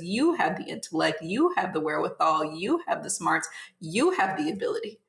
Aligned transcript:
You 0.00 0.34
have 0.34 0.56
the 0.56 0.64
intellect, 0.64 1.22
you 1.22 1.52
have 1.56 1.72
the 1.72 1.80
wherewithal, 1.80 2.54
you 2.54 2.80
have 2.86 3.02
the 3.02 3.10
smarts, 3.10 3.48
you 3.80 4.12
have 4.12 4.36
the 4.36 4.50
ability. 4.50 5.00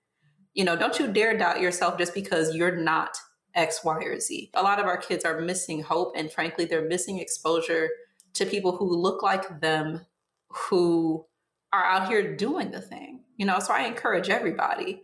You 0.56 0.64
know, 0.64 0.76
don't 0.76 0.98
you 0.98 1.08
dare 1.08 1.38
doubt 1.38 1.62
yourself 1.62 2.00
just 2.00 2.16
because 2.16 2.56
you're 2.56 2.76
not 2.76 3.16
X, 3.54 3.84
Y, 3.84 3.98
or 4.04 4.20
Z. 4.20 4.50
A 4.56 4.64
lot 4.64 4.80
of 4.80 4.88
our 4.88 4.98
kids 4.98 5.26
are 5.26 5.42
missing 5.42 5.84
hope, 5.84 6.14
and 6.16 6.32
frankly, 6.32 6.66
they're 6.66 6.88
missing 6.88 7.20
exposure 7.20 7.90
to 8.34 8.48
people 8.48 8.76
who 8.76 8.96
look 8.96 9.22
like 9.22 9.62
them, 9.62 10.08
who 10.50 11.24
are 11.72 11.86
out 11.86 12.08
here 12.08 12.36
doing 12.36 12.72
the 12.72 12.82
thing. 12.82 13.22
You 13.38 13.46
know, 13.46 13.60
so 13.60 13.74
I 13.74 13.82
encourage 13.82 14.30
everybody, 14.30 15.04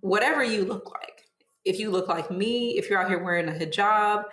whatever 0.00 0.44
you 0.44 0.64
look 0.64 0.92
like, 0.92 1.22
if 1.64 1.80
you 1.80 1.90
look 1.90 2.06
like 2.06 2.30
me, 2.30 2.78
if 2.78 2.88
you're 2.88 3.02
out 3.02 3.08
here 3.08 3.22
wearing 3.22 3.48
a 3.48 3.52
hijab, 3.52 4.24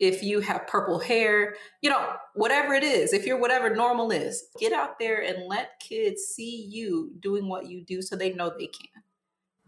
if 0.00 0.22
you 0.22 0.40
have 0.40 0.66
purple 0.66 0.98
hair, 0.98 1.54
you 1.80 1.90
know, 1.90 2.14
whatever 2.34 2.74
it 2.74 2.82
is, 2.82 3.12
if 3.12 3.26
you're 3.26 3.38
whatever 3.38 3.74
normal 3.74 4.10
is, 4.10 4.44
get 4.58 4.72
out 4.72 4.98
there 4.98 5.22
and 5.22 5.46
let 5.46 5.78
kids 5.80 6.22
see 6.22 6.66
you 6.68 7.12
doing 7.20 7.48
what 7.48 7.66
you 7.66 7.80
do 7.82 8.02
so 8.02 8.16
they 8.16 8.32
know 8.32 8.50
they 8.50 8.66
can 8.66 9.02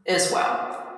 as 0.07 0.33
well. 0.33 0.93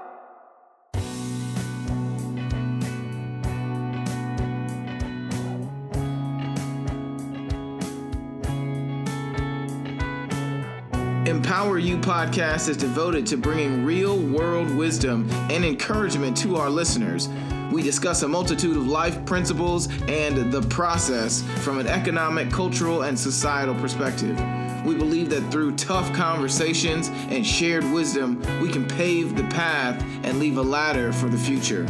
Empower 11.27 11.79
You 11.79 11.99
podcast 11.99 12.71
is 12.71 12.77
devoted 12.79 13.27
to 13.27 13.37
bringing 13.37 13.85
real 13.85 14.19
world 14.19 14.71
wisdom 14.71 15.29
and 15.51 15.63
encouragement 15.63 16.35
to 16.39 16.57
our 16.57 16.71
listeners. 16.71 17.29
We 17.71 17.83
discuss 17.83 18.23
a 18.23 18.29
multitude 18.29 18.77
of 18.77 18.87
life 18.87 19.25
principles 19.27 19.89
and 20.09 20.51
the 20.51 20.63
process 20.63 21.43
from 21.63 21.79
an 21.79 21.87
economic, 21.87 22.51
cultural, 22.51 23.03
and 23.03 23.19
societal 23.19 23.75
perspective. 23.75 24.39
We 24.87 24.95
believe 24.95 25.29
that 25.31 25.51
through 25.51 25.77
tough 25.77 26.11
conversations 26.15 27.09
and 27.09 27.47
shared 27.47 27.85
wisdom, 27.85 28.41
we 28.63 28.71
can 28.71 28.87
pave 28.87 29.37
the 29.37 29.45
path 29.45 30.03
and 30.23 30.39
leave 30.39 30.57
a 30.57 30.63
ladder 30.63 31.13
for 31.13 31.29
the 31.29 31.39
future. 31.39 31.87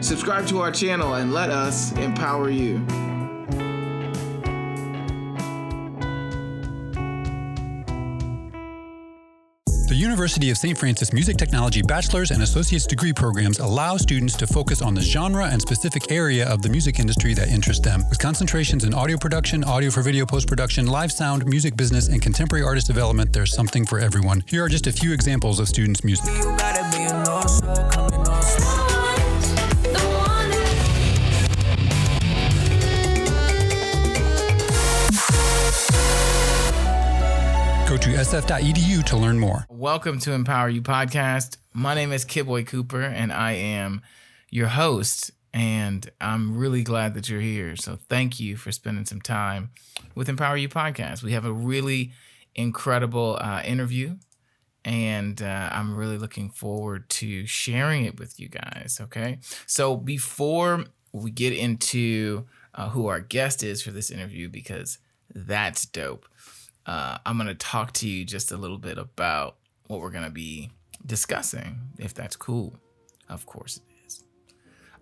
Subscribe 0.00 0.46
to 0.48 0.60
our 0.60 0.70
channel 0.70 1.14
and 1.14 1.32
let 1.32 1.50
us 1.50 1.92
empower 1.92 2.50
you. 2.50 2.86
University 10.26 10.50
of 10.50 10.58
St. 10.58 10.76
Francis 10.76 11.12
Music 11.12 11.36
Technology 11.36 11.82
bachelor's 11.82 12.32
and 12.32 12.42
associate's 12.42 12.84
degree 12.84 13.12
programs 13.12 13.60
allow 13.60 13.96
students 13.96 14.36
to 14.36 14.44
focus 14.44 14.82
on 14.82 14.92
the 14.92 15.00
genre 15.00 15.46
and 15.46 15.62
specific 15.62 16.10
area 16.10 16.48
of 16.48 16.62
the 16.62 16.68
music 16.68 16.98
industry 16.98 17.32
that 17.32 17.46
interests 17.46 17.84
them. 17.84 18.02
With 18.08 18.18
concentrations 18.18 18.82
in 18.82 18.92
audio 18.92 19.16
production, 19.16 19.62
audio 19.62 19.88
for 19.88 20.02
video 20.02 20.26
post 20.26 20.48
production, 20.48 20.88
live 20.88 21.12
sound, 21.12 21.46
music 21.46 21.76
business, 21.76 22.08
and 22.08 22.20
contemporary 22.20 22.64
artist 22.64 22.88
development, 22.88 23.32
there's 23.32 23.54
something 23.54 23.86
for 23.86 24.00
everyone. 24.00 24.42
Here 24.48 24.64
are 24.64 24.68
just 24.68 24.88
a 24.88 24.92
few 24.92 25.12
examples 25.12 25.60
of 25.60 25.68
students' 25.68 26.02
music. 26.02 26.26
Go 37.96 38.02
to 38.02 38.10
sf.edu 38.10 39.04
to 39.04 39.16
learn 39.16 39.38
more. 39.38 39.64
Welcome 39.70 40.18
to 40.18 40.32
Empower 40.32 40.68
You 40.68 40.82
Podcast. 40.82 41.56
My 41.72 41.94
name 41.94 42.12
is 42.12 42.26
Kidboy 42.26 42.66
Cooper, 42.66 43.00
and 43.00 43.32
I 43.32 43.52
am 43.52 44.02
your 44.50 44.66
host. 44.66 45.30
And 45.54 46.06
I'm 46.20 46.58
really 46.58 46.82
glad 46.82 47.14
that 47.14 47.30
you're 47.30 47.40
here. 47.40 47.74
So 47.74 47.98
thank 48.10 48.38
you 48.38 48.58
for 48.58 48.70
spending 48.70 49.06
some 49.06 49.22
time 49.22 49.70
with 50.14 50.28
Empower 50.28 50.58
You 50.58 50.68
Podcast. 50.68 51.22
We 51.22 51.32
have 51.32 51.46
a 51.46 51.52
really 51.54 52.12
incredible 52.54 53.38
uh, 53.40 53.62
interview, 53.64 54.16
and 54.84 55.40
uh, 55.40 55.70
I'm 55.72 55.96
really 55.96 56.18
looking 56.18 56.50
forward 56.50 57.08
to 57.08 57.46
sharing 57.46 58.04
it 58.04 58.20
with 58.20 58.38
you 58.38 58.50
guys. 58.50 58.98
Okay. 59.04 59.38
So 59.66 59.96
before 59.96 60.84
we 61.12 61.30
get 61.30 61.54
into 61.54 62.44
uh, 62.74 62.90
who 62.90 63.06
our 63.06 63.20
guest 63.20 63.62
is 63.62 63.80
for 63.80 63.90
this 63.90 64.10
interview, 64.10 64.50
because 64.50 64.98
that's 65.34 65.86
dope 65.86 66.26
uh, 66.86 67.18
I'm 67.26 67.36
going 67.36 67.48
to 67.48 67.54
talk 67.54 67.92
to 67.94 68.08
you 68.08 68.24
just 68.24 68.52
a 68.52 68.56
little 68.56 68.78
bit 68.78 68.98
about 68.98 69.56
what 69.86 70.00
we're 70.00 70.10
going 70.10 70.24
to 70.24 70.30
be 70.30 70.70
discussing, 71.04 71.78
if 71.98 72.14
that's 72.14 72.36
cool. 72.36 72.74
Of 73.28 73.46
course 73.46 73.78
it 73.78 74.06
is. 74.06 74.24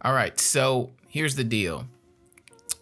All 0.02 0.12
right, 0.12 0.38
so 0.40 0.92
here's 1.08 1.36
the 1.36 1.44
deal. 1.44 1.86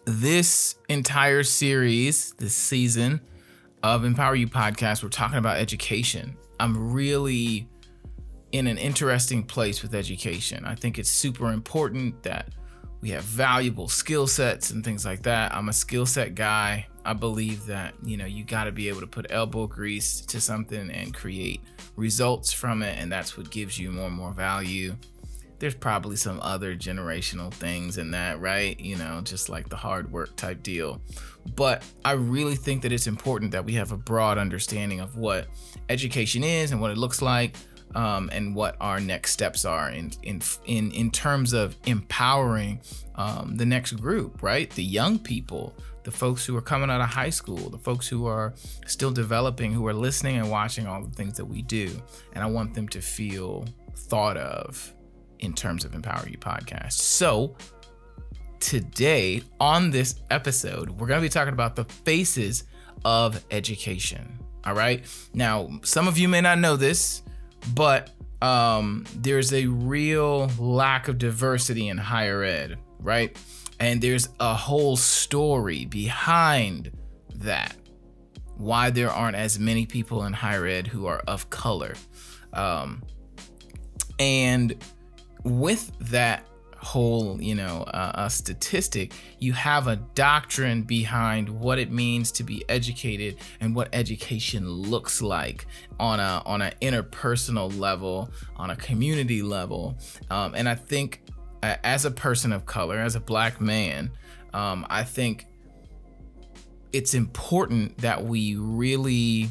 This 0.05 0.75
entire 0.89 1.43
series, 1.43 2.33
this 2.33 2.53
season 2.53 3.21
of 3.81 4.05
Empower 4.05 4.35
You 4.35 4.47
podcast, 4.47 5.03
we're 5.03 5.09
talking 5.09 5.37
about 5.37 5.57
education. 5.57 6.37
I'm 6.59 6.93
really 6.93 7.67
in 8.51 8.67
an 8.67 8.77
interesting 8.77 9.43
place 9.43 9.81
with 9.81 9.95
education. 9.95 10.63
I 10.65 10.75
think 10.75 10.99
it's 10.99 11.09
super 11.09 11.51
important 11.51 12.23
that 12.23 12.49
we 13.01 13.09
have 13.09 13.23
valuable 13.23 13.89
skill 13.89 14.27
sets 14.27 14.71
and 14.71 14.83
things 14.83 15.05
like 15.05 15.23
that. 15.23 15.53
I'm 15.53 15.67
a 15.67 15.73
skill 15.73 16.05
set 16.05 16.35
guy. 16.35 16.87
I 17.05 17.13
believe 17.13 17.65
that, 17.65 17.93
you 18.03 18.17
know, 18.17 18.25
you 18.25 18.43
got 18.43 18.65
to 18.65 18.71
be 18.71 18.89
able 18.89 19.01
to 19.01 19.07
put 19.07 19.27
elbow 19.29 19.67
grease 19.67 20.21
to 20.21 20.39
something 20.39 20.89
and 20.89 21.13
create 21.13 21.61
results 21.95 22.53
from 22.53 22.81
it. 22.81 22.97
And 22.97 23.11
that's 23.11 23.37
what 23.37 23.49
gives 23.51 23.77
you 23.77 23.91
more 23.91 24.07
and 24.07 24.15
more 24.15 24.31
value. 24.31 24.95
There's 25.59 25.75
probably 25.75 26.15
some 26.15 26.39
other 26.41 26.75
generational 26.75 27.53
things 27.53 27.97
in 27.97 28.11
that, 28.11 28.41
right? 28.41 28.77
You 28.79 28.97
know, 28.97 29.21
just 29.23 29.49
like 29.49 29.69
the 29.69 29.75
hard 29.75 30.11
work 30.11 30.35
type 30.35 30.63
deal. 30.63 31.01
But 31.55 31.83
I 32.03 32.13
really 32.13 32.55
think 32.55 32.81
that 32.83 32.91
it's 32.91 33.07
important 33.07 33.51
that 33.51 33.65
we 33.65 33.73
have 33.73 33.91
a 33.91 33.97
broad 33.97 34.37
understanding 34.37 34.99
of 34.99 35.15
what 35.17 35.47
education 35.89 36.43
is 36.43 36.71
and 36.71 36.81
what 36.81 36.91
it 36.91 36.97
looks 36.97 37.21
like 37.21 37.55
um, 37.95 38.29
and 38.33 38.55
what 38.55 38.75
our 38.81 38.99
next 38.99 39.31
steps 39.31 39.65
are 39.65 39.89
in 39.89 40.11
in 40.23 40.41
in, 40.65 40.91
in 40.91 41.11
terms 41.11 41.53
of 41.53 41.75
empowering 41.85 42.81
um, 43.15 43.55
the 43.55 43.65
next 43.65 43.93
group, 43.93 44.41
right? 44.41 44.69
The 44.71 44.83
young 44.83 45.19
people, 45.19 45.73
the 46.03 46.11
folks 46.11 46.45
who 46.45 46.55
are 46.55 46.61
coming 46.61 46.89
out 46.89 47.01
of 47.01 47.09
high 47.09 47.29
school, 47.29 47.69
the 47.69 47.77
folks 47.77 48.07
who 48.07 48.25
are 48.25 48.53
still 48.85 49.11
developing, 49.11 49.71
who 49.71 49.87
are 49.87 49.93
listening 49.93 50.37
and 50.37 50.49
watching 50.49 50.87
all 50.87 51.03
the 51.03 51.11
things 51.11 51.37
that 51.37 51.45
we 51.45 51.61
do, 51.61 51.89
and 52.33 52.43
I 52.43 52.47
want 52.47 52.73
them 52.73 52.87
to 52.89 53.01
feel 53.01 53.65
thought 53.95 54.37
of 54.37 54.93
in 55.39 55.53
terms 55.53 55.85
of 55.85 55.93
Empower 55.93 56.27
You 56.27 56.37
podcast. 56.37 56.93
So 56.93 57.55
today 58.59 59.43
on 59.59 59.91
this 59.91 60.15
episode, 60.29 60.89
we're 60.89 61.07
going 61.07 61.19
to 61.19 61.25
be 61.25 61.29
talking 61.29 61.53
about 61.53 61.75
the 61.75 61.83
faces 61.83 62.63
of 63.03 63.43
education. 63.51 64.39
All 64.65 64.73
right. 64.73 65.05
Now, 65.33 65.69
some 65.83 66.07
of 66.07 66.17
you 66.17 66.29
may 66.29 66.39
not 66.39 66.59
know 66.59 66.77
this, 66.77 67.21
but 67.75 68.11
um, 68.41 69.05
there's 69.15 69.53
a 69.53 69.65
real 69.67 70.47
lack 70.57 71.07
of 71.07 71.17
diversity 71.17 71.89
in 71.89 71.97
higher 71.97 72.43
ed, 72.43 72.77
right? 72.99 73.37
And 73.79 74.01
there's 74.01 74.29
a 74.39 74.53
whole 74.53 74.95
story 74.95 75.85
behind 75.85 76.91
that. 77.35 77.75
Why 78.55 78.91
there 78.91 79.09
aren't 79.09 79.35
as 79.35 79.59
many 79.59 79.85
people 79.85 80.25
in 80.25 80.33
higher 80.33 80.65
ed 80.67 80.87
who 80.87 81.07
are 81.07 81.19
of 81.27 81.49
color. 81.49 81.95
Um, 82.53 83.03
and 84.19 84.75
with 85.43 85.91
that 86.11 86.45
whole, 86.77 87.41
you 87.41 87.55
know, 87.55 87.83
uh, 87.83 88.29
statistic, 88.29 89.13
you 89.39 89.53
have 89.53 89.87
a 89.87 89.95
doctrine 89.95 90.83
behind 90.83 91.49
what 91.49 91.79
it 91.79 91.89
means 91.89 92.31
to 92.33 92.43
be 92.43 92.63
educated 92.69 93.37
and 93.61 93.73
what 93.73 93.89
education 93.93 94.69
looks 94.69 95.21
like 95.21 95.65
on 95.99 96.19
a 96.19 96.43
on 96.45 96.61
an 96.61 96.73
interpersonal 96.81 97.75
level, 97.79 98.29
on 98.57 98.69
a 98.69 98.75
community 98.75 99.41
level. 99.41 99.97
Um, 100.29 100.53
and 100.55 100.67
I 100.69 100.75
think, 100.75 101.22
as 101.63 102.05
a 102.05 102.11
person 102.11 102.51
of 102.51 102.65
color, 102.65 102.97
as 102.99 103.15
a 103.15 103.19
black 103.19 103.61
man, 103.61 104.11
um, 104.53 104.85
I 104.89 105.03
think 105.03 105.47
it's 106.91 107.13
important 107.13 107.97
that 107.99 108.23
we 108.23 108.55
really 108.55 109.49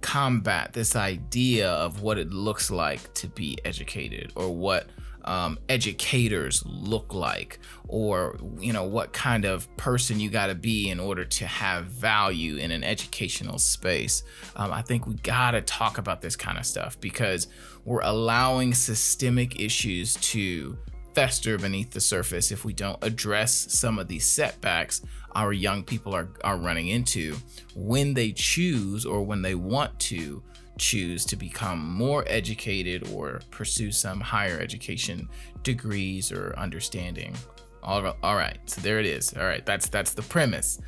combat 0.00 0.72
this 0.72 0.96
idea 0.96 1.70
of 1.70 2.02
what 2.02 2.18
it 2.18 2.30
looks 2.30 2.70
like 2.70 3.12
to 3.14 3.28
be 3.28 3.58
educated 3.64 4.32
or 4.34 4.54
what 4.54 4.88
um, 5.24 5.58
educators 5.68 6.64
look 6.64 7.12
like 7.12 7.58
or 7.86 8.38
you 8.58 8.72
know 8.72 8.84
what 8.84 9.12
kind 9.12 9.44
of 9.44 9.74
person 9.76 10.18
you 10.18 10.30
got 10.30 10.46
to 10.46 10.54
be 10.54 10.88
in 10.88 10.98
order 10.98 11.24
to 11.24 11.46
have 11.46 11.84
value 11.84 12.56
in 12.56 12.70
an 12.70 12.82
educational 12.82 13.58
space. 13.58 14.22
Um, 14.56 14.72
i 14.72 14.80
think 14.80 15.06
we 15.06 15.14
got 15.14 15.50
to 15.50 15.60
talk 15.60 15.98
about 15.98 16.22
this 16.22 16.36
kind 16.36 16.56
of 16.56 16.64
stuff 16.64 16.98
because 17.00 17.48
we're 17.88 18.00
allowing 18.00 18.74
systemic 18.74 19.58
issues 19.58 20.14
to 20.16 20.76
fester 21.14 21.56
beneath 21.56 21.90
the 21.90 22.00
surface 22.00 22.52
if 22.52 22.62
we 22.62 22.74
don't 22.74 23.02
address 23.02 23.50
some 23.70 23.98
of 23.98 24.06
these 24.06 24.26
setbacks 24.26 25.00
our 25.34 25.54
young 25.54 25.82
people 25.82 26.14
are, 26.14 26.28
are 26.44 26.58
running 26.58 26.88
into 26.88 27.34
when 27.74 28.12
they 28.12 28.30
choose 28.30 29.06
or 29.06 29.22
when 29.22 29.40
they 29.40 29.54
want 29.54 29.98
to 29.98 30.42
choose 30.76 31.24
to 31.24 31.34
become 31.34 31.78
more 31.78 32.24
educated 32.26 33.08
or 33.08 33.40
pursue 33.50 33.90
some 33.90 34.20
higher 34.20 34.60
education 34.60 35.26
degrees 35.62 36.30
or 36.30 36.54
understanding. 36.58 37.34
All, 37.82 38.02
right, 38.22 38.58
so 38.66 38.82
there 38.82 39.00
it 39.00 39.06
is. 39.06 39.34
All 39.34 39.44
right, 39.44 39.64
that's 39.64 39.88
that's 39.88 40.12
the 40.12 40.22
premise. 40.22 40.78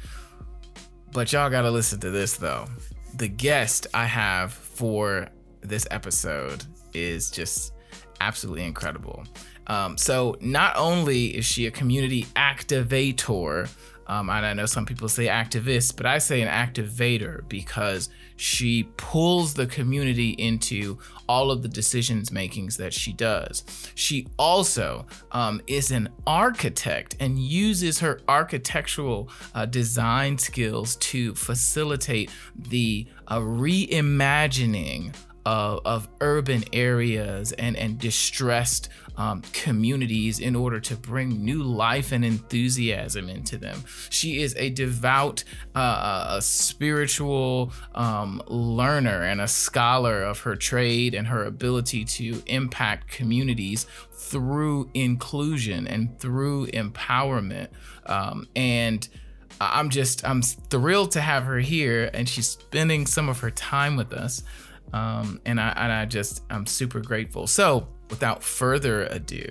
But 1.13 1.33
y'all 1.33 1.49
got 1.49 1.63
to 1.63 1.71
listen 1.71 1.99
to 2.01 2.11
this 2.11 2.37
though. 2.37 2.67
The 3.17 3.29
guest 3.29 3.87
I 3.95 4.05
have 4.05 4.53
for 4.53 5.29
this 5.63 5.87
episode 5.91 6.65
is 6.95 7.31
just 7.31 7.73
absolutely 8.21 8.65
incredible. 8.65 9.25
Um, 9.67 9.97
so, 9.97 10.37
not 10.41 10.77
only 10.77 11.37
is 11.37 11.45
she 11.45 11.67
a 11.67 11.71
community 11.71 12.25
activator, 12.37 13.69
um, 14.11 14.29
and 14.29 14.45
I 14.45 14.53
know 14.55 14.67
some 14.67 14.85
people 14.85 15.09
say 15.09 15.27
activist, 15.27 15.97
but 15.97 16.05
I 16.05 16.19
say 16.19 16.41
an 16.41 16.49
activator 16.49 17.49
because 17.49 18.09
she 18.35 18.85
pulls 18.97 19.55
the 19.55 19.69
community 19.69 20.31
into 20.31 20.99
all 21.29 21.53
of 21.53 21.63
the 21.63 21.69
decisions 21.69 22.33
makings 22.33 22.77
that 22.79 22.93
she 22.93 23.13
does. 23.13 23.65
She 23.95 24.27
also 24.37 25.07
um, 25.31 25.61
is 25.69 25.93
an 25.93 26.09
architect 26.27 27.15
and 27.21 27.39
uses 27.39 28.01
her 28.01 28.21
architectural 28.27 29.31
uh, 29.55 29.67
design 29.67 30.39
skills 30.39 30.97
to 30.97 31.33
facilitate 31.37 32.31
the 32.57 33.07
uh, 33.29 33.39
reimagining 33.39 35.15
of, 35.47 35.81
of 35.85 36.09
urban 36.21 36.65
areas 36.73 37.53
and, 37.53 37.77
and 37.77 37.99
distressed 37.99 38.89
um, 39.17 39.43
communities 39.53 40.39
in 40.39 40.57
order 40.57 40.81
to 40.81 40.97
bring 40.97 41.45
new 41.45 41.63
life 41.63 42.13
and 42.13 42.25
enthusiasm 42.25 43.29
into 43.29 43.59
them. 43.59 43.85
She 44.09 44.41
is 44.41 44.55
a 44.57 44.71
devout, 44.71 45.45
uh, 45.75 46.37
a 46.39 46.43
spiritual 46.43 47.73
um, 47.95 48.43
learner 48.47 49.23
and 49.23 49.41
a 49.41 49.49
scholar 49.49 50.23
of 50.23 50.41
her 50.41 50.57
trade 50.57 51.15
and 51.15 51.27
her 51.27 51.45
ability 51.45 52.05
to 52.05 52.43
impact 52.47 53.09
communities 53.09 53.87
through 54.13 54.91
inclusion 54.95 55.87
and 55.87 56.19
through 56.19 56.69
empowerment. 56.69 57.69
Um, 58.07 58.49
and 58.57 59.07
I'm 59.61 59.91
just, 59.91 60.25
I'm 60.25 60.41
thrilled 60.41 61.11
to 61.13 61.21
have 61.21 61.45
her 61.45 61.59
here, 61.59 62.11
and 62.15 62.27
she's 62.27 62.49
spending 62.49 63.07
some 63.07 63.29
of 63.29 63.41
her 63.41 63.51
time 63.51 63.97
with 63.97 64.13
us. 64.13 64.43
Um, 64.93 65.41
and 65.45 65.61
I 65.61 65.71
and 65.77 65.93
I 65.93 66.05
just 66.05 66.43
I'm 66.51 66.67
super 66.67 67.01
grateful. 67.01 67.47
So 67.47 67.89
without 68.09 68.43
further 68.43 69.05
ado, 69.05 69.49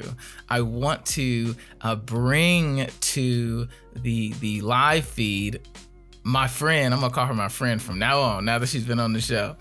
I 0.50 0.62
want 0.62 1.06
to 1.08 1.56
uh, 1.82 1.96
bring 1.96 2.88
to 3.02 3.68
the 3.96 4.34
the 4.40 4.62
live 4.62 5.06
feed 5.06 5.62
my 6.24 6.48
friend. 6.48 6.94
I'm 6.94 7.00
gonna 7.02 7.14
call 7.14 7.26
her 7.26 7.34
my 7.34 7.50
friend 7.50 7.82
from 7.82 8.00
now 8.00 8.22
on. 8.22 8.46
Now 8.46 8.60
that 8.60 8.68
she's 8.68 8.84
been 8.84 9.00
on 9.00 9.14
the 9.14 9.22
show, 9.22 9.56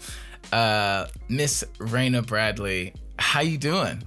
uh, 0.52 1.06
Miss 1.28 1.64
Raina 1.78 2.26
Bradley. 2.26 2.94
How 3.18 3.40
you 3.40 3.58
doing? 3.58 4.02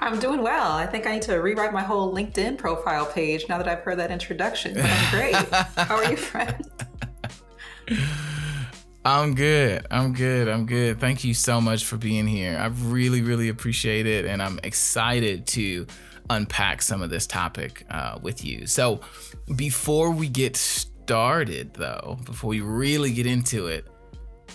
I'm 0.00 0.18
doing 0.18 0.42
well. 0.42 0.72
I 0.72 0.86
think 0.86 1.06
I 1.06 1.14
need 1.14 1.22
to 1.22 1.36
rewrite 1.36 1.72
my 1.72 1.82
whole 1.82 2.14
LinkedIn 2.14 2.56
profile 2.56 3.06
page 3.06 3.48
now 3.48 3.58
that 3.58 3.66
I've 3.66 3.80
heard 3.80 3.98
that 3.98 4.10
introduction. 4.12 4.74
But 4.74 4.84
I'm 4.84 5.10
great. 5.10 5.34
How 5.76 5.96
are 5.96 6.10
you, 6.10 6.16
friend? 6.16 6.64
I'm 9.04 9.34
good. 9.34 9.86
I'm 9.90 10.12
good. 10.12 10.48
I'm 10.48 10.66
good. 10.66 11.00
Thank 11.00 11.24
you 11.24 11.32
so 11.32 11.60
much 11.60 11.84
for 11.84 11.96
being 11.96 12.26
here. 12.26 12.58
I 12.58 12.66
really, 12.66 13.22
really 13.22 13.48
appreciate 13.48 14.06
it. 14.06 14.26
And 14.26 14.42
I'm 14.42 14.58
excited 14.62 15.46
to 15.48 15.86
unpack 16.30 16.82
some 16.82 17.02
of 17.02 17.10
this 17.10 17.26
topic 17.26 17.86
uh, 17.90 18.18
with 18.20 18.44
you. 18.44 18.66
So, 18.66 19.00
before 19.56 20.10
we 20.10 20.28
get 20.28 20.56
started, 20.56 21.74
though, 21.74 22.18
before 22.24 22.50
we 22.50 22.60
really 22.60 23.12
get 23.12 23.26
into 23.26 23.68
it, 23.68 23.86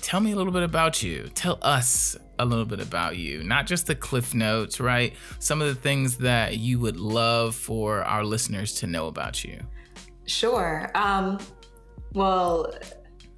tell 0.02 0.20
me 0.20 0.34
a 0.34 0.36
little 0.36 0.54
bit 0.54 0.64
about 0.64 1.02
you. 1.02 1.30
Tell 1.34 1.58
us 1.62 2.16
a 2.40 2.46
little 2.46 2.66
bit 2.66 2.80
about 2.80 3.18
you, 3.18 3.44
not 3.44 3.66
just 3.66 3.88
the 3.88 3.96
cliff 3.96 4.34
notes, 4.34 4.80
right? 4.80 5.14
Some 5.40 5.62
of 5.62 5.68
the 5.68 5.76
things 5.76 6.18
that 6.18 6.58
you 6.58 6.80
would 6.80 6.98
love 6.98 7.56
for 7.56 8.04
our 8.04 8.24
listeners 8.24 8.74
to 8.76 8.88
know 8.88 9.08
about 9.08 9.44
you. 9.44 9.60
Sure. 10.26 10.92
Um, 10.96 11.40
well, 12.14 12.74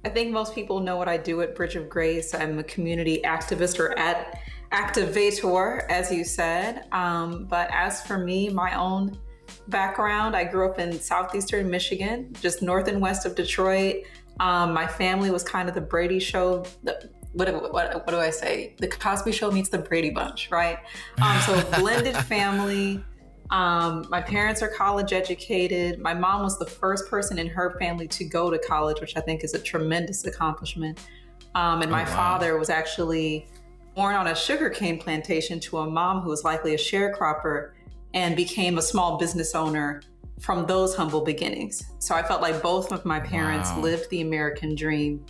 I 0.06 0.08
think 0.08 0.30
most 0.30 0.54
people 0.54 0.78
know 0.78 0.96
what 0.96 1.08
I 1.08 1.16
do 1.16 1.40
at 1.40 1.56
Bridge 1.56 1.74
of 1.74 1.88
Grace. 1.88 2.32
I'm 2.32 2.60
a 2.60 2.62
community 2.62 3.22
activist 3.24 3.80
or 3.80 3.98
at 3.98 4.38
activator, 4.70 5.84
as 5.88 6.12
you 6.12 6.22
said. 6.22 6.84
Um, 6.92 7.46
but 7.46 7.68
as 7.72 8.02
for 8.06 8.16
me, 8.16 8.48
my 8.48 8.78
own 8.78 9.18
background, 9.66 10.36
I 10.36 10.44
grew 10.44 10.70
up 10.70 10.78
in 10.78 10.92
southeastern 10.92 11.68
Michigan, 11.68 12.32
just 12.40 12.62
north 12.62 12.86
and 12.86 13.00
west 13.00 13.26
of 13.26 13.34
Detroit. 13.34 14.04
Um, 14.38 14.72
my 14.72 14.86
family 14.86 15.32
was 15.32 15.42
kind 15.42 15.68
of 15.68 15.74
the 15.74 15.80
Brady 15.80 16.20
Show. 16.20 16.64
The, 16.84 17.10
what, 17.32 17.52
what, 17.72 17.72
what, 17.72 18.06
do 18.06 18.18
I 18.18 18.30
say? 18.30 18.76
The 18.78 18.86
Cosby 18.86 19.32
Show 19.32 19.50
meets 19.50 19.70
the 19.70 19.78
Brady 19.78 20.10
Bunch, 20.10 20.52
right? 20.52 20.78
Um, 21.20 21.40
so 21.40 21.80
blended 21.80 22.16
family. 22.28 23.04
Um, 23.50 24.06
my 24.10 24.20
parents 24.20 24.62
are 24.62 24.68
college 24.68 25.12
educated. 25.12 26.00
My 26.00 26.14
mom 26.14 26.42
was 26.42 26.58
the 26.58 26.66
first 26.66 27.08
person 27.08 27.38
in 27.38 27.46
her 27.48 27.76
family 27.78 28.08
to 28.08 28.24
go 28.24 28.50
to 28.50 28.58
college, 28.58 29.00
which 29.00 29.16
I 29.16 29.20
think 29.20 29.44
is 29.44 29.54
a 29.54 29.58
tremendous 29.58 30.24
accomplishment. 30.26 31.06
Um, 31.54 31.82
and 31.82 31.90
my 31.90 32.02
oh, 32.02 32.10
wow. 32.10 32.16
father 32.16 32.58
was 32.58 32.70
actually 32.70 33.46
born 33.94 34.14
on 34.14 34.26
a 34.26 34.34
sugarcane 34.34 34.98
plantation 34.98 35.58
to 35.60 35.78
a 35.78 35.86
mom 35.88 36.20
who 36.20 36.28
was 36.28 36.44
likely 36.44 36.74
a 36.74 36.78
sharecropper 36.78 37.70
and 38.14 38.36
became 38.36 38.78
a 38.78 38.82
small 38.82 39.16
business 39.16 39.54
owner 39.54 40.02
from 40.40 40.66
those 40.66 40.94
humble 40.94 41.22
beginnings. 41.22 41.82
So 41.98 42.14
I 42.14 42.22
felt 42.22 42.42
like 42.42 42.62
both 42.62 42.92
of 42.92 43.04
my 43.04 43.20
parents 43.20 43.70
wow. 43.70 43.80
lived 43.80 44.10
the 44.10 44.20
American 44.20 44.74
dream 44.74 45.24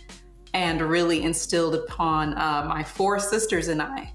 and 0.53 0.81
really 0.81 1.23
instilled 1.23 1.75
upon 1.75 2.33
uh, 2.37 2.65
my 2.67 2.83
four 2.83 3.19
sisters 3.19 3.67
and 3.67 3.81
I 3.81 4.11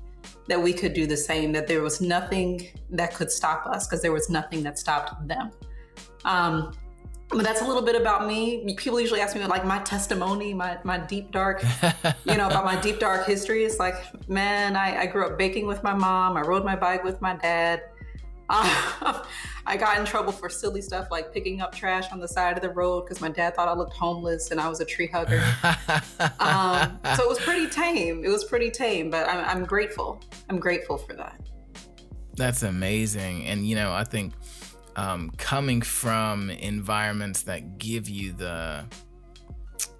that 0.52 0.62
we 0.62 0.74
could 0.74 0.92
do 0.92 1.06
the 1.06 1.16
same, 1.16 1.50
that 1.50 1.66
there 1.66 1.80
was 1.80 2.02
nothing 2.02 2.68
that 2.90 3.14
could 3.14 3.30
stop 3.30 3.64
us 3.66 3.86
because 3.86 4.02
there 4.02 4.12
was 4.12 4.28
nothing 4.28 4.62
that 4.62 4.78
stopped 4.78 5.26
them. 5.26 5.50
Um, 6.26 6.74
but 7.30 7.42
that's 7.42 7.62
a 7.62 7.64
little 7.66 7.80
bit 7.80 7.98
about 7.98 8.26
me. 8.26 8.74
People 8.76 9.00
usually 9.00 9.22
ask 9.22 9.34
me 9.34 9.42
like 9.46 9.64
my 9.64 9.78
testimony, 9.78 10.52
my 10.52 10.76
my 10.84 10.98
deep 10.98 11.32
dark, 11.32 11.64
you 12.26 12.36
know, 12.36 12.48
about 12.48 12.66
my 12.66 12.78
deep 12.82 12.98
dark 12.98 13.26
history. 13.26 13.64
It's 13.64 13.78
like, 13.78 13.94
man, 14.28 14.76
I, 14.76 15.02
I 15.02 15.06
grew 15.06 15.24
up 15.24 15.38
baking 15.38 15.66
with 15.66 15.82
my 15.82 15.94
mom. 15.94 16.36
I 16.36 16.42
rode 16.42 16.66
my 16.66 16.76
bike 16.76 17.02
with 17.02 17.22
my 17.22 17.34
dad. 17.36 17.84
Uh, 18.48 19.22
I 19.66 19.76
got 19.76 19.98
in 19.98 20.04
trouble 20.04 20.32
for 20.32 20.48
silly 20.48 20.82
stuff 20.82 21.08
like 21.10 21.32
picking 21.32 21.60
up 21.60 21.74
trash 21.74 22.10
on 22.12 22.20
the 22.20 22.28
side 22.28 22.56
of 22.56 22.62
the 22.62 22.70
road 22.70 23.02
because 23.02 23.20
my 23.20 23.28
dad 23.28 23.54
thought 23.54 23.68
I 23.68 23.74
looked 23.74 23.94
homeless 23.94 24.50
and 24.50 24.60
I 24.60 24.68
was 24.68 24.80
a 24.80 24.84
tree 24.84 25.06
hugger. 25.06 25.42
um, 26.40 26.98
so 27.16 27.22
it 27.22 27.28
was 27.28 27.38
pretty 27.38 27.68
tame. 27.68 28.24
It 28.24 28.28
was 28.28 28.44
pretty 28.44 28.70
tame, 28.70 29.10
but 29.10 29.28
I'm, 29.28 29.44
I'm 29.44 29.64
grateful. 29.64 30.20
I'm 30.48 30.58
grateful 30.58 30.98
for 30.98 31.14
that. 31.14 31.40
That's 32.36 32.62
amazing. 32.62 33.46
And, 33.46 33.66
you 33.66 33.76
know, 33.76 33.92
I 33.92 34.04
think 34.04 34.32
um, 34.96 35.30
coming 35.36 35.80
from 35.80 36.50
environments 36.50 37.42
that 37.42 37.78
give 37.78 38.08
you 38.08 38.32
the 38.32 38.84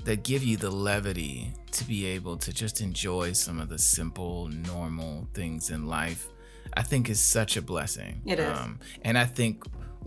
that 0.05 0.25
give 0.25 0.43
you 0.43 0.57
the 0.57 0.71
levity 0.71 1.53
to 1.71 1.85
be 1.85 2.07
able 2.07 2.37
to 2.37 2.53
just 2.53 2.81
enjoy 2.81 3.33
some 3.33 3.61
of 3.61 3.69
the 3.69 3.79
simple 3.79 4.49
normal 4.49 5.29
things 5.33 5.71
in 5.71 5.87
life 5.87 6.29
I 6.77 6.83
think 6.83 7.09
is 7.09 7.21
such 7.21 7.57
a 7.57 7.63
blessing. 7.63 8.23
It 8.27 8.39
is. 8.39 8.59
Um, 8.59 8.81
and 9.03 9.19
I 9.19 9.25
think 9.25 9.65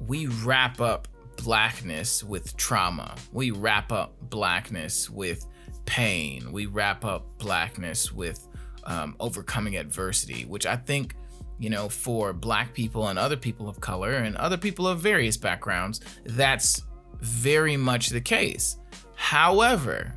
we 0.07 0.27
wrap 0.27 0.81
up 0.81 1.07
blackness 1.37 2.23
with 2.23 2.55
trauma. 2.57 3.15
We 3.31 3.51
wrap 3.51 3.91
up 3.91 4.15
blackness 4.29 5.09
with 5.09 5.45
pain. 5.85 6.51
We 6.51 6.65
wrap 6.65 7.05
up 7.05 7.25
blackness 7.37 8.11
with 8.11 8.47
um, 8.85 9.15
overcoming 9.19 9.77
adversity, 9.77 10.45
which 10.45 10.65
I 10.65 10.75
think, 10.75 11.15
you 11.59 11.69
know, 11.69 11.89
for 11.89 12.33
black 12.33 12.73
people 12.73 13.07
and 13.07 13.17
other 13.19 13.37
people 13.37 13.69
of 13.69 13.79
color 13.79 14.13
and 14.13 14.35
other 14.37 14.57
people 14.57 14.87
of 14.87 14.99
various 14.99 15.37
backgrounds, 15.37 16.01
that's 16.25 16.83
very 17.21 17.77
much 17.77 18.09
the 18.09 18.21
case. 18.21 18.77
However, 19.15 20.13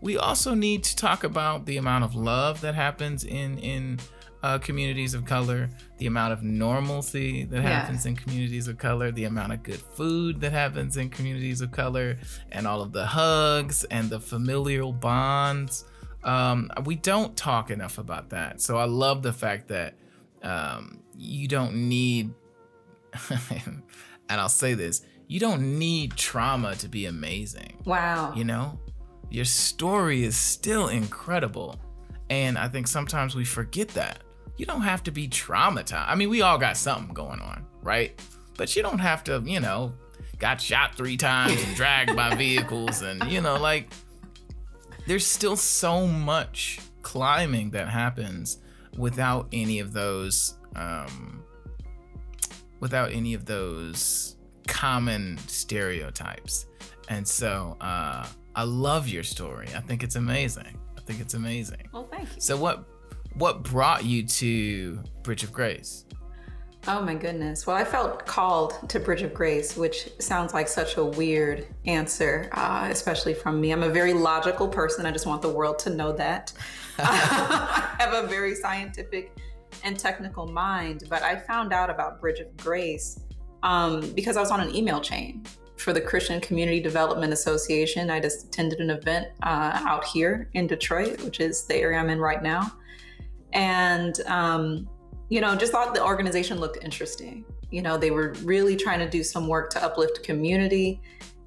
we 0.00 0.16
also 0.16 0.54
need 0.54 0.84
to 0.84 0.96
talk 0.96 1.24
about 1.24 1.66
the 1.66 1.76
amount 1.76 2.04
of 2.04 2.14
love 2.14 2.60
that 2.60 2.74
happens 2.74 3.24
in 3.24 3.58
in 3.58 3.98
uh, 4.42 4.58
communities 4.58 5.14
of 5.14 5.24
color, 5.24 5.68
the 5.98 6.06
amount 6.06 6.32
of 6.32 6.42
normalcy 6.42 7.44
that 7.44 7.60
happens 7.60 8.06
in 8.06 8.16
communities 8.16 8.68
of 8.68 8.78
color, 8.78 9.10
the 9.10 9.24
amount 9.24 9.52
of 9.52 9.62
good 9.62 9.80
food 9.80 10.40
that 10.40 10.52
happens 10.52 10.96
in 10.96 11.10
communities 11.10 11.60
of 11.60 11.72
color, 11.72 12.16
and 12.52 12.66
all 12.66 12.80
of 12.80 12.92
the 12.92 13.04
hugs 13.04 13.84
and 13.84 14.08
the 14.08 14.20
familial 14.20 14.92
bonds. 14.92 15.84
Um, 16.22 16.70
we 16.84 16.94
don't 16.94 17.36
talk 17.36 17.70
enough 17.70 17.98
about 17.98 18.30
that. 18.30 18.60
So 18.60 18.76
I 18.76 18.84
love 18.84 19.22
the 19.22 19.32
fact 19.32 19.68
that 19.68 19.94
um, 20.42 21.02
you 21.16 21.48
don't 21.48 21.88
need, 21.88 22.32
and 23.30 23.82
I'll 24.28 24.48
say 24.48 24.74
this, 24.74 25.02
you 25.26 25.40
don't 25.40 25.78
need 25.78 26.16
trauma 26.16 26.74
to 26.76 26.88
be 26.88 27.06
amazing. 27.06 27.76
Wow. 27.84 28.32
You 28.34 28.44
know, 28.44 28.78
your 29.30 29.44
story 29.44 30.24
is 30.24 30.36
still 30.36 30.88
incredible. 30.88 31.76
And 32.30 32.56
I 32.56 32.68
think 32.68 32.86
sometimes 32.86 33.34
we 33.34 33.44
forget 33.44 33.88
that 33.88 34.22
you 34.58 34.66
don't 34.66 34.82
have 34.82 35.02
to 35.04 35.10
be 35.10 35.28
traumatized. 35.28 36.04
I 36.08 36.16
mean, 36.16 36.28
we 36.28 36.42
all 36.42 36.58
got 36.58 36.76
something 36.76 37.14
going 37.14 37.40
on, 37.40 37.64
right? 37.80 38.20
But 38.56 38.74
you 38.74 38.82
don't 38.82 38.98
have 38.98 39.22
to, 39.24 39.40
you 39.46 39.60
know, 39.60 39.94
got 40.38 40.60
shot 40.60 40.96
three 40.96 41.16
times 41.16 41.62
and 41.62 41.74
dragged 41.74 42.14
by 42.14 42.34
vehicles 42.36 43.02
and, 43.02 43.22
you 43.30 43.40
know, 43.40 43.56
like 43.56 43.88
there's 45.06 45.24
still 45.24 45.56
so 45.56 46.06
much 46.06 46.80
climbing 47.02 47.70
that 47.70 47.88
happens 47.88 48.58
without 48.96 49.48
any 49.52 49.78
of 49.78 49.92
those 49.92 50.58
um 50.74 51.42
without 52.80 53.12
any 53.12 53.32
of 53.32 53.46
those 53.46 54.36
common 54.66 55.38
stereotypes. 55.46 56.66
And 57.08 57.26
so 57.26 57.76
uh 57.80 58.26
I 58.56 58.64
love 58.64 59.06
your 59.08 59.22
story. 59.22 59.68
I 59.74 59.80
think 59.80 60.02
it's 60.02 60.16
amazing. 60.16 60.78
I 60.96 61.00
think 61.02 61.20
it's 61.20 61.34
amazing. 61.34 61.88
Well, 61.92 62.08
thank 62.10 62.34
you. 62.34 62.40
So 62.40 62.56
what 62.56 62.84
what 63.38 63.62
brought 63.62 64.04
you 64.04 64.24
to 64.24 65.00
Bridge 65.22 65.44
of 65.44 65.52
Grace? 65.52 66.04
Oh 66.86 67.02
my 67.02 67.14
goodness. 67.14 67.66
Well, 67.66 67.76
I 67.76 67.84
felt 67.84 68.24
called 68.24 68.88
to 68.88 68.98
Bridge 68.98 69.22
of 69.22 69.34
Grace, 69.34 69.76
which 69.76 70.08
sounds 70.20 70.54
like 70.54 70.68
such 70.68 70.96
a 70.96 71.04
weird 71.04 71.66
answer, 71.86 72.48
uh, 72.52 72.88
especially 72.90 73.34
from 73.34 73.60
me. 73.60 73.72
I'm 73.72 73.82
a 73.82 73.90
very 73.90 74.12
logical 74.12 74.66
person. 74.68 75.04
I 75.04 75.10
just 75.10 75.26
want 75.26 75.42
the 75.42 75.50
world 75.50 75.78
to 75.80 75.90
know 75.90 76.12
that. 76.12 76.52
I 76.98 77.94
have 77.98 78.12
a 78.12 78.26
very 78.26 78.54
scientific 78.54 79.36
and 79.84 79.98
technical 79.98 80.46
mind, 80.46 81.04
but 81.08 81.22
I 81.22 81.36
found 81.36 81.72
out 81.72 81.90
about 81.90 82.20
Bridge 82.20 82.40
of 82.40 82.56
Grace 82.56 83.20
um, 83.62 84.00
because 84.12 84.36
I 84.36 84.40
was 84.40 84.50
on 84.50 84.60
an 84.60 84.74
email 84.74 85.00
chain 85.00 85.44
for 85.76 85.92
the 85.92 86.00
Christian 86.00 86.40
Community 86.40 86.80
Development 86.80 87.32
Association. 87.32 88.10
I 88.10 88.18
just 88.18 88.46
attended 88.46 88.80
an 88.80 88.90
event 88.90 89.28
uh, 89.42 89.80
out 89.86 90.04
here 90.04 90.48
in 90.54 90.66
Detroit, 90.66 91.22
which 91.22 91.38
is 91.38 91.66
the 91.66 91.76
area 91.76 91.98
I'm 91.98 92.08
in 92.08 92.18
right 92.18 92.42
now. 92.42 92.72
And 93.52 94.20
um, 94.26 94.88
you 95.28 95.40
know, 95.40 95.54
just 95.56 95.72
thought 95.72 95.94
the 95.94 96.04
organization 96.04 96.58
looked 96.58 96.82
interesting. 96.82 97.44
You 97.70 97.82
know, 97.82 97.98
they 97.98 98.10
were 98.10 98.34
really 98.42 98.76
trying 98.76 98.98
to 99.00 99.08
do 99.08 99.22
some 99.22 99.46
work 99.46 99.70
to 99.70 99.82
uplift 99.82 100.22
community. 100.24 101.00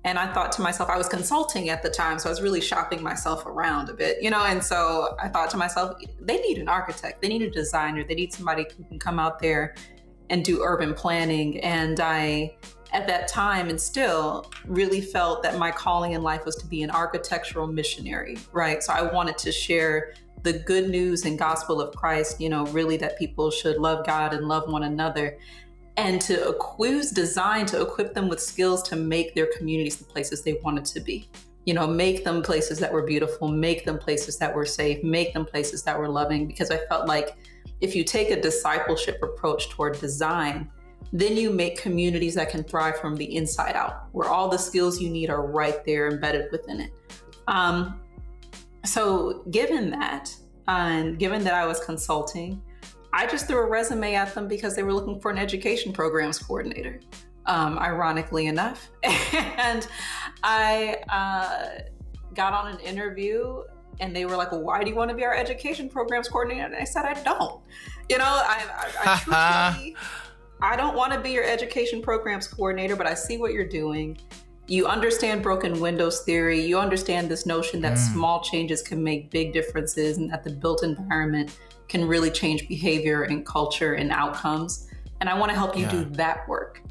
And 0.04 0.18
I 0.18 0.32
thought 0.34 0.52
to 0.54 0.62
myself, 0.62 0.90
I 0.90 0.98
was 0.98 1.08
consulting 1.08 1.70
at 1.70 1.84
the 1.84 1.90
time, 1.90 2.18
so 2.18 2.30
I 2.30 2.32
was 2.32 2.42
really 2.42 2.62
shopping 2.62 3.04
myself 3.04 3.46
around 3.46 3.90
a 3.90 3.94
bit, 3.94 4.22
you 4.22 4.32
know. 4.32 4.44
And 4.44 4.64
so 4.64 5.16
I 5.22 5.28
thought 5.28 5.50
to 5.52 5.58
myself, 5.58 6.00
they 6.20 6.38
need 6.38 6.58
an 6.58 6.68
architect, 6.68 7.22
they 7.22 7.28
need 7.28 7.44
a 7.44 7.50
designer, 7.50 8.04
they 8.04 8.16
need 8.16 8.34
somebody 8.34 8.66
who 8.76 8.84
can 8.86 8.98
come 8.98 9.20
out 9.20 9.40
there 9.40 9.76
and 10.32 10.44
do 10.44 10.64
urban 10.64 10.96
planning. 10.96 11.60
And 11.60 12.00
I, 12.00 12.56
at 12.94 13.06
that 13.08 13.28
time 13.28 13.70
and 13.70 13.80
still, 13.80 14.52
really 14.66 15.02
felt 15.02 15.44
that 15.44 15.60
my 15.60 15.70
calling 15.70 16.14
in 16.14 16.24
life 16.24 16.46
was 16.46 16.56
to 16.58 16.66
be 16.66 16.82
an 16.82 16.90
architectural 16.90 17.68
missionary, 17.68 18.38
right? 18.52 18.82
So 18.82 18.94
I 18.94 19.04
wanted 19.04 19.38
to 19.40 19.52
share 19.52 20.14
the 20.44 20.54
good 20.54 20.90
news 20.90 21.26
and 21.26 21.38
gospel 21.38 21.80
of 21.82 21.96
Christ, 21.96 22.42
you 22.42 22.50
know, 22.50 22.66
really 22.68 22.98
that 22.98 23.18
people 23.18 23.52
should 23.52 23.78
love 23.78 24.06
God 24.06 24.34
and 24.34 24.48
love 24.48 24.72
one 24.72 24.84
another. 24.84 25.38
And 25.98 26.22
to 26.22 26.56
use 26.80 27.12
design 27.12 27.66
to 27.68 27.82
equip 27.82 28.14
them 28.14 28.30
with 28.30 28.40
skills 28.40 28.82
to 28.84 28.96
make 28.96 29.36
their 29.36 29.48
communities 29.58 29.98
the 29.98 30.06
places 30.06 30.42
they 30.42 30.54
wanted 30.64 30.86
to 30.86 31.00
be. 31.00 31.30
You 31.66 31.76
know, 31.76 31.86
make 31.86 32.24
them 32.24 32.42
places 32.42 32.80
that 32.80 32.92
were 32.92 33.04
beautiful, 33.04 33.48
make 33.48 33.86
them 33.86 34.00
places 34.00 34.38
that 34.40 34.56
were 34.56 34.66
safe, 34.66 35.04
make 35.04 35.34
them 35.34 35.46
places 35.46 35.84
that 35.84 36.00
were 36.00 36.10
loving. 36.10 36.48
Because 36.48 36.72
I 36.72 36.78
felt 36.88 37.08
like 37.08 37.38
if 37.82 37.96
you 37.96 38.04
take 38.04 38.32
a 38.32 38.42
discipleship 38.42 39.22
approach 39.22 39.70
toward 39.70 40.00
design, 40.00 40.72
then 41.14 41.36
you 41.36 41.52
make 41.52 41.78
communities 41.78 42.34
that 42.36 42.50
can 42.50 42.64
thrive 42.64 42.98
from 43.00 43.16
the 43.16 43.36
inside 43.36 43.76
out, 43.76 44.06
where 44.14 44.30
all 44.30 44.48
the 44.48 44.58
skills 44.58 45.02
you 45.02 45.10
need 45.10 45.30
are 45.30 45.46
right 45.46 45.84
there 45.86 46.10
embedded 46.10 46.52
within 46.52 46.80
it. 46.80 46.92
Um, 47.48 48.00
so, 48.86 49.44
given 49.52 49.92
that, 49.92 50.36
and 50.68 51.20
given 51.20 51.44
that 51.44 51.54
I 51.54 51.66
was 51.66 51.80
consulting, 51.84 52.62
I 53.14 53.28
just 53.28 53.48
threw 53.48 53.58
a 53.58 53.66
resume 53.66 54.16
at 54.16 54.34
them 54.34 54.48
because 54.48 54.76
they 54.76 54.84
were 54.84 54.94
looking 54.94 55.20
for 55.20 55.32
an 55.32 55.38
education 55.38 55.92
programs 55.92 56.40
coordinator, 56.40 57.00
um, 57.46 57.78
ironically 57.78 58.48
enough. 58.48 58.90
and 59.04 59.88
I 60.44 60.98
uh, 61.10 61.82
got 62.34 62.54
on 62.54 62.72
an 62.74 62.80
interview 62.80 63.64
and 64.00 64.16
they 64.16 64.26
were 64.26 64.36
like, 64.36 64.52
well, 64.52 64.62
why 64.62 64.84
do 64.84 64.90
you 64.90 64.96
want 64.96 65.10
to 65.10 65.16
be 65.16 65.26
our 65.26 65.36
education 65.36 65.90
programs 65.90 66.28
coordinator? 66.28 66.66
And 66.66 66.76
I 66.76 66.86
said, 66.86 67.06
I 67.06 67.14
don't. 67.22 67.62
You 68.10 68.18
know, 68.18 68.24
I, 68.26 68.66
I, 69.04 69.14
I 69.14 69.76
truly, 69.76 69.96
I 70.62 70.76
don't 70.76 70.96
want 70.96 71.14
to 71.14 71.20
be 71.20 71.32
your 71.32 71.44
education 71.44 72.02
programs 72.02 72.48
coordinator, 72.48 72.96
but 72.96 73.08
I 73.08 73.14
see 73.14 73.38
what 73.38 73.54
you're 73.54 73.68
doing 73.68 74.18
you 74.72 74.88
understand 74.88 75.44
broken 75.44 75.82
windows 75.82 76.22
theory 76.22 76.62
you 76.62 76.80
understand 76.80 77.30
this 77.30 77.46
notion 77.46 77.82
that 77.82 77.94
mm. 77.94 78.14
small 78.14 78.42
changes 78.42 78.82
can 78.82 79.04
make 79.04 79.30
big 79.30 79.52
differences 79.52 80.18
and 80.18 80.32
that 80.32 80.46
the 80.46 80.50
built 80.50 80.82
environment 80.82 81.58
can 81.90 82.08
really 82.08 82.32
change 82.32 82.66
behavior 82.70 83.24
and 83.24 83.46
culture 83.46 83.96
and 83.96 84.12
outcomes 84.12 84.88
and 85.20 85.28
i 85.28 85.38
want 85.38 85.52
to 85.52 85.58
help 85.58 85.76
you 85.76 85.84
yeah. 85.84 85.92
do 85.92 86.06
that 86.06 86.48
work 86.48 86.82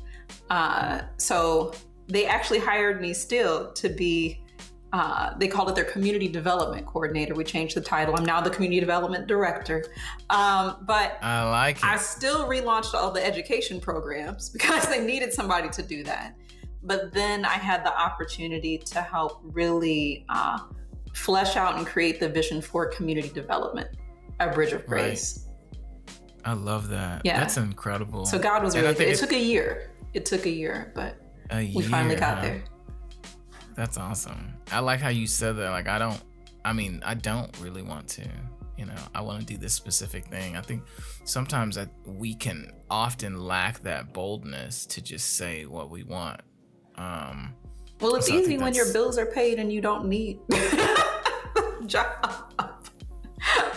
uh, 0.51 1.01
so 1.17 1.73
they 2.07 2.27
actually 2.27 2.59
hired 2.59 3.01
me 3.01 3.15
still 3.15 3.73
to 3.73 3.89
be 3.89 4.43
uh, 4.93 5.33
they 5.39 5.47
called 5.47 5.69
it 5.69 5.77
their 5.77 5.85
community 5.85 6.27
development 6.27 6.85
coordinator. 6.85 7.33
We 7.33 7.45
changed 7.45 7.77
the 7.77 7.81
title. 7.81 8.17
I'm 8.17 8.25
now 8.25 8.41
the 8.41 8.51
community 8.51 8.81
development 8.81 9.29
director. 9.29 9.85
Um, 10.31 10.79
but 10.83 11.17
I 11.23 11.49
like 11.49 11.77
it. 11.77 11.85
I 11.85 11.97
still 11.97 12.49
relaunched 12.49 12.95
all 12.95 13.13
the 13.13 13.25
education 13.25 13.81
programs 13.81 14.49
because 14.57 14.89
they 14.89 15.01
needed 15.05 15.33
somebody 15.33 15.69
to 15.69 15.83
do 15.83 16.03
that. 16.03 16.35
But 16.83 17.13
then 17.13 17.45
I 17.45 17.55
had 17.55 17.85
the 17.85 17.97
opportunity 17.99 18.79
to 18.79 19.01
help 19.03 19.41
really 19.43 20.25
uh, 20.29 20.59
flesh 21.13 21.57
out 21.57 21.77
and 21.77 21.87
create 21.87 22.21
the 22.21 22.29
vision 22.29 22.63
for 22.63 22.87
community 22.87 23.29
development 23.29 23.89
at 24.39 24.55
Bridge 24.55 24.73
of 24.73 24.87
Grace. 24.87 25.47
Right. 25.47 25.47
I 26.45 26.53
love 26.55 26.89
that. 26.89 27.23
Yeah. 27.25 27.39
That's 27.39 27.59
incredible. 27.59 28.25
So 28.25 28.39
God 28.39 28.63
was 28.63 28.75
really. 28.75 28.89
It, 28.89 29.01
it, 29.01 29.19
took 29.19 29.33
a 29.33 29.39
year. 29.39 29.91
It 30.15 30.25
took 30.25 30.47
a 30.47 30.51
year, 30.51 30.93
but 30.95 31.17
a 31.51 31.61
year, 31.61 31.77
we 31.77 31.83
finally 31.83 32.17
got 32.17 32.43
there. 32.43 32.65
That's 33.75 33.99
awesome. 33.99 34.55
I 34.73 34.81
like 34.81 35.01
how 35.01 35.11
you 35.11 35.27
said 35.27 35.57
that. 35.57 35.71
Like, 35.71 35.89
I 35.89 35.99
don't, 35.99 36.21
I 36.65 36.73
mean, 36.73 37.03
I 37.05 37.15
don't 37.15 37.55
really 37.61 37.83
want 37.83 38.09
to. 38.09 38.27
You 38.79 38.87
know, 38.87 38.97
I 39.15 39.21
want 39.21 39.41
to 39.41 39.47
do 39.47 39.59
this 39.59 39.75
specific 39.75 40.29
thing. 40.29 40.57
I 40.57 40.63
think 40.63 40.85
sometimes 41.25 41.77
that 41.77 41.91
we 42.07 42.35
can 42.35 42.73
often 42.89 43.39
lack 43.39 43.83
that 43.83 44.15
boldness 44.15 44.87
to 44.87 45.03
just 45.03 45.37
say 45.37 45.67
what 45.67 45.91
we 45.91 46.03
want 46.03 46.41
um, 47.01 47.55
well, 48.01 48.15
it's 48.15 48.29
so 48.29 48.35
easy 48.35 48.59
when 48.59 48.75
your 48.75 48.93
bills 48.93 49.17
are 49.19 49.27
paid 49.27 49.59
and 49.59 49.73
you 49.73 49.81
don't 49.81 50.07
need 50.07 50.39
job. 51.87 52.07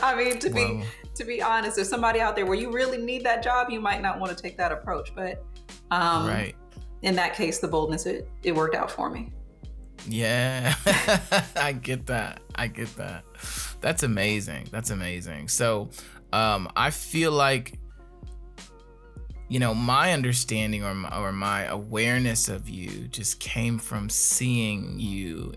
I 0.01 0.13
mean, 0.15 0.39
to 0.39 0.49
well, 0.49 0.77
be 0.77 0.83
to 1.15 1.23
be 1.23 1.41
honest, 1.41 1.77
there's 1.77 1.89
somebody 1.89 2.19
out 2.19 2.35
there 2.35 2.45
where 2.45 2.57
you 2.57 2.71
really 2.71 2.97
need 2.97 3.23
that 3.23 3.43
job, 3.43 3.69
you 3.69 3.79
might 3.79 4.01
not 4.01 4.19
want 4.19 4.35
to 4.35 4.41
take 4.41 4.57
that 4.57 4.71
approach. 4.71 5.13
But 5.15 5.43
um, 5.91 6.27
right. 6.27 6.55
in 7.01 7.15
that 7.15 7.33
case, 7.33 7.59
the 7.59 7.67
boldness 7.67 8.05
it 8.05 8.29
it 8.43 8.53
worked 8.53 8.75
out 8.75 8.91
for 8.91 9.09
me. 9.09 9.31
Yeah, 10.07 10.75
I 11.55 11.71
get 11.71 12.05
that. 12.07 12.41
I 12.55 12.67
get 12.67 12.93
that. 12.97 13.23
That's 13.79 14.03
amazing. 14.03 14.67
That's 14.69 14.89
amazing. 14.89 15.47
So, 15.47 15.89
um, 16.33 16.69
I 16.75 16.89
feel 16.89 17.31
like 17.31 17.79
you 19.53 19.59
know, 19.59 19.75
my 19.75 20.13
understanding 20.13 20.83
or 20.83 20.95
my, 20.95 21.15
or 21.15 21.31
my 21.31 21.65
awareness 21.65 22.49
of 22.49 22.67
you 22.67 23.07
just 23.09 23.39
came 23.39 23.77
from 23.77 24.09
seeing 24.09 24.99
you 24.99 25.53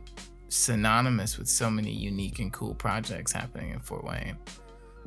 synonymous 0.51 1.39
with 1.39 1.49
so 1.49 1.71
many 1.71 1.93
unique 1.93 2.39
and 2.39 2.53
cool 2.53 2.75
projects 2.75 3.33
happening 3.33 3.71
in 3.71 3.81
Fort 3.81 4.05
Wayne. 4.05 4.37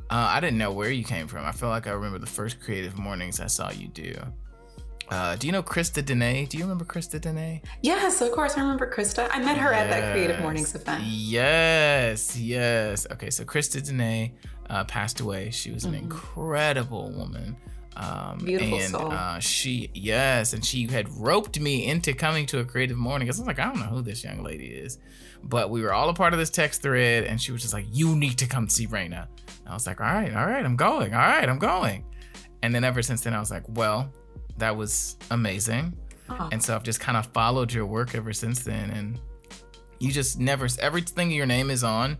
Uh, 0.10 0.30
I 0.32 0.40
didn't 0.40 0.58
know 0.58 0.72
where 0.72 0.90
you 0.90 1.04
came 1.04 1.28
from. 1.28 1.46
I 1.46 1.52
feel 1.52 1.70
like 1.70 1.86
I 1.86 1.92
remember 1.92 2.18
the 2.18 2.26
first 2.26 2.60
creative 2.62 2.98
mornings 2.98 3.40
I 3.40 3.46
saw 3.46 3.70
you 3.70 3.90
do. 3.90 4.16
Uh, 5.10 5.36
do 5.36 5.46
you 5.46 5.54
know 5.54 5.62
Krista 5.62 6.04
Dene? 6.04 6.48
Do 6.48 6.58
you 6.58 6.64
remember 6.64 6.84
Krista 6.84 7.22
Dene? 7.22 7.62
Yes, 7.84 8.22
of 8.22 8.32
course 8.32 8.58
I 8.58 8.62
remember 8.62 8.92
Krista. 8.92 9.30
I 9.32 9.38
met 9.38 9.60
her 9.60 9.70
yes. 9.70 9.84
at 9.84 9.90
that 9.92 10.14
Creative 10.14 10.42
Mornings 10.42 10.74
event. 10.74 11.04
Yes, 11.04 12.36
yes. 12.36 13.06
Okay, 13.12 13.30
so 13.30 13.44
Krista 13.44 13.86
Dene 13.86 14.32
uh, 14.72 14.84
passed 14.86 15.20
away. 15.20 15.52
She 15.52 15.70
was 15.70 15.86
an 15.86 15.92
mm-hmm. 15.92 16.06
incredible 16.06 17.12
woman. 17.12 17.56
Um, 18.00 18.38
Beautiful 18.38 18.80
and 18.80 18.92
soul. 18.92 19.12
Uh, 19.12 19.40
she, 19.40 19.92
yes, 19.94 20.54
and 20.54 20.64
she 20.64 20.88
had 20.88 21.10
roped 21.10 21.60
me 21.60 21.86
into 21.86 22.14
coming 22.14 22.46
to 22.46 22.60
a 22.60 22.66
creative 22.66 22.98
morning. 22.98 23.28
Because 23.28 23.40
I 23.40 23.44
was 23.44 23.48
like, 23.48 23.60
I 23.60 23.66
don't 23.66 23.80
know 23.80 23.88
who 23.88 24.02
this 24.02 24.24
young 24.24 24.42
lady 24.42 24.68
is, 24.68 25.00
but 25.44 25.70
we 25.70 25.82
were 25.82 25.94
all 25.94 26.08
a 26.08 26.14
part 26.14 26.32
of 26.32 26.40
this 26.40 26.50
text 26.50 26.82
thread, 26.82 27.26
and 27.26 27.42
she 27.42 27.52
was 27.52 27.62
just 27.62 27.74
like, 27.74 27.86
"You 27.92 28.16
need 28.16 28.38
to 28.38 28.48
come 28.48 28.70
see 28.70 28.88
Raina." 28.88 29.28
I 29.68 29.74
was 29.74 29.86
like, 29.86 30.00
"All 30.00 30.08
right, 30.08 30.34
all 30.34 30.46
right, 30.46 30.64
I'm 30.64 30.78
going. 30.78 31.14
All 31.14 31.20
right, 31.20 31.48
I'm 31.48 31.60
going." 31.60 32.06
And 32.64 32.74
then 32.74 32.86
ever 32.86 33.02
since 33.02 33.22
then, 33.22 33.34
I 33.34 33.40
was 33.40 33.52
like, 33.52 33.64
"Well, 33.68 34.14
that 34.58 34.76
was 34.76 35.18
amazing," 35.30 35.94
oh. 36.30 36.50
and 36.54 36.64
so 36.64 36.76
I've 36.76 36.84
just 36.84 37.02
kind 37.02 37.18
of 37.18 37.26
followed 37.28 37.74
your 37.74 37.86
work 37.86 38.16
ever 38.16 38.32
since 38.32 38.64
then, 38.64 38.92
and 38.92 39.20
you 40.00 40.14
just 40.14 40.40
never 40.40 40.70
everything 40.80 41.32
your 41.32 41.46
name 41.46 41.70
is 41.70 41.84
on 41.84 42.18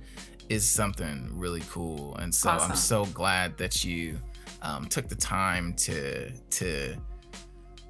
is 0.50 0.70
something 0.70 1.30
really 1.32 1.64
cool, 1.70 2.18
and 2.18 2.36
so 2.36 2.50
awesome. 2.50 2.72
I'm 2.72 2.78
so 2.78 3.06
glad 3.06 3.58
that 3.60 3.86
you 3.86 4.20
um, 4.62 4.88
took 4.88 5.08
the 5.08 5.16
time 5.16 5.74
to 5.76 6.32
to 6.32 6.96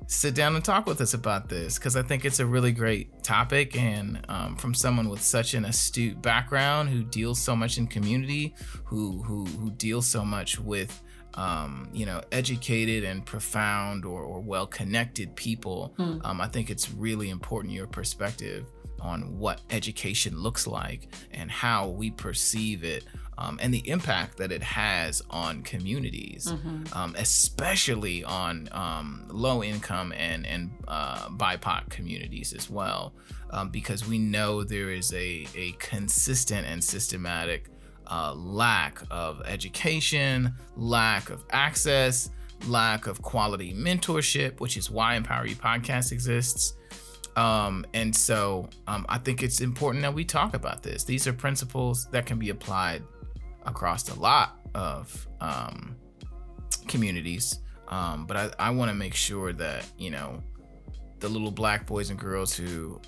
sit 0.10 0.34
down 0.34 0.56
and 0.56 0.66
talk 0.66 0.88
with 0.88 1.02
us 1.02 1.14
about 1.14 1.48
this 1.48 1.78
because 1.78 1.96
I 1.96 2.02
think 2.02 2.26
it's 2.26 2.40
a 2.40 2.46
really 2.46 2.72
great 2.72 3.22
topic 3.22 3.78
and 3.78 4.26
um, 4.28 4.56
from 4.56 4.74
someone 4.74 5.08
with 5.08 5.22
such 5.22 5.54
an 5.54 5.66
astute 5.66 6.20
background 6.20 6.90
who 6.90 7.04
deals 7.04 7.40
so 7.40 7.56
much 7.56 7.78
in 7.78 7.86
community, 7.86 8.56
who 8.86 9.22
who 9.24 9.46
who 9.46 9.70
deals 9.72 10.08
so 10.08 10.26
much 10.26 10.60
with 10.60 11.02
um, 11.36 11.90
you 11.94 12.08
know 12.08 12.22
educated 12.32 13.04
and 13.04 13.26
profound 13.26 14.04
or, 14.04 14.24
or 14.24 14.42
well 14.42 14.66
connected 14.66 15.36
people. 15.36 15.94
Mm. 16.00 16.26
Um, 16.26 16.42
I 16.42 16.48
think 16.48 16.70
it's 16.70 16.92
really 16.92 17.30
important 17.30 17.74
your 17.74 17.88
perspective 17.88 18.66
on 19.02 19.38
what 19.38 19.62
education 19.70 20.38
looks 20.38 20.68
like 20.68 21.08
and 21.32 21.50
how 21.50 21.88
we 21.88 22.12
perceive 22.12 22.84
it 22.84 23.06
um, 23.40 23.58
and 23.62 23.74
the 23.74 23.90
impact 23.90 24.38
that 24.38 24.52
it 24.52 24.62
has 24.62 25.22
on 25.30 25.64
communities, 25.64 26.52
mm-hmm. 26.52 26.84
um, 26.94 27.16
especially 27.18 28.22
on 28.26 28.68
um, 28.74 29.26
low 29.30 29.64
income 29.64 30.12
and 30.12 30.46
and 30.46 30.72
uh, 30.88 31.30
BIPOC 31.30 31.90
communities 31.90 32.52
as 32.52 32.70
well, 32.70 33.14
um, 33.52 33.70
because 33.70 34.06
we 34.06 34.20
know 34.20 34.64
there 34.64 34.92
is 34.92 35.14
a 35.14 35.48
a 35.56 35.72
consistent 35.80 36.68
and 36.68 36.84
systematic 36.84 37.70
uh, 38.08 38.34
lack 38.36 39.02
of 39.10 39.42
education, 39.46 40.54
lack 40.76 41.30
of 41.30 41.46
access, 41.52 42.32
lack 42.68 43.08
of 43.08 43.22
quality 43.22 43.74
mentorship, 43.74 44.60
which 44.60 44.76
is 44.76 44.92
why 44.92 45.16
Empower 45.16 45.48
You 45.48 45.56
podcast 45.56 46.12
exists. 46.12 46.74
Um, 47.38 47.86
and 47.94 48.14
so 48.14 48.68
um, 48.88 49.06
I 49.08 49.18
think 49.18 49.44
it's 49.44 49.62
important 49.62 50.02
that 50.02 50.14
we 50.14 50.26
talk 50.26 50.56
about 50.56 50.84
this. 50.84 51.06
These 51.06 51.26
are 51.26 51.32
principles 51.32 52.08
that 52.08 52.26
can 52.26 52.38
be 52.38 52.50
applied 52.50 53.02
across 53.66 54.10
a 54.10 54.20
lot 54.20 54.60
of 54.74 55.28
um, 55.42 55.96
communities. 56.88 57.60
Um, 57.88 58.26
but 58.26 58.38
I, 58.38 58.52
I 58.60 58.70
want 58.70 58.90
to 58.90 58.96
make 58.96 59.16
sure 59.16 59.52
that, 59.54 59.86
you 59.98 60.12
know, 60.12 60.44
the 61.20 61.28
little 61.28 61.52
black 61.52 61.86
boys 61.86 62.10
and 62.10 62.20
girls 62.20 62.54
who 62.54 63.02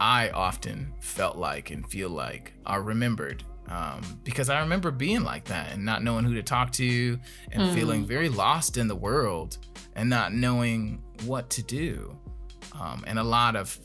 I 0.00 0.30
often 0.30 0.92
felt 1.00 1.36
like 1.36 1.70
and 1.70 1.88
feel 1.88 2.08
like 2.08 2.54
are 2.66 2.82
remembered. 2.82 3.44
Um, 3.68 4.02
because 4.24 4.50
I 4.50 4.60
remember 4.60 4.90
being 4.90 5.22
like 5.22 5.44
that 5.44 5.72
and 5.72 5.84
not 5.84 6.02
knowing 6.02 6.24
who 6.24 6.34
to 6.34 6.42
talk 6.42 6.72
to 6.72 7.18
and 7.52 7.62
mm. 7.62 7.74
feeling 7.74 8.04
very 8.04 8.28
lost 8.28 8.76
in 8.76 8.88
the 8.88 8.96
world 8.96 9.58
and 9.94 10.10
not 10.10 10.34
knowing 10.34 11.00
what 11.24 11.48
to 11.50 11.62
do. 11.62 12.18
Um, 12.78 13.04
and 13.06 13.18
a 13.18 13.22
lot 13.22 13.54
of 13.54 13.78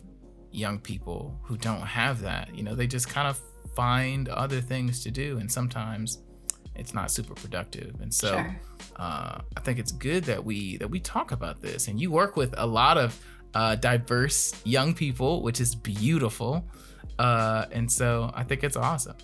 young 0.52 0.80
people 0.80 1.40
who 1.44 1.58
don't 1.58 1.82
have 1.82 2.22
that, 2.22 2.56
you 2.56 2.64
know, 2.64 2.74
they 2.74 2.88
just 2.88 3.08
kind 3.08 3.28
of 3.28 3.40
find 3.78 4.28
other 4.30 4.60
things 4.60 5.04
to 5.04 5.12
do, 5.12 5.38
and 5.38 5.50
sometimes 5.52 6.24
it's 6.76 6.96
not 6.96 7.12
super 7.12 7.36
productive. 7.36 7.94
And 8.02 8.12
so, 8.12 8.30
sure. 8.30 8.60
uh, 8.96 9.40
I 9.56 9.60
think 9.62 9.78
it's 9.78 9.92
good 9.92 10.24
that 10.24 10.44
we 10.44 10.78
that 10.78 10.90
we 10.90 11.00
talk 11.00 11.32
about 11.32 11.62
this. 11.62 11.88
And 11.88 12.02
you 12.02 12.10
work 12.10 12.36
with 12.36 12.56
a 12.58 12.66
lot 12.66 12.98
of 12.98 13.10
uh, 13.54 13.76
diverse 13.76 14.60
young 14.66 14.96
people, 14.96 15.44
which 15.44 15.62
is 15.62 15.76
beautiful. 15.76 16.66
Uh, 17.20 17.66
and 17.72 17.92
so, 17.92 18.32
I 18.34 18.44
think 18.44 18.64
it's 18.64 18.76
awesome. 18.76 19.18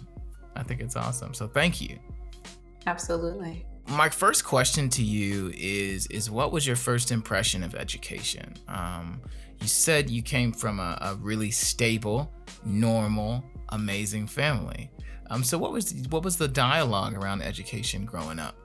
I 0.56 0.62
think 0.62 0.82
it's 0.82 0.96
awesome. 0.96 1.34
So, 1.34 1.48
thank 1.48 1.82
you. 1.82 1.98
Absolutely. 2.86 3.66
My 3.88 4.10
first 4.10 4.46
question 4.46 4.88
to 4.90 5.04
you 5.04 5.52
is 5.56 6.06
is 6.08 6.30
what 6.30 6.52
was 6.52 6.66
your 6.68 6.76
first 6.76 7.12
impression 7.12 7.64
of 7.64 7.74
education? 7.74 8.54
Um, 8.68 9.20
you 9.62 9.68
said 9.68 10.12
you 10.12 10.22
came 10.22 10.52
from 10.52 10.80
a, 10.80 10.98
a 11.02 11.16
really 11.16 11.52
stable, 11.52 12.32
normal, 12.66 13.44
amazing 13.74 14.28
family. 14.28 14.90
Um, 15.30 15.44
so 15.44 15.58
what 15.58 15.72
was 15.72 15.94
what 16.10 16.24
was 16.24 16.38
the 16.38 16.48
dialogue 16.48 17.16
around 17.16 17.42
education 17.42 18.06
growing 18.06 18.40
up? 18.40 18.56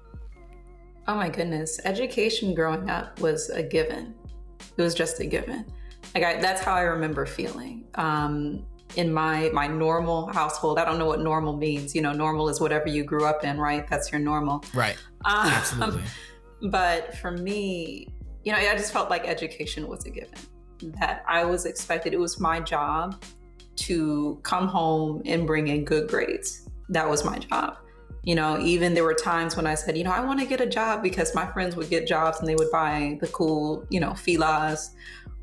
Oh 1.06 1.14
my 1.14 1.28
goodness, 1.28 1.80
education 1.84 2.54
growing 2.54 2.90
up 2.90 3.18
was 3.20 3.48
a 3.50 3.62
given. 3.62 4.14
It 4.76 4.82
was 4.82 4.94
just 4.94 5.20
a 5.20 5.26
given. 5.26 5.64
Like 6.14 6.24
I, 6.24 6.40
that's 6.40 6.60
how 6.60 6.74
I 6.74 6.82
remember 6.82 7.26
feeling. 7.26 7.86
Um, 7.94 8.66
in 8.96 9.12
my 9.12 9.50
my 9.52 9.66
normal 9.66 10.32
household, 10.32 10.78
I 10.78 10.84
don't 10.84 10.98
know 10.98 11.06
what 11.06 11.20
normal 11.20 11.56
means. 11.56 11.94
You 11.94 12.02
know, 12.02 12.12
normal 12.12 12.48
is 12.48 12.60
whatever 12.60 12.88
you 12.88 13.04
grew 13.04 13.24
up 13.24 13.44
in, 13.44 13.58
right? 13.58 13.88
That's 13.88 14.12
your 14.12 14.20
normal. 14.20 14.64
Right. 14.74 14.96
Um, 15.24 15.48
Absolutely. 15.48 16.02
But 16.70 17.16
for 17.16 17.30
me, 17.30 18.08
you 18.44 18.52
know, 18.52 18.58
I 18.58 18.76
just 18.76 18.92
felt 18.92 19.10
like 19.10 19.26
education 19.26 19.86
was 19.86 20.04
a 20.04 20.10
given. 20.10 20.38
That 21.00 21.24
I 21.26 21.44
was 21.44 21.66
expected. 21.66 22.12
It 22.12 22.20
was 22.20 22.40
my 22.40 22.60
job 22.60 23.22
to 23.78 24.38
come 24.42 24.68
home 24.68 25.22
and 25.24 25.46
bring 25.46 25.68
in 25.68 25.84
good 25.84 26.08
grades. 26.08 26.68
That 26.88 27.08
was 27.08 27.24
my 27.24 27.38
job. 27.38 27.78
You 28.24 28.34
know, 28.34 28.58
even 28.60 28.94
there 28.94 29.04
were 29.04 29.14
times 29.14 29.56
when 29.56 29.66
I 29.66 29.74
said, 29.74 29.96
you 29.96 30.04
know, 30.04 30.10
I 30.10 30.20
want 30.20 30.40
to 30.40 30.46
get 30.46 30.60
a 30.60 30.66
job 30.66 31.02
because 31.02 31.34
my 31.34 31.46
friends 31.46 31.76
would 31.76 31.88
get 31.88 32.06
jobs 32.06 32.40
and 32.40 32.48
they 32.48 32.56
would 32.56 32.70
buy 32.70 33.16
the 33.20 33.28
cool, 33.28 33.86
you 33.90 34.00
know, 34.00 34.10
Filas 34.10 34.90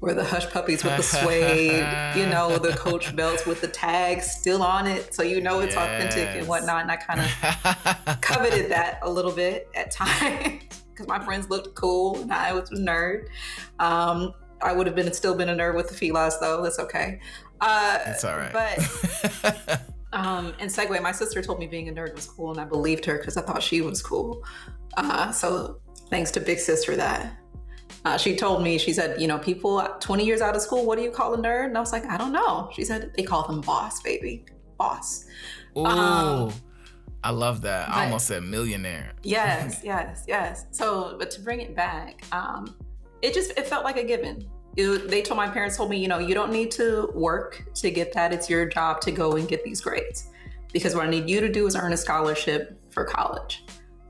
or 0.01 0.13
the 0.13 0.23
hush 0.23 0.47
puppies 0.51 0.83
with 0.83 0.95
the 0.97 1.03
suede, 1.03 2.15
you 2.15 2.25
know, 2.31 2.57
the 2.59 2.75
coach 2.77 3.15
belts 3.15 3.45
with 3.45 3.61
the 3.61 3.67
tags 3.67 4.29
still 4.29 4.61
on 4.61 4.85
it. 4.85 5.13
So 5.13 5.23
you 5.23 5.41
know 5.41 5.61
it's 5.61 5.73
yes. 5.73 5.83
authentic 5.83 6.37
and 6.37 6.47
whatnot. 6.47 6.83
And 6.83 6.91
I 6.91 6.97
kind 6.97 7.21
of 7.21 8.21
coveted 8.21 8.69
that 8.71 8.99
a 9.01 9.09
little 9.09 9.31
bit 9.31 9.67
at 9.73 9.89
times 9.91 10.63
because 10.91 11.07
my 11.07 11.23
friends 11.23 11.49
looked 11.49 11.73
cool 11.75 12.21
and 12.21 12.31
I 12.31 12.53
was 12.53 12.69
a 12.71 12.75
nerd. 12.75 13.27
Um, 13.79 14.33
I 14.61 14.73
would 14.73 14.87
have 14.87 14.95
been 14.95 15.11
still 15.13 15.35
been 15.35 15.49
a 15.49 15.55
nerd 15.55 15.75
with 15.75 15.89
the 15.89 15.95
Filas 15.95 16.39
though. 16.39 16.61
That's 16.61 16.79
okay. 16.79 17.19
Uh, 17.61 17.97
That's 18.05 18.23
all 18.23 18.37
right. 18.37 18.53
But 18.53 19.81
um, 20.13 20.53
and 20.59 20.69
segue, 20.69 21.01
my 21.01 21.11
sister 21.11 21.41
told 21.41 21.59
me 21.59 21.67
being 21.67 21.89
a 21.89 21.91
nerd 21.91 22.15
was 22.15 22.27
cool, 22.27 22.51
and 22.51 22.59
I 22.59 22.65
believed 22.65 23.05
her 23.05 23.17
because 23.17 23.37
I 23.37 23.41
thought 23.41 23.63
she 23.63 23.81
was 23.81 24.01
cool. 24.01 24.43
Uh, 24.97 25.31
so 25.31 25.79
thanks 26.09 26.31
to 26.31 26.39
Big 26.39 26.59
Sis 26.59 26.85
for 26.85 26.95
that. 26.95 27.37
Uh, 28.03 28.17
she 28.17 28.35
told 28.35 28.61
me, 28.61 28.77
she 28.77 28.93
said, 28.93 29.19
you 29.19 29.27
know, 29.27 29.39
people 29.39 29.81
20 29.99 30.23
years 30.23 30.39
out 30.39 30.55
of 30.55 30.61
school, 30.61 30.85
what 30.85 30.97
do 30.97 31.03
you 31.03 31.09
call 31.09 31.33
a 31.33 31.37
nerd? 31.37 31.65
And 31.65 31.77
I 31.77 31.79
was 31.79 31.91
like, 31.91 32.05
I 32.05 32.17
don't 32.17 32.31
know. 32.31 32.69
She 32.73 32.83
said, 32.83 33.11
they 33.17 33.23
call 33.23 33.47
them 33.47 33.61
boss, 33.61 34.01
baby. 34.03 34.45
Boss. 34.77 35.25
Oh, 35.75 35.85
um, 35.85 36.53
I 37.23 37.31
love 37.31 37.61
that. 37.61 37.89
I 37.89 38.05
almost 38.05 38.27
said 38.27 38.43
millionaire. 38.43 39.13
yes, 39.23 39.81
yes, 39.83 40.23
yes. 40.27 40.67
So, 40.69 41.15
but 41.17 41.31
to 41.31 41.41
bring 41.41 41.61
it 41.61 41.75
back, 41.75 42.23
um, 42.31 42.75
it 43.23 43.33
just, 43.33 43.51
it 43.57 43.65
felt 43.65 43.83
like 43.83 43.97
a 43.97 44.03
given 44.03 44.47
it, 44.75 45.09
they 45.09 45.21
told 45.21 45.37
my 45.37 45.47
parents 45.47 45.77
told 45.77 45.89
me, 45.89 45.97
you 45.97 46.07
know, 46.07 46.19
you 46.19 46.33
don't 46.33 46.51
need 46.51 46.71
to 46.71 47.11
work 47.13 47.63
to 47.75 47.91
get 47.91 48.13
that. 48.13 48.33
It's 48.33 48.49
your 48.49 48.65
job 48.65 49.01
to 49.01 49.11
go 49.11 49.33
and 49.33 49.47
get 49.47 49.63
these 49.63 49.81
grades. 49.81 50.29
Because 50.73 50.95
what 50.95 51.05
I 51.05 51.09
need 51.09 51.29
you 51.29 51.39
to 51.39 51.49
do 51.49 51.65
is 51.67 51.75
earn 51.75 51.93
a 51.93 51.97
scholarship 51.97 52.77
for 52.91 53.05
college. 53.05 53.63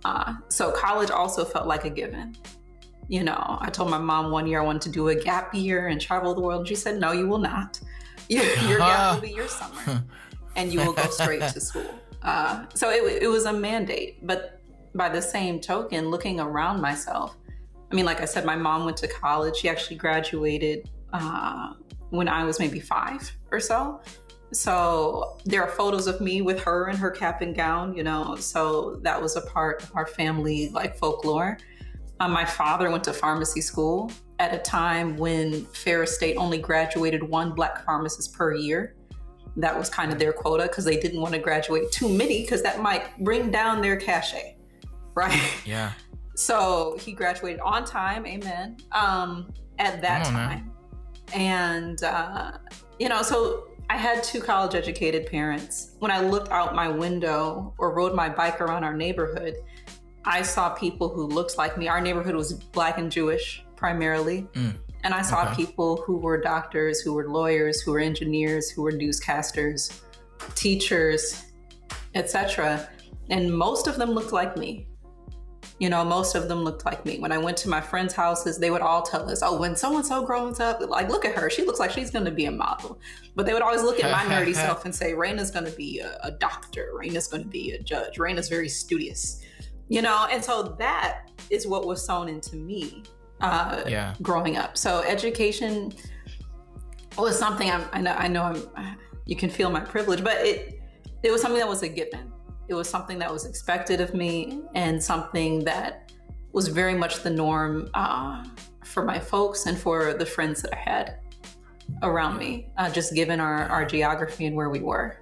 Uh, 0.03 0.33
so 0.49 0.71
college 0.71 1.11
also 1.11 1.45
felt 1.45 1.67
like 1.67 1.85
a 1.85 1.89
given. 1.89 2.35
You 3.07 3.23
know, 3.23 3.57
I 3.61 3.69
told 3.69 3.91
my 3.91 3.99
mom 3.99 4.31
one 4.31 4.47
year 4.47 4.61
I 4.61 4.63
wanted 4.63 4.81
to 4.83 4.89
do 4.89 5.09
a 5.09 5.15
gap 5.15 5.53
year 5.53 5.87
and 5.87 6.01
travel 6.01 6.33
the 6.33 6.41
world, 6.41 6.61
and 6.61 6.67
she 6.67 6.73
said, 6.73 6.99
"No, 6.99 7.11
you 7.11 7.27
will 7.27 7.37
not. 7.37 7.79
Your, 8.29 8.43
your 8.67 8.79
gap 8.79 9.15
will 9.21 9.21
be 9.21 9.31
your 9.33 9.47
summer, 9.47 10.03
and 10.55 10.73
you 10.73 10.79
will 10.79 10.93
go 10.93 11.07
straight 11.09 11.41
to 11.41 11.59
school." 11.59 11.93
Uh, 12.23 12.65
so 12.73 12.89
it, 12.89 13.23
it 13.23 13.27
was 13.27 13.45
a 13.45 13.53
mandate. 13.53 14.25
But 14.25 14.59
by 14.95 15.09
the 15.09 15.21
same 15.21 15.59
token, 15.59 16.09
looking 16.09 16.39
around 16.39 16.81
myself, 16.81 17.35
I 17.95 17.97
mean, 17.97 18.05
like 18.05 18.19
I 18.19 18.25
said, 18.25 18.43
my 18.43 18.57
mom 18.57 18.83
went 18.83 18.97
to 18.97 19.07
college. 19.07 19.55
She 19.55 19.69
actually 19.69 19.95
graduated 19.95 20.89
uh, 21.13 21.75
when 22.09 22.27
I 22.27 22.43
was 22.43 22.59
maybe 22.59 22.81
five 22.81 23.31
or 23.53 23.61
so. 23.61 24.01
So 24.51 25.37
there 25.45 25.63
are 25.63 25.69
photos 25.69 26.05
of 26.05 26.19
me 26.19 26.41
with 26.41 26.61
her 26.63 26.89
in 26.89 26.97
her 26.97 27.09
cap 27.09 27.41
and 27.41 27.55
gown, 27.55 27.95
you 27.95 28.03
know. 28.03 28.35
So 28.35 28.99
that 29.03 29.21
was 29.21 29.37
a 29.37 29.41
part 29.43 29.81
of 29.81 29.93
our 29.95 30.05
family 30.05 30.67
like 30.73 30.97
folklore. 30.97 31.57
Um, 32.19 32.33
my 32.33 32.43
father 32.43 32.91
went 32.91 33.05
to 33.05 33.13
pharmacy 33.13 33.61
school 33.61 34.11
at 34.39 34.53
a 34.53 34.57
time 34.57 35.15
when 35.15 35.63
Ferris 35.67 36.17
State 36.17 36.35
only 36.35 36.57
graduated 36.57 37.23
one 37.23 37.53
black 37.53 37.85
pharmacist 37.85 38.33
per 38.33 38.53
year. 38.53 38.93
That 39.55 39.79
was 39.79 39.89
kind 39.89 40.11
of 40.11 40.19
their 40.19 40.33
quota 40.33 40.63
because 40.63 40.83
they 40.83 40.99
didn't 40.99 41.21
want 41.21 41.33
to 41.33 41.39
graduate 41.39 41.93
too 41.93 42.09
many 42.09 42.41
because 42.41 42.61
that 42.61 42.81
might 42.81 43.17
bring 43.23 43.51
down 43.51 43.81
their 43.81 43.95
cachet, 43.95 44.57
right? 45.15 45.41
Yeah. 45.65 45.93
So 46.35 46.97
he 46.99 47.13
graduated 47.13 47.61
on 47.61 47.85
time, 47.85 48.25
amen, 48.25 48.77
um, 48.91 49.51
at 49.79 50.01
that 50.01 50.25
time. 50.25 50.71
And, 51.33 52.03
uh, 52.03 52.57
you 52.99 53.09
know, 53.09 53.21
so 53.21 53.69
I 53.89 53.97
had 53.97 54.23
two 54.23 54.41
college 54.41 54.75
educated 54.75 55.27
parents. 55.27 55.95
When 55.99 56.11
I 56.11 56.19
looked 56.19 56.49
out 56.49 56.75
my 56.75 56.89
window 56.89 57.73
or 57.77 57.93
rode 57.93 58.13
my 58.13 58.29
bike 58.29 58.59
around 58.59 58.83
our 58.83 58.95
neighborhood, 58.95 59.55
I 60.25 60.41
saw 60.41 60.69
people 60.69 61.07
who 61.07 61.25
looked 61.25 61.57
like 61.57 61.77
me. 61.77 61.87
Our 61.87 62.01
neighborhood 62.01 62.35
was 62.35 62.53
black 62.53 62.97
and 62.97 63.11
Jewish 63.11 63.63
primarily. 63.75 64.47
Mm. 64.53 64.75
And 65.03 65.13
I 65.13 65.21
saw 65.21 65.43
okay. 65.45 65.55
people 65.55 65.97
who 66.05 66.17
were 66.17 66.41
doctors, 66.41 66.99
who 66.99 67.13
were 67.13 67.29
lawyers, 67.29 67.79
who 67.81 67.91
were 67.91 67.99
engineers, 67.99 68.71
who 68.71 68.81
were 68.81 68.91
newscasters, 68.91 70.01
teachers, 70.55 71.45
etc. 72.15 72.89
And 73.29 73.55
most 73.55 73.87
of 73.87 73.97
them 73.97 74.11
looked 74.11 74.33
like 74.33 74.57
me 74.57 74.87
you 75.79 75.89
know, 75.89 76.05
most 76.05 76.35
of 76.35 76.47
them 76.47 76.63
looked 76.63 76.85
like 76.85 77.05
me. 77.05 77.19
When 77.19 77.33
I 77.33 77.37
went 77.37 77.57
to 77.57 77.69
my 77.69 77.81
friends' 77.81 78.13
houses, 78.13 78.57
they 78.57 78.71
would 78.71 78.81
all 78.81 79.01
tell 79.01 79.29
us, 79.29 79.41
oh, 79.43 79.59
when 79.59 79.75
so 79.75 79.95
and 79.97 80.05
so 80.05 80.25
grows 80.25 80.61
up, 80.61 80.79
like, 80.87 81.09
look 81.09 81.25
at 81.25 81.35
her. 81.35 81.49
She 81.49 81.65
looks 81.65 81.79
like 81.79 81.91
she's 81.91 82.09
going 82.09 82.23
to 82.23 82.31
be 82.31 82.45
a 82.45 82.51
model. 82.51 82.97
But 83.35 83.45
they 83.45 83.53
would 83.53 83.61
always 83.61 83.83
look 83.83 84.01
at 84.01 84.09
my 84.09 84.33
nerdy 84.33 84.55
self 84.55 84.85
and 84.85 84.95
say, 84.95 85.11
Raina's 85.11 85.51
going 85.51 85.65
to 85.65 85.71
be 85.71 85.99
a, 85.99 86.17
a 86.23 86.31
doctor. 86.31 86.91
Raina's 86.95 87.27
going 87.27 87.43
to 87.43 87.49
be 87.49 87.71
a 87.71 87.79
judge. 87.79 88.17
Raina's 88.17 88.47
very 88.47 88.69
studious, 88.69 89.41
you 89.89 90.01
know? 90.01 90.27
And 90.31 90.41
so 90.41 90.63
that 90.79 91.29
is 91.49 91.67
what 91.67 91.85
was 91.85 92.05
sown 92.05 92.29
into 92.29 92.55
me 92.55 93.03
uh, 93.41 93.83
yeah. 93.85 94.15
growing 94.21 94.55
up. 94.55 94.77
So 94.77 95.01
education 95.01 95.93
was 97.17 97.37
something 97.37 97.69
I'm, 97.69 97.83
I 97.91 97.99
know, 97.99 98.13
I 98.13 98.27
know 98.29 98.43
I'm, 98.43 98.97
you 99.25 99.35
can 99.35 99.49
feel 99.49 99.69
my 99.69 99.81
privilege, 99.81 100.23
but 100.23 100.37
it, 100.37 100.81
it 101.21 101.31
was 101.31 101.41
something 101.41 101.59
that 101.59 101.67
was 101.67 101.83
a 101.83 101.89
given 101.89 102.31
it 102.67 102.73
was 102.73 102.89
something 102.89 103.19
that 103.19 103.31
was 103.31 103.45
expected 103.45 104.01
of 104.01 104.13
me 104.13 104.61
and 104.73 105.01
something 105.01 105.63
that 105.65 106.11
was 106.51 106.67
very 106.67 106.95
much 106.95 107.21
the 107.21 107.29
norm 107.29 107.89
uh, 107.93 108.43
for 108.83 109.03
my 109.03 109.19
folks 109.19 109.65
and 109.65 109.77
for 109.77 110.13
the 110.13 110.25
friends 110.25 110.61
that 110.61 110.73
I 110.73 110.77
had 110.77 111.19
around 112.01 112.37
me, 112.37 112.69
uh, 112.77 112.89
just 112.89 113.13
given 113.13 113.39
our, 113.39 113.67
our 113.69 113.85
geography 113.85 114.45
and 114.45 114.55
where 114.55 114.69
we 114.69 114.79
were. 114.79 115.19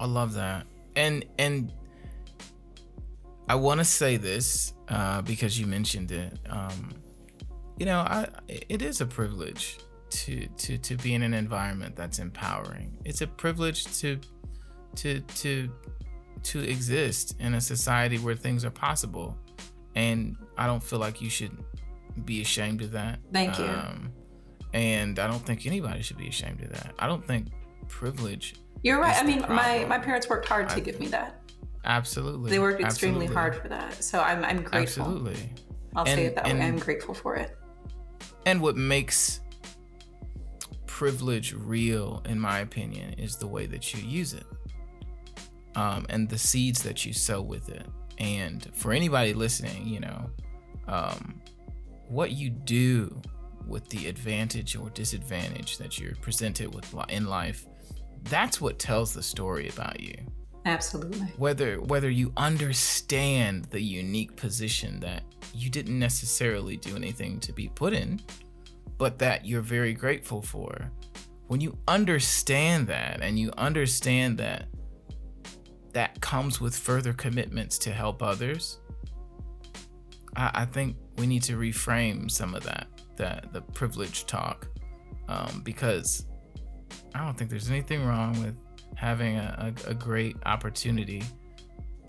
I 0.00 0.06
love 0.06 0.34
that. 0.34 0.66
and 0.96 1.24
and 1.38 1.72
I 3.48 3.54
want 3.56 3.78
to 3.80 3.84
say 3.84 4.16
this 4.16 4.72
uh, 4.88 5.22
because 5.22 5.58
you 5.58 5.66
mentioned 5.66 6.10
it. 6.12 6.38
Um, 6.48 6.94
you 7.78 7.86
know, 7.86 8.00
I 8.00 8.28
it 8.48 8.82
is 8.82 9.00
a 9.00 9.06
privilege 9.06 9.78
to 10.10 10.46
to 10.46 10.78
to 10.78 10.96
be 10.96 11.14
in 11.14 11.22
an 11.22 11.34
environment 11.34 11.94
that's 11.94 12.18
empowering. 12.18 12.96
It's 13.04 13.20
a 13.20 13.26
privilege 13.26 13.84
to 14.00 14.18
to 14.96 15.20
to 15.20 15.70
to 16.44 16.60
exist 16.60 17.36
in 17.40 17.54
a 17.54 17.60
society 17.60 18.18
where 18.18 18.34
things 18.34 18.64
are 18.64 18.70
possible, 18.70 19.36
and 19.94 20.36
I 20.56 20.66
don't 20.66 20.82
feel 20.82 20.98
like 20.98 21.20
you 21.20 21.30
should 21.30 21.56
be 22.24 22.40
ashamed 22.40 22.82
of 22.82 22.92
that. 22.92 23.18
Thank 23.32 23.58
you. 23.58 23.64
Um, 23.64 24.12
and 24.72 25.18
I 25.18 25.26
don't 25.26 25.44
think 25.44 25.66
anybody 25.66 26.02
should 26.02 26.18
be 26.18 26.28
ashamed 26.28 26.62
of 26.62 26.70
that. 26.70 26.94
I 26.98 27.06
don't 27.06 27.24
think 27.24 27.48
privilege. 27.88 28.54
You're 28.82 29.00
right. 29.00 29.16
I 29.16 29.24
mean, 29.24 29.40
my 29.48 29.84
my 29.88 29.98
parents 29.98 30.28
worked 30.28 30.48
hard 30.48 30.68
to 30.70 30.76
I, 30.76 30.80
give 30.80 31.00
me 31.00 31.06
that. 31.08 31.40
Absolutely. 31.84 32.50
They 32.50 32.58
worked 32.58 32.80
extremely 32.80 33.26
absolutely. 33.26 33.34
hard 33.34 33.54
for 33.56 33.68
that. 33.68 34.02
So 34.02 34.20
I'm 34.20 34.44
I'm 34.44 34.62
grateful. 34.62 35.04
Absolutely. 35.04 35.52
I'll 35.96 36.04
and, 36.04 36.14
say 36.14 36.26
it 36.26 36.34
that 36.34 36.46
and, 36.46 36.58
way. 36.58 36.66
I'm 36.66 36.78
grateful 36.78 37.14
for 37.14 37.36
it. 37.36 37.56
And 38.46 38.60
what 38.60 38.76
makes 38.76 39.40
privilege 40.86 41.54
real, 41.54 42.22
in 42.28 42.38
my 42.38 42.60
opinion, 42.60 43.14
is 43.14 43.36
the 43.36 43.46
way 43.46 43.66
that 43.66 43.94
you 43.94 44.06
use 44.06 44.32
it. 44.32 44.46
Um, 45.76 46.06
and 46.08 46.28
the 46.28 46.38
seeds 46.38 46.82
that 46.84 47.04
you 47.04 47.12
sow 47.12 47.42
with 47.42 47.68
it. 47.68 47.86
And 48.18 48.70
for 48.74 48.92
anybody 48.92 49.34
listening, 49.34 49.86
you 49.88 50.00
know, 50.00 50.30
um, 50.86 51.40
what 52.08 52.30
you 52.32 52.50
do 52.50 53.20
with 53.66 53.88
the 53.88 54.06
advantage 54.06 54.76
or 54.76 54.90
disadvantage 54.90 55.78
that 55.78 55.98
you're 55.98 56.14
presented 56.16 56.72
with 56.74 56.94
in 57.08 57.26
life, 57.26 57.66
that's 58.24 58.60
what 58.60 58.78
tells 58.78 59.12
the 59.12 59.22
story 59.22 59.68
about 59.68 60.00
you. 60.00 60.14
Absolutely. 60.66 61.26
Whether 61.36 61.80
whether 61.80 62.08
you 62.08 62.32
understand 62.36 63.66
the 63.66 63.80
unique 63.80 64.34
position 64.34 64.98
that 65.00 65.22
you 65.52 65.68
didn't 65.68 65.98
necessarily 65.98 66.76
do 66.76 66.96
anything 66.96 67.38
to 67.40 67.52
be 67.52 67.68
put 67.68 67.92
in, 67.92 68.20
but 68.96 69.18
that 69.18 69.44
you're 69.44 69.60
very 69.60 69.92
grateful 69.92 70.40
for. 70.40 70.90
When 71.48 71.60
you 71.60 71.76
understand 71.86 72.86
that 72.86 73.20
and 73.20 73.38
you 73.38 73.52
understand 73.58 74.38
that 74.38 74.68
that 75.94 76.20
comes 76.20 76.60
with 76.60 76.76
further 76.76 77.12
commitments 77.12 77.78
to 77.78 77.90
help 77.90 78.22
others, 78.22 78.78
I, 80.36 80.50
I 80.54 80.64
think 80.66 80.96
we 81.16 81.26
need 81.26 81.42
to 81.44 81.56
reframe 81.56 82.30
some 82.30 82.54
of 82.54 82.62
that, 82.64 82.88
that 83.16 83.52
the 83.52 83.62
privilege 83.62 84.26
talk, 84.26 84.68
um, 85.28 85.62
because 85.64 86.26
I 87.14 87.24
don't 87.24 87.36
think 87.38 87.50
there's 87.50 87.70
anything 87.70 88.04
wrong 88.04 88.40
with 88.42 88.56
having 88.96 89.36
a, 89.36 89.72
a, 89.86 89.90
a 89.90 89.94
great 89.94 90.36
opportunity. 90.46 91.22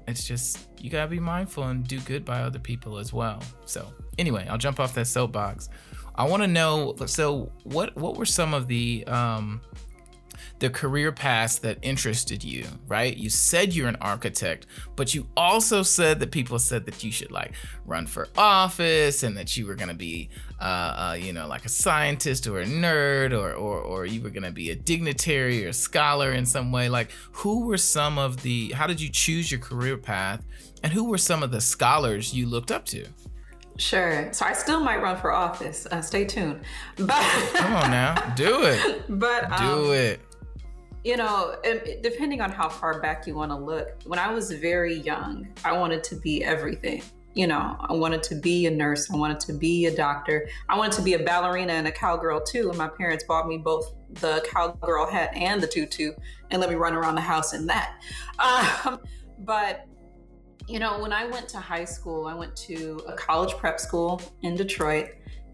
It's 0.08 0.28
just 0.28 0.70
you 0.80 0.90
gotta 0.90 1.10
be 1.10 1.20
mindful 1.20 1.64
and 1.64 1.88
do 1.88 2.00
good 2.02 2.26
by 2.26 2.42
other 2.42 2.60
people 2.60 2.98
as 2.98 3.12
well. 3.14 3.42
So 3.66 3.92
anyway, 4.18 4.48
I'll 4.50 4.58
jump 4.58 4.80
off 4.80 4.94
that 4.96 5.08
soapbox. 5.08 5.70
I 6.16 6.26
want 6.26 6.44
to 6.44 6.48
know. 6.48 6.96
So 7.08 7.52
what 7.64 7.96
what 7.96 8.18
were 8.18 8.26
some 8.26 8.54
of 8.54 8.68
the 8.68 9.04
um, 9.08 9.62
the 10.60 10.70
career 10.70 11.12
paths 11.12 11.60
that 11.60 11.78
interested 11.82 12.44
you, 12.44 12.66
right? 12.88 13.16
You 13.16 13.30
said 13.30 13.74
you're 13.74 13.90
an 13.90 13.98
architect, 13.98 14.68
but 14.96 15.14
you 15.14 15.28
also 15.36 15.84
said 15.84 16.20
that 16.22 16.32
people 16.32 16.60
said 16.60 16.86
that 16.86 17.04
you 17.04 17.12
should 17.12 17.32
like 17.32 17.54
run 17.86 18.08
for 18.08 18.30
office 18.38 19.24
and 19.24 19.36
that 19.38 19.58
you 19.58 19.68
were 19.68 19.76
gonna 19.76 19.94
be, 19.94 20.30
uh, 20.62 20.64
uh, 20.64 21.18
you 21.20 21.34
know, 21.34 21.48
like 21.48 21.66
a 21.66 21.70
scientist 21.70 22.48
or 22.48 22.62
a 22.62 22.66
nerd 22.66 23.32
or, 23.34 23.54
or, 23.54 23.80
or 23.80 24.06
you 24.06 24.22
were 24.22 24.30
gonna 24.30 24.52
be 24.52 24.72
a 24.72 24.76
dignitary 24.76 25.66
or 25.66 25.70
a 25.70 25.74
scholar 25.74 26.32
in 26.32 26.46
some 26.46 26.72
way. 26.72 26.88
Like, 26.88 27.12
who 27.32 27.66
were 27.66 27.78
some 27.78 28.18
of 28.18 28.42
the, 28.42 28.72
how 28.72 28.88
did 28.88 29.02
you 29.02 29.10
choose 29.10 29.52
your 29.52 29.60
career 29.60 29.98
path? 29.98 30.46
And 30.84 30.94
who 30.94 31.06
were 31.06 31.18
some 31.18 31.44
of 31.44 31.52
the 31.52 31.62
scholars 31.62 32.34
you 32.34 32.46
looked 32.46 32.72
up 32.72 32.86
to? 32.86 33.06
Sure. 33.78 34.32
So 34.32 34.46
I 34.46 34.54
still 34.54 34.80
might 34.80 35.02
run 35.02 35.18
for 35.18 35.34
office. 35.34 35.86
Uh, 35.92 36.02
stay 36.02 36.24
tuned. 36.24 36.62
But 36.96 37.10
come 37.56 37.74
on 37.74 37.92
now, 37.92 38.16
do 38.36 38.64
it. 38.64 39.04
But 39.10 39.52
um, 39.52 39.84
do 39.84 39.92
it 39.92 40.22
you 41.06 41.16
know, 41.18 41.56
depending 42.02 42.42
on 42.42 42.52
how 42.52 42.68
far 42.68 43.00
back 43.00 43.28
you 43.28 43.36
want 43.36 43.52
to 43.52 43.56
look, 43.56 44.02
when 44.06 44.18
I 44.18 44.34
was 44.34 44.52
very 44.52 44.96
young, 44.96 45.48
I 45.64 45.72
wanted 45.72 46.04
to 46.06 46.16
be 46.16 46.44
everything. 46.44 47.04
You 47.36 47.46
know, 47.46 47.78
I 47.80 47.94
wanted 47.94 48.24
to 48.24 48.36
be 48.36 48.66
a 48.66 48.72
nurse. 48.72 49.12
I 49.12 49.16
wanted 49.16 49.40
to 49.42 49.54
be 49.54 49.86
a 49.86 49.96
doctor. 49.96 50.48
I 50.68 50.76
wanted 50.76 50.94
to 50.94 51.04
be 51.04 51.14
a 51.14 51.20
ballerina 51.20 51.74
and 51.74 51.88
a 51.88 51.92
cowgirl 51.92 52.42
too. 52.42 52.70
And 52.70 52.78
my 52.80 52.88
parents 52.88 53.24
bought 53.24 53.48
me 53.48 53.60
both 53.60 53.94
the 54.14 54.44
cowgirl 54.52 55.06
hat 55.06 55.32
and 55.36 55.62
the 55.62 55.68
tutu 55.68 56.14
and 56.50 56.60
let 56.60 56.72
me 56.72 56.76
run 56.76 56.96
around 56.96 57.16
the 57.16 57.22
house 57.22 57.54
in 57.54 57.68
that. 57.68 58.02
Um, 58.86 59.00
but, 59.40 59.86
you 60.68 60.80
know, 60.80 61.00
when 61.00 61.14
I 61.14 61.26
went 61.26 61.48
to 61.50 61.60
high 61.60 61.86
school, 61.86 62.26
I 62.26 62.34
went 62.34 62.56
to 62.58 63.00
a 63.08 63.14
college 63.14 63.54
prep 63.58 63.80
school 63.80 64.22
in 64.42 64.56
Detroit. 64.56 65.12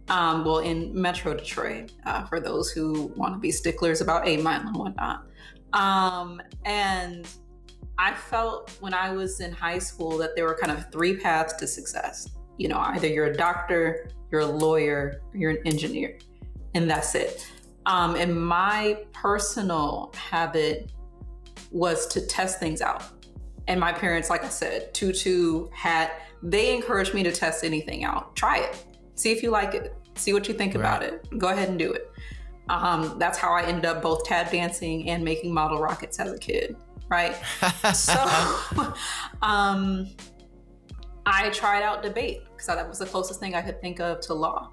Um, 0.07 0.45
well, 0.45 0.59
in 0.59 0.99
Metro 0.99 1.33
Detroit, 1.33 1.91
uh, 2.05 2.25
for 2.25 2.39
those 2.39 2.71
who 2.71 3.13
want 3.15 3.33
to 3.33 3.39
be 3.39 3.51
sticklers 3.51 4.01
about 4.01 4.27
Eight 4.27 4.41
Mile 4.41 4.61
and 4.61 4.75
whatnot. 4.75 5.25
Um, 5.73 6.41
and 6.65 7.27
I 7.97 8.13
felt 8.13 8.71
when 8.79 8.93
I 8.93 9.11
was 9.11 9.39
in 9.41 9.51
high 9.51 9.79
school 9.79 10.17
that 10.17 10.35
there 10.35 10.45
were 10.45 10.55
kind 10.55 10.71
of 10.71 10.91
three 10.91 11.17
paths 11.17 11.53
to 11.53 11.67
success. 11.67 12.29
You 12.57 12.67
know, 12.67 12.79
either 12.79 13.07
you're 13.07 13.27
a 13.27 13.33
doctor, 13.35 14.09
you're 14.31 14.41
a 14.41 14.45
lawyer, 14.45 15.21
you're 15.33 15.51
an 15.51 15.59
engineer, 15.65 16.17
and 16.73 16.89
that's 16.89 17.15
it. 17.15 17.47
Um, 17.85 18.15
and 18.15 18.35
my 18.35 19.03
personal 19.13 20.13
habit 20.15 20.91
was 21.71 22.07
to 22.07 22.25
test 22.25 22.59
things 22.59 22.81
out. 22.81 23.03
And 23.67 23.79
my 23.79 23.93
parents, 23.93 24.29
like 24.29 24.43
I 24.43 24.49
said, 24.49 24.93
tutu, 24.93 25.67
hat, 25.71 26.21
they 26.43 26.75
encouraged 26.75 27.13
me 27.13 27.23
to 27.23 27.31
test 27.31 27.63
anything 27.63 28.03
out. 28.03 28.35
Try 28.35 28.59
it. 28.59 28.83
See 29.15 29.31
if 29.31 29.43
you 29.43 29.51
like 29.51 29.73
it. 29.73 29.95
See 30.15 30.33
what 30.33 30.47
you 30.47 30.53
think 30.53 30.73
right. 30.73 30.81
about 30.81 31.03
it. 31.03 31.25
Go 31.37 31.49
ahead 31.49 31.69
and 31.69 31.79
do 31.79 31.91
it. 31.91 32.11
Um, 32.71 33.19
that's 33.19 33.37
how 33.37 33.51
I 33.51 33.63
ended 33.63 33.83
up 33.85 34.01
both 34.01 34.23
tap 34.23 34.49
dancing 34.49 35.09
and 35.09 35.25
making 35.25 35.53
model 35.53 35.79
rockets 35.79 36.19
as 36.21 36.31
a 36.31 36.37
kid, 36.37 36.77
right? 37.09 37.35
so 37.93 38.13
um, 39.41 40.07
I 41.25 41.49
tried 41.49 41.83
out 41.83 42.01
debate 42.01 42.43
because 42.45 42.67
that 42.67 42.87
was 42.87 42.99
the 42.99 43.05
closest 43.05 43.41
thing 43.41 43.55
I 43.55 43.61
could 43.61 43.81
think 43.81 43.99
of 43.99 44.21
to 44.21 44.33
law, 44.33 44.71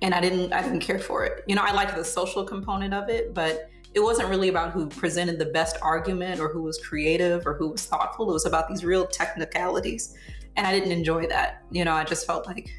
and 0.00 0.14
I 0.14 0.20
didn't 0.20 0.52
I 0.52 0.62
didn't 0.62 0.78
care 0.78 1.00
for 1.00 1.24
it. 1.24 1.42
You 1.48 1.56
know, 1.56 1.62
I 1.62 1.72
liked 1.72 1.96
the 1.96 2.04
social 2.04 2.44
component 2.44 2.94
of 2.94 3.08
it, 3.08 3.34
but 3.34 3.68
it 3.94 4.00
wasn't 4.00 4.28
really 4.28 4.48
about 4.48 4.70
who 4.70 4.86
presented 4.86 5.40
the 5.40 5.46
best 5.46 5.76
argument 5.82 6.40
or 6.40 6.48
who 6.48 6.62
was 6.62 6.78
creative 6.78 7.44
or 7.48 7.54
who 7.54 7.72
was 7.72 7.84
thoughtful. 7.84 8.30
It 8.30 8.32
was 8.32 8.46
about 8.46 8.68
these 8.68 8.84
real 8.84 9.08
technicalities, 9.08 10.14
and 10.54 10.68
I 10.68 10.70
didn't 10.70 10.92
enjoy 10.92 11.26
that. 11.26 11.64
You 11.72 11.84
know, 11.84 11.94
I 11.94 12.04
just 12.04 12.28
felt 12.28 12.46
like 12.46 12.70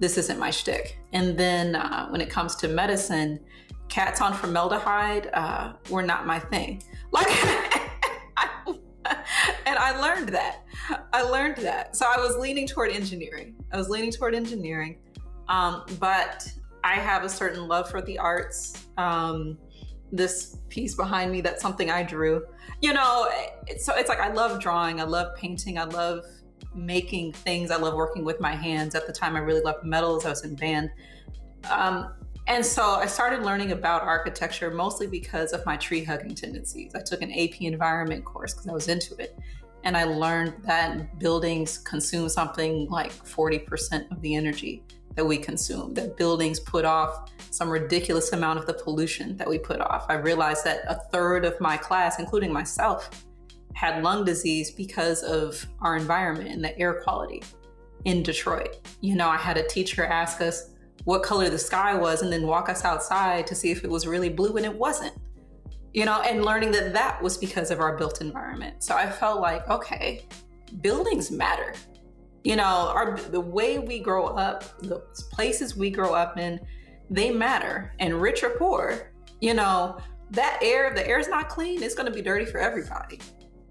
this 0.00 0.18
isn't 0.18 0.38
my 0.38 0.50
shtick. 0.50 0.98
And 1.14 1.38
then 1.38 1.76
uh, 1.76 2.08
when 2.08 2.20
it 2.20 2.28
comes 2.28 2.56
to 2.56 2.68
medicine, 2.68 3.40
cats 3.92 4.22
on 4.22 4.32
formaldehyde 4.32 5.28
uh, 5.34 5.74
were 5.90 6.02
not 6.02 6.26
my 6.26 6.38
thing. 6.38 6.82
Like, 7.10 7.28
and 8.66 9.78
I 9.78 10.00
learned 10.00 10.30
that. 10.30 10.62
I 11.12 11.20
learned 11.20 11.58
that. 11.58 11.94
So 11.94 12.06
I 12.08 12.16
was 12.16 12.38
leaning 12.38 12.66
toward 12.66 12.90
engineering. 12.90 13.54
I 13.70 13.76
was 13.76 13.90
leaning 13.90 14.10
toward 14.10 14.34
engineering, 14.34 14.96
um, 15.48 15.84
but 16.00 16.50
I 16.82 16.94
have 16.94 17.22
a 17.22 17.28
certain 17.28 17.68
love 17.68 17.90
for 17.90 18.00
the 18.00 18.18
arts. 18.18 18.86
Um, 18.96 19.58
this 20.10 20.56
piece 20.70 20.94
behind 20.94 21.30
me, 21.30 21.42
that's 21.42 21.60
something 21.60 21.90
I 21.90 22.02
drew. 22.02 22.46
You 22.80 22.94
know, 22.94 23.28
so 23.78 23.94
it's 23.94 24.08
like 24.08 24.20
I 24.20 24.32
love 24.32 24.58
drawing, 24.58 25.02
I 25.02 25.04
love 25.04 25.36
painting, 25.36 25.76
I 25.76 25.84
love 25.84 26.24
making 26.74 27.34
things. 27.34 27.70
I 27.70 27.76
love 27.76 27.92
working 27.92 28.24
with 28.24 28.40
my 28.40 28.54
hands. 28.54 28.94
At 28.94 29.06
the 29.06 29.12
time, 29.12 29.36
I 29.36 29.40
really 29.40 29.60
loved 29.60 29.84
metals. 29.84 30.24
I 30.24 30.30
was 30.30 30.44
in 30.44 30.56
band. 30.56 30.90
Um, 31.70 32.14
and 32.46 32.64
so 32.64 32.82
I 32.82 33.06
started 33.06 33.44
learning 33.44 33.72
about 33.72 34.02
architecture 34.02 34.70
mostly 34.70 35.06
because 35.06 35.52
of 35.52 35.64
my 35.64 35.76
tree 35.76 36.02
hugging 36.02 36.34
tendencies. 36.34 36.94
I 36.94 37.00
took 37.00 37.22
an 37.22 37.30
AP 37.32 37.62
environment 37.62 38.24
course 38.24 38.52
because 38.52 38.68
I 38.68 38.72
was 38.72 38.88
into 38.88 39.14
it. 39.16 39.38
And 39.84 39.96
I 39.96 40.04
learned 40.04 40.54
that 40.64 41.18
buildings 41.18 41.78
consume 41.78 42.28
something 42.28 42.88
like 42.88 43.12
40% 43.12 44.10
of 44.10 44.20
the 44.20 44.34
energy 44.36 44.84
that 45.14 45.24
we 45.24 45.36
consume, 45.36 45.92
that 45.94 46.16
buildings 46.16 46.58
put 46.60 46.84
off 46.84 47.30
some 47.50 47.68
ridiculous 47.68 48.32
amount 48.32 48.58
of 48.58 48.66
the 48.66 48.74
pollution 48.74 49.36
that 49.36 49.48
we 49.48 49.58
put 49.58 49.80
off. 49.80 50.06
I 50.08 50.14
realized 50.14 50.64
that 50.64 50.84
a 50.88 50.94
third 51.10 51.44
of 51.44 51.60
my 51.60 51.76
class, 51.76 52.18
including 52.18 52.52
myself, 52.52 53.10
had 53.74 54.02
lung 54.02 54.24
disease 54.24 54.70
because 54.70 55.22
of 55.22 55.66
our 55.80 55.96
environment 55.96 56.50
and 56.50 56.64
the 56.64 56.76
air 56.78 57.02
quality 57.02 57.42
in 58.04 58.22
Detroit. 58.22 58.78
You 59.00 59.16
know, 59.16 59.28
I 59.28 59.36
had 59.36 59.56
a 59.56 59.66
teacher 59.66 60.04
ask 60.04 60.40
us 60.40 60.70
what 61.04 61.22
color 61.22 61.48
the 61.48 61.58
sky 61.58 61.94
was 61.94 62.22
and 62.22 62.32
then 62.32 62.46
walk 62.46 62.68
us 62.68 62.84
outside 62.84 63.46
to 63.48 63.54
see 63.54 63.70
if 63.70 63.84
it 63.84 63.90
was 63.90 64.06
really 64.06 64.28
blue 64.28 64.56
and 64.56 64.64
it 64.64 64.74
wasn't. 64.74 65.14
You 65.94 66.06
know, 66.06 66.22
and 66.22 66.44
learning 66.44 66.70
that 66.72 66.92
that 66.94 67.22
was 67.22 67.36
because 67.36 67.70
of 67.70 67.80
our 67.80 67.96
built 67.98 68.20
environment. 68.20 68.82
So 68.82 68.96
I 68.96 69.10
felt 69.10 69.40
like, 69.40 69.68
okay, 69.68 70.26
buildings 70.80 71.30
matter. 71.30 71.74
You 72.44 72.56
know, 72.56 72.64
our 72.64 73.16
the 73.16 73.40
way 73.40 73.78
we 73.78 73.98
grow 73.98 74.26
up, 74.26 74.78
the 74.80 75.00
places 75.30 75.76
we 75.76 75.90
grow 75.90 76.14
up 76.14 76.38
in, 76.38 76.60
they 77.10 77.30
matter. 77.30 77.94
And 77.98 78.20
rich 78.20 78.42
or 78.42 78.50
poor, 78.50 79.12
you 79.40 79.54
know, 79.54 79.98
that 80.30 80.58
air, 80.62 80.88
if 80.88 80.94
the 80.94 81.06
air 81.06 81.18
is 81.18 81.28
not 81.28 81.48
clean, 81.50 81.82
it's 81.82 81.94
going 81.94 82.06
to 82.06 82.12
be 82.12 82.22
dirty 82.22 82.46
for 82.46 82.58
everybody 82.58 83.20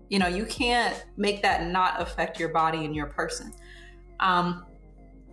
You 0.09 0.19
know, 0.19 0.27
you 0.27 0.45
can't 0.45 1.03
make 1.17 1.41
that 1.41 1.67
not 1.67 1.99
affect 1.99 2.39
your 2.39 2.49
body 2.49 2.85
and 2.85 2.95
your 2.95 3.07
person. 3.07 3.51
Um, 4.19 4.65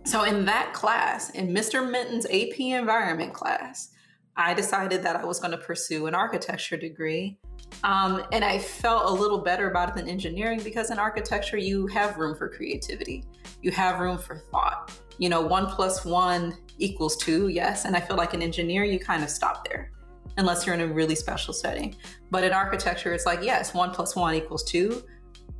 so 0.09 0.23
in 0.23 0.43
that 0.45 0.73
class, 0.73 1.29
in 1.31 1.49
Mr. 1.49 1.87
Minton's 1.87 2.25
AP 2.25 2.59
environment 2.59 3.31
class, 3.31 3.91
I 4.35 4.55
decided 4.55 5.03
that 5.03 5.15
I 5.15 5.23
was 5.23 5.39
going 5.39 5.51
to 5.51 5.57
pursue 5.57 6.07
an 6.07 6.15
architecture 6.15 6.77
degree. 6.77 7.37
Um, 7.83 8.23
and 8.31 8.43
I 8.43 8.57
felt 8.57 9.07
a 9.07 9.13
little 9.13 9.37
better 9.37 9.69
about 9.69 9.89
it 9.89 9.95
than 9.95 10.09
engineering 10.09 10.61
because 10.63 10.89
in 10.89 10.97
architecture, 10.97 11.57
you 11.57 11.85
have 11.87 12.17
room 12.17 12.35
for 12.35 12.49
creativity, 12.49 13.23
you 13.61 13.69
have 13.69 13.99
room 13.99 14.17
for 14.17 14.37
thought. 14.49 14.91
You 15.19 15.29
know, 15.29 15.41
one 15.41 15.67
plus 15.67 16.03
one 16.03 16.57
equals 16.79 17.15
two, 17.17 17.49
yes. 17.49 17.85
And 17.85 17.95
I 17.95 17.99
feel 17.99 18.17
like 18.17 18.33
an 18.33 18.41
engineer, 18.41 18.83
you 18.83 18.97
kind 18.97 19.23
of 19.23 19.29
stop 19.29 19.67
there 19.69 19.91
unless 20.37 20.65
you're 20.65 20.73
in 20.73 20.81
a 20.81 20.87
really 20.87 21.15
special 21.15 21.53
setting. 21.53 21.95
But 22.31 22.43
in 22.43 22.51
architecture, 22.51 23.13
it's 23.13 23.27
like, 23.27 23.43
yes, 23.43 23.75
one 23.75 23.91
plus 23.91 24.15
one 24.15 24.33
equals 24.33 24.63
two, 24.63 25.03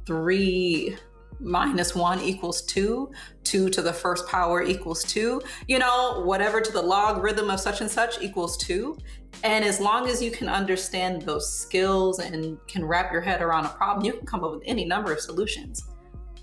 three 0.08 0.98
minus 1.39 1.95
one 1.95 2.19
equals 2.19 2.62
two, 2.63 3.12
two 3.43 3.69
to 3.69 3.82
the 3.82 3.93
first 3.93 4.28
power 4.28 4.62
equals 4.62 5.04
two, 5.04 5.41
you 5.67 5.80
know, 5.80 6.21
whatever 6.25 6.62
to 6.62 6.71
the 6.71 6.82
logarithm 6.82 7.49
of 7.49 7.60
such 7.60 7.82
and 7.82 7.89
such 7.89 8.21
equals 8.21 8.58
two. 8.58 8.97
And 9.43 9.63
as 9.63 9.80
long 9.80 10.08
as 10.08 10.21
you 10.21 10.32
can 10.32 10.49
understand 10.49 11.21
those 11.21 11.52
skills 11.52 12.19
and 12.19 12.58
can 12.67 12.84
wrap 12.86 13.12
your 13.12 13.21
head 13.21 13.41
around 13.41 13.65
a 13.65 13.69
problem, 13.69 14.06
you 14.06 14.13
can 14.13 14.25
come 14.25 14.43
up 14.43 14.52
with 14.52 14.63
any 14.65 14.86
number 14.86 15.13
of 15.13 15.19
solutions. 15.19 15.88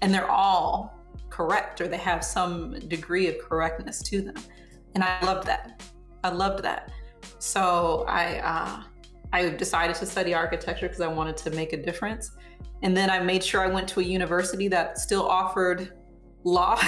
And 0.02 0.12
they're 0.12 0.30
all 0.30 0.96
correct 1.30 1.80
or 1.80 1.88
they 1.88 1.98
have 1.98 2.24
some 2.24 2.78
degree 2.88 3.28
of 3.28 3.38
correctness 3.38 4.02
to 4.02 4.22
them. 4.22 4.37
And 4.94 5.04
I 5.04 5.20
loved 5.24 5.46
that. 5.46 5.82
I 6.24 6.30
loved 6.30 6.62
that. 6.64 6.90
So 7.38 8.04
I 8.09 8.38
uh, 8.38 8.82
I 9.32 9.50
decided 9.50 9.96
to 9.96 10.06
study 10.06 10.32
architecture 10.32 10.87
because 10.87 11.00
I 11.00 11.09
wanted 11.09 11.37
to 11.38 11.50
make 11.50 11.72
a 11.72 11.76
difference. 11.76 12.30
And 12.83 12.97
then 12.97 13.11
I 13.11 13.21
made 13.21 13.43
sure 13.43 13.62
I 13.62 13.69
went 13.69 13.89
to 13.89 14.01
a 14.01 14.03
university 14.03 14.69
that 14.69 14.99
still 14.99 15.27
offered 15.27 15.93
law 16.45 16.79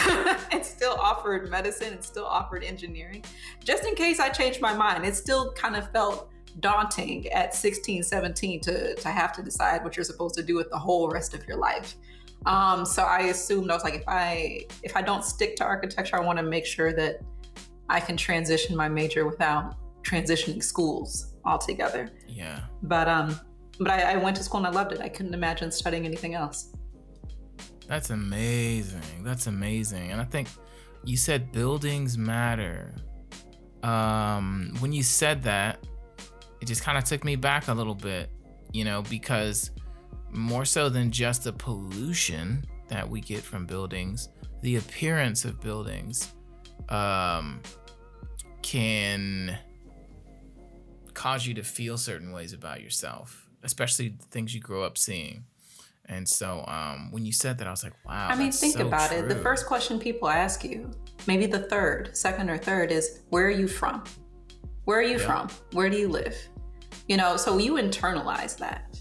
and 0.53 0.64
still 0.64 0.94
offered 0.94 1.51
medicine 1.51 1.94
and 1.94 2.05
still 2.05 2.27
offered 2.27 2.62
engineering, 2.62 3.24
just 3.64 3.85
in 3.85 3.94
case 3.94 4.20
I 4.20 4.29
changed 4.29 4.61
my 4.61 4.74
mind. 4.74 5.05
It 5.05 5.16
still 5.16 5.53
kind 5.53 5.77
of 5.77 5.90
felt 5.90 6.31
daunting 6.61 7.29
at 7.29 7.55
16, 7.55 8.03
17 8.03 8.61
to, 8.61 8.94
to 8.94 9.09
have 9.09 9.33
to 9.33 9.42
decide 9.42 9.83
what 9.85 9.96
you're 9.96 10.05
supposed 10.05 10.35
to 10.37 10.42
do 10.42 10.55
with 10.57 10.70
the 10.70 10.79
whole 10.79 11.09
rest 11.09 11.35
of 11.35 11.46
your 11.46 11.57
life. 11.57 11.96
Um, 12.46 12.85
so 12.85 13.03
I 13.03 13.22
assumed 13.24 13.70
I 13.70 13.74
was 13.74 13.85
like, 13.85 13.94
if 13.94 14.05
I 14.07 14.66
if 14.85 14.96
I 14.96 15.03
don't 15.03 15.24
stick 15.24 15.57
to 15.57 15.64
architecture, 15.64 16.16
I 16.16 16.20
want 16.20 16.38
to 16.38 16.44
make 16.44 16.64
sure 16.64 16.92
that 16.92 17.20
I 17.88 18.01
can 18.01 18.16
transition 18.16 18.77
my 18.77 18.88
major 18.88 19.27
without 19.27 19.74
transitioning 20.03 20.62
schools 20.62 21.35
altogether. 21.44 22.11
Yeah. 22.29 22.61
But 22.83 23.09
um, 23.09 23.40
but 23.78 23.90
I, 23.90 24.12
I 24.12 24.16
went 24.16 24.36
to 24.36 24.42
school 24.42 24.58
and 24.58 24.66
I 24.66 24.70
loved 24.70 24.92
it. 24.92 25.00
I 25.00 25.08
couldn't 25.08 25.34
imagine 25.34 25.70
studying 25.70 26.04
anything 26.04 26.34
else. 26.34 26.72
That's 27.86 28.10
amazing. 28.10 29.22
That's 29.22 29.46
amazing. 29.46 30.12
And 30.12 30.20
I 30.20 30.24
think 30.24 30.48
you 31.04 31.16
said 31.16 31.52
buildings 31.52 32.18
matter. 32.18 32.94
Um, 33.82 34.74
when 34.80 34.92
you 34.92 35.02
said 35.02 35.42
that, 35.44 35.86
it 36.60 36.66
just 36.66 36.82
kind 36.82 36.98
of 36.98 37.04
took 37.04 37.24
me 37.24 37.36
back 37.36 37.68
a 37.68 37.74
little 37.74 37.94
bit, 37.94 38.30
you 38.72 38.84
know, 38.84 39.02
because 39.02 39.70
more 40.30 40.64
so 40.64 40.88
than 40.88 41.10
just 41.10 41.44
the 41.44 41.52
pollution 41.52 42.64
that 42.88 43.08
we 43.08 43.20
get 43.20 43.40
from 43.40 43.64
buildings, 43.64 44.28
the 44.62 44.76
appearance 44.76 45.44
of 45.44 45.60
buildings 45.60 46.32
um, 46.88 47.62
can 48.60 49.56
cause 51.14 51.46
you 51.46 51.54
to 51.54 51.62
feel 51.62 51.96
certain 51.96 52.32
ways 52.32 52.52
about 52.52 52.82
yourself 52.82 53.47
especially 53.62 54.16
things 54.30 54.54
you 54.54 54.60
grow 54.60 54.82
up 54.82 54.98
seeing. 54.98 55.44
And 56.06 56.26
so 56.26 56.64
um, 56.66 57.10
when 57.10 57.26
you 57.26 57.32
said 57.32 57.58
that, 57.58 57.66
I 57.66 57.70
was 57.70 57.84
like, 57.84 57.92
wow. 58.06 58.28
I 58.30 58.34
mean, 58.34 58.50
think 58.50 58.74
so 58.78 58.86
about 58.86 59.10
true. 59.10 59.18
it. 59.18 59.28
The 59.28 59.36
first 59.36 59.66
question 59.66 59.98
people 59.98 60.28
ask 60.28 60.64
you, 60.64 60.90
maybe 61.26 61.44
the 61.44 61.58
third, 61.58 62.16
second 62.16 62.48
or 62.48 62.56
third, 62.56 62.90
is 62.90 63.20
where 63.28 63.46
are 63.46 63.50
you 63.50 63.68
from? 63.68 64.04
Where 64.84 64.98
are 64.98 65.02
you 65.02 65.18
Yeah. 65.18 65.26
from? 65.26 65.48
Where 65.72 65.90
do 65.90 65.98
you 65.98 66.08
live? 66.08 66.34
You 67.08 67.18
know, 67.18 67.36
so 67.36 67.58
you 67.58 67.74
internalize 67.74 68.56
that. 68.56 68.98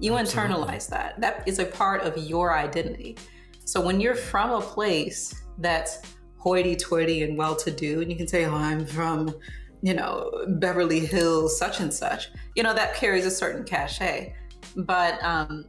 You 0.00 0.16
Absolutely. 0.16 0.54
internalize 0.54 0.88
that. 0.90 1.18
That 1.20 1.48
is 1.48 1.58
a 1.58 1.64
part 1.64 2.02
of 2.02 2.16
your 2.18 2.54
identity. 2.54 3.16
So 3.64 3.80
when 3.80 4.00
you're 4.00 4.14
from 4.14 4.50
a 4.50 4.60
place 4.60 5.34
that's 5.58 6.00
hoity 6.36 6.76
toity 6.76 7.22
and 7.22 7.38
well 7.38 7.56
to 7.56 7.70
do, 7.70 8.02
and 8.02 8.10
you 8.10 8.16
can 8.16 8.28
say, 8.28 8.44
oh, 8.44 8.54
I'm 8.54 8.84
from, 8.84 9.34
you 9.82 9.94
know, 9.94 10.30
Beverly 10.46 11.00
Hills, 11.00 11.58
such 11.58 11.80
and 11.80 11.92
such, 11.92 12.30
you 12.54 12.62
know, 12.62 12.74
that 12.74 12.94
carries 12.94 13.26
a 13.26 13.30
certain 13.30 13.64
cachet. 13.64 14.34
But 14.76 15.22
um, 15.22 15.64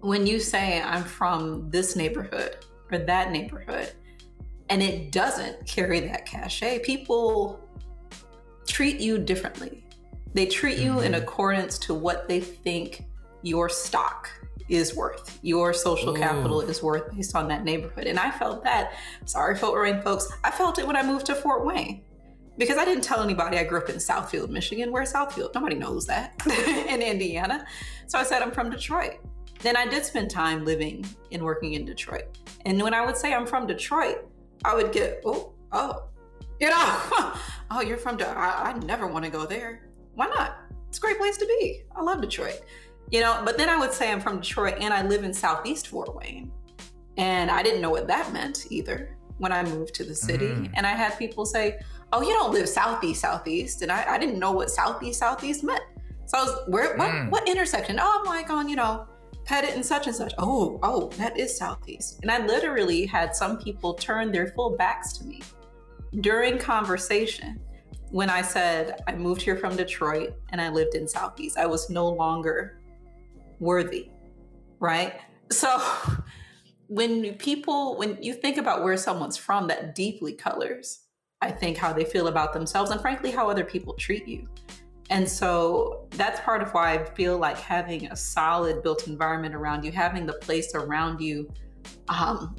when 0.00 0.26
you 0.26 0.38
say, 0.38 0.80
I'm 0.80 1.02
from 1.02 1.70
this 1.70 1.96
neighborhood 1.96 2.58
or 2.90 2.98
that 2.98 3.32
neighborhood, 3.32 3.92
and 4.68 4.82
it 4.82 5.12
doesn't 5.12 5.66
carry 5.66 6.00
that 6.00 6.26
cachet, 6.26 6.80
people 6.80 7.60
treat 8.66 9.00
you 9.00 9.18
differently. 9.18 9.84
They 10.34 10.46
treat 10.46 10.78
you 10.78 11.00
in 11.00 11.14
accordance 11.14 11.78
to 11.80 11.94
what 11.94 12.28
they 12.28 12.40
think 12.40 13.04
your 13.42 13.68
stock 13.68 14.30
is 14.68 14.94
worth, 14.94 15.38
your 15.42 15.72
social 15.72 16.10
Ooh. 16.10 16.18
capital 16.18 16.60
is 16.60 16.82
worth 16.82 17.14
based 17.14 17.36
on 17.36 17.48
that 17.48 17.64
neighborhood. 17.64 18.06
And 18.06 18.18
I 18.18 18.30
felt 18.32 18.64
that. 18.64 18.92
Sorry, 19.24 19.56
Fort 19.56 19.80
Wayne 19.80 20.02
folks. 20.02 20.30
I 20.44 20.50
felt 20.50 20.78
it 20.78 20.86
when 20.86 20.96
I 20.96 21.02
moved 21.02 21.26
to 21.26 21.34
Fort 21.34 21.64
Wayne 21.64 22.02
because 22.58 22.78
I 22.78 22.84
didn't 22.84 23.04
tell 23.04 23.22
anybody 23.22 23.58
I 23.58 23.64
grew 23.64 23.78
up 23.78 23.88
in 23.88 23.96
Southfield, 23.96 24.48
Michigan. 24.48 24.92
Where's 24.92 25.12
Southfield? 25.12 25.54
Nobody 25.54 25.76
knows 25.76 26.06
that 26.06 26.40
in 26.88 27.02
Indiana. 27.02 27.66
So 28.06 28.18
I 28.18 28.22
said 28.22 28.42
I'm 28.42 28.50
from 28.50 28.70
Detroit. 28.70 29.18
Then 29.60 29.76
I 29.76 29.86
did 29.86 30.04
spend 30.04 30.30
time 30.30 30.64
living 30.64 31.04
and 31.32 31.42
working 31.42 31.74
in 31.74 31.84
Detroit. 31.84 32.38
And 32.64 32.80
when 32.82 32.94
I 32.94 33.04
would 33.04 33.16
say 33.16 33.34
I'm 33.34 33.46
from 33.46 33.66
Detroit, 33.66 34.26
I 34.64 34.74
would 34.74 34.92
get, 34.92 35.22
oh, 35.24 35.52
oh, 35.72 36.04
you 36.60 36.68
know, 36.68 36.76
oh, 37.70 37.82
you're 37.86 37.98
from, 37.98 38.16
De- 38.16 38.28
I, 38.28 38.70
I 38.70 38.78
never 38.80 39.06
want 39.06 39.24
to 39.24 39.30
go 39.30 39.46
there. 39.46 39.88
Why 40.14 40.26
not? 40.26 40.58
It's 40.88 40.98
a 40.98 41.00
great 41.00 41.18
place 41.18 41.36
to 41.38 41.46
be. 41.46 41.82
I 41.94 42.02
love 42.02 42.20
Detroit. 42.20 42.60
You 43.10 43.20
know, 43.20 43.42
but 43.44 43.56
then 43.56 43.68
I 43.68 43.78
would 43.78 43.92
say 43.92 44.10
I'm 44.10 44.20
from 44.20 44.40
Detroit 44.40 44.76
and 44.80 44.92
I 44.92 45.02
live 45.02 45.24
in 45.24 45.32
Southeast 45.32 45.88
Fort 45.88 46.14
Wayne. 46.14 46.50
And 47.16 47.50
I 47.50 47.62
didn't 47.62 47.80
know 47.80 47.90
what 47.90 48.06
that 48.08 48.32
meant 48.32 48.66
either 48.70 49.16
when 49.38 49.52
I 49.52 49.62
moved 49.62 49.94
to 49.94 50.04
the 50.04 50.14
city. 50.14 50.48
Mm. 50.48 50.70
And 50.74 50.86
I 50.86 50.90
had 50.90 51.18
people 51.18 51.46
say, 51.46 51.78
oh, 52.16 52.22
you 52.22 52.32
don't 52.32 52.52
live 52.52 52.68
Southeast, 52.68 53.20
Southeast. 53.20 53.82
And 53.82 53.92
I, 53.92 54.14
I 54.14 54.18
didn't 54.18 54.38
know 54.38 54.52
what 54.52 54.70
Southeast, 54.70 55.18
Southeast 55.18 55.62
meant. 55.62 55.82
So 56.24 56.38
I 56.38 56.42
was, 56.44 56.58
where, 56.68 56.96
what, 56.96 57.10
Mm. 57.10 57.30
what 57.30 57.48
intersection? 57.48 57.98
Oh, 58.00 58.16
I'm 58.20 58.24
like 58.26 58.48
on, 58.50 58.68
you 58.68 58.76
know, 58.76 59.06
Pettit 59.44 59.74
and 59.74 59.84
such 59.84 60.06
and 60.06 60.16
such. 60.16 60.32
Oh, 60.38 60.78
oh, 60.82 61.08
that 61.18 61.38
is 61.38 61.56
Southeast. 61.56 62.18
And 62.22 62.30
I 62.30 62.44
literally 62.44 63.06
had 63.06 63.36
some 63.36 63.58
people 63.58 63.94
turn 63.94 64.32
their 64.32 64.48
full 64.48 64.76
backs 64.76 65.12
to 65.18 65.24
me 65.26 65.42
during 66.20 66.58
conversation 66.58 67.60
when 68.10 68.30
I 68.30 68.40
said 68.40 69.02
I 69.06 69.14
moved 69.14 69.42
here 69.42 69.56
from 69.56 69.76
Detroit 69.76 70.34
and 70.50 70.60
I 70.60 70.70
lived 70.70 70.94
in 70.94 71.06
Southeast. 71.06 71.58
I 71.58 71.66
was 71.66 71.90
no 71.90 72.08
longer 72.08 72.80
worthy, 73.60 74.10
right? 74.80 75.20
So 75.52 75.80
when 76.88 77.34
people, 77.34 77.96
when 77.98 78.20
you 78.22 78.32
think 78.32 78.56
about 78.56 78.82
where 78.82 78.96
someone's 78.96 79.36
from, 79.36 79.66
that 79.68 79.94
deeply 79.94 80.32
colors, 80.32 81.05
I 81.42 81.50
think, 81.50 81.76
how 81.76 81.92
they 81.92 82.04
feel 82.04 82.28
about 82.28 82.52
themselves 82.52 82.90
and 82.90 83.00
frankly, 83.00 83.30
how 83.30 83.50
other 83.50 83.64
people 83.64 83.94
treat 83.94 84.26
you. 84.26 84.46
And 85.10 85.28
so 85.28 86.08
that's 86.10 86.40
part 86.40 86.62
of 86.62 86.72
why 86.72 86.94
I 86.94 87.04
feel 87.04 87.38
like 87.38 87.58
having 87.58 88.06
a 88.06 88.16
solid 88.16 88.82
built 88.82 89.06
environment 89.06 89.54
around 89.54 89.84
you, 89.84 89.92
having 89.92 90.26
the 90.26 90.32
place 90.34 90.74
around 90.74 91.20
you 91.20 91.52
um, 92.08 92.56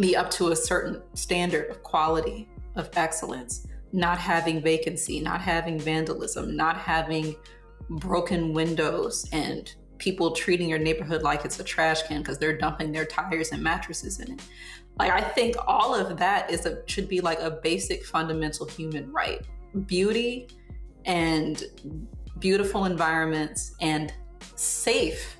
be 0.00 0.16
up 0.16 0.30
to 0.32 0.52
a 0.52 0.56
certain 0.56 1.02
standard 1.14 1.70
of 1.70 1.82
quality, 1.82 2.48
of 2.76 2.88
excellence, 2.96 3.66
not 3.92 4.18
having 4.18 4.62
vacancy, 4.62 5.20
not 5.20 5.40
having 5.40 5.78
vandalism, 5.78 6.56
not 6.56 6.78
having 6.78 7.36
broken 7.90 8.52
windows 8.52 9.28
and 9.32 9.74
people 9.98 10.32
treating 10.32 10.68
your 10.68 10.78
neighborhood 10.78 11.22
like 11.22 11.44
it's 11.44 11.60
a 11.60 11.64
trash 11.64 12.02
can 12.04 12.20
because 12.20 12.38
they're 12.38 12.56
dumping 12.56 12.92
their 12.92 13.04
tires 13.04 13.52
and 13.52 13.62
mattresses 13.62 14.20
in 14.20 14.32
it. 14.32 14.42
Like 14.98 15.10
I 15.10 15.20
think 15.20 15.56
all 15.66 15.94
of 15.94 16.16
that 16.18 16.50
is 16.50 16.66
a 16.66 16.82
should 16.86 17.08
be 17.08 17.20
like 17.20 17.40
a 17.40 17.50
basic 17.50 18.04
fundamental 18.04 18.66
human 18.66 19.12
right. 19.12 19.44
Beauty 19.86 20.48
and 21.04 21.64
beautiful 22.38 22.84
environments 22.84 23.74
and 23.80 24.12
safe 24.56 25.36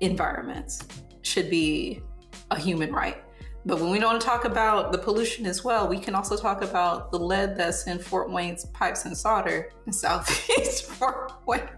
environments 0.00 0.86
should 1.22 1.50
be 1.50 2.02
a 2.50 2.58
human 2.58 2.92
right. 2.92 3.22
But 3.66 3.80
when 3.80 3.90
we 3.90 3.98
don't 3.98 4.12
want 4.12 4.20
to 4.20 4.26
talk 4.26 4.44
about 4.44 4.92
the 4.92 4.98
pollution 4.98 5.44
as 5.44 5.64
well, 5.64 5.88
we 5.88 5.98
can 5.98 6.14
also 6.14 6.36
talk 6.36 6.62
about 6.62 7.10
the 7.10 7.18
lead 7.18 7.56
that's 7.56 7.88
in 7.88 7.98
Fort 7.98 8.30
Wayne's 8.30 8.64
pipes 8.66 9.04
and 9.06 9.16
solder 9.16 9.70
in 9.86 9.92
Southeast 10.04 10.86
Fort 10.92 11.32
Wayne. 11.46 11.68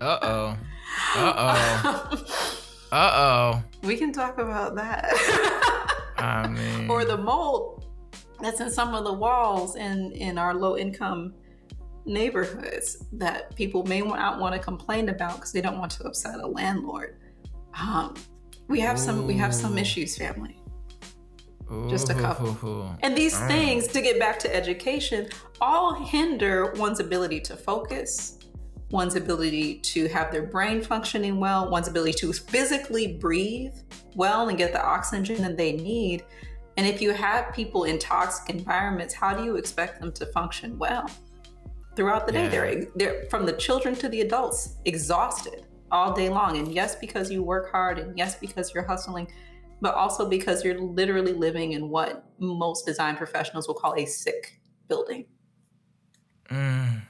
Uh 0.00 0.18
oh. 0.22 0.56
Uh 1.16 1.32
oh. 2.12 2.60
Uh 2.92 3.10
oh. 3.14 3.62
we 3.82 3.96
can 3.96 4.12
talk 4.12 4.38
about 4.38 4.76
that. 4.76 5.04
I 6.18 6.46
mean, 6.48 6.88
or 6.88 7.04
the 7.04 7.16
mold 7.16 7.86
that's 8.40 8.60
in 8.60 8.70
some 8.70 8.94
of 8.94 9.04
the 9.04 9.12
walls 9.12 9.76
in 9.76 10.12
in 10.12 10.38
our 10.38 10.54
low 10.54 10.76
income 10.76 11.34
neighborhoods 12.06 13.04
that 13.12 13.54
people 13.56 13.84
may 13.84 14.00
not 14.00 14.38
want 14.38 14.54
to 14.54 14.60
complain 14.60 15.08
about 15.08 15.36
because 15.36 15.52
they 15.52 15.60
don't 15.60 15.78
want 15.78 15.90
to 15.90 16.04
upset 16.04 16.38
a 16.40 16.46
landlord 16.46 17.16
Um, 17.80 18.14
we 18.68 18.80
have 18.80 18.98
some 18.98 19.26
we 19.26 19.34
have 19.34 19.54
some 19.54 19.78
issues, 19.78 20.16
family. 20.16 20.56
Just 21.88 22.10
a 22.10 22.14
couple. 22.14 22.94
And 23.02 23.16
these 23.16 23.38
things, 23.46 23.88
to 23.88 24.00
get 24.00 24.18
back 24.18 24.38
to 24.40 24.54
education, 24.54 25.28
all 25.60 25.94
hinder 25.94 26.72
one's 26.76 27.00
ability 27.00 27.40
to 27.40 27.56
focus, 27.56 28.33
one's 28.94 29.16
ability 29.16 29.80
to 29.80 30.06
have 30.06 30.30
their 30.30 30.44
brain 30.44 30.80
functioning 30.80 31.40
well, 31.40 31.68
one's 31.68 31.88
ability 31.88 32.12
to 32.12 32.32
physically 32.32 33.18
breathe 33.18 33.74
well 34.14 34.48
and 34.48 34.56
get 34.56 34.72
the 34.72 34.82
oxygen 34.82 35.42
that 35.42 35.56
they 35.56 35.72
need. 35.72 36.24
And 36.76 36.86
if 36.86 37.02
you 37.02 37.10
have 37.12 37.52
people 37.52 37.84
in 37.84 37.98
toxic 37.98 38.54
environments, 38.54 39.12
how 39.12 39.34
do 39.34 39.44
you 39.44 39.56
expect 39.56 40.00
them 40.00 40.12
to 40.12 40.26
function 40.26 40.78
well? 40.78 41.10
Throughout 41.96 42.26
the 42.26 42.32
day, 42.32 42.48
they're 42.48 42.86
they're 42.96 43.26
from 43.30 43.46
the 43.46 43.52
children 43.52 43.96
to 43.96 44.08
the 44.08 44.20
adults, 44.20 44.76
exhausted 44.84 45.66
all 45.90 46.12
day 46.12 46.28
long. 46.28 46.56
And 46.56 46.72
yes, 46.72 46.94
because 46.94 47.30
you 47.30 47.42
work 47.42 47.70
hard, 47.70 47.98
and 47.98 48.16
yes, 48.16 48.36
because 48.36 48.72
you're 48.74 48.86
hustling, 48.86 49.26
but 49.80 49.94
also 49.94 50.28
because 50.28 50.64
you're 50.64 50.80
literally 50.80 51.32
living 51.32 51.72
in 51.72 51.88
what 51.88 52.24
most 52.38 52.86
design 52.86 53.16
professionals 53.16 53.66
will 53.68 53.74
call 53.74 53.94
a 53.96 54.06
sick 54.06 54.60
building. 54.88 55.26
Mm. 56.50 57.02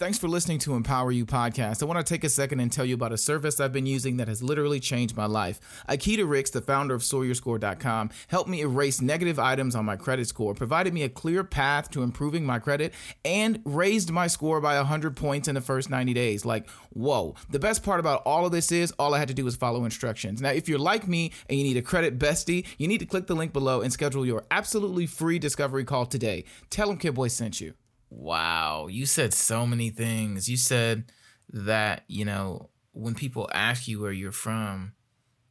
Thanks 0.00 0.16
for 0.16 0.28
listening 0.28 0.58
to 0.60 0.76
Empower 0.76 1.12
You 1.12 1.26
podcast. 1.26 1.82
I 1.82 1.84
want 1.84 1.98
to 1.98 2.10
take 2.10 2.24
a 2.24 2.30
second 2.30 2.60
and 2.60 2.72
tell 2.72 2.86
you 2.86 2.94
about 2.94 3.12
a 3.12 3.18
service 3.18 3.60
I've 3.60 3.74
been 3.74 3.84
using 3.84 4.16
that 4.16 4.28
has 4.28 4.42
literally 4.42 4.80
changed 4.80 5.14
my 5.14 5.26
life. 5.26 5.60
Akita 5.90 6.26
Ricks, 6.26 6.48
the 6.48 6.62
founder 6.62 6.94
of 6.94 7.02
SoarYourScore.com, 7.02 8.08
helped 8.28 8.48
me 8.48 8.62
erase 8.62 9.02
negative 9.02 9.38
items 9.38 9.76
on 9.76 9.84
my 9.84 9.96
credit 9.96 10.26
score, 10.26 10.54
provided 10.54 10.94
me 10.94 11.02
a 11.02 11.10
clear 11.10 11.44
path 11.44 11.90
to 11.90 12.02
improving 12.02 12.46
my 12.46 12.58
credit, 12.58 12.94
and 13.26 13.60
raised 13.66 14.10
my 14.10 14.26
score 14.26 14.58
by 14.62 14.76
100 14.76 15.16
points 15.16 15.48
in 15.48 15.54
the 15.54 15.60
first 15.60 15.90
90 15.90 16.14
days. 16.14 16.46
Like, 16.46 16.70
whoa. 16.94 17.34
The 17.50 17.58
best 17.58 17.82
part 17.82 18.00
about 18.00 18.22
all 18.24 18.46
of 18.46 18.52
this 18.52 18.72
is 18.72 18.92
all 18.98 19.12
I 19.12 19.18
had 19.18 19.28
to 19.28 19.34
do 19.34 19.44
was 19.44 19.56
follow 19.56 19.84
instructions. 19.84 20.40
Now, 20.40 20.48
if 20.48 20.66
you're 20.66 20.78
like 20.78 21.08
me 21.08 21.30
and 21.50 21.58
you 21.58 21.64
need 21.64 21.76
a 21.76 21.82
credit 21.82 22.18
bestie, 22.18 22.66
you 22.78 22.88
need 22.88 23.00
to 23.00 23.06
click 23.06 23.26
the 23.26 23.36
link 23.36 23.52
below 23.52 23.82
and 23.82 23.92
schedule 23.92 24.24
your 24.24 24.46
absolutely 24.50 25.04
free 25.04 25.38
discovery 25.38 25.84
call 25.84 26.06
today. 26.06 26.46
Tell 26.70 26.88
them 26.88 26.96
Kid 26.96 27.14
Boy 27.14 27.28
sent 27.28 27.60
you. 27.60 27.74
Wow, 28.10 28.88
you 28.88 29.06
said 29.06 29.32
so 29.32 29.66
many 29.66 29.90
things. 29.90 30.48
You 30.48 30.56
said 30.56 31.04
that, 31.52 32.04
you 32.08 32.24
know, 32.24 32.70
when 32.92 33.14
people 33.14 33.48
ask 33.52 33.86
you 33.86 34.00
where 34.00 34.12
you're 34.12 34.32
from 34.32 34.92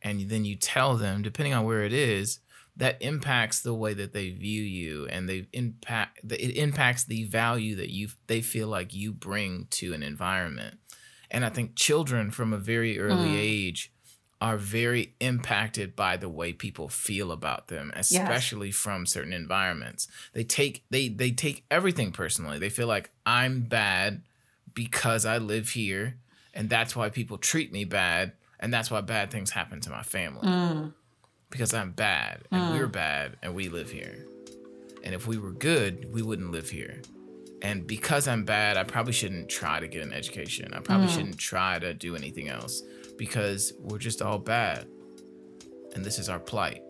and 0.02 0.30
then 0.30 0.46
you 0.46 0.56
tell 0.56 0.98
them, 0.98 1.22
depending 1.22 1.54
on 1.54 1.66
where 1.66 1.84
it 1.84 1.94
is, 1.94 2.40
that 2.76 3.02
impacts 3.02 3.60
the 3.60 3.74
way 3.74 3.94
that 3.94 4.14
they 4.14 4.30
view 4.30 4.62
you 4.62 5.06
and 5.08 5.28
they 5.28 5.48
impact 5.52 6.20
it 6.24 6.56
impacts 6.56 7.04
the 7.04 7.26
value 7.26 7.76
that 7.76 7.90
you 7.90 8.08
they 8.28 8.42
feel 8.42 8.70
like 8.70 8.94
you 8.94 9.12
bring 9.12 9.68
to 9.70 9.94
an 9.94 10.02
environment. 10.02 10.78
And 11.30 11.46
I 11.46 11.50
think 11.50 11.76
children 11.76 12.32
from 12.32 12.54
a 12.54 12.58
very 12.58 12.98
early 12.98 13.30
mm. 13.30 13.38
age 13.38 13.94
are 14.42 14.58
very 14.58 15.14
impacted 15.20 15.96
by 15.96 16.16
the 16.16 16.30
way 16.30 16.54
people 16.54 16.88
feel 16.88 17.32
about 17.32 17.68
them 17.68 17.92
especially 17.96 18.68
yes. 18.68 18.76
from 18.76 19.06
certain 19.06 19.34
environments 19.34 20.08
they 20.34 20.44
take 20.44 20.84
they 20.90 21.10
they 21.10 21.32
take 21.32 21.66
everything 21.70 22.12
personally 22.12 22.58
they 22.58 22.70
feel 22.70 22.88
like 22.88 23.10
i'm 23.26 23.62
bad 23.62 24.22
because 24.74 25.26
i 25.26 25.38
live 25.38 25.70
here 25.70 26.16
and 26.54 26.70
that's 26.70 26.96
why 26.96 27.10
people 27.10 27.38
treat 27.38 27.72
me 27.72 27.84
bad 27.84 28.32
and 28.60 28.74
that's 28.74 28.90
why 28.90 29.02
bad 29.02 29.30
things 29.30 29.52
happen 29.52 29.82
to 29.82 29.90
my 29.90 30.04
family 30.04 30.48
mm. 30.48 30.94
because 31.50 31.74
i'm 31.74 31.92
bad 31.92 32.42
and 32.52 32.62
mm. 32.62 32.72
we're 32.80 32.88
bad 32.88 33.36
and 33.42 33.54
we 33.54 33.68
live 33.68 33.92
here 33.92 34.26
and 35.04 35.14
if 35.14 35.28
we 35.28 35.38
were 35.38 35.52
good 35.52 36.14
we 36.14 36.22
wouldn't 36.22 36.52
live 36.52 36.70
here 36.70 37.02
and 37.62 37.86
because 37.86 38.26
i'm 38.26 38.46
bad 38.46 38.78
i 38.78 38.84
probably 38.86 39.12
shouldn't 39.12 39.50
try 39.50 39.82
to 39.82 39.88
get 39.88 40.02
an 40.02 40.14
education 40.14 40.74
i 40.74 40.80
probably 40.80 41.08
mm. 41.08 41.16
shouldn't 41.16 41.38
try 41.38 41.78
to 41.78 41.94
do 41.94 42.16
anything 42.16 42.48
else 42.48 42.84
because 43.20 43.74
we're 43.78 44.00
just 44.00 44.24
all 44.24 44.40
bad 44.40 44.88
and 45.94 46.04
this 46.04 46.18
is 46.18 46.30
our 46.30 46.40
plight. 46.40 46.82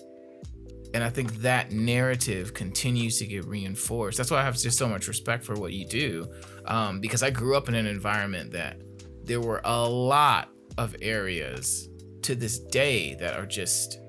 And 0.93 1.03
I 1.03 1.09
think 1.09 1.33
that 1.41 1.71
narrative 1.71 2.53
continues 2.53 3.19
to 3.19 3.27
get 3.27 3.45
reinforced. 3.45 4.17
That's 4.17 4.31
why 4.31 4.39
I 4.39 4.43
have 4.43 4.57
just 4.57 4.77
so 4.77 4.87
much 4.87 5.07
respect 5.07 5.43
for 5.43 5.55
what 5.55 5.73
you 5.73 5.85
do, 5.85 6.31
um, 6.65 6.99
because 6.99 7.21
I 7.21 7.29
grew 7.29 7.55
up 7.55 7.67
in 7.67 7.75
an 7.75 7.85
environment 7.85 8.51
that 8.51 8.81
there 9.23 9.41
were 9.41 9.61
a 9.65 9.87
lot 9.87 10.49
of 10.77 10.95
areas 11.01 11.89
to 12.23 12.35
this 12.35 12.59
day 12.59 13.15
that 13.15 13.35
are 13.37 13.45
just 13.45 13.99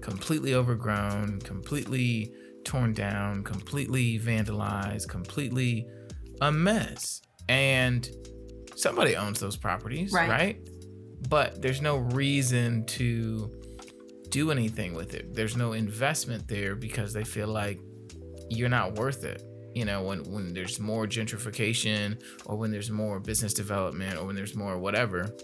completely 0.00 0.54
overgrown, 0.54 1.40
completely 1.40 2.32
torn 2.64 2.94
down, 2.94 3.44
completely 3.44 4.18
vandalized, 4.18 5.08
completely 5.08 5.86
a 6.40 6.50
mess. 6.50 7.20
And 7.48 8.08
somebody 8.76 9.16
owns 9.16 9.40
those 9.40 9.56
properties, 9.56 10.12
right? 10.12 10.30
right? 10.30 10.69
But 11.28 11.60
there's 11.60 11.82
no 11.82 11.96
reason 11.96 12.84
to 12.86 13.50
do 14.30 14.50
anything 14.50 14.94
with 14.94 15.14
it. 15.14 15.34
There's 15.34 15.56
no 15.56 15.72
investment 15.72 16.48
there 16.48 16.74
because 16.74 17.12
they 17.12 17.24
feel 17.24 17.48
like 17.48 17.80
you're 18.48 18.68
not 18.68 18.94
worth 18.94 19.24
it. 19.24 19.42
You 19.74 19.84
know, 19.84 20.02
when 20.02 20.24
when 20.24 20.52
there's 20.52 20.80
more 20.80 21.06
gentrification 21.06 22.20
or 22.46 22.56
when 22.56 22.70
there's 22.70 22.90
more 22.90 23.20
business 23.20 23.54
development 23.54 24.18
or 24.18 24.26
when 24.26 24.34
there's 24.34 24.54
more 24.54 24.78
whatever, 24.78 25.34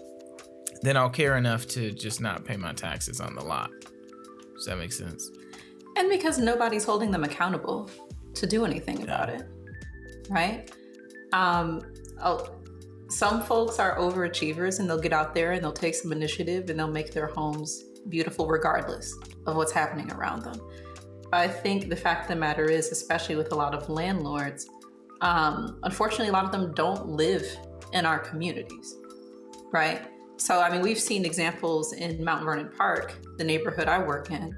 then 0.81 0.97
I'll 0.97 1.09
care 1.09 1.37
enough 1.37 1.67
to 1.67 1.91
just 1.91 2.19
not 2.19 2.43
pay 2.43 2.57
my 2.57 2.73
taxes 2.73 3.21
on 3.21 3.35
the 3.35 3.43
lot. 3.43 3.71
Does 4.55 4.65
that 4.65 4.77
make 4.77 4.91
sense? 4.91 5.29
And 5.95 6.09
because 6.09 6.37
nobody's 6.37 6.83
holding 6.83 7.11
them 7.11 7.23
accountable 7.23 7.89
to 8.33 8.45
do 8.45 8.65
anything 8.65 9.03
about 9.03 9.29
it. 9.29 9.47
Right? 10.29 10.71
Um, 11.33 11.81
I'll, 12.21 12.56
some 13.09 13.41
folks 13.41 13.79
are 13.79 13.97
overachievers 13.97 14.79
and 14.79 14.89
they'll 14.89 14.99
get 14.99 15.13
out 15.13 15.33
there 15.33 15.53
and 15.53 15.63
they'll 15.63 15.71
take 15.71 15.95
some 15.95 16.11
initiative 16.11 16.69
and 16.69 16.79
they'll 16.79 16.91
make 16.91 17.13
their 17.13 17.27
homes 17.27 17.85
beautiful 18.09 18.47
regardless 18.47 19.15
of 19.45 19.55
what's 19.55 19.71
happening 19.71 20.11
around 20.11 20.43
them. 20.43 20.59
I 21.31 21.47
think 21.47 21.89
the 21.89 21.95
fact 21.95 22.23
of 22.23 22.27
the 22.29 22.35
matter 22.35 22.65
is, 22.65 22.91
especially 22.91 23.35
with 23.35 23.51
a 23.51 23.55
lot 23.55 23.73
of 23.73 23.89
landlords, 23.89 24.69
um, 25.21 25.79
unfortunately, 25.83 26.29
a 26.29 26.31
lot 26.31 26.45
of 26.45 26.51
them 26.51 26.73
don't 26.73 27.07
live 27.07 27.45
in 27.93 28.05
our 28.05 28.19
communities, 28.19 28.95
right? 29.71 30.01
So, 30.37 30.61
I 30.61 30.69
mean, 30.69 30.81
we've 30.81 30.99
seen 30.99 31.25
examples 31.25 31.93
in 31.93 32.23
Mount 32.23 32.43
Vernon 32.43 32.69
Park, 32.77 33.15
the 33.37 33.43
neighborhood 33.43 33.87
I 33.87 33.99
work 33.99 34.31
in, 34.31 34.55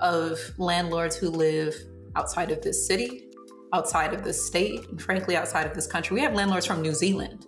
of 0.00 0.38
landlords 0.58 1.16
who 1.16 1.30
live 1.30 1.74
outside 2.16 2.50
of 2.50 2.60
this 2.62 2.86
city, 2.86 3.28
outside 3.72 4.12
of 4.12 4.22
this 4.22 4.44
state, 4.44 4.86
and 4.88 5.00
frankly, 5.00 5.36
outside 5.36 5.66
of 5.66 5.74
this 5.74 5.86
country. 5.86 6.16
We 6.16 6.20
have 6.20 6.34
landlords 6.34 6.66
from 6.66 6.82
New 6.82 6.92
Zealand 6.92 7.46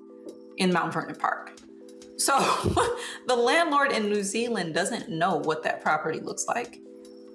in 0.58 0.72
Mount 0.72 0.92
Vernon 0.92 1.16
Park. 1.16 1.58
So 2.16 2.38
the 3.26 3.36
landlord 3.36 3.92
in 3.92 4.08
New 4.08 4.22
Zealand 4.22 4.74
doesn't 4.74 5.08
know 5.08 5.36
what 5.36 5.62
that 5.64 5.82
property 5.82 6.20
looks 6.20 6.46
like. 6.46 6.80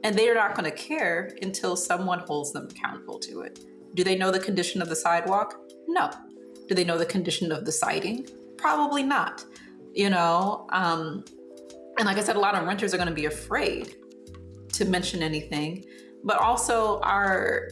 And 0.04 0.18
they 0.18 0.30
are 0.30 0.36
not 0.36 0.56
going 0.56 0.70
to 0.70 0.76
care 0.76 1.36
until 1.42 1.76
someone 1.76 2.20
holds 2.20 2.54
them 2.54 2.68
accountable 2.72 3.20
to 3.20 3.42
it. 3.42 3.60
Do 3.96 4.04
they 4.04 4.16
know 4.16 4.32
the 4.32 4.40
condition 4.40 4.82
of 4.82 4.88
the 4.88 4.96
sidewalk? 4.96 5.60
No. 5.88 6.10
Do 6.68 6.76
they 6.76 6.84
know 6.84 6.98
the 6.98 7.06
condition 7.06 7.52
of 7.52 7.66
the 7.66 7.72
siding? 7.72 8.28
Probably 8.58 9.04
not. 9.04 9.44
You 9.94 10.10
know, 10.10 10.68
um, 10.72 11.26
and 11.98 12.06
like 12.06 12.18
I 12.18 12.22
said, 12.22 12.38
a 12.38 12.40
lot 12.40 12.56
of 12.56 12.66
renters 12.66 12.94
are 12.94 12.98
going 12.98 13.10
to 13.10 13.16
be 13.16 13.26
afraid 13.26 13.96
to 14.74 14.86
mention 14.86 15.22
anything. 15.22 15.84
But 16.24 16.40
also, 16.40 17.00
our, 17.02 17.70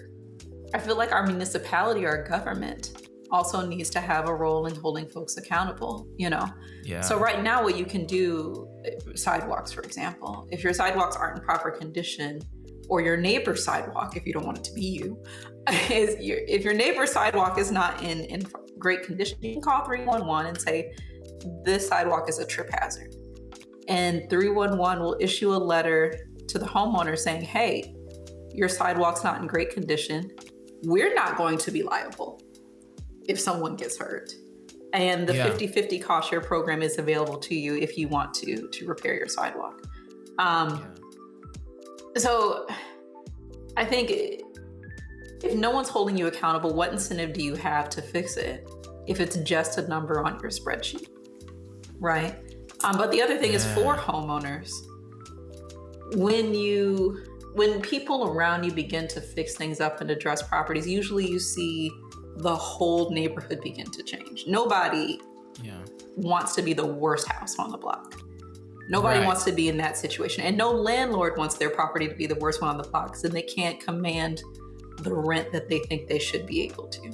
I 0.73 0.79
feel 0.79 0.97
like 0.97 1.13
our 1.13 1.25
municipality, 1.25 2.05
our 2.05 2.23
government, 2.23 3.06
also 3.31 3.65
needs 3.65 3.89
to 3.91 3.99
have 3.99 4.29
a 4.29 4.33
role 4.33 4.65
in 4.67 4.75
holding 4.75 5.07
folks 5.07 5.37
accountable, 5.37 6.07
you 6.17 6.29
know? 6.29 6.47
Yeah. 6.83 7.01
So 7.01 7.19
right 7.19 7.43
now 7.43 7.63
what 7.63 7.77
you 7.77 7.85
can 7.85 8.05
do, 8.05 8.67
sidewalks, 9.15 9.71
for 9.71 9.81
example, 9.81 10.47
if 10.51 10.63
your 10.63 10.73
sidewalks 10.73 11.15
aren't 11.15 11.39
in 11.39 11.43
proper 11.43 11.71
condition, 11.71 12.41
or 12.89 13.01
your 13.01 13.17
neighbor's 13.17 13.63
sidewalk, 13.63 14.15
if 14.15 14.25
you 14.25 14.33
don't 14.33 14.45
want 14.45 14.57
it 14.57 14.63
to 14.65 14.73
be 14.73 14.81
you, 14.81 15.21
is 15.91 16.15
your, 16.23 16.39
if 16.47 16.63
your 16.63 16.73
neighbor's 16.73 17.11
sidewalk 17.11 17.57
is 17.57 17.71
not 17.71 18.01
in, 18.03 18.21
in 18.25 18.41
great 18.77 19.03
condition, 19.03 19.37
you 19.41 19.53
can 19.53 19.61
call 19.61 19.83
311 19.83 20.47
and 20.47 20.61
say, 20.61 20.93
this 21.63 21.87
sidewalk 21.87 22.29
is 22.29 22.39
a 22.39 22.45
trip 22.45 22.69
hazard. 22.79 23.13
And 23.87 24.29
311 24.29 25.03
will 25.03 25.17
issue 25.19 25.53
a 25.53 25.57
letter 25.57 26.27
to 26.47 26.59
the 26.59 26.65
homeowner 26.65 27.17
saying, 27.17 27.41
hey, 27.41 27.93
your 28.53 28.69
sidewalk's 28.69 29.23
not 29.23 29.41
in 29.41 29.47
great 29.47 29.69
condition. 29.69 30.31
We're 30.83 31.13
not 31.13 31.37
going 31.37 31.57
to 31.59 31.71
be 31.71 31.83
liable 31.83 32.41
if 33.27 33.39
someone 33.39 33.75
gets 33.75 33.97
hurt. 33.97 34.33
And 34.93 35.27
the 35.27 35.33
50 35.33 35.65
yeah. 35.65 35.71
50 35.71 35.99
cost 35.99 36.29
share 36.29 36.41
program 36.41 36.81
is 36.81 36.97
available 36.97 37.37
to 37.39 37.55
you 37.55 37.75
if 37.75 37.97
you 37.97 38.07
want 38.07 38.33
to 38.35 38.67
to 38.67 38.87
repair 38.87 39.15
your 39.15 39.27
sidewalk. 39.27 39.83
Um, 40.39 40.69
yeah. 40.69 42.21
So 42.21 42.67
I 43.75 43.85
think 43.85 44.11
if 45.43 45.53
no 45.55 45.71
one's 45.71 45.89
holding 45.89 46.17
you 46.17 46.27
accountable, 46.27 46.73
what 46.73 46.91
incentive 46.91 47.33
do 47.33 47.43
you 47.43 47.55
have 47.55 47.89
to 47.89 48.01
fix 48.01 48.37
it 48.37 48.69
if 49.05 49.19
it's 49.19 49.37
just 49.37 49.77
a 49.77 49.87
number 49.87 50.23
on 50.23 50.39
your 50.41 50.49
spreadsheet? 50.49 51.07
Right. 51.99 52.35
Um, 52.83 52.97
but 52.97 53.11
the 53.11 53.21
other 53.21 53.37
thing 53.37 53.51
yeah. 53.51 53.57
is 53.57 53.65
for 53.73 53.95
homeowners, 53.95 54.71
when 56.15 56.53
you 56.53 57.23
when 57.53 57.81
people 57.81 58.29
around 58.29 58.63
you 58.63 58.71
begin 58.71 59.07
to 59.07 59.19
fix 59.19 59.55
things 59.55 59.81
up 59.81 59.99
and 59.99 60.11
address 60.11 60.43
properties, 60.43 60.87
usually 60.87 61.27
you 61.27 61.39
see 61.39 61.91
the 62.37 62.55
whole 62.55 63.09
neighborhood 63.09 63.61
begin 63.61 63.89
to 63.91 64.03
change. 64.03 64.45
Nobody 64.47 65.19
yeah. 65.63 65.79
wants 66.15 66.55
to 66.55 66.61
be 66.61 66.73
the 66.73 66.85
worst 66.85 67.27
house 67.27 67.57
on 67.57 67.71
the 67.71 67.77
block. 67.77 68.21
Nobody 68.89 69.19
Right. 69.19 69.25
wants 69.25 69.43
to 69.45 69.51
be 69.51 69.67
in 69.67 69.77
that 69.77 69.97
situation. 69.97 70.43
And 70.43 70.57
no 70.57 70.71
landlord 70.71 71.37
wants 71.37 71.57
their 71.57 71.69
property 71.69 72.07
to 72.07 72.15
be 72.15 72.25
the 72.25 72.35
worst 72.35 72.61
one 72.61 72.69
on 72.69 72.77
the 72.77 72.87
block 72.87 73.07
because 73.07 73.21
then 73.23 73.31
they 73.31 73.41
can't 73.41 73.79
command 73.79 74.41
the 75.01 75.13
rent 75.13 75.51
that 75.51 75.67
they 75.67 75.79
think 75.79 76.07
they 76.07 76.19
should 76.19 76.45
be 76.45 76.61
able 76.63 76.87
to. 76.87 77.11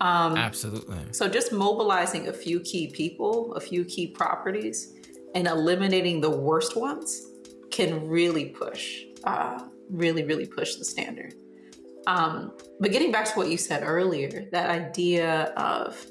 Um, 0.00 0.36
Absolutely. 0.36 0.98
so 1.12 1.28
just 1.28 1.52
mobilizing 1.52 2.26
a 2.28 2.32
few 2.32 2.58
key 2.60 2.88
people, 2.88 3.54
a 3.54 3.60
few 3.60 3.84
key 3.84 4.08
properties, 4.08 4.94
and 5.36 5.46
eliminating 5.46 6.20
the 6.20 6.30
worst 6.30 6.76
ones 6.76 7.28
can 7.70 8.08
really 8.08 8.46
push, 8.46 9.04
uh, 9.24 9.62
really, 9.90 10.24
really 10.24 10.46
push 10.46 10.74
the 10.74 10.84
standard. 10.84 11.34
Um, 12.06 12.56
but 12.80 12.90
getting 12.90 13.12
back 13.12 13.26
to 13.26 13.32
what 13.32 13.48
you 13.48 13.56
said 13.56 13.82
earlier, 13.84 14.48
that 14.52 14.70
idea 14.70 15.44
of 15.56 16.04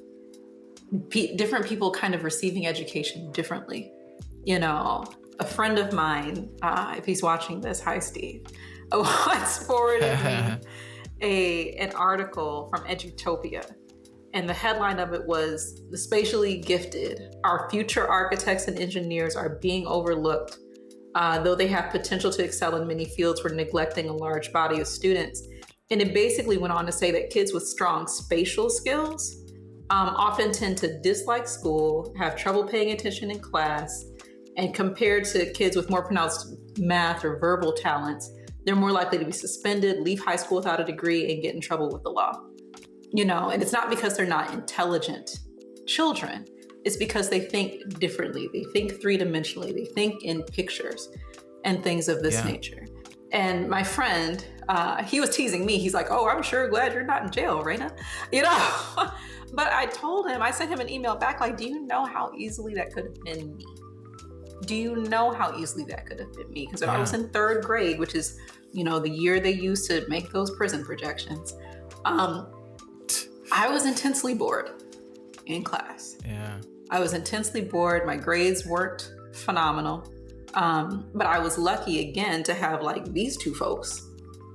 pe- 1.10 1.36
different 1.36 1.66
people 1.66 1.92
kind 1.92 2.16
of 2.16 2.24
receiving 2.24 2.68
education 2.68 3.32
differently. 3.32 3.92
You 4.44 4.60
know, 4.60 5.06
a 5.40 5.46
friend 5.46 5.78
of 5.78 5.94
mine, 5.94 6.50
uh, 6.62 6.96
if 6.98 7.06
he's 7.06 7.22
watching 7.22 7.62
this, 7.62 7.82
hi 7.82 8.00
Steve, 8.00 8.46
once 8.92 9.58
forwarded 9.66 10.20
me 10.24 10.58
a 11.22 11.72
an 11.74 11.92
article 11.96 12.68
from 12.70 12.86
Edutopia, 12.86 13.70
and 14.34 14.48
the 14.48 14.54
headline 14.54 15.00
of 15.00 15.14
it 15.14 15.26
was 15.26 15.82
"The 15.90 15.98
spatially 15.98 16.60
gifted, 16.60 17.36
our 17.44 17.70
future 17.70 18.08
architects 18.08 18.68
and 18.68 18.78
engineers 18.80 19.36
are 19.36 19.58
being 19.62 19.86
overlooked." 19.86 20.58
Uh, 21.14 21.44
though 21.44 21.56
they 21.56 21.68
have 21.68 21.92
potential 21.92 22.32
to 22.32 22.44
excel 22.44 22.78
in 22.78 22.88
many 22.88 23.04
fields, 23.04 23.44
we're 23.44 23.54
neglecting 23.54 24.08
a 24.08 24.14
large 24.14 24.54
body 24.54 24.80
of 24.80 24.88
students. 24.88 25.46
And 25.92 26.02
it 26.02 26.14
basically 26.14 26.58
went 26.58 26.74
on 26.74 26.86
to 26.86 26.92
say 26.92 27.12
that 27.12 27.30
kids 27.30 27.54
with 27.54 27.68
strong 27.68 28.08
spatial 28.08 28.70
skills 28.70 29.36
um, 29.90 30.16
often 30.16 30.54
tend 30.54 30.78
to 30.78 31.00
dislike 31.02 31.48
school, 31.48 32.14
have 32.18 32.38
trouble 32.38 32.64
paying 32.64 32.92
attention 32.92 33.30
in 33.30 33.40
class, 33.40 34.06
and 34.56 34.74
compared 34.74 35.26
to 35.26 35.52
kids 35.52 35.76
with 35.76 35.90
more 35.90 36.04
pronounced 36.04 36.56
math 36.78 37.26
or 37.26 37.38
verbal 37.40 37.74
talents, 37.74 38.32
they're 38.64 38.76
more 38.76 38.92
likely 38.92 39.18
to 39.18 39.26
be 39.26 39.34
suspended, 39.34 40.00
leave 40.00 40.24
high 40.24 40.38
school 40.38 40.58
without 40.58 40.80
a 40.80 40.86
degree, 40.86 41.34
and 41.34 41.42
get 41.42 41.54
in 41.56 41.60
trouble 41.60 41.90
with 41.90 42.04
the 42.04 42.10
law. 42.10 42.32
You 43.14 43.26
know, 43.26 43.50
and 43.50 43.62
it's 43.62 43.74
not 43.74 43.90
because 43.90 44.16
they're 44.16 44.26
not 44.26 44.54
intelligent 44.54 45.30
children, 45.88 46.46
it's 46.86 46.96
because 46.96 47.28
they 47.30 47.42
think 47.42 48.00
differently. 48.00 48.48
They 48.54 48.64
think 48.72 49.02
three 49.02 49.18
dimensionally, 49.18 49.74
they 49.74 49.86
think 49.94 50.24
in 50.24 50.44
pictures 50.44 51.10
and 51.66 51.84
things 51.84 52.08
of 52.08 52.22
this 52.24 52.36
Yeah. 52.36 52.52
nature. 52.52 52.86
And 53.32 53.70
my 53.70 53.84
friend, 53.84 54.46
uh, 54.68 55.04
he 55.04 55.20
was 55.20 55.36
teasing 55.36 55.66
me. 55.66 55.78
He's 55.78 55.94
like, 55.94 56.08
"Oh, 56.10 56.28
I'm 56.28 56.44
sure 56.44 56.68
glad 56.68 56.94
you're 56.94 57.04
not 57.04 57.24
in 57.24 57.32
jail, 57.32 57.64
Raina." 57.64 57.92
You 58.32 58.44
know. 58.44 58.72
but 59.54 59.72
I 59.72 59.86
told 59.88 60.30
him, 60.30 60.42
I 60.42 60.52
sent 60.52 60.72
him 60.72 60.80
an 60.80 60.90
email 60.90 61.16
back, 61.16 61.40
like, 61.40 61.58
"Do 61.58 61.66
you 61.66 61.86
know 61.86 62.06
how 62.06 62.32
easily 62.38 62.74
that 62.76 62.94
could 62.94 63.06
have 63.06 63.22
been 63.24 63.56
me? 63.56 63.66
Do 64.66 64.76
you 64.76 64.96
know 64.96 65.32
how 65.32 65.58
easily 65.58 65.86
that 65.86 66.06
could 66.06 66.20
have 66.20 66.34
been 66.34 66.52
me? 66.52 66.66
Because 66.66 66.82
when 66.82 66.90
I 66.90 67.00
was 67.00 67.14
in 67.14 67.30
third 67.30 67.64
grade, 67.64 68.00
which 68.00 68.16
is, 68.16 68.38
you 68.72 68.84
know, 68.84 69.00
the 69.00 69.10
year 69.10 69.40
they 69.40 69.52
used 69.52 69.90
to 69.90 70.06
make 70.08 70.32
those 70.32 70.52
prison 70.56 70.86
projections, 70.86 71.56
um, 72.06 72.52
I 73.52 73.70
was 73.70 73.86
intensely 73.86 74.34
bored 74.34 74.70
in 75.46 75.64
class. 75.64 76.18
Yeah. 76.26 76.60
I 76.90 77.00
was 77.00 77.14
intensely 77.14 77.62
bored. 77.62 78.06
My 78.06 78.18
grades 78.18 78.66
weren't 78.66 79.14
phenomenal. 79.34 80.06
Um, 80.54 81.10
but 81.14 81.28
I 81.28 81.40
was 81.40 81.58
lucky 81.58 82.10
again 82.10 82.44
to 82.44 82.54
have 82.54 82.82
like 82.82 83.12
these 83.14 83.38
two 83.38 83.54
folks 83.54 84.08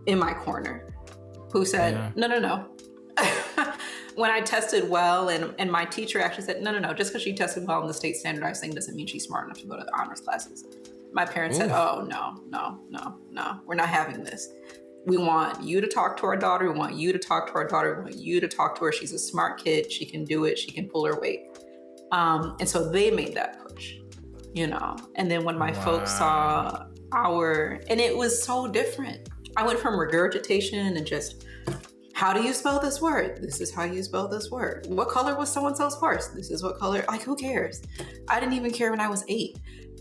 in 0.07 0.19
my 0.19 0.33
corner 0.33 0.95
who 1.51 1.65
said, 1.65 1.95
Yeah. 1.95 2.11
no, 2.15 2.27
no, 2.27 2.39
no. 2.39 2.67
when 4.17 4.31
I 4.31 4.41
tested 4.41 4.89
well, 4.89 5.29
and, 5.29 5.55
and 5.59 5.71
my 5.71 5.85
teacher 5.85 6.21
actually 6.21 6.45
said, 6.45 6.63
no, 6.63 6.73
no, 6.73 6.79
no, 6.79 6.93
just 6.93 7.11
because 7.11 7.23
she 7.23 7.35
tested 7.35 7.67
well 7.67 7.81
in 7.83 7.87
the 7.87 7.95
state 7.95 8.17
standardized 8.17 8.61
thing 8.61 8.73
doesn't 8.73 8.95
mean 8.95 9.07
she's 9.07 9.25
smart 9.25 9.47
enough 9.47 9.59
to 9.61 9.67
go 9.67 9.77
to 9.77 9.85
the 9.85 9.99
honors 9.99 10.21
classes. 10.21 10.65
My 11.13 11.25
parents 11.25 11.57
said, 11.57 11.71
oh, 11.71 12.07
no, 12.09 12.43
no, 12.49 12.81
no, 12.91 13.19
no, 13.31 13.61
we're 13.65 13.75
not 13.75 13.89
having 13.89 14.23
this. 14.23 14.49
We 15.07 15.17
want 15.19 15.63
you 15.63 15.81
to 15.81 15.87
talk 15.87 16.17
to 16.19 16.27
our 16.27 16.37
daughter. 16.37 16.71
We 16.71 16.79
want 16.79 16.95
you 16.97 17.13
to 17.13 17.19
talk 17.19 17.47
to 17.49 17.55
our 17.55 17.67
daughter. 17.67 17.95
We 17.97 18.03
want 18.03 18.17
you 18.17 18.41
to 18.41 18.49
talk 18.49 18.77
to 18.79 18.85
her. 18.87 18.93
She's 18.93 19.13
a 19.13 19.19
smart 19.19 19.63
kid. 19.63 19.91
She 19.91 20.05
can 20.05 20.25
do 20.25 20.45
it. 20.47 20.59
She 20.59 20.73
can 20.73 20.89
pull 20.89 21.07
her 21.07 21.19
weight. 21.21 21.43
Um, 22.11 22.57
and 22.59 22.69
so 22.69 22.91
they 22.91 23.11
made 23.11 23.35
that 23.35 23.61
push, 23.67 23.95
you 24.57 24.67
know. 24.67 24.97
And 25.17 25.31
then 25.31 25.45
when 25.45 25.59
my 25.59 25.73
folks 25.73 26.11
saw 26.11 26.87
our, 27.13 27.79
and 27.89 28.01
it 28.01 28.17
was 28.17 28.43
so 28.43 28.67
different. 28.67 29.29
I 29.57 29.67
went 29.67 29.79
from 29.79 29.99
regurgitation 30.01 30.97
and 30.97 31.07
just, 31.07 31.45
how 32.15 32.33
do 32.33 32.43
you 32.43 32.55
spell 32.55 32.81
this 32.81 33.01
word? 33.01 33.43
This 33.43 33.61
is 33.61 33.73
how 33.73 33.85
you 33.85 34.03
spell 34.03 34.29
this 34.29 34.51
word. 34.51 34.87
What 34.89 35.11
color 35.11 35.37
was 35.37 35.53
so 35.53 35.67
and 35.67 35.77
so's 35.77 35.95
horse? 35.95 36.29
This 36.29 36.51
is 36.51 36.63
what 36.63 36.79
color. 36.79 37.05
Like, 37.07 37.23
who 37.23 37.37
cares? 37.37 37.83
I 38.29 38.41
didn't 38.41 38.55
even 38.55 38.71
care 38.71 38.91
when 38.91 39.01
I 39.01 39.09
was 39.09 39.25
eight. 39.29 39.59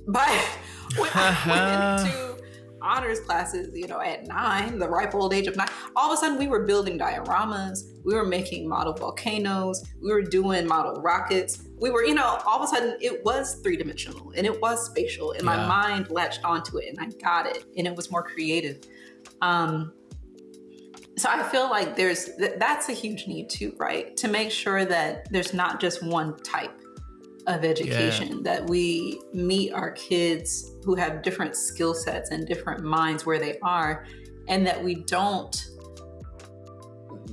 But 0.07 0.29
when 0.95 1.09
I 1.13 1.99
went 1.99 2.07
into 2.07 2.44
honors 2.85 3.19
classes, 3.19 3.75
you 3.75 3.87
know, 3.87 3.99
at 3.99 4.27
nine, 4.27 4.77
the 4.77 4.87
ripe 4.87 5.15
old 5.15 5.33
age 5.33 5.47
of 5.47 5.55
nine, 5.55 5.67
all 5.95 6.11
of 6.11 6.17
a 6.17 6.17
sudden 6.17 6.37
we 6.37 6.47
were 6.47 6.63
building 6.65 6.97
dioramas, 6.99 7.79
we 8.05 8.13
were 8.13 8.25
making 8.25 8.69
model 8.69 8.93
volcanoes, 8.93 9.83
we 10.01 10.11
were 10.11 10.21
doing 10.21 10.67
model 10.67 11.01
rockets. 11.01 11.63
We 11.77 11.89
were, 11.89 12.05
you 12.05 12.13
know, 12.13 12.39
all 12.45 12.59
of 12.59 12.63
a 12.63 12.67
sudden 12.67 12.97
it 13.01 13.25
was 13.25 13.55
three 13.55 13.75
dimensional 13.75 14.31
and 14.37 14.45
it 14.45 14.61
was 14.61 14.85
spatial, 14.85 15.31
and 15.31 15.43
my 15.43 15.57
mind 15.67 16.09
latched 16.09 16.45
onto 16.45 16.77
it 16.77 16.87
and 16.89 16.99
I 16.99 17.09
got 17.21 17.47
it, 17.47 17.65
and 17.75 17.87
it 17.87 17.95
was 17.95 18.11
more 18.11 18.23
creative. 18.23 18.81
Um, 19.41 19.91
so 21.17 21.29
I 21.29 21.43
feel 21.43 21.69
like 21.69 21.95
there's 21.95 22.35
th- 22.35 22.53
that's 22.57 22.89
a 22.89 22.93
huge 22.93 23.27
need 23.27 23.49
too, 23.49 23.73
right? 23.77 24.15
To 24.17 24.27
make 24.27 24.51
sure 24.51 24.85
that 24.85 25.31
there's 25.31 25.53
not 25.53 25.79
just 25.79 26.03
one 26.03 26.37
type 26.43 26.81
of 27.47 27.63
education 27.63 28.41
that 28.43 28.67
we 28.67 29.21
meet 29.33 29.71
our 29.71 29.91
kids 29.91 30.71
who 30.83 30.95
have 30.95 31.21
different 31.21 31.55
skill 31.55 31.93
sets 31.93 32.31
and 32.31 32.47
different 32.47 32.83
minds 32.83 33.25
where 33.25 33.39
they 33.39 33.57
are 33.59 34.05
and 34.47 34.65
that 34.65 34.83
we 34.83 34.95
don't 34.95 35.67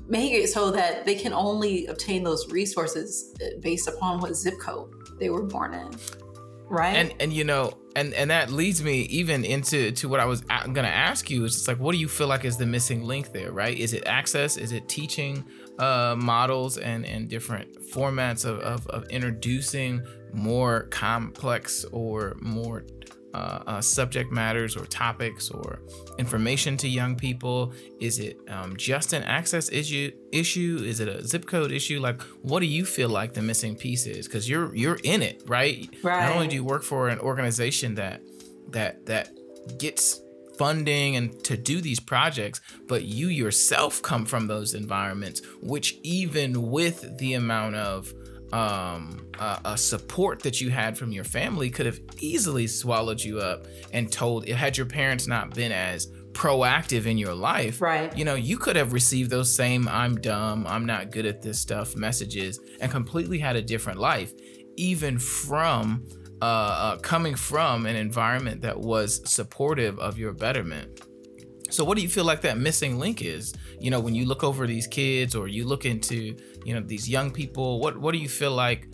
make 0.06 0.32
it 0.32 0.48
so 0.48 0.70
that 0.70 1.04
they 1.04 1.14
can 1.14 1.32
only 1.32 1.86
obtain 1.86 2.22
those 2.22 2.50
resources 2.50 3.34
uh, 3.42 3.46
based 3.60 3.88
upon 3.88 4.20
what 4.20 4.34
zip 4.34 4.58
code 4.60 4.90
they 5.18 5.30
were 5.30 5.44
born 5.44 5.72
in 5.74 5.90
right? 6.68 6.96
And 6.96 7.14
and 7.20 7.32
you 7.32 7.44
know 7.44 7.72
and 7.94 8.14
and 8.14 8.30
that 8.30 8.50
leads 8.50 8.82
me 8.82 9.02
even 9.02 9.44
into 9.44 9.92
to 9.92 10.08
what 10.08 10.18
i 10.18 10.24
was 10.24 10.42
a- 10.48 10.68
gonna 10.68 10.88
ask 10.88 11.30
you 11.30 11.44
is 11.44 11.68
like 11.68 11.78
what 11.78 11.92
do 11.92 11.98
you 11.98 12.08
feel 12.08 12.26
like 12.26 12.44
is 12.44 12.56
the 12.56 12.66
missing 12.66 13.04
link 13.04 13.32
there 13.32 13.52
right? 13.52 13.78
Is 13.78 13.92
it 13.92 14.06
access? 14.06 14.56
Is 14.56 14.72
it 14.72 14.88
teaching 14.88 15.44
uh 15.78 16.14
models 16.18 16.78
and 16.78 17.06
and 17.06 17.28
different 17.28 17.80
formats 17.92 18.44
of 18.44 18.58
of, 18.60 18.86
of 18.88 19.04
introducing 19.10 20.04
more 20.32 20.84
complex 20.90 21.84
or 21.92 22.36
more 22.40 22.84
uh, 23.34 23.62
uh, 23.66 23.80
subject 23.80 24.30
matters 24.30 24.76
or 24.76 24.84
topics 24.84 25.50
or 25.50 25.80
information 26.18 26.76
to 26.76 26.88
young 26.88 27.16
people? 27.16 27.72
Is 27.98 28.18
it 28.18 28.38
um, 28.48 28.76
just 28.76 29.14
an 29.14 29.22
access 29.22 29.70
issue? 29.72 30.12
Issue? 30.32 30.82
Is 30.84 31.00
it 31.00 31.08
a 31.08 31.26
zip 31.26 31.46
code 31.46 31.72
issue? 31.72 31.98
Like, 32.00 32.20
what 32.42 32.60
do 32.60 32.66
you 32.66 32.84
feel 32.84 33.08
like 33.08 33.32
the 33.32 33.40
missing 33.42 33.74
piece 33.74 34.06
is? 34.06 34.26
Because 34.26 34.48
you're 34.48 34.74
you're 34.74 34.98
in 35.02 35.22
it, 35.22 35.42
right? 35.46 35.88
Not 36.28 36.32
only 36.34 36.48
do 36.48 36.56
you 36.56 36.64
work 36.64 36.82
for 36.82 37.08
an 37.08 37.18
organization 37.20 37.94
that 37.94 38.20
that 38.70 39.06
that 39.06 39.30
gets 39.78 40.20
funding 40.58 41.16
and 41.16 41.42
to 41.44 41.56
do 41.56 41.80
these 41.80 42.00
projects, 42.00 42.60
but 42.88 43.02
you 43.04 43.28
yourself 43.28 44.02
come 44.02 44.24
from 44.24 44.46
those 44.46 44.74
environments, 44.74 45.42
which 45.62 45.98
even 46.02 46.70
with 46.70 47.18
the 47.18 47.34
amount 47.34 47.76
of 47.76 48.12
um, 48.52 49.26
uh, 49.38 49.58
uh, 49.64 49.76
support 49.76 50.40
that 50.40 50.60
you 50.60 50.70
had 50.70 50.98
from 50.98 51.10
your 51.10 51.24
family 51.24 51.70
could 51.70 51.86
have 51.86 51.98
easily 52.20 52.66
swallowed 52.66 53.20
you 53.20 53.38
up 53.40 53.66
and 53.94 54.12
told 54.12 54.46
had 54.46 54.76
your 54.76 54.84
parents 54.86 55.26
not 55.26 55.54
been 55.54 55.72
as 55.72 56.08
proactive 56.32 57.06
in 57.06 57.16
your 57.16 57.34
life 57.34 57.80
Right. 57.80 58.14
you 58.16 58.24
know 58.26 58.34
you 58.34 58.58
could 58.58 58.76
have 58.76 58.92
received 58.92 59.30
those 59.30 59.54
same 59.54 59.88
i'm 59.88 60.16
dumb 60.20 60.66
i'm 60.66 60.84
not 60.84 61.10
good 61.10 61.24
at 61.26 61.40
this 61.42 61.58
stuff 61.60 61.94
messages 61.96 62.58
and 62.80 62.90
completely 62.90 63.38
had 63.38 63.56
a 63.56 63.62
different 63.62 63.98
life 63.98 64.32
even 64.76 65.18
from 65.18 66.06
uh, 66.42 66.44
uh, 66.44 66.96
coming 66.98 67.34
from 67.34 67.86
an 67.86 67.96
environment 67.96 68.60
that 68.62 68.78
was 68.78 69.22
supportive 69.30 69.98
of 69.98 70.18
your 70.18 70.32
betterment 70.32 71.00
so 71.72 71.84
what 71.84 71.96
do 71.96 72.02
you 72.02 72.08
feel 72.08 72.24
like 72.24 72.42
that 72.42 72.58
missing 72.58 72.98
link 72.98 73.22
is? 73.22 73.54
You 73.80 73.90
know, 73.90 73.98
when 73.98 74.14
you 74.14 74.26
look 74.26 74.44
over 74.44 74.66
these 74.66 74.86
kids 74.86 75.34
or 75.34 75.48
you 75.48 75.64
look 75.66 75.86
into, 75.86 76.36
you 76.66 76.74
know, 76.74 76.80
these 76.80 77.08
young 77.08 77.30
people, 77.30 77.80
what 77.80 77.96
what 77.96 78.12
do 78.12 78.18
you 78.18 78.28
feel 78.28 78.50
like 78.50 78.86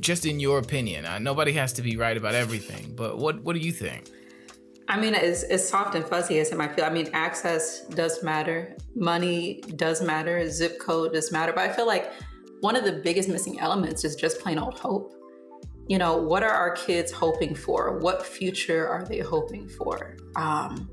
just 0.00 0.24
in 0.24 0.40
your 0.40 0.58
opinion? 0.58 1.04
Uh, 1.04 1.18
nobody 1.18 1.52
has 1.52 1.72
to 1.74 1.82
be 1.82 1.96
right 1.96 2.16
about 2.16 2.34
everything, 2.34 2.94
but 2.96 3.18
what 3.18 3.42
what 3.42 3.54
do 3.54 3.60
you 3.60 3.72
think? 3.72 4.08
I 4.88 4.98
mean, 4.98 5.14
it's, 5.14 5.42
it's 5.44 5.68
soft 5.68 5.94
and 5.94 6.04
fuzzy 6.04 6.38
as 6.40 6.50
it 6.50 6.58
might 6.58 6.74
feel, 6.74 6.84
I 6.84 6.90
mean, 6.90 7.08
access 7.12 7.86
does 7.86 8.22
matter. 8.22 8.76
Money 8.94 9.62
does 9.76 10.02
matter. 10.02 10.50
Zip 10.50 10.78
code 10.80 11.12
does 11.12 11.30
matter. 11.32 11.52
But 11.52 11.70
I 11.70 11.72
feel 11.72 11.86
like 11.86 12.12
one 12.60 12.76
of 12.76 12.84
the 12.84 12.92
biggest 12.92 13.28
missing 13.28 13.60
elements 13.60 14.04
is 14.04 14.16
just 14.16 14.40
plain 14.40 14.58
old 14.58 14.78
hope. 14.78 15.14
You 15.88 15.98
know, 15.98 16.16
what 16.16 16.42
are 16.42 16.50
our 16.50 16.72
kids 16.72 17.10
hoping 17.10 17.54
for? 17.54 17.98
What 17.98 18.24
future 18.24 18.88
are 18.88 19.04
they 19.04 19.18
hoping 19.18 19.68
for? 19.68 20.16
Um, 20.36 20.88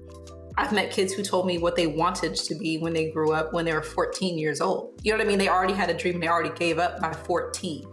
I've 0.60 0.74
met 0.74 0.92
kids 0.92 1.14
who 1.14 1.24
told 1.24 1.48
me 1.48 1.58
what 1.58 1.78
they 1.78 1.88
wanted 1.88 2.36
to 2.36 2.56
be 2.56 2.78
when 2.80 2.92
they 2.92 3.12
grew 3.12 3.32
up 3.32 3.54
when 3.54 3.64
they 3.64 3.74
were 3.74 3.82
14 3.82 4.38
years 4.38 4.60
old. 4.60 5.00
You 5.04 5.14
know 5.14 5.18
what 5.18 5.26
I 5.26 5.28
mean? 5.30 5.40
They 5.40 5.48
already 5.48 5.74
had 5.74 5.90
a 5.90 5.94
dream 5.94 6.16
and 6.16 6.24
they 6.24 6.28
already 6.28 6.54
gave 6.58 6.80
up 6.80 7.00
by 7.00 7.14
14. 7.14 7.84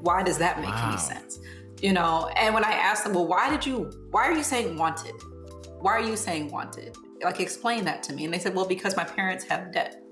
Why 0.00 0.22
does 0.22 0.38
that 0.38 0.58
make 0.58 0.70
Wow. 0.70 0.88
any 0.88 0.98
sense? 0.98 1.38
You 1.82 1.92
know, 1.92 2.30
and 2.36 2.54
when 2.54 2.64
I 2.64 2.72
asked 2.72 3.04
them, 3.04 3.12
well, 3.12 3.26
why 3.26 3.50
did 3.50 3.66
you, 3.66 3.90
why 4.10 4.22
are 4.22 4.32
you 4.32 4.42
saying 4.42 4.78
wanted? 4.78 5.14
Why 5.80 5.92
are 5.92 6.00
you 6.00 6.16
saying 6.16 6.50
wanted? 6.50 6.96
Like, 7.22 7.40
explain 7.40 7.84
that 7.84 8.02
to 8.04 8.14
me. 8.14 8.24
And 8.24 8.32
they 8.32 8.38
said, 8.38 8.54
well, 8.54 8.66
because 8.66 8.96
my 8.96 9.04
parents 9.04 9.44
have 9.44 9.70
debt. 9.70 10.02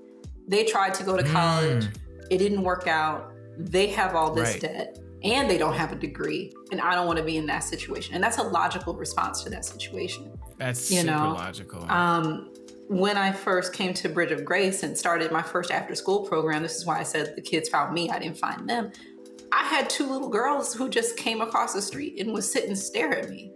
They 0.47 0.65
tried 0.65 0.93
to 0.95 1.03
go 1.03 1.17
to 1.17 1.23
college, 1.23 1.85
mm. 1.85 1.97
it 2.29 2.37
didn't 2.37 2.61
work 2.61 2.87
out. 2.87 3.33
They 3.57 3.87
have 3.87 4.13
all 4.13 4.31
this 4.31 4.51
right. 4.51 4.61
debt 4.61 4.99
and 5.23 5.49
they 5.49 5.57
don't 5.57 5.73
have 5.73 5.91
a 5.91 5.95
degree 5.95 6.53
and 6.71 6.81
i 6.81 6.95
don't 6.95 7.07
want 7.07 7.17
to 7.17 7.23
be 7.23 7.37
in 7.37 7.45
that 7.45 7.63
situation 7.63 8.13
and 8.15 8.23
that's 8.23 8.37
a 8.37 8.43
logical 8.43 8.93
response 8.93 9.43
to 9.43 9.49
that 9.49 9.65
situation 9.65 10.37
that's 10.57 10.91
you 10.91 11.03
know 11.03 11.33
logical 11.37 11.83
um, 11.89 12.51
when 12.87 13.17
i 13.17 13.31
first 13.31 13.73
came 13.73 13.93
to 13.93 14.09
bridge 14.09 14.31
of 14.31 14.43
grace 14.43 14.83
and 14.83 14.97
started 14.97 15.31
my 15.31 15.41
first 15.41 15.71
after 15.71 15.95
school 15.95 16.25
program 16.25 16.61
this 16.61 16.75
is 16.75 16.85
why 16.85 16.99
i 16.99 17.03
said 17.03 17.35
the 17.35 17.41
kids 17.41 17.69
found 17.69 17.93
me 17.93 18.09
i 18.09 18.19
didn't 18.19 18.37
find 18.37 18.69
them 18.69 18.91
I 19.55 19.65
had 19.65 19.87
two 19.87 20.07
little 20.07 20.29
girls 20.29 20.73
who 20.73 20.89
just 20.89 21.15
came 21.15 21.39
across 21.39 21.73
the 21.73 21.81
street 21.81 22.19
and 22.19 22.33
would 22.33 22.43
sit 22.43 22.67
and 22.67 22.77
stare 22.77 23.15
at 23.15 23.29
me 23.29 23.51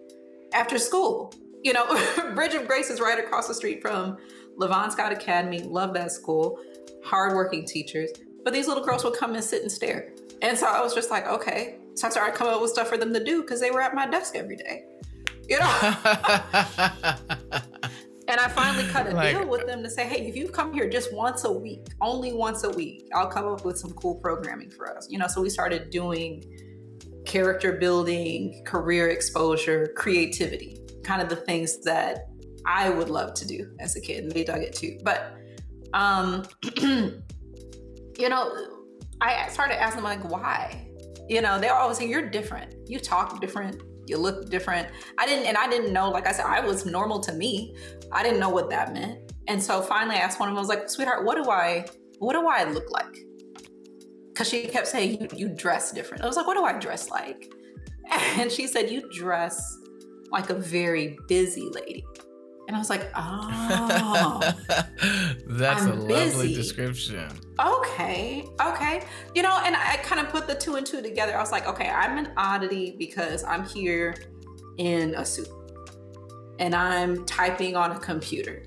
after 0.53 0.78
school. 0.78 1.34
You 1.63 1.74
know, 1.74 1.88
Bridge 2.36 2.53
of 2.53 2.68
Grace 2.68 2.91
is 2.91 3.01
right 3.01 3.18
across 3.18 3.47
the 3.47 3.55
street 3.55 3.82
from 3.82 4.18
Levon 4.59 4.91
Scott 4.91 5.11
Academy. 5.11 5.59
Love 5.61 5.95
that 5.95 6.11
school. 6.11 6.59
Hardworking 7.03 7.65
teachers. 7.65 8.11
But 8.43 8.53
these 8.53 8.68
little 8.68 8.84
girls 8.84 9.03
would 9.03 9.15
come 9.15 9.34
and 9.34 9.43
sit 9.43 9.63
and 9.63 9.72
stare. 9.72 10.13
And 10.41 10.57
so 10.57 10.67
I 10.67 10.81
was 10.81 10.93
just 10.93 11.11
like, 11.11 11.27
okay. 11.27 11.77
So 11.95 12.07
I 12.07 12.09
started 12.11 12.35
coming 12.35 12.53
up 12.53 12.61
with 12.61 12.71
stuff 12.71 12.89
for 12.89 12.97
them 12.97 13.13
to 13.13 13.23
do 13.23 13.41
because 13.41 13.59
they 13.59 13.71
were 13.71 13.81
at 13.81 13.95
my 13.95 14.07
desk 14.07 14.35
every 14.35 14.55
day. 14.55 14.83
You 15.47 15.59
know? 15.59 15.93
And 18.29 18.41
I 18.41 18.49
finally 18.49 18.85
cut 18.88 19.07
a 19.07 19.11
like, 19.11 19.38
deal 19.38 19.47
with 19.47 19.65
them 19.65 19.81
to 19.83 19.89
say, 19.89 20.05
hey, 20.05 20.27
if 20.27 20.35
you 20.35 20.49
come 20.49 20.73
here 20.73 20.89
just 20.89 21.13
once 21.13 21.45
a 21.45 21.51
week, 21.51 21.88
only 22.01 22.33
once 22.33 22.65
a 22.65 22.69
week, 22.69 23.07
I'll 23.15 23.29
come 23.29 23.45
up 23.45 23.63
with 23.63 23.77
some 23.77 23.91
cool 23.91 24.15
programming 24.15 24.69
for 24.69 24.95
us. 24.95 25.07
You 25.09 25.17
know, 25.17 25.27
so 25.27 25.41
we 25.41 25.49
started 25.49 25.89
doing 25.91 26.43
character 27.25 27.73
building, 27.73 28.63
career 28.65 29.09
exposure, 29.09 29.93
creativity, 29.95 30.77
kind 31.05 31.21
of 31.21 31.29
the 31.29 31.38
things 31.38 31.81
that 31.83 32.27
I 32.65 32.89
would 32.89 33.09
love 33.09 33.33
to 33.35 33.47
do 33.47 33.73
as 33.79 33.95
a 33.95 34.01
kid. 34.01 34.25
And 34.25 34.31
they 34.33 34.43
dug 34.43 34.61
it 34.61 34.73
too. 34.75 34.99
But 35.03 35.33
um, 35.93 36.43
you 36.81 38.29
know, 38.29 38.76
I 39.22 39.47
started 39.49 39.82
asking 39.82 40.03
them 40.03 40.05
like, 40.05 40.30
why? 40.30 40.89
You 41.28 41.41
know, 41.41 41.59
they 41.59 41.68
were 41.68 41.74
always 41.74 41.97
saying, 41.97 42.09
You're 42.09 42.30
different. 42.30 42.76
You 42.88 42.99
talk 42.99 43.41
different 43.41 43.82
you 44.07 44.18
look 44.18 44.49
different. 44.49 44.88
I 45.18 45.26
didn't, 45.26 45.45
and 45.45 45.57
I 45.57 45.70
didn't 45.70 45.93
know, 45.93 46.09
like 46.09 46.28
I 46.28 46.32
said, 46.32 46.45
I 46.45 46.61
was 46.61 46.86
normal 46.86 47.20
to 47.22 47.34
me. 47.34 47.76
I 48.11 48.24
didn't 48.24 48.39
know 48.39 48.49
what 48.49 48.70
that 48.70 48.93
meant. 48.93 49.34
And 49.47 49.61
so 49.61 49.82
finally 49.82 50.15
I 50.15 50.20
asked 50.20 50.39
one 50.39 50.49
of 50.49 50.53
them, 50.53 50.57
I 50.57 50.61
was 50.61 50.70
like, 50.70 50.89
sweetheart, 50.89 51.26
what 51.26 51.41
do 51.41 51.49
I, 51.49 51.86
what 52.20 52.34
do 52.34 52.47
I 52.47 52.63
look 52.63 52.89
like? 52.91 53.18
Cause 54.36 54.47
she 54.47 54.65
kept 54.68 54.88
saying, 54.88 55.22
you, 55.22 55.28
you 55.36 55.49
dress 55.49 55.91
different. 55.91 56.24
I 56.24 56.28
was 56.28 56.36
like, 56.36 56.47
what 56.47 56.55
do 56.55 56.63
I 56.63 56.80
dress 56.80 57.09
like? 57.09 57.51
And 58.38 58.49
she 58.49 58.68
said, 58.68 58.89
you 58.89 59.09
dress 59.11 59.61
like 60.32 60.49
a 60.49 60.53
very 60.53 61.18
busy 61.28 61.68
lady. 61.72 62.05
And 62.68 62.76
I 62.76 62.80
was 62.80 62.89
like, 62.89 63.09
oh, 63.15 64.39
that's 65.47 65.84
I'm 65.84 65.91
a 65.91 65.95
busy. 65.95 66.13
lovely 66.13 66.53
description. 66.53 67.30
Okay, 67.59 68.45
okay. 68.61 69.03
You 69.34 69.41
know, 69.41 69.57
and 69.63 69.76
I 69.76 69.97
kind 70.03 70.20
of 70.20 70.30
put 70.30 70.47
the 70.47 70.55
two 70.55 70.76
and 70.76 70.86
two 70.86 71.01
together. 71.01 71.36
I 71.36 71.39
was 71.39 71.51
like, 71.51 71.68
okay, 71.68 71.89
I'm 71.89 72.18
an 72.18 72.32
oddity 72.36 72.95
because 72.97 73.43
I'm 73.45 73.65
here 73.65 74.15
in 74.78 75.15
a 75.15 75.26
suit 75.26 75.47
and 76.59 76.76
I'm 76.76 77.26
typing 77.26 77.76
on 77.76 77.91
a 77.91 77.99
computer 77.99 78.63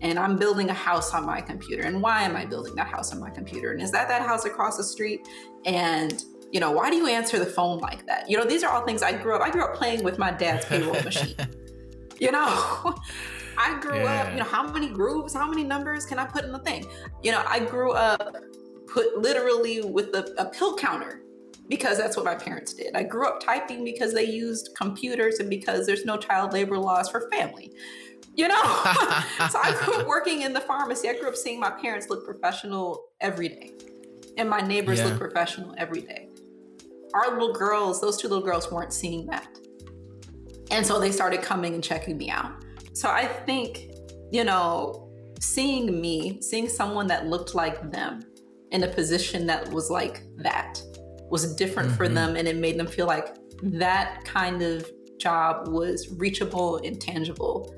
and 0.00 0.18
I'm 0.18 0.36
building 0.36 0.68
a 0.70 0.74
house 0.74 1.14
on 1.14 1.24
my 1.26 1.40
computer. 1.40 1.82
And 1.84 2.02
why 2.02 2.22
am 2.22 2.36
I 2.36 2.44
building 2.44 2.74
that 2.76 2.86
house 2.86 3.12
on 3.12 3.18
my 3.18 3.30
computer? 3.30 3.72
And 3.72 3.80
is 3.82 3.90
that 3.92 4.08
that 4.08 4.22
house 4.22 4.44
across 4.44 4.76
the 4.76 4.84
street? 4.84 5.26
And 5.64 6.22
you 6.50 6.60
know, 6.60 6.70
why 6.70 6.88
do 6.90 6.96
you 6.96 7.06
answer 7.06 7.38
the 7.38 7.46
phone 7.46 7.78
like 7.78 8.06
that? 8.06 8.28
You 8.28 8.38
know, 8.38 8.44
these 8.44 8.62
are 8.62 8.72
all 8.72 8.84
things 8.84 9.02
I 9.02 9.12
grew 9.12 9.34
up. 9.34 9.42
I 9.42 9.50
grew 9.50 9.64
up 9.64 9.74
playing 9.74 10.02
with 10.02 10.18
my 10.18 10.30
dad's 10.30 10.64
payroll 10.66 11.00
machine. 11.02 11.34
You 12.20 12.32
know, 12.32 12.96
I 13.58 13.78
grew 13.80 13.96
yeah. 13.96 14.22
up, 14.22 14.32
you 14.32 14.38
know, 14.38 14.44
how 14.44 14.70
many 14.70 14.88
grooves, 14.88 15.34
how 15.34 15.48
many 15.48 15.64
numbers 15.64 16.06
can 16.06 16.18
I 16.18 16.24
put 16.24 16.44
in 16.44 16.52
the 16.52 16.60
thing? 16.60 16.86
You 17.22 17.32
know, 17.32 17.42
I 17.46 17.58
grew 17.58 17.92
up 17.92 18.36
put 18.86 19.18
literally 19.18 19.82
with 19.82 20.14
a, 20.14 20.32
a 20.38 20.46
pill 20.46 20.76
counter 20.76 21.20
because 21.68 21.98
that's 21.98 22.16
what 22.16 22.24
my 22.24 22.34
parents 22.34 22.72
did. 22.72 22.94
I 22.94 23.02
grew 23.02 23.26
up 23.26 23.40
typing 23.40 23.84
because 23.84 24.14
they 24.14 24.24
used 24.24 24.70
computers 24.76 25.38
and 25.40 25.50
because 25.50 25.86
there's 25.86 26.04
no 26.04 26.16
child 26.16 26.52
labor 26.52 26.78
laws 26.78 27.08
for 27.10 27.28
family. 27.30 27.72
You 28.34 28.48
know, 28.48 28.54
so 29.50 29.58
I 29.58 29.76
grew 29.84 29.96
up 29.96 30.06
working 30.08 30.42
in 30.42 30.52
the 30.52 30.60
pharmacy. 30.60 31.08
I 31.08 31.18
grew 31.18 31.28
up 31.28 31.36
seeing 31.36 31.58
my 31.58 31.70
parents 31.70 32.08
look 32.08 32.24
professional 32.24 33.06
every 33.20 33.48
day, 33.48 33.72
and 34.36 34.48
my 34.48 34.60
neighbors 34.60 35.00
yeah. 35.00 35.06
look 35.06 35.18
professional 35.18 35.74
every 35.76 36.02
day. 36.02 36.28
Our 37.14 37.32
little 37.32 37.52
girls, 37.52 38.00
those 38.00 38.16
two 38.16 38.28
little 38.28 38.44
girls, 38.44 38.70
weren't 38.70 38.92
seeing 38.92 39.26
that. 39.26 39.48
And 40.70 40.86
so 40.86 41.00
they 41.00 41.10
started 41.10 41.42
coming 41.42 41.74
and 41.74 41.82
checking 41.82 42.16
me 42.16 42.30
out. 42.30 42.52
So 42.98 43.08
I 43.08 43.26
think, 43.26 43.92
you 44.32 44.42
know, 44.42 45.08
seeing 45.40 46.00
me, 46.00 46.42
seeing 46.42 46.68
someone 46.68 47.06
that 47.06 47.28
looked 47.28 47.54
like 47.54 47.92
them 47.92 48.24
in 48.72 48.82
a 48.82 48.88
position 48.88 49.46
that 49.46 49.70
was 49.70 49.88
like 49.88 50.24
that 50.38 50.82
was 51.30 51.54
different 51.54 51.90
mm-hmm. 51.90 51.96
for 51.96 52.08
them 52.08 52.34
and 52.34 52.48
it 52.48 52.56
made 52.56 52.76
them 52.76 52.88
feel 52.88 53.06
like 53.06 53.36
that 53.62 54.24
kind 54.24 54.62
of 54.62 54.90
job 55.16 55.68
was 55.68 56.08
reachable 56.16 56.78
and 56.78 57.00
tangible 57.00 57.72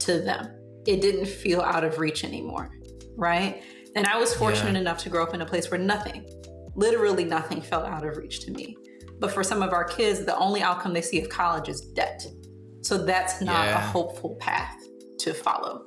to 0.00 0.20
them. 0.20 0.46
It 0.86 1.00
didn't 1.00 1.26
feel 1.26 1.62
out 1.62 1.82
of 1.82 1.98
reach 1.98 2.22
anymore, 2.22 2.68
right? 3.16 3.62
And 3.94 4.06
I 4.06 4.18
was 4.18 4.34
fortunate 4.34 4.74
yeah. 4.74 4.80
enough 4.80 4.98
to 4.98 5.08
grow 5.08 5.22
up 5.22 5.32
in 5.32 5.40
a 5.40 5.46
place 5.46 5.70
where 5.70 5.80
nothing, 5.80 6.28
literally 6.74 7.24
nothing 7.24 7.62
felt 7.62 7.86
out 7.86 8.04
of 8.04 8.18
reach 8.18 8.40
to 8.40 8.50
me. 8.50 8.76
But 9.20 9.32
for 9.32 9.42
some 9.42 9.62
of 9.62 9.72
our 9.72 9.84
kids, 9.84 10.26
the 10.26 10.36
only 10.36 10.60
outcome 10.60 10.92
they 10.92 11.00
see 11.00 11.18
of 11.22 11.30
college 11.30 11.70
is 11.70 11.80
debt. 11.80 12.26
So 12.86 12.98
that's 12.98 13.40
not 13.40 13.66
yeah. 13.66 13.78
a 13.78 13.80
hopeful 13.80 14.36
path 14.36 14.76
to 15.18 15.34
follow. 15.34 15.84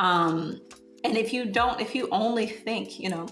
Um, 0.00 0.60
and 1.04 1.16
if 1.16 1.32
you 1.32 1.44
don't, 1.44 1.80
if 1.80 1.94
you 1.94 2.08
only 2.10 2.46
think, 2.46 2.98
you 2.98 3.10
know, 3.10 3.28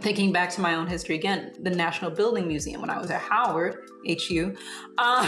thinking 0.00 0.32
back 0.32 0.50
to 0.50 0.60
my 0.60 0.76
own 0.76 0.86
history 0.86 1.16
again, 1.16 1.54
the 1.60 1.70
National 1.70 2.08
Building 2.08 2.46
Museum, 2.46 2.80
when 2.80 2.88
I 2.88 2.98
was 2.98 3.10
at 3.10 3.20
Howard, 3.20 3.78
HU, 4.06 4.54
um, 4.98 5.26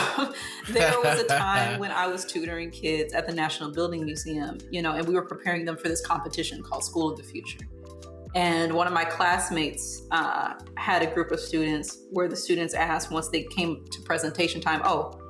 there 0.68 0.94
was 1.00 1.18
a 1.20 1.26
time 1.26 1.80
when 1.80 1.90
I 1.90 2.06
was 2.06 2.24
tutoring 2.24 2.70
kids 2.70 3.14
at 3.14 3.26
the 3.26 3.34
National 3.34 3.72
Building 3.72 4.04
Museum, 4.04 4.58
you 4.70 4.80
know, 4.80 4.92
and 4.92 5.04
we 5.04 5.14
were 5.14 5.26
preparing 5.26 5.64
them 5.64 5.76
for 5.76 5.88
this 5.88 6.06
competition 6.06 6.62
called 6.62 6.84
School 6.84 7.10
of 7.10 7.16
the 7.16 7.24
Future. 7.24 7.66
And 8.34 8.72
one 8.72 8.86
of 8.86 8.92
my 8.92 9.04
classmates 9.04 10.02
uh, 10.12 10.54
had 10.76 11.02
a 11.02 11.12
group 11.12 11.32
of 11.32 11.40
students 11.40 11.98
where 12.10 12.28
the 12.28 12.36
students 12.36 12.74
asked 12.74 13.10
once 13.10 13.28
they 13.28 13.42
came 13.42 13.84
to 13.90 14.00
presentation 14.02 14.60
time, 14.60 14.80
oh, 14.84 15.21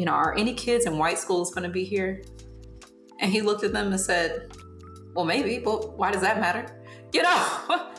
you 0.00 0.06
know, 0.06 0.12
are 0.12 0.34
any 0.34 0.54
kids 0.54 0.86
in 0.86 0.96
white 0.96 1.18
schools 1.18 1.52
going 1.52 1.64
to 1.64 1.68
be 1.68 1.84
here? 1.84 2.22
And 3.18 3.30
he 3.30 3.42
looked 3.42 3.64
at 3.64 3.74
them 3.74 3.88
and 3.88 4.00
said, 4.00 4.50
well, 5.14 5.26
maybe, 5.26 5.58
but 5.58 5.98
why 5.98 6.10
does 6.10 6.22
that 6.22 6.40
matter? 6.40 6.82
You 7.12 7.22
know? 7.24 7.90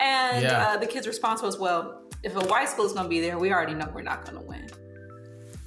and 0.00 0.44
yeah. 0.44 0.68
uh, 0.68 0.76
the 0.76 0.86
kid's 0.86 1.08
response 1.08 1.42
was, 1.42 1.58
well, 1.58 2.04
if 2.22 2.36
a 2.36 2.46
white 2.46 2.68
school 2.68 2.86
is 2.86 2.92
going 2.92 3.06
to 3.06 3.08
be 3.08 3.18
there, 3.18 3.40
we 3.40 3.52
already 3.52 3.74
know 3.74 3.90
we're 3.92 4.02
not 4.02 4.24
going 4.24 4.40
to 4.40 4.46
win. 4.46 4.68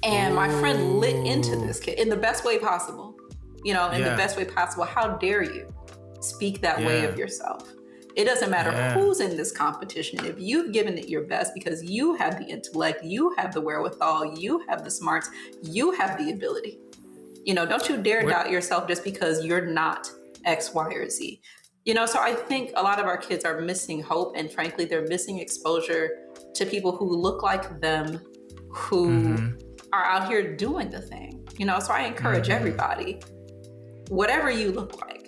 And 0.02 0.32
Ooh. 0.32 0.36
my 0.36 0.48
friend 0.60 0.98
lit 0.98 1.14
into 1.26 1.56
this 1.56 1.78
kid 1.78 1.98
in 1.98 2.08
the 2.08 2.16
best 2.16 2.42
way 2.42 2.58
possible. 2.58 3.14
You 3.62 3.74
know, 3.74 3.90
in 3.90 4.00
yeah. 4.00 4.08
the 4.08 4.16
best 4.16 4.38
way 4.38 4.46
possible. 4.46 4.84
How 4.84 5.18
dare 5.18 5.42
you 5.42 5.74
speak 6.20 6.62
that 6.62 6.80
yeah. 6.80 6.86
way 6.86 7.04
of 7.04 7.18
yourself? 7.18 7.70
It 8.14 8.24
doesn't 8.24 8.50
matter 8.50 8.70
yeah. 8.70 8.94
who's 8.94 9.20
in 9.20 9.36
this 9.36 9.52
competition. 9.52 10.24
If 10.24 10.38
you've 10.38 10.72
given 10.72 10.98
it 10.98 11.08
your 11.08 11.22
best 11.22 11.54
because 11.54 11.82
you 11.82 12.14
have 12.14 12.38
the 12.38 12.44
intellect, 12.44 13.04
you 13.04 13.34
have 13.38 13.54
the 13.54 13.60
wherewithal, 13.60 14.38
you 14.38 14.64
have 14.68 14.84
the 14.84 14.90
smarts, 14.90 15.30
you 15.62 15.92
have 15.92 16.18
the 16.18 16.30
ability. 16.32 16.78
You 17.44 17.54
know, 17.54 17.66
don't 17.66 17.88
you 17.88 17.96
dare 17.96 18.22
doubt 18.22 18.50
yourself 18.50 18.86
just 18.86 19.02
because 19.02 19.44
you're 19.44 19.66
not 19.66 20.08
X, 20.44 20.74
Y, 20.74 20.88
or 20.92 21.08
Z. 21.08 21.40
You 21.84 21.94
know, 21.94 22.06
so 22.06 22.20
I 22.20 22.34
think 22.34 22.72
a 22.76 22.82
lot 22.82 23.00
of 23.00 23.06
our 23.06 23.16
kids 23.16 23.44
are 23.44 23.60
missing 23.60 24.00
hope, 24.00 24.34
and 24.36 24.52
frankly, 24.52 24.84
they're 24.84 25.06
missing 25.08 25.40
exposure 25.40 26.28
to 26.54 26.66
people 26.66 26.96
who 26.96 27.16
look 27.16 27.42
like 27.42 27.80
them, 27.80 28.20
who 28.70 29.08
mm-hmm. 29.08 29.58
are 29.92 30.04
out 30.04 30.28
here 30.28 30.54
doing 30.54 30.90
the 30.90 31.00
thing. 31.00 31.48
You 31.58 31.66
know, 31.66 31.80
so 31.80 31.92
I 31.92 32.02
encourage 32.02 32.44
mm-hmm. 32.44 32.52
everybody, 32.52 33.20
whatever 34.08 34.50
you 34.50 34.70
look 34.70 35.00
like 35.00 35.21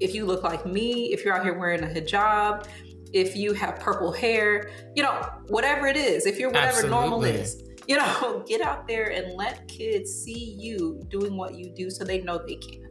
if 0.00 0.14
you 0.14 0.24
look 0.24 0.42
like 0.42 0.66
me, 0.66 1.12
if 1.12 1.24
you're 1.24 1.34
out 1.34 1.44
here 1.44 1.58
wearing 1.58 1.84
a 1.84 1.86
hijab, 1.86 2.66
if 3.12 3.36
you 3.36 3.52
have 3.52 3.78
purple 3.80 4.12
hair, 4.12 4.70
you 4.94 5.02
know, 5.02 5.20
whatever 5.48 5.86
it 5.86 5.96
is, 5.96 6.26
if 6.26 6.38
you're 6.38 6.50
whatever 6.50 6.68
Absolutely. 6.68 6.98
normal 6.98 7.24
is, 7.24 7.62
you 7.86 7.96
know, 7.96 8.44
get 8.48 8.60
out 8.60 8.86
there 8.86 9.10
and 9.10 9.36
let 9.36 9.66
kids 9.68 10.12
see 10.12 10.56
you 10.58 11.04
doing 11.08 11.36
what 11.36 11.54
you 11.54 11.72
do 11.74 11.90
so 11.90 12.04
they 12.04 12.20
know 12.20 12.38
they 12.38 12.56
can 12.56 12.88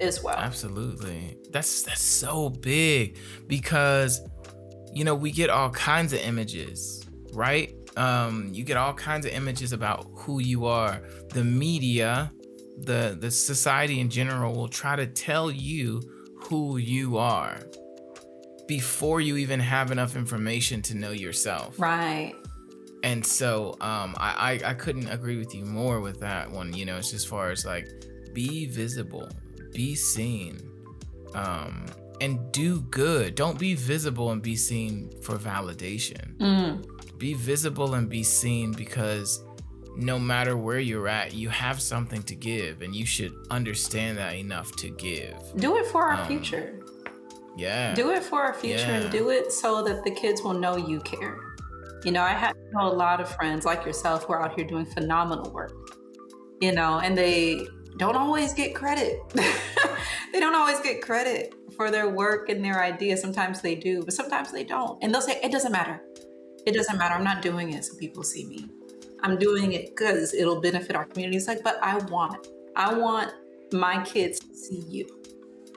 as 0.00 0.22
well. 0.22 0.36
Absolutely. 0.36 1.36
That's 1.50 1.82
that's 1.82 2.02
so 2.02 2.50
big 2.50 3.18
because 3.46 4.20
you 4.92 5.04
know, 5.04 5.14
we 5.14 5.30
get 5.30 5.50
all 5.50 5.70
kinds 5.70 6.12
of 6.12 6.20
images, 6.20 7.06
right? 7.32 7.74
Um, 7.96 8.48
you 8.52 8.64
get 8.64 8.76
all 8.76 8.94
kinds 8.94 9.26
of 9.26 9.32
images 9.32 9.72
about 9.72 10.06
who 10.14 10.40
you 10.40 10.66
are. 10.66 11.00
The 11.30 11.44
media, 11.44 12.32
the 12.78 13.16
the 13.18 13.30
society 13.30 14.00
in 14.00 14.08
general 14.08 14.54
will 14.54 14.68
try 14.68 14.96
to 14.96 15.06
tell 15.06 15.50
you 15.50 16.00
who 16.48 16.76
you 16.78 17.18
are 17.18 17.58
before 18.66 19.20
you 19.20 19.36
even 19.36 19.60
have 19.60 19.90
enough 19.90 20.16
information 20.16 20.82
to 20.82 20.94
know 20.96 21.10
yourself. 21.10 21.78
Right. 21.78 22.34
and 23.02 23.24
so 23.24 23.76
um, 23.80 24.14
I, 24.18 24.60
I 24.64 24.70
I 24.70 24.74
couldn't 24.74 25.08
agree 25.08 25.38
with 25.38 25.54
you 25.54 25.64
more 25.64 26.00
with 26.00 26.20
that 26.20 26.50
one. 26.50 26.72
You 26.74 26.84
know, 26.84 26.96
it's 26.98 27.14
as 27.14 27.24
far 27.24 27.50
as 27.50 27.64
like 27.64 27.86
be 28.34 28.66
visible, 28.66 29.28
be 29.72 29.94
seen, 29.94 30.60
um, 31.34 31.86
and 32.20 32.50
do 32.52 32.80
good. 32.82 33.34
Don't 33.34 33.58
be 33.58 33.74
visible 33.74 34.32
and 34.32 34.42
be 34.42 34.56
seen 34.56 35.10
for 35.22 35.36
validation. 35.36 36.36
Mm. 36.38 37.18
Be 37.18 37.34
visible 37.34 37.94
and 37.94 38.08
be 38.08 38.22
seen 38.22 38.72
because 38.72 39.42
no 39.98 40.18
matter 40.18 40.56
where 40.56 40.78
you're 40.78 41.08
at, 41.08 41.34
you 41.34 41.48
have 41.48 41.82
something 41.82 42.22
to 42.22 42.34
give, 42.36 42.82
and 42.82 42.94
you 42.94 43.04
should 43.04 43.34
understand 43.50 44.16
that 44.18 44.34
enough 44.36 44.74
to 44.76 44.90
give. 44.90 45.34
Do 45.56 45.76
it 45.76 45.86
for 45.86 46.04
our 46.04 46.20
Um, 46.22 46.26
future. 46.28 46.78
Yeah. 47.56 47.94
Do 47.94 48.10
it 48.12 48.22
for 48.22 48.40
our 48.40 48.54
future 48.54 48.78
Yeah. 48.86 49.00
and 49.00 49.10
do 49.10 49.30
it 49.30 49.52
so 49.52 49.82
that 49.82 50.04
the 50.04 50.12
kids 50.12 50.40
will 50.42 50.54
know 50.54 50.76
you 50.76 51.00
care. 51.00 51.36
You 52.04 52.12
know, 52.12 52.22
I 52.22 52.28
have 52.30 52.54
know 52.72 52.86
a 52.86 52.94
lot 52.94 53.20
of 53.20 53.28
friends 53.34 53.64
like 53.64 53.84
yourself 53.84 54.24
who 54.24 54.32
are 54.34 54.40
out 54.42 54.54
here 54.54 54.64
doing 54.64 54.86
phenomenal 54.86 55.50
work. 55.50 55.72
You 56.60 56.70
know, 56.72 57.00
and 57.00 57.18
they 57.18 57.66
don't 57.96 58.14
always 58.14 58.54
get 58.54 58.74
credit. 58.76 59.18
they 60.32 60.38
don't 60.38 60.54
always 60.54 60.78
get 60.80 61.02
credit 61.02 61.54
for 61.76 61.90
their 61.90 62.08
work 62.08 62.48
and 62.48 62.64
their 62.64 62.80
ideas. 62.82 63.20
Sometimes 63.20 63.60
they 63.62 63.74
do, 63.74 64.02
but 64.04 64.14
sometimes 64.14 64.52
they 64.52 64.62
don't. 64.62 65.02
And 65.02 65.12
they'll 65.12 65.20
say, 65.22 65.40
it 65.42 65.50
doesn't 65.50 65.72
matter. 65.72 66.00
It 66.66 66.72
doesn't 66.74 66.96
matter. 66.98 67.14
I'm 67.14 67.24
not 67.24 67.42
doing 67.42 67.72
it 67.72 67.84
so 67.84 67.96
people 67.96 68.22
see 68.22 68.44
me. 68.46 68.68
I'm 69.22 69.38
doing 69.38 69.72
it 69.72 69.96
because 69.96 70.34
it'll 70.34 70.60
benefit 70.60 70.94
our 70.96 71.04
community. 71.04 71.36
It's 71.36 71.48
like, 71.48 71.62
but 71.64 71.78
I 71.82 71.98
want, 72.04 72.46
I 72.76 72.94
want 72.94 73.32
my 73.72 74.02
kids 74.04 74.38
to 74.40 74.54
see 74.54 74.84
you. 74.88 75.06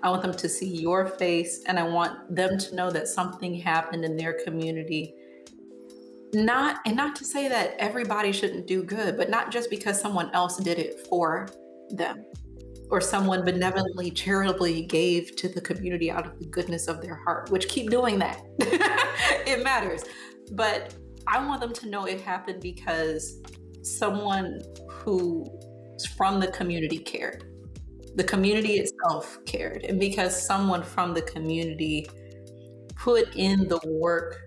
I 0.04 0.10
want 0.10 0.22
them 0.22 0.34
to 0.34 0.50
see 0.50 0.68
your 0.68 1.08
face 1.08 1.64
and 1.68 1.78
I 1.78 1.84
want 1.84 2.36
them 2.36 2.58
to 2.58 2.76
know 2.76 2.90
that 2.92 3.08
something 3.08 3.54
happened 3.54 4.04
in 4.04 4.18
their 4.18 4.34
community. 4.44 5.14
Not 6.34 6.80
and 6.86 6.96
not 6.96 7.16
to 7.18 7.26
say 7.26 7.48
that 7.50 7.76
everybody 7.78 8.32
shouldn't 8.32 8.66
do 8.66 8.84
good, 8.84 9.18
but 9.18 9.30
not 9.30 9.52
just 9.52 9.70
because 9.70 10.00
someone 10.00 10.32
else 10.34 10.58
did 10.58 10.80
it 10.80 11.06
for 11.08 11.50
them 11.90 12.26
or 12.90 13.00
someone 13.00 13.44
benevolently 13.44 14.12
charitably 14.12 14.84
gave 14.84 15.36
to 15.38 15.48
the 15.48 15.62
community 15.62 16.12
out 16.12 16.26
of 16.26 16.38
the 16.40 16.46
goodness 16.46 16.88
of 16.88 17.02
their 17.02 17.16
heart, 17.16 17.50
which 17.50 17.70
keep 17.70 17.90
doing 17.90 18.20
that. 18.20 18.42
it 19.48 19.64
matters. 19.64 20.04
But 20.52 20.94
I 21.28 21.46
want 21.46 21.62
them 21.62 21.74
to 21.74 21.90
know 21.90 22.06
it 22.06 22.22
happened 22.22 22.62
because 22.62 23.42
someone 23.84 24.62
who's 24.90 26.06
from 26.18 26.40
the 26.40 26.48
community 26.48 26.98
cared. 27.00 27.46
The 28.16 28.24
community 28.24 28.80
itself 28.80 29.38
cared. 29.46 29.84
And 29.84 30.00
because 30.00 30.46
someone 30.46 30.84
from 30.84 31.14
the 31.14 31.22
community 31.22 32.08
put 32.96 33.36
in 33.36 33.68
the 33.68 33.80
work 33.86 34.38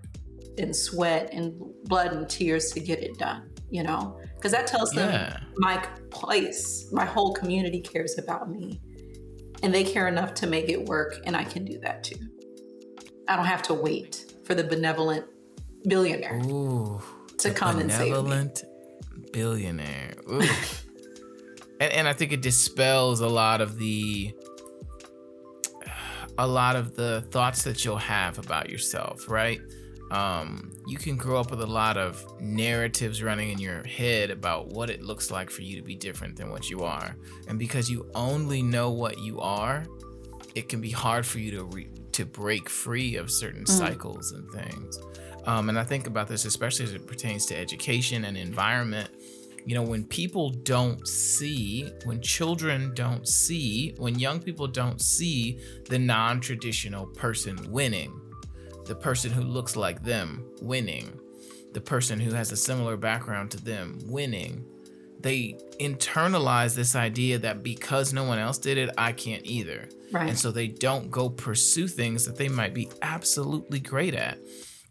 and 0.59 0.75
sweat 0.75 1.31
and 1.33 1.55
blood 1.85 2.13
and 2.13 2.29
tears 2.29 2.71
to 2.73 2.81
get 2.81 3.03
it 3.03 3.19
done 3.19 3.51
you 3.75 3.83
know? 3.83 4.17
Because 4.37 4.53
that 4.53 4.69
tells 4.69 4.93
them 4.93 5.11
Yeah. 5.11 5.41
my 5.57 5.79
place 6.11 6.89
my 6.93 7.05
whole 7.05 7.33
community 7.33 7.81
cares 7.81 8.19
about 8.19 8.49
me. 8.49 8.81
And 9.65 9.75
they 9.75 9.83
care 9.83 10.07
enough 10.07 10.35
to 10.35 10.47
make 10.47 10.69
it 10.69 10.85
work 10.85 11.17
and 11.27 11.37
i 11.37 11.43
can 11.43 11.65
do 11.65 11.79
that 11.81 12.05
too. 12.05 12.21
I 13.27 13.37
don't 13.37 13.47
have 13.47 13.63
to 13.63 13.75
wait 13.75 14.33
for 14.45 14.55
the 14.55 14.63
benevolent 14.63 15.27
billionaire 15.87 16.41
Ooh. 16.47 17.01
to 17.39 17.53
come 17.53 17.79
and 17.79 17.91
save 17.91 18.01
me 18.01 18.11
benevolent 18.11 18.65
billionaire. 19.33 20.15
Ooh. 20.31 20.41
and 21.81 21.93
and 21.93 22.09
I 22.09 22.13
think 22.13 22.33
it 22.33 22.41
dispels 22.41 23.21
a 23.21 23.29
lot 23.29 23.61
of 23.61 23.79
the 23.79 24.35
a 26.39 26.47
lot 26.47 26.77
of 26.77 26.97
the 26.97 27.23
thoughts 27.31 27.63
that 27.63 27.85
you'll 27.85 27.97
have 27.97 28.39
about 28.39 28.71
yourself, 28.71 29.29
right? 29.29 29.61
Um, 30.11 30.73
you 30.87 30.97
can 30.97 31.17
grow 31.17 31.41
up 31.41 31.51
with 31.51 31.61
a 31.63 31.67
lot 31.67 31.97
of 31.97 32.25
narratives 32.41 33.23
running 33.23 33.51
in 33.51 33.59
your 33.59 33.83
head 33.85 34.31
about 34.31 34.69
what 34.69 34.91
it 34.91 35.03
looks 35.03 35.31
like 35.31 35.51
for 35.51 35.63
you 35.63 35.77
to 35.77 35.83
be 35.83 35.97
different 35.97 36.37
than 36.37 36.51
what 36.51 36.71
you 36.71 36.83
are, 36.83 37.17
and 37.49 37.59
because 37.59 37.91
you 37.91 38.09
only 38.15 38.63
know 38.63 38.91
what 38.91 39.19
you 39.19 39.41
are, 39.41 39.85
it 40.55 40.69
can 40.69 40.81
be 40.81 40.91
hard 40.91 41.27
for 41.27 41.39
you 41.39 41.51
to 41.53 41.65
re- 41.65 41.89
to 42.13 42.25
break 42.25 42.69
free 42.69 43.17
of 43.17 43.31
certain 43.31 43.67
cycles 43.67 44.33
and 44.33 44.49
things. 44.53 45.01
Um, 45.47 45.69
and 45.69 45.79
I 45.79 45.85
think 45.85 46.07
about 46.07 46.29
this 46.29 46.45
especially 46.45 46.85
as 46.85 46.93
it 46.93 47.07
pertains 47.07 47.47
to 47.47 47.57
education 47.57 48.25
and 48.25 48.37
environment. 48.37 49.11
You 49.67 49.75
know, 49.75 49.83
when 49.83 50.05
people 50.05 50.51
don't 50.51 51.07
see, 51.09 51.91
when 52.05 52.21
children 52.21 52.93
don't 52.95 53.27
see, 53.27 53.95
when 53.97 54.19
young 54.19 54.41
people 54.41 54.67
don't 54.67 55.01
see 55.01 55.59
the 55.89 55.99
non 55.99 56.41
traditional 56.41 57.07
person 57.07 57.59
winning, 57.71 58.21
the 58.85 58.95
person 58.95 59.31
who 59.33 59.43
looks 59.43 59.75
like 59.75 60.03
them 60.03 60.45
winning, 60.61 61.19
the 61.73 61.81
person 61.81 62.21
who 62.21 62.33
has 62.33 62.53
a 62.53 62.57
similar 62.57 62.97
background 62.99 63.51
to 63.53 63.65
them 63.65 63.99
winning, 64.05 64.65
they 65.21 65.59
internalize 65.81 66.75
this 66.75 66.95
idea 66.95 67.39
that 67.39 67.63
because 67.63 68.13
no 68.13 68.25
one 68.25 68.39
else 68.39 68.59
did 68.59 68.77
it, 68.77 68.91
I 68.99 69.13
can't 69.13 69.45
either. 69.47 69.89
right 70.13 70.29
And 70.29 70.39
so 70.39 70.51
they 70.51 70.69
don't 70.69 71.11
go 71.11 71.31
pursue 71.31 71.89
things 71.89 72.27
that 72.27 72.37
they 72.37 72.49
might 72.49 72.75
be 72.75 72.91
absolutely 73.01 73.81
great 73.81 74.15
at. 74.15 74.39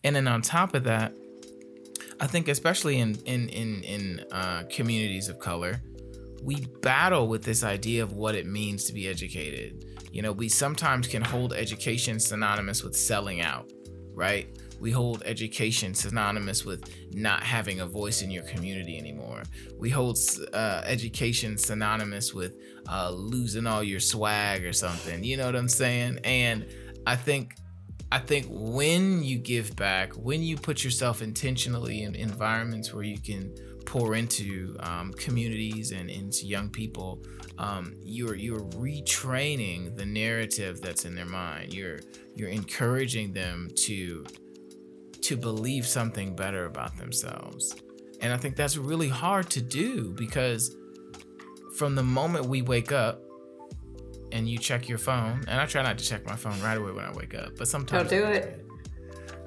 And 0.03 0.15
then 0.15 0.27
on 0.27 0.41
top 0.41 0.75
of 0.75 0.83
that, 0.83 1.13
I 2.19 2.27
think 2.27 2.47
especially 2.47 2.99
in 2.99 3.15
in 3.25 3.49
in 3.49 3.83
in 3.83 4.25
uh, 4.31 4.63
communities 4.69 5.29
of 5.29 5.39
color, 5.39 5.81
we 6.43 6.65
battle 6.81 7.27
with 7.27 7.43
this 7.43 7.63
idea 7.63 8.03
of 8.03 8.13
what 8.13 8.35
it 8.35 8.45
means 8.45 8.85
to 8.85 8.93
be 8.93 9.07
educated. 9.07 9.85
You 10.11 10.21
know, 10.21 10.31
we 10.31 10.49
sometimes 10.49 11.07
can 11.07 11.23
hold 11.23 11.53
education 11.53 12.19
synonymous 12.19 12.83
with 12.83 12.95
selling 12.95 13.41
out, 13.41 13.71
right? 14.13 14.47
We 14.79 14.91
hold 14.91 15.23
education 15.25 15.93
synonymous 15.93 16.65
with 16.65 16.83
not 17.13 17.41
having 17.41 17.79
a 17.79 17.85
voice 17.85 18.21
in 18.21 18.29
your 18.29 18.43
community 18.43 18.97
anymore. 18.97 19.43
We 19.79 19.89
hold 19.89 20.19
uh, 20.53 20.81
education 20.85 21.57
synonymous 21.57 22.33
with 22.33 22.53
uh, 22.89 23.11
losing 23.11 23.65
all 23.65 23.81
your 23.81 24.01
swag 24.01 24.65
or 24.65 24.73
something. 24.73 25.23
You 25.23 25.37
know 25.37 25.45
what 25.45 25.55
I'm 25.55 25.69
saying? 25.69 26.19
And 26.25 26.67
I 27.07 27.15
think 27.15 27.55
I 28.13 28.19
think 28.19 28.45
when 28.47 29.23
you 29.23 29.39
give 29.39 29.75
back, 29.75 30.13
when 30.13 30.43
you 30.43 30.55
put 30.55 30.83
yourself 30.83 31.23
intentionally 31.23 32.03
in 32.03 32.13
environments 32.13 32.93
where 32.93 33.03
you 33.03 33.17
can 33.17 33.51
pour 33.87 34.13
into 34.13 34.77
um, 34.81 35.13
communities 35.13 35.91
and 35.91 36.11
into 36.11 36.45
young 36.45 36.69
people, 36.69 37.23
um, 37.57 37.95
you're 38.03 38.35
you're 38.35 38.65
retraining 38.75 39.97
the 39.97 40.05
narrative 40.05 40.79
that's 40.79 41.05
in 41.05 41.15
their 41.15 41.25
mind. 41.25 41.73
You're 41.73 42.01
you're 42.35 42.49
encouraging 42.49 43.33
them 43.33 43.69
to 43.87 44.23
to 45.23 45.35
believe 45.35 45.87
something 45.87 46.35
better 46.35 46.67
about 46.67 46.95
themselves. 46.97 47.75
And 48.21 48.31
I 48.31 48.37
think 48.37 48.55
that's 48.55 48.77
really 48.77 49.09
hard 49.09 49.49
to 49.49 49.61
do 49.61 50.13
because 50.13 50.75
from 51.77 51.95
the 51.95 52.03
moment 52.03 52.45
we 52.45 52.61
wake 52.61 52.91
up 52.91 53.23
and 54.33 54.49
you 54.49 54.57
check 54.57 54.89
your 54.89 54.97
phone, 54.97 55.45
and 55.47 55.61
I 55.61 55.65
try 55.67 55.83
not 55.83 55.97
to 55.99 56.03
check 56.03 56.25
my 56.25 56.35
phone 56.35 56.59
right 56.61 56.77
away 56.77 56.91
when 56.91 57.05
I 57.05 57.13
wake 57.13 57.35
up, 57.35 57.55
but 57.55 57.67
sometimes 57.67 58.09
Don't 58.09 58.19
do 58.19 58.33
gets 58.33 58.47
it. 58.47 58.65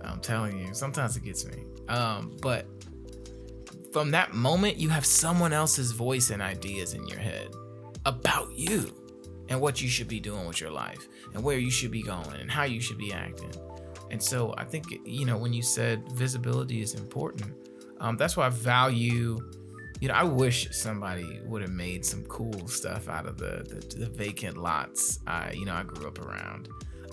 I'm 0.05 0.21
telling 0.21 0.59
you, 0.59 0.73
sometimes 0.73 1.17
it 1.17 1.25
gets 1.25 1.45
me. 1.45 1.65
Um, 1.89 2.37
but 2.41 2.67
from 3.93 4.13
that 4.13 4.33
moment, 4.33 4.77
you 4.77 4.89
have 4.89 5.05
someone 5.05 5.53
else's 5.53 5.91
voice 5.91 6.31
and 6.31 6.41
ideas 6.41 6.95
in 6.95 7.07
your 7.09 7.19
head 7.19 7.49
about 8.05 8.57
you 8.57 8.95
and 9.49 9.61
what 9.61 9.83
you 9.83 9.89
should 9.89 10.07
be 10.07 10.21
doing 10.21 10.47
with 10.47 10.61
your 10.61 10.71
life 10.71 11.09
and 11.35 11.43
where 11.43 11.59
you 11.59 11.71
should 11.71 11.91
be 11.91 12.03
going 12.03 12.37
and 12.41 12.49
how 12.49 12.63
you 12.63 12.81
should 12.81 12.99
be 12.99 13.13
acting. 13.13 13.53
And 14.13 14.23
so 14.23 14.55
I 14.57 14.65
think, 14.65 14.87
you 15.05 15.25
know, 15.27 15.37
when 15.37 15.53
you 15.53 15.63
said 15.63 16.13
visibility 16.13 16.81
is 16.81 16.95
important, 16.95 17.53
um, 17.99 18.17
that's 18.17 18.37
why 18.37 18.47
I 18.47 18.51
value, 18.51 19.41
you 20.01 20.09
know, 20.09 20.15
I 20.15 20.25
wish 20.25 20.69
somebody 20.73 21.41
would 21.45 21.63
have 21.63 21.71
made 21.71 22.05
some 22.05 22.25
cool 22.25 22.69
stuff 22.69 23.09
out 23.09 23.27
of 23.27 23.39
the, 23.39 23.65
the, 23.69 24.05
the 24.05 24.07
vacant 24.11 24.57
lots 24.57 25.21
I, 25.27 25.53
you 25.53 25.65
know, 25.65 25.75
I 25.75 25.83
grew 25.85 26.07
up 26.07 26.19
around. 26.19 26.69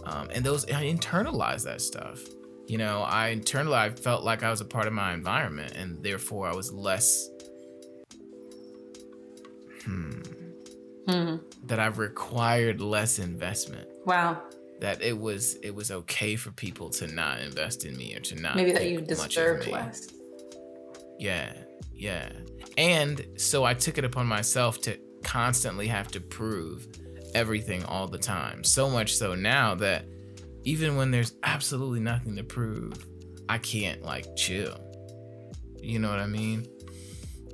Um, 0.06 0.30
and 0.34 0.44
those, 0.44 0.66
I 0.66 0.84
internalized 0.86 1.64
that 1.64 1.80
stuff. 1.82 2.20
You 2.68 2.78
know, 2.78 3.04
I 3.08 3.34
internalized, 3.36 3.74
I 3.76 3.90
felt 3.92 4.24
like 4.24 4.44
I 4.44 4.50
was 4.50 4.60
a 4.62 4.66
part 4.66 4.88
of 4.88 4.94
my 4.94 5.14
environment 5.14 5.74
and 5.76 6.04
therefore 6.04 6.48
I 6.48 6.54
was 6.54 6.72
less, 6.74 7.30
hmm, 9.86 10.22
Hmm. 11.08 11.36
that 11.66 11.80
I 11.80 11.88
required 11.88 12.80
less 12.82 13.20
investment. 13.20 13.88
wow 14.06 14.42
That 14.80 15.02
it 15.02 15.18
was 15.18 15.56
it 15.56 15.76
was 15.76 15.92
okay 15.92 16.36
for 16.38 16.52
people 16.52 16.90
to 16.92 17.08
not 17.08 17.40
invest 17.42 17.86
in 17.86 17.98
me 17.98 18.16
or 18.16 18.22
to 18.22 18.36
not 18.36 18.56
maybe 18.56 18.72
that 18.72 18.90
you 18.90 19.02
deserved 19.02 19.68
less 19.68 20.08
Yeah, 21.20 21.54
yeah. 21.94 22.30
And 22.78 23.26
so 23.38 23.64
I 23.64 23.74
took 23.74 23.98
it 23.98 24.06
upon 24.06 24.28
myself 24.28 24.82
to 24.82 24.98
constantly 25.24 25.88
have 25.88 26.10
to 26.10 26.20
prove 26.20 26.88
everything 27.36 27.84
all 27.86 28.08
the 28.08 28.18
time. 28.18 28.64
So 28.64 28.90
much 28.90 29.16
so 29.16 29.36
now 29.36 29.76
that 29.76 30.06
even 30.64 30.96
when 30.96 31.12
there's 31.12 31.34
absolutely 31.44 32.00
nothing 32.00 32.36
to 32.36 32.44
prove, 32.44 33.06
I 33.50 33.58
can't 33.58 34.04
like 34.04 34.36
chill. 34.36 34.80
You 35.82 36.00
know 36.00 36.10
what 36.10 36.20
I 36.20 36.28
mean? 36.28 36.68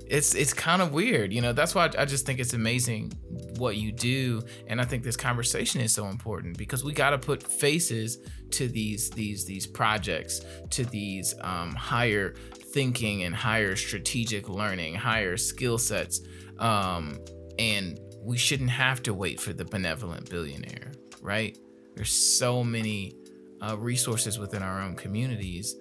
It's 0.08 0.34
it's 0.34 0.54
kind 0.54 0.82
of 0.82 0.92
weird, 0.92 1.32
you 1.32 1.42
know. 1.42 1.54
That's 1.54 1.76
why 1.76 1.90
I 1.98 2.06
just 2.06 2.26
think 2.26 2.40
it's 2.40 2.54
amazing 2.54 3.12
what 3.60 3.76
you 3.76 3.92
do 3.92 4.42
and 4.68 4.80
i 4.80 4.86
think 4.86 5.04
this 5.04 5.18
conversation 5.18 5.82
is 5.82 5.94
so 5.94 6.08
important 6.08 6.58
because 6.58 6.84
we 6.84 6.94
got 6.94 7.10
to 7.12 7.18
put 7.18 7.44
faces 7.44 8.18
to 8.52 8.68
these 8.68 9.10
these 9.12 9.46
these 9.46 9.68
projects 9.68 10.42
to 10.70 10.86
these 10.86 11.36
um, 11.42 11.74
higher 11.76 12.36
thinking 12.74 13.24
and 13.24 13.36
higher 13.36 13.76
strategic 13.76 14.50
learning 14.50 14.96
higher 14.96 15.38
skill 15.38 15.78
sets 15.78 16.22
um, 16.60 17.20
and 17.58 18.00
we 18.22 18.38
shouldn't 18.38 18.70
have 18.70 19.02
to 19.02 19.14
wait 19.14 19.40
for 19.40 19.54
the 19.54 19.66
benevolent 19.66 20.30
billionaire 20.30 20.92
right 21.22 21.58
there's 21.96 22.12
so 22.12 22.64
many 22.64 23.16
uh, 23.62 23.78
resources 23.78 24.40
within 24.40 24.64
our 24.64 24.82
own 24.82 24.96
communities 24.96 25.76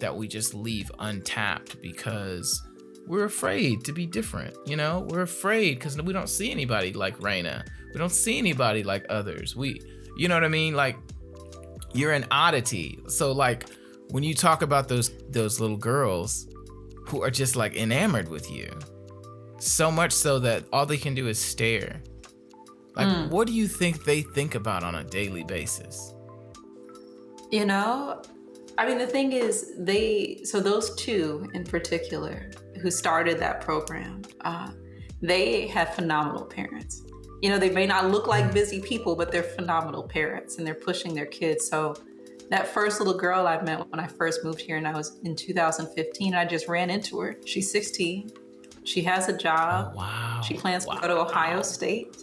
that 0.00 0.14
we 0.14 0.28
just 0.28 0.54
leave 0.54 0.90
untapped 0.98 1.80
because 1.82 2.62
we're 3.06 3.24
afraid 3.24 3.84
to 3.84 3.92
be 3.92 4.06
different. 4.06 4.54
You 4.66 4.76
know, 4.76 5.06
we're 5.08 5.22
afraid 5.22 5.78
because 5.78 6.00
we 6.00 6.12
don't 6.12 6.28
see 6.28 6.50
anybody 6.50 6.92
like 6.92 7.18
Raina. 7.18 7.66
We 7.92 7.98
don't 7.98 8.12
see 8.12 8.38
anybody 8.38 8.82
like 8.82 9.06
others. 9.08 9.56
We, 9.56 9.80
you 10.16 10.28
know 10.28 10.34
what 10.34 10.44
I 10.44 10.48
mean? 10.48 10.74
Like, 10.74 10.96
you're 11.94 12.12
an 12.12 12.26
oddity. 12.30 12.98
So, 13.08 13.32
like, 13.32 13.66
when 14.10 14.22
you 14.22 14.34
talk 14.34 14.62
about 14.62 14.88
those 14.88 15.10
those 15.30 15.60
little 15.60 15.76
girls 15.76 16.48
who 17.06 17.22
are 17.22 17.30
just 17.30 17.56
like 17.56 17.76
enamored 17.76 18.28
with 18.28 18.50
you, 18.50 18.70
so 19.58 19.90
much 19.90 20.12
so 20.12 20.38
that 20.38 20.64
all 20.72 20.86
they 20.86 20.96
can 20.96 21.14
do 21.14 21.28
is 21.28 21.38
stare. 21.38 22.02
Like, 22.96 23.06
mm. 23.06 23.30
what 23.30 23.46
do 23.46 23.52
you 23.52 23.68
think 23.68 24.04
they 24.04 24.22
think 24.22 24.54
about 24.54 24.82
on 24.82 24.96
a 24.96 25.04
daily 25.04 25.44
basis? 25.44 26.14
You 27.50 27.64
know, 27.64 28.20
I 28.76 28.86
mean, 28.86 28.98
the 28.98 29.06
thing 29.06 29.32
is, 29.32 29.72
they, 29.78 30.40
so 30.44 30.60
those 30.60 30.94
two 30.96 31.48
in 31.54 31.64
particular 31.64 32.50
who 32.80 32.90
started 32.90 33.38
that 33.38 33.60
program, 33.60 34.22
uh, 34.42 34.70
they 35.22 35.66
have 35.68 35.94
phenomenal 35.94 36.44
parents. 36.44 37.02
You 37.42 37.50
know, 37.50 37.58
they 37.58 37.70
may 37.70 37.86
not 37.86 38.10
look 38.10 38.26
like 38.26 38.52
busy 38.52 38.80
people, 38.80 39.16
but 39.16 39.32
they're 39.32 39.42
phenomenal 39.42 40.02
parents 40.02 40.58
and 40.58 40.66
they're 40.66 40.74
pushing 40.74 41.14
their 41.14 41.26
kids. 41.26 41.68
So, 41.68 41.94
that 42.50 42.68
first 42.68 43.00
little 43.00 43.16
girl 43.16 43.46
I 43.46 43.60
met 43.62 43.88
when 43.90 44.00
I 44.00 44.06
first 44.06 44.44
moved 44.44 44.60
here, 44.60 44.76
and 44.76 44.86
I 44.86 44.94
was 44.94 45.18
in 45.24 45.36
2015, 45.36 46.34
I 46.34 46.44
just 46.44 46.68
ran 46.68 46.90
into 46.90 47.20
her. 47.20 47.36
She's 47.44 47.70
16. 47.70 48.30
She 48.84 49.02
has 49.02 49.28
a 49.28 49.36
job. 49.36 49.92
Oh, 49.92 49.98
wow. 49.98 50.40
She 50.42 50.54
plans 50.54 50.86
wow. 50.86 50.94
to 50.94 51.00
go 51.00 51.08
to 51.08 51.20
Ohio 51.20 51.62
State. 51.62 52.16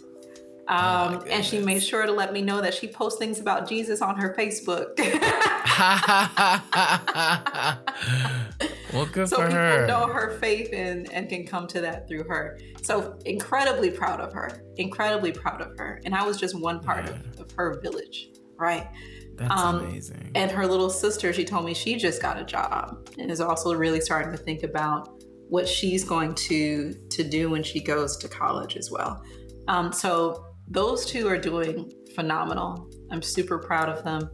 Oh 0.68 0.74
um, 0.74 1.14
oh 1.14 1.24
and 1.30 1.44
she 1.44 1.60
made 1.60 1.80
sure 1.80 2.06
to 2.06 2.12
let 2.12 2.32
me 2.32 2.42
know 2.42 2.60
that 2.60 2.74
she 2.74 2.88
posts 2.88 3.20
things 3.20 3.38
about 3.38 3.68
Jesus 3.68 4.02
on 4.02 4.16
her 4.16 4.34
Facebook. 4.36 4.98
well, 8.92 9.06
good 9.06 9.12
for 9.12 9.18
her. 9.18 9.26
so 9.28 9.36
for 9.36 9.46
people 9.46 9.58
her. 9.58 9.86
know 9.86 10.08
her 10.08 10.36
faith 10.40 10.70
and, 10.72 11.12
and 11.12 11.28
can 11.28 11.46
come 11.46 11.68
to 11.68 11.80
that 11.82 12.08
through 12.08 12.24
her. 12.24 12.58
So 12.82 13.16
incredibly 13.24 13.90
proud 13.90 14.20
of 14.20 14.32
her. 14.32 14.64
Incredibly 14.76 15.30
proud 15.30 15.60
of 15.60 15.78
her. 15.78 16.00
And 16.04 16.16
I 16.16 16.26
was 16.26 16.36
just 16.36 16.58
one 16.58 16.80
part 16.80 17.04
yeah. 17.04 17.12
of, 17.12 17.40
of 17.40 17.50
her 17.52 17.78
village, 17.80 18.30
right? 18.56 18.88
That's 19.36 19.60
um, 19.60 19.80
amazing. 19.80 20.30
And 20.34 20.50
her 20.50 20.66
little 20.66 20.90
sister, 20.90 21.32
she 21.32 21.44
told 21.44 21.64
me 21.64 21.74
she 21.74 21.96
just 21.96 22.22
got 22.22 22.38
a 22.38 22.44
job 22.44 23.08
and 23.18 23.30
is 23.30 23.40
also 23.40 23.74
really 23.74 24.00
starting 24.00 24.32
to 24.32 24.38
think 24.38 24.62
about 24.62 25.22
what 25.48 25.68
she's 25.68 26.04
going 26.04 26.34
to 26.34 26.92
to 27.10 27.22
do 27.22 27.50
when 27.50 27.62
she 27.62 27.80
goes 27.80 28.16
to 28.18 28.28
college 28.28 28.76
as 28.76 28.90
well. 28.90 29.22
Um, 29.68 29.92
so 29.92 30.46
those 30.68 31.06
two 31.06 31.28
are 31.28 31.38
doing 31.38 31.92
phenomenal. 32.14 32.90
I'm 33.10 33.22
super 33.22 33.58
proud 33.58 33.88
of 33.88 34.02
them. 34.04 34.28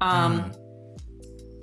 Um, 0.00 0.40
mm. 0.40 0.56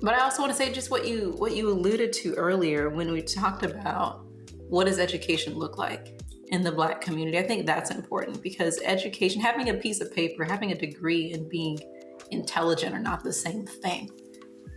But 0.00 0.14
I 0.14 0.20
also 0.20 0.42
want 0.42 0.52
to 0.52 0.56
say 0.56 0.72
just 0.72 0.90
what 0.90 1.06
you 1.06 1.34
what 1.38 1.56
you 1.56 1.68
alluded 1.68 2.12
to 2.14 2.34
earlier 2.34 2.88
when 2.88 3.12
we 3.12 3.20
talked 3.20 3.64
about 3.64 4.24
what 4.68 4.86
does 4.86 4.98
education 4.98 5.54
look 5.54 5.76
like 5.76 6.20
in 6.48 6.62
the 6.62 6.72
Black 6.72 7.00
community. 7.00 7.38
I 7.38 7.42
think 7.42 7.66
that's 7.66 7.90
important 7.90 8.42
because 8.42 8.80
education, 8.84 9.40
having 9.40 9.70
a 9.70 9.74
piece 9.74 10.00
of 10.00 10.14
paper, 10.14 10.44
having 10.44 10.72
a 10.72 10.74
degree, 10.74 11.32
and 11.32 11.48
being 11.48 11.78
intelligent 12.30 12.94
are 12.94 13.00
not 13.00 13.24
the 13.24 13.32
same 13.32 13.66
thing 13.66 14.10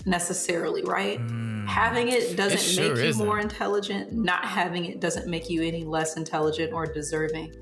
necessarily, 0.06 0.84
right? 0.84 1.20
Mm. 1.20 1.68
Having 1.68 2.10
it 2.10 2.36
doesn't 2.36 2.58
it 2.58 2.62
sure 2.62 2.90
make 2.90 2.98
you 2.98 3.10
isn't. 3.10 3.26
more 3.26 3.40
intelligent. 3.40 4.12
Not 4.12 4.44
having 4.46 4.86
it 4.86 5.00
doesn't 5.00 5.28
make 5.28 5.50
you 5.50 5.62
any 5.62 5.84
less 5.84 6.18
intelligent 6.18 6.74
or 6.74 6.86
deserving. 6.86 7.54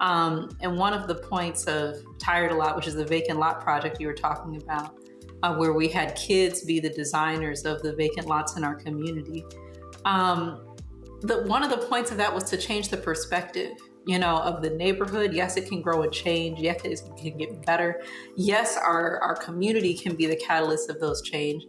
Um, 0.00 0.50
and 0.60 0.76
one 0.76 0.92
of 0.92 1.06
the 1.06 1.14
points 1.14 1.64
of 1.64 1.96
Tired 2.18 2.52
a 2.52 2.54
Lot, 2.54 2.76
which 2.76 2.86
is 2.86 2.94
the 2.94 3.04
vacant 3.04 3.38
lot 3.38 3.60
project 3.60 4.00
you 4.00 4.06
were 4.06 4.14
talking 4.14 4.60
about, 4.60 4.98
uh, 5.42 5.54
where 5.54 5.72
we 5.72 5.88
had 5.88 6.16
kids 6.16 6.64
be 6.64 6.80
the 6.80 6.90
designers 6.90 7.64
of 7.64 7.80
the 7.82 7.94
vacant 7.94 8.26
lots 8.26 8.56
in 8.56 8.64
our 8.64 8.74
community. 8.74 9.44
Um, 10.04 10.74
the, 11.22 11.44
one 11.44 11.62
of 11.62 11.70
the 11.70 11.78
points 11.86 12.10
of 12.10 12.16
that 12.18 12.34
was 12.34 12.44
to 12.44 12.56
change 12.56 12.88
the 12.88 12.96
perspective, 12.96 13.72
you 14.06 14.18
know, 14.18 14.38
of 14.38 14.62
the 14.62 14.70
neighborhood. 14.70 15.32
Yes, 15.32 15.56
it 15.56 15.68
can 15.68 15.80
grow 15.80 16.02
and 16.02 16.12
change. 16.12 16.58
Yes, 16.58 16.84
it 16.84 17.00
can 17.16 17.36
get 17.36 17.64
better. 17.64 18.02
Yes, 18.36 18.76
our, 18.76 19.18
our 19.20 19.34
community 19.36 19.94
can 19.94 20.14
be 20.14 20.26
the 20.26 20.36
catalyst 20.36 20.90
of 20.90 21.00
those 21.00 21.22
change, 21.22 21.64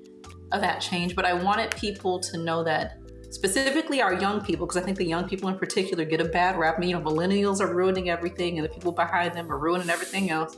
of 0.51 0.61
that 0.61 0.79
change. 0.79 1.15
But 1.15 1.25
I 1.25 1.33
wanted 1.33 1.71
people 1.75 2.19
to 2.19 2.37
know 2.37 2.63
that 2.63 2.97
specifically 3.29 4.01
our 4.01 4.13
young 4.13 4.41
people, 4.41 4.65
because 4.65 4.81
I 4.81 4.85
think 4.85 4.97
the 4.97 5.05
young 5.05 5.27
people 5.27 5.49
in 5.49 5.57
particular 5.57 6.03
get 6.05 6.21
a 6.21 6.25
bad 6.25 6.57
rap. 6.57 6.75
I 6.77 6.79
mean, 6.79 6.89
you 6.89 6.99
know, 6.99 7.03
millennials 7.03 7.59
are 7.61 7.73
ruining 7.73 8.09
everything, 8.09 8.57
and 8.57 8.65
the 8.65 8.69
people 8.69 8.91
behind 8.91 9.33
them 9.33 9.51
are 9.51 9.57
ruining 9.57 9.89
everything 9.89 10.29
else. 10.29 10.57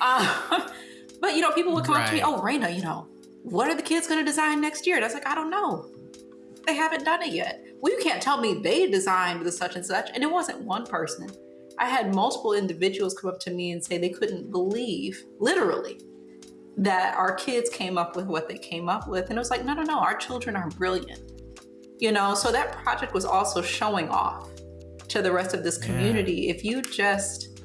Uh, 0.00 0.68
but 1.20 1.34
you 1.34 1.40
know, 1.40 1.50
people 1.52 1.74
would 1.74 1.84
come 1.84 1.96
right. 1.96 2.04
up 2.04 2.10
to 2.10 2.14
me, 2.14 2.22
"Oh, 2.22 2.40
Raina, 2.40 2.74
you 2.74 2.82
know, 2.82 3.08
what 3.42 3.68
are 3.68 3.74
the 3.74 3.82
kids 3.82 4.06
going 4.06 4.20
to 4.20 4.24
design 4.24 4.60
next 4.60 4.86
year?" 4.86 4.96
And 4.96 5.04
I 5.04 5.08
was 5.08 5.14
like, 5.14 5.26
"I 5.26 5.34
don't 5.34 5.50
know. 5.50 5.90
They 6.66 6.74
haven't 6.74 7.04
done 7.04 7.22
it 7.22 7.32
yet. 7.32 7.64
Well, 7.80 7.92
you 7.92 8.02
can't 8.02 8.22
tell 8.22 8.40
me 8.40 8.60
they 8.62 8.90
designed 8.90 9.44
the 9.44 9.52
such 9.52 9.76
and 9.76 9.84
such." 9.84 10.10
And 10.14 10.22
it 10.22 10.30
wasn't 10.30 10.62
one 10.62 10.86
person. 10.86 11.28
I 11.78 11.88
had 11.88 12.14
multiple 12.14 12.52
individuals 12.52 13.14
come 13.14 13.30
up 13.30 13.40
to 13.40 13.50
me 13.50 13.72
and 13.72 13.82
say 13.82 13.96
they 13.96 14.10
couldn't 14.10 14.50
believe, 14.50 15.24
literally, 15.38 16.00
that 16.76 17.16
our 17.16 17.34
kids 17.34 17.70
came 17.70 17.96
up 17.96 18.16
with 18.16 18.26
what 18.26 18.48
they 18.48 18.58
came 18.58 18.88
up 18.88 19.08
with. 19.08 19.30
And 19.30 19.38
it 19.38 19.38
was 19.38 19.50
like, 19.50 19.64
no, 19.64 19.72
no, 19.72 19.82
no, 19.82 19.98
our 19.98 20.16
children 20.16 20.56
are 20.56 20.68
brilliant 20.70 21.30
you 22.00 22.10
know 22.10 22.34
so 22.34 22.50
that 22.50 22.72
project 22.82 23.12
was 23.12 23.24
also 23.24 23.62
showing 23.62 24.08
off 24.08 24.48
to 25.06 25.22
the 25.22 25.30
rest 25.30 25.54
of 25.54 25.62
this 25.62 25.76
community 25.76 26.32
yeah. 26.32 26.54
if 26.54 26.64
you 26.64 26.82
just 26.82 27.60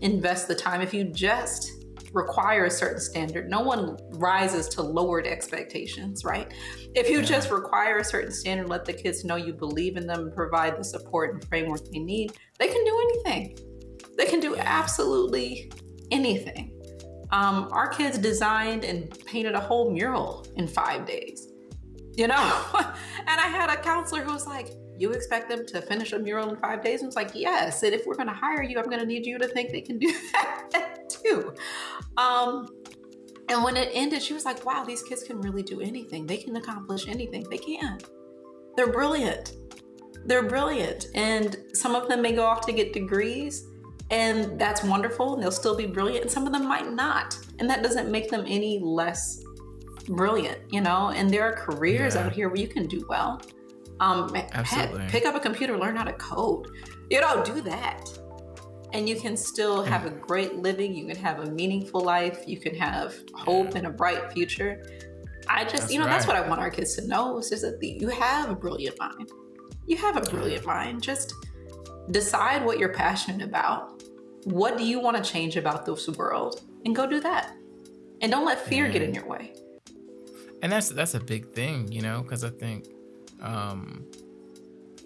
invest 0.00 0.48
the 0.48 0.54
time 0.54 0.80
if 0.80 0.92
you 0.92 1.04
just 1.04 1.75
require 2.16 2.64
a 2.64 2.70
certain 2.70 3.00
standard 3.00 3.48
no 3.48 3.60
one 3.60 3.96
rises 4.14 4.68
to 4.68 4.82
lowered 4.82 5.26
expectations 5.26 6.24
right 6.24 6.52
if 6.94 7.08
you 7.08 7.18
yeah. 7.18 7.24
just 7.24 7.50
require 7.50 7.98
a 7.98 8.04
certain 8.04 8.32
standard 8.32 8.68
let 8.68 8.84
the 8.84 8.92
kids 8.92 9.24
know 9.24 9.36
you 9.36 9.52
believe 9.52 9.96
in 9.96 10.06
them 10.06 10.20
and 10.20 10.34
provide 10.34 10.76
the 10.78 10.84
support 10.84 11.34
and 11.34 11.44
framework 11.48 11.80
they 11.92 11.98
need 11.98 12.32
they 12.58 12.68
can 12.68 12.84
do 12.84 13.10
anything 13.10 13.56
they 14.16 14.26
can 14.26 14.40
do 14.40 14.56
absolutely 14.56 15.70
anything 16.10 16.72
um, 17.32 17.68
our 17.72 17.88
kids 17.88 18.18
designed 18.18 18.84
and 18.84 19.10
painted 19.26 19.54
a 19.54 19.60
whole 19.60 19.90
mural 19.90 20.46
in 20.56 20.66
five 20.66 21.06
days 21.06 21.52
you 22.16 22.26
know? 22.26 22.64
and 22.74 23.40
I 23.40 23.48
had 23.48 23.70
a 23.70 23.76
counselor 23.76 24.22
who 24.22 24.32
was 24.32 24.46
like, 24.46 24.70
You 24.98 25.12
expect 25.12 25.48
them 25.48 25.64
to 25.66 25.82
finish 25.82 26.12
a 26.12 26.18
mural 26.18 26.48
in 26.50 26.56
five 26.56 26.82
days? 26.82 27.00
And 27.00 27.08
it's 27.08 27.16
like, 27.16 27.30
Yes. 27.34 27.82
And 27.82 27.94
if 27.94 28.06
we're 28.06 28.16
going 28.16 28.28
to 28.28 28.34
hire 28.34 28.62
you, 28.62 28.78
I'm 28.78 28.86
going 28.86 29.00
to 29.00 29.06
need 29.06 29.26
you 29.26 29.38
to 29.38 29.46
think 29.46 29.70
they 29.70 29.82
can 29.82 29.98
do 29.98 30.12
that 30.32 31.05
too. 31.22 31.54
Um, 32.16 32.68
and 33.48 33.62
when 33.62 33.76
it 33.76 33.90
ended, 33.92 34.22
she 34.22 34.34
was 34.34 34.44
like, 34.44 34.64
Wow, 34.64 34.84
these 34.84 35.02
kids 35.02 35.22
can 35.22 35.40
really 35.40 35.62
do 35.62 35.80
anything. 35.80 36.26
They 36.26 36.38
can 36.38 36.56
accomplish 36.56 37.08
anything. 37.08 37.46
They 37.48 37.58
can. 37.58 37.98
They're 38.76 38.92
brilliant. 38.92 39.54
They're 40.24 40.42
brilliant. 40.42 41.06
And 41.14 41.56
some 41.72 41.94
of 41.94 42.08
them 42.08 42.22
may 42.22 42.32
go 42.32 42.44
off 42.44 42.66
to 42.66 42.72
get 42.72 42.92
degrees, 42.92 43.66
and 44.10 44.58
that's 44.58 44.82
wonderful. 44.82 45.34
And 45.34 45.42
they'll 45.42 45.50
still 45.50 45.76
be 45.76 45.86
brilliant. 45.86 46.22
And 46.22 46.30
some 46.30 46.46
of 46.46 46.52
them 46.52 46.66
might 46.66 46.90
not. 46.92 47.38
And 47.58 47.70
that 47.70 47.82
doesn't 47.82 48.10
make 48.10 48.30
them 48.30 48.44
any 48.46 48.80
less 48.80 49.42
brilliant, 50.08 50.58
you 50.70 50.80
know, 50.80 51.10
and 51.10 51.30
there 51.30 51.42
are 51.42 51.52
careers 51.52 52.14
yeah. 52.14 52.26
out 52.26 52.32
here 52.32 52.48
where 52.48 52.60
you 52.60 52.68
can 52.68 52.86
do 52.86 53.04
well. 53.08 53.40
Um, 54.00 54.34
Absolutely. 54.52 55.06
Pick 55.08 55.24
up 55.26 55.34
a 55.34 55.40
computer, 55.40 55.76
learn 55.78 55.96
how 55.96 56.04
to 56.04 56.12
code. 56.12 56.68
You 57.10 57.20
know, 57.20 57.42
do 57.44 57.60
that. 57.62 58.08
And 58.96 59.08
you 59.08 59.16
can 59.16 59.36
still 59.36 59.82
have 59.82 60.06
a 60.06 60.10
great 60.10 60.56
living. 60.56 60.94
You 60.94 61.06
can 61.06 61.16
have 61.16 61.40
a 61.40 61.50
meaningful 61.50 62.00
life. 62.00 62.44
You 62.46 62.58
can 62.58 62.74
have 62.76 63.14
hope 63.34 63.70
yeah. 63.70 63.78
and 63.78 63.86
a 63.86 63.90
bright 63.90 64.32
future. 64.32 64.84
I 65.48 65.64
just, 65.64 65.82
that's 65.82 65.92
you 65.92 65.98
know, 65.98 66.06
right. 66.06 66.12
that's 66.12 66.26
what 66.26 66.34
I 66.34 66.40
want 66.48 66.60
our 66.60 66.70
kids 66.70 66.96
to 66.96 67.06
know 67.06 67.38
is 67.38 67.50
just 67.50 67.62
that 67.62 67.78
you 67.82 68.08
have 68.08 68.50
a 68.50 68.54
brilliant 68.54 68.98
mind. 68.98 69.30
You 69.86 69.96
have 69.98 70.16
a 70.16 70.22
brilliant 70.22 70.64
mind. 70.64 71.02
Just 71.02 71.34
decide 72.10 72.64
what 72.64 72.78
you're 72.78 72.92
passionate 72.92 73.46
about. 73.46 74.02
What 74.44 74.78
do 74.78 74.84
you 74.84 74.98
want 74.98 75.22
to 75.22 75.22
change 75.22 75.56
about 75.56 75.84
this 75.84 76.08
world? 76.08 76.62
And 76.84 76.96
go 76.96 77.06
do 77.06 77.20
that. 77.20 77.54
And 78.22 78.32
don't 78.32 78.46
let 78.46 78.58
fear 78.58 78.88
get 78.88 79.02
in 79.02 79.14
your 79.14 79.26
way 79.26 79.52
and 80.62 80.72
that's 80.72 80.88
that's 80.88 81.14
a 81.14 81.20
big 81.20 81.52
thing, 81.52 81.90
you 81.92 82.02
know, 82.02 82.22
because 82.22 82.44
I 82.44 82.50
think 82.50 82.86
um, 83.40 84.04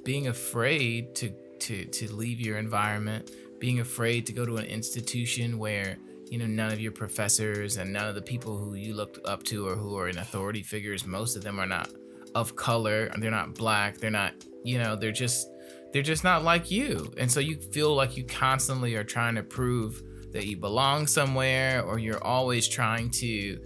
being 0.05 0.28
afraid 0.28 1.14
to 1.16 1.30
to 1.61 1.84
to 1.84 2.12
leave 2.12 2.41
your 2.41 2.59
environment, 2.59 3.30
being 3.61 3.80
afraid 3.80 4.26
to 4.26 4.32
go 4.32 4.44
to 4.44 4.56
an 4.56 4.64
institution 4.64 5.58
where 5.58 5.98
you 6.30 6.38
know 6.38 6.46
none 6.46 6.72
of 6.72 6.80
your 6.80 6.92
professors 6.92 7.76
and 7.76 7.92
none 7.92 8.08
of 8.08 8.14
the 8.14 8.22
people 8.22 8.56
who 8.56 8.74
you 8.74 8.94
looked 8.94 9.18
up 9.26 9.42
to 9.44 9.68
or 9.68 9.76
who 9.76 9.96
are 9.96 10.08
in 10.08 10.18
authority 10.18 10.62
figures, 10.62 11.06
most 11.06 11.36
of 11.36 11.44
them 11.44 11.61
are 11.61 11.66
not 11.66 11.90
of 12.34 12.56
color, 12.56 13.11
they're 13.18 13.30
not 13.30 13.54
black, 13.54 13.98
they're 13.98 14.11
not, 14.11 14.32
you 14.64 14.78
know, 14.78 14.96
they're 14.96 15.12
just 15.12 15.48
they're 15.92 16.02
just 16.02 16.24
not 16.24 16.42
like 16.42 16.70
you. 16.70 17.12
And 17.16 17.30
so 17.30 17.40
you 17.40 17.56
feel 17.56 17.94
like 17.94 18.16
you 18.16 18.24
constantly 18.24 18.94
are 18.94 19.04
trying 19.04 19.34
to 19.34 19.42
prove 19.42 20.02
that 20.32 20.46
you 20.46 20.56
belong 20.56 21.06
somewhere 21.06 21.82
or 21.82 21.98
you're 21.98 22.22
always 22.22 22.68
trying 22.68 23.11
to 23.11 23.61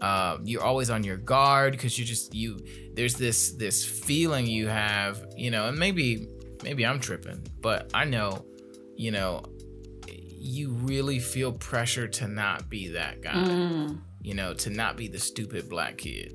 uh, 0.00 0.38
you're 0.44 0.62
always 0.62 0.88
on 0.88 1.04
your 1.04 1.16
guard 1.16 1.72
because 1.72 1.98
you 1.98 2.04
just 2.04 2.34
you 2.34 2.58
there's 2.94 3.14
this 3.14 3.52
this 3.52 3.84
feeling 3.84 4.46
you 4.46 4.66
have 4.66 5.26
you 5.36 5.50
know 5.50 5.66
and 5.68 5.78
maybe 5.78 6.26
maybe 6.62 6.86
i'm 6.86 6.98
tripping 6.98 7.46
but 7.60 7.90
i 7.92 8.04
know 8.04 8.44
you 9.04 9.10
know 9.10 9.42
you 10.52 10.72
really 10.90 11.18
feel 11.18 11.52
pressure 11.52 12.08
to 12.08 12.26
not 12.26 12.68
be 12.68 12.88
that 12.88 13.14
guy 13.22 13.34
Mm. 13.34 14.00
you 14.28 14.34
know 14.34 14.50
to 14.54 14.68
not 14.70 14.96
be 14.96 15.06
the 15.08 15.18
stupid 15.18 15.68
black 15.68 15.94
kid 15.98 16.34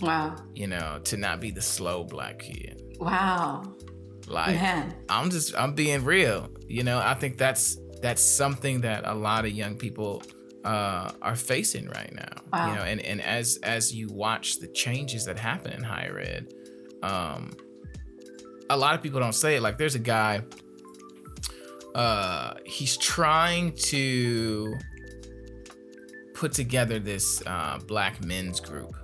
Wow. 0.00 0.36
you 0.54 0.66
know 0.66 1.00
to 1.04 1.16
not 1.16 1.40
be 1.40 1.50
the 1.50 1.62
slow 1.62 2.04
black 2.04 2.36
kid 2.40 2.82
Wow. 3.00 3.74
like 4.26 4.56
Man. 4.56 4.94
I'm 5.08 5.30
just 5.30 5.54
I'm 5.56 5.74
being 5.74 6.02
real. 6.04 6.48
You 6.76 6.82
know, 6.82 6.98
I 6.98 7.14
think 7.14 7.36
that's 7.38 7.76
that's 8.02 8.22
something 8.22 8.80
that 8.82 9.00
a 9.06 9.14
lot 9.14 9.44
of 9.44 9.52
young 9.52 9.74
people 9.76 10.22
uh, 10.64 11.12
are 11.22 11.36
facing 11.36 11.86
right 11.98 12.12
now. 12.22 12.34
Wow. 12.52 12.68
You 12.68 12.74
know, 12.76 12.82
and 12.90 13.00
and 13.10 13.20
as 13.22 13.58
as 13.62 13.94
you 13.94 14.08
watch 14.24 14.58
the 14.62 14.66
changes 14.68 15.24
that 15.26 15.38
happen 15.38 15.72
in 15.78 15.82
higher 15.82 16.18
ed, 16.18 16.44
um, 17.02 17.52
a 18.70 18.76
lot 18.76 18.94
of 18.96 19.02
people 19.02 19.20
don't 19.20 19.34
say 19.44 19.56
it. 19.56 19.62
Like 19.62 19.76
there's 19.78 19.94
a 19.94 20.04
guy. 20.16 20.42
Uh, 21.96 22.52
he's 22.66 22.98
trying 22.98 23.72
to 23.72 24.74
put 26.34 26.52
together 26.52 26.98
this 26.98 27.42
uh, 27.46 27.78
black 27.86 28.22
men's 28.22 28.60
group 28.60 28.94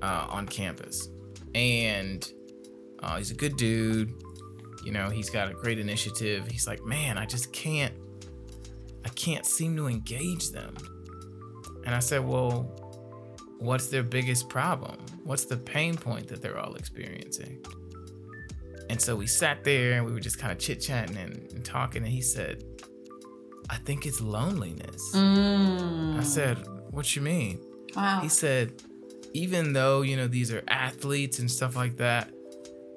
uh, 0.00 0.28
on 0.30 0.46
campus, 0.46 1.08
and 1.56 2.30
uh, 3.02 3.16
he's 3.16 3.32
a 3.32 3.34
good 3.34 3.56
dude. 3.56 4.14
You 4.84 4.92
know, 4.92 5.10
he's 5.10 5.28
got 5.28 5.50
a 5.50 5.54
great 5.54 5.80
initiative. 5.80 6.46
He's 6.46 6.68
like, 6.68 6.84
man, 6.84 7.18
I 7.18 7.26
just 7.26 7.52
can't, 7.52 7.94
I 9.04 9.08
can't 9.08 9.44
seem 9.44 9.74
to 9.74 9.88
engage 9.88 10.50
them. 10.50 10.72
And 11.84 11.92
I 11.92 11.98
said, 11.98 12.24
well, 12.24 12.70
what's 13.58 13.88
their 13.88 14.04
biggest 14.04 14.48
problem? 14.48 14.98
What's 15.24 15.46
the 15.46 15.56
pain 15.56 15.96
point 15.96 16.28
that 16.28 16.40
they're 16.40 16.58
all 16.60 16.76
experiencing? 16.76 17.66
And 18.88 19.00
so 19.00 19.16
we 19.16 19.26
sat 19.26 19.64
there 19.64 19.92
and 19.94 20.06
we 20.06 20.12
were 20.12 20.20
just 20.20 20.38
kind 20.38 20.52
of 20.52 20.58
chit 20.58 20.80
chatting 20.80 21.16
and, 21.16 21.50
and 21.52 21.64
talking. 21.64 22.02
And 22.02 22.10
he 22.10 22.20
said, 22.20 22.64
I 23.68 23.76
think 23.76 24.06
it's 24.06 24.20
loneliness. 24.20 25.12
Mm. 25.14 26.18
I 26.18 26.22
said, 26.22 26.58
what 26.90 27.16
you 27.16 27.22
mean? 27.22 27.60
Wow. 27.96 28.20
He 28.20 28.28
said, 28.28 28.82
even 29.32 29.72
though, 29.72 30.02
you 30.02 30.16
know, 30.16 30.28
these 30.28 30.52
are 30.52 30.62
athletes 30.68 31.38
and 31.38 31.50
stuff 31.50 31.76
like 31.76 31.96
that, 31.96 32.30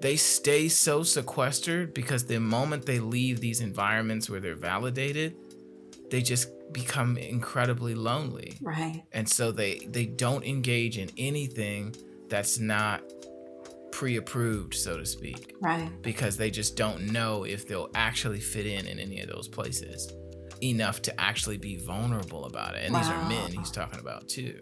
they 0.02 0.16
stay 0.16 0.70
so 0.70 1.04
sequestered 1.04 1.94
because 1.94 2.26
the 2.26 2.40
moment 2.40 2.86
they 2.86 3.00
leave 3.00 3.42
these 3.42 3.60
environments 3.60 4.30
where 4.30 4.40
they're 4.40 4.56
validated, 4.56 5.36
they 6.10 6.22
just 6.22 6.50
become 6.72 7.18
incredibly 7.18 7.96
lonely. 7.96 8.58
Right. 8.62 9.04
And 9.12 9.28
so 9.28 9.52
they 9.52 9.80
they 9.80 10.06
don't 10.06 10.46
engage 10.46 10.98
in 10.98 11.10
anything 11.18 11.96
that's 12.30 12.60
not 12.60 13.02
pre-approved, 13.92 14.74
so 14.74 14.98
to 14.98 15.06
speak, 15.06 15.56
Right. 15.62 15.90
because 16.02 16.38
they 16.38 16.50
just 16.52 16.76
don't 16.76 17.12
know 17.12 17.44
if 17.44 17.68
they'll 17.68 17.90
actually 17.96 18.40
fit 18.40 18.66
in 18.66 18.86
in 18.88 19.00
any 19.00 19.20
of 19.22 19.30
those 19.30 19.48
places 19.48 20.12
enough 20.62 21.02
to 21.04 21.22
actually 21.22 21.58
be 21.58 21.78
vulnerable 21.78 22.46
about 22.46 22.76
it. 22.76 22.84
And 22.86 22.94
these 22.96 23.08
are 23.08 23.30
men 23.30 23.52
he's 23.52 23.72
talking 23.72 24.00
about 24.00 24.28
too 24.28 24.62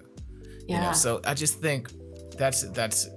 Yeah. 0.68 0.76
you 0.76 0.82
know 0.84 0.94
so 0.94 1.22
i 1.26 1.34
just 1.34 1.60
think 1.60 1.90
that's 2.38 2.62
that's 2.72 3.08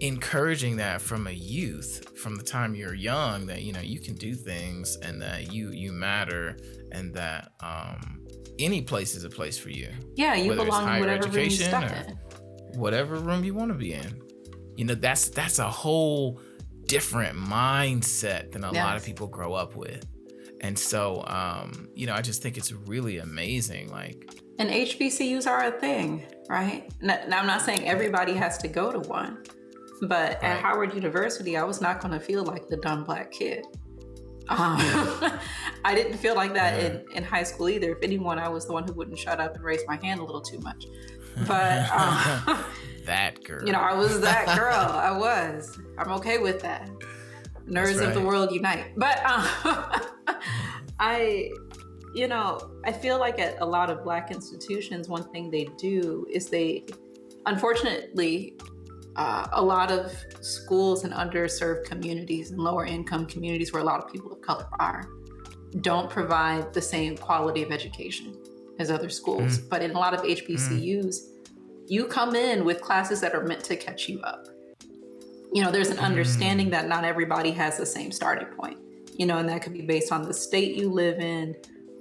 encouraging 0.00 0.76
that 0.76 1.00
from 1.00 1.26
a 1.26 1.30
youth 1.32 2.18
from 2.18 2.36
the 2.36 2.42
time 2.42 2.74
you're 2.74 2.94
young 2.94 3.46
that 3.46 3.62
you 3.62 3.72
know 3.72 3.80
you 3.80 4.00
can 4.00 4.14
do 4.14 4.34
things 4.34 4.96
and 5.02 5.20
that 5.22 5.52
you 5.52 5.70
you 5.70 5.92
matter 5.92 6.56
and 6.92 7.14
that 7.14 7.52
um 7.60 8.20
any 8.58 8.82
place 8.82 9.14
is 9.14 9.24
a 9.24 9.30
place 9.30 9.56
for 9.58 9.70
you 9.70 9.88
yeah. 10.16 10.34
You 10.34 10.54
belong 10.54 10.94
in 10.94 11.00
whatever 11.00 11.24
room 11.26 11.34
you 11.34 11.40
education 11.40 11.66
stuck 11.68 11.90
or- 11.90 11.94
in. 12.10 12.78
whatever 12.80 13.16
room 13.16 13.44
you 13.44 13.54
want 13.54 13.70
to 13.70 13.74
be 13.78 13.92
in 13.94 14.20
you 14.76 14.84
know 14.84 14.94
that's 14.94 15.28
that's 15.30 15.58
a 15.58 15.68
whole 15.70 16.40
different 16.86 17.36
mindset 17.38 18.52
than 18.52 18.64
a 18.64 18.72
lot 18.72 18.96
of 18.96 19.04
people 19.04 19.26
grow 19.26 19.54
up 19.54 19.76
with 19.76 20.04
and 20.60 20.78
so 20.78 21.24
um 21.26 21.88
you 21.94 22.06
know 22.06 22.14
i 22.14 22.20
just 22.20 22.42
think 22.42 22.56
it's 22.56 22.72
really 22.72 23.18
amazing 23.18 23.88
like 23.90 24.28
And 24.58 24.68
HBCUs 24.70 25.46
are 25.48 25.64
a 25.64 25.72
thing, 25.72 26.22
right? 26.48 26.82
Now, 27.00 27.18
now, 27.26 27.38
I'm 27.40 27.46
not 27.46 27.62
saying 27.62 27.88
everybody 27.88 28.34
has 28.34 28.58
to 28.58 28.68
go 28.68 28.92
to 28.92 29.00
one, 29.08 29.42
but 30.02 30.28
Right. 30.42 30.44
at 30.50 30.56
Howard 30.64 30.94
University, 30.94 31.56
I 31.56 31.64
was 31.64 31.80
not 31.80 32.00
going 32.02 32.12
to 32.12 32.20
feel 32.20 32.44
like 32.44 32.68
the 32.68 32.76
dumb 32.76 33.02
black 33.04 33.32
kid. 33.32 33.64
Um, 34.48 34.76
I 35.90 35.94
didn't 35.94 36.18
feel 36.18 36.34
like 36.36 36.52
that 36.54 36.72
Yeah. 36.78 36.86
in, 36.86 37.04
in 37.16 37.22
high 37.24 37.44
school 37.50 37.68
either. 37.70 37.90
If 37.96 38.02
anyone, 38.02 38.38
I 38.38 38.48
was 38.56 38.66
the 38.66 38.74
one 38.78 38.84
who 38.86 38.92
wouldn't 38.92 39.18
shut 39.18 39.40
up 39.40 39.54
and 39.56 39.64
raise 39.64 39.82
my 39.88 39.98
hand 40.04 40.20
a 40.20 40.24
little 40.24 40.42
too 40.42 40.60
much. 40.60 40.84
But, 41.48 41.90
um, 41.90 42.64
that 43.06 43.42
girl 43.44 43.64
you 43.64 43.72
know, 43.72 43.80
I 43.80 43.94
was 43.94 44.20
that 44.20 44.56
girl. 44.58 44.74
I 44.74 45.10
was. 45.16 45.78
I'm 45.98 46.12
okay 46.12 46.38
with 46.38 46.60
that. 46.62 46.88
Nerds 47.66 48.06
of 48.06 48.14
the 48.14 48.20
world 48.20 48.52
unite. 48.52 48.92
But 48.96 49.24
um, 49.24 49.46
I, 50.98 51.50
you 52.14 52.26
know, 52.28 52.72
I 52.84 52.92
feel 52.92 53.18
like 53.18 53.38
at 53.38 53.60
a 53.60 53.66
lot 53.66 53.90
of 53.90 54.02
Black 54.02 54.30
institutions, 54.30 55.08
one 55.08 55.24
thing 55.30 55.50
they 55.50 55.68
do 55.78 56.26
is 56.30 56.48
they, 56.48 56.86
unfortunately, 57.46 58.54
uh, 59.16 59.46
a 59.52 59.62
lot 59.62 59.90
of 59.90 60.12
schools 60.40 61.04
in 61.04 61.10
underserved 61.10 61.84
communities 61.84 62.50
and 62.50 62.60
lower 62.60 62.84
income 62.84 63.26
communities 63.26 63.72
where 63.72 63.82
a 63.82 63.84
lot 63.84 64.02
of 64.02 64.10
people 64.10 64.32
of 64.32 64.40
color 64.40 64.66
are 64.80 65.08
don't 65.80 66.10
provide 66.10 66.72
the 66.74 66.82
same 66.82 67.16
quality 67.16 67.62
of 67.62 67.70
education 67.70 68.36
as 68.78 68.90
other 68.90 69.08
schools. 69.08 69.58
But 69.58 69.82
in 69.82 69.92
a 69.92 69.98
lot 69.98 70.14
of 70.14 70.20
HBCUs, 70.22 71.31
you 71.86 72.06
come 72.06 72.34
in 72.34 72.64
with 72.64 72.80
classes 72.80 73.20
that 73.20 73.34
are 73.34 73.44
meant 73.44 73.64
to 73.64 73.76
catch 73.76 74.08
you 74.08 74.20
up. 74.20 74.46
You 75.52 75.62
know, 75.62 75.70
there's 75.70 75.90
an 75.90 75.98
mm. 75.98 76.02
understanding 76.02 76.70
that 76.70 76.88
not 76.88 77.04
everybody 77.04 77.50
has 77.52 77.76
the 77.76 77.86
same 77.86 78.10
starting 78.10 78.48
point, 78.48 78.78
you 79.18 79.26
know, 79.26 79.38
and 79.38 79.48
that 79.48 79.62
could 79.62 79.72
be 79.74 79.82
based 79.82 80.12
on 80.12 80.22
the 80.22 80.32
state 80.32 80.76
you 80.76 80.90
live 80.90 81.18
in, 81.18 81.54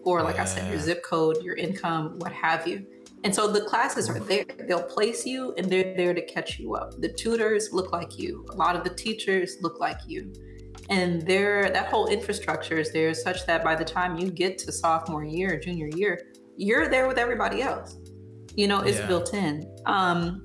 or 0.04 0.24
like 0.24 0.40
I 0.40 0.46
said, 0.46 0.70
your 0.72 0.80
zip 0.80 1.04
code, 1.04 1.44
your 1.44 1.56
income, 1.56 2.18
what 2.20 2.32
have 2.32 2.68
you. 2.68 2.86
And 3.24 3.34
so 3.34 3.52
the 3.52 3.62
classes 3.62 4.10
are 4.10 4.20
there. 4.20 4.46
They'll 4.68 4.82
place 4.82 5.26
you 5.26 5.54
and 5.58 5.70
they're 5.70 5.96
there 5.96 6.14
to 6.14 6.26
catch 6.26 6.58
you 6.58 6.76
up. 6.76 7.00
The 7.00 7.10
tutors 7.10 7.72
look 7.72 7.92
like 7.92 8.18
you. 8.18 8.46
A 8.52 8.56
lot 8.56 8.76
of 8.76 8.84
the 8.84 8.90
teachers 8.90 9.58
look 9.62 9.80
like 9.80 10.00
you. 10.08 10.34
And 10.90 11.22
there 11.22 11.70
that 11.70 11.88
whole 11.88 12.08
infrastructure 12.08 12.78
is 12.78 12.92
there 12.92 13.14
such 13.14 13.46
that 13.46 13.64
by 13.64 13.76
the 13.76 13.86
time 13.86 14.18
you 14.18 14.32
get 14.32 14.58
to 14.60 14.72
sophomore 14.72 15.24
year, 15.24 15.60
junior 15.60 15.88
year, 15.96 16.20
you're 16.58 16.88
there 16.88 17.08
with 17.08 17.18
everybody 17.18 17.62
else. 17.62 17.98
You 18.56 18.68
know, 18.68 18.82
it's 18.82 19.00
Yeah. 19.00 19.08
built 19.08 19.34
in. 19.34 19.66
Um, 19.86 20.44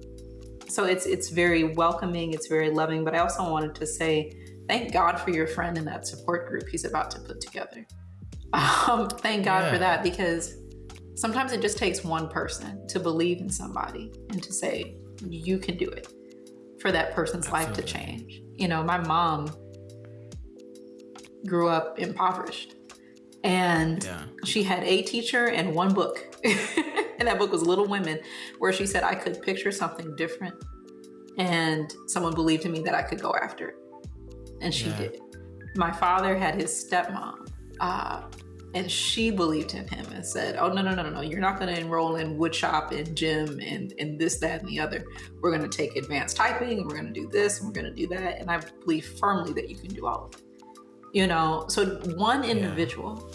so 0.68 0.84
it's 0.84 1.07
it's 1.07 1.30
very 1.30 1.74
welcoming, 1.74 2.32
it's 2.32 2.48
very 2.48 2.70
loving. 2.70 3.04
But 3.04 3.14
I 3.14 3.18
also 3.18 3.50
wanted 3.50 3.74
to 3.76 3.86
say, 3.86 4.32
thank 4.68 4.92
God 4.92 5.20
for 5.20 5.30
your 5.30 5.46
friend 5.46 5.78
in 5.78 5.84
that 5.84 6.07
support 6.07 6.48
group 6.48 6.64
he's 6.68 6.84
about 6.84 7.11
to 7.12 7.20
put 7.20 7.40
together. 7.40 7.86
Um, 8.52 9.09
thank 9.09 9.44
God 9.44 9.70
for 9.70 9.78
that 9.78 10.02
because 10.02 10.54
sometimes 11.16 11.52
it 11.52 11.61
just 11.61 11.78
takes 11.78 12.04
one 12.04 12.28
person 12.28 12.86
to 12.88 13.00
believe 13.00 13.40
in 13.40 13.50
somebody 13.50 14.12
and 14.30 14.42
to 14.42 14.52
say 14.52 14.96
you 15.28 15.59
can 15.59 15.76
do 15.76 15.88
it 15.88 16.09
for 16.80 16.92
that 16.92 17.14
person's 17.14 17.50
life 17.50 17.72
to 17.74 17.82
change. 17.82 18.40
You 18.54 18.68
know, 18.68 18.82
my 18.82 18.98
mom 18.98 19.48
grew 21.46 21.68
up 21.68 21.98
impoverished 21.98 22.74
and 23.44 24.02
yeah 24.02 24.22
she 24.44 24.62
had 24.62 24.82
a 24.84 25.02
teacher 25.02 25.48
and 25.48 25.74
one 25.74 25.92
book. 25.92 26.36
and 27.18 27.28
that 27.28 27.38
book 27.38 27.53
was 27.53 27.62
Little 27.62 27.86
Women, 27.86 28.20
where 28.59 28.72
she 28.72 28.86
said 28.86 29.03
I 29.03 29.14
could 29.14 29.42
picture 29.42 29.72
something 29.72 30.14
different 30.16 30.55
and 31.38 31.94
someone 32.07 32.34
believed 32.34 32.64
in 32.64 32.72
me 32.72 32.80
that 32.80 32.94
I 32.94 33.03
could 33.03 33.20
go 33.20 33.34
after 33.42 33.68
it. 33.68 33.76
And 34.61 34.72
she 34.72 34.88
Yeah. 34.88 34.97
did. 34.99 35.20
My 35.76 35.92
father 35.92 36.36
had 36.36 36.55
his 36.55 36.70
stepmom, 36.72 37.49
uh, 37.80 38.22
and 38.74 38.90
she 38.90 39.30
believed 39.30 39.74
in 39.74 39.86
him 39.88 40.07
and 40.12 40.24
said, 40.24 40.57
Oh, 40.57 40.68
no, 40.68 40.82
no, 40.82 40.94
no, 40.94 41.03
no, 41.03 41.11
no. 41.11 41.20
You're 41.20 41.40
not 41.40 41.59
going 41.59 41.74
to 41.74 41.80
enroll 41.80 42.16
in 42.16 42.38
woodshop 42.38 42.90
and 42.92 43.16
gym 43.16 43.61
and, 43.61 43.92
and 43.99 44.18
this, 44.18 44.38
that, 44.38 44.61
and 44.61 44.68
the 44.68 44.80
other. 44.80 45.05
We're 45.40 45.51
going 45.51 45.68
to 45.68 45.74
take 45.74 45.97
advanced 45.97 46.36
typing 46.36 46.78
and 46.78 46.86
we're 46.86 46.97
going 46.97 47.12
to 47.12 47.20
do 47.20 47.28
this 47.28 47.59
and 47.59 47.68
we're 47.68 47.74
going 47.80 47.94
to 47.94 47.94
do 47.94 48.07
that. 48.09 48.38
And 48.38 48.51
I 48.51 48.61
believe 48.84 49.07
firmly 49.18 49.53
that 49.55 49.68
you 49.70 49.76
can 49.76 49.94
do 49.94 50.07
all 50.07 50.26
of 50.26 50.34
it. 50.34 50.42
You 51.12 51.26
know, 51.26 51.64
so 51.68 51.97
one 52.16 52.44
individual 52.44 53.30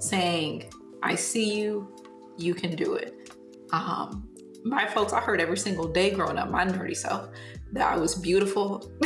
saying, 0.00 0.70
I 1.02 1.14
see 1.14 1.58
you, 1.58 1.93
you 2.38 2.54
can 2.54 2.74
do 2.76 2.94
it. 2.94 3.30
Um, 3.72 4.28
my 4.64 4.86
folks, 4.86 5.12
I 5.12 5.20
heard 5.20 5.40
every 5.40 5.58
single 5.58 5.88
day 5.88 6.10
growing 6.10 6.38
up, 6.38 6.50
my 6.50 6.64
nerdy 6.64 6.96
self, 6.96 7.28
that 7.72 7.92
I 7.92 7.96
was 7.98 8.14
beautiful. 8.14 8.90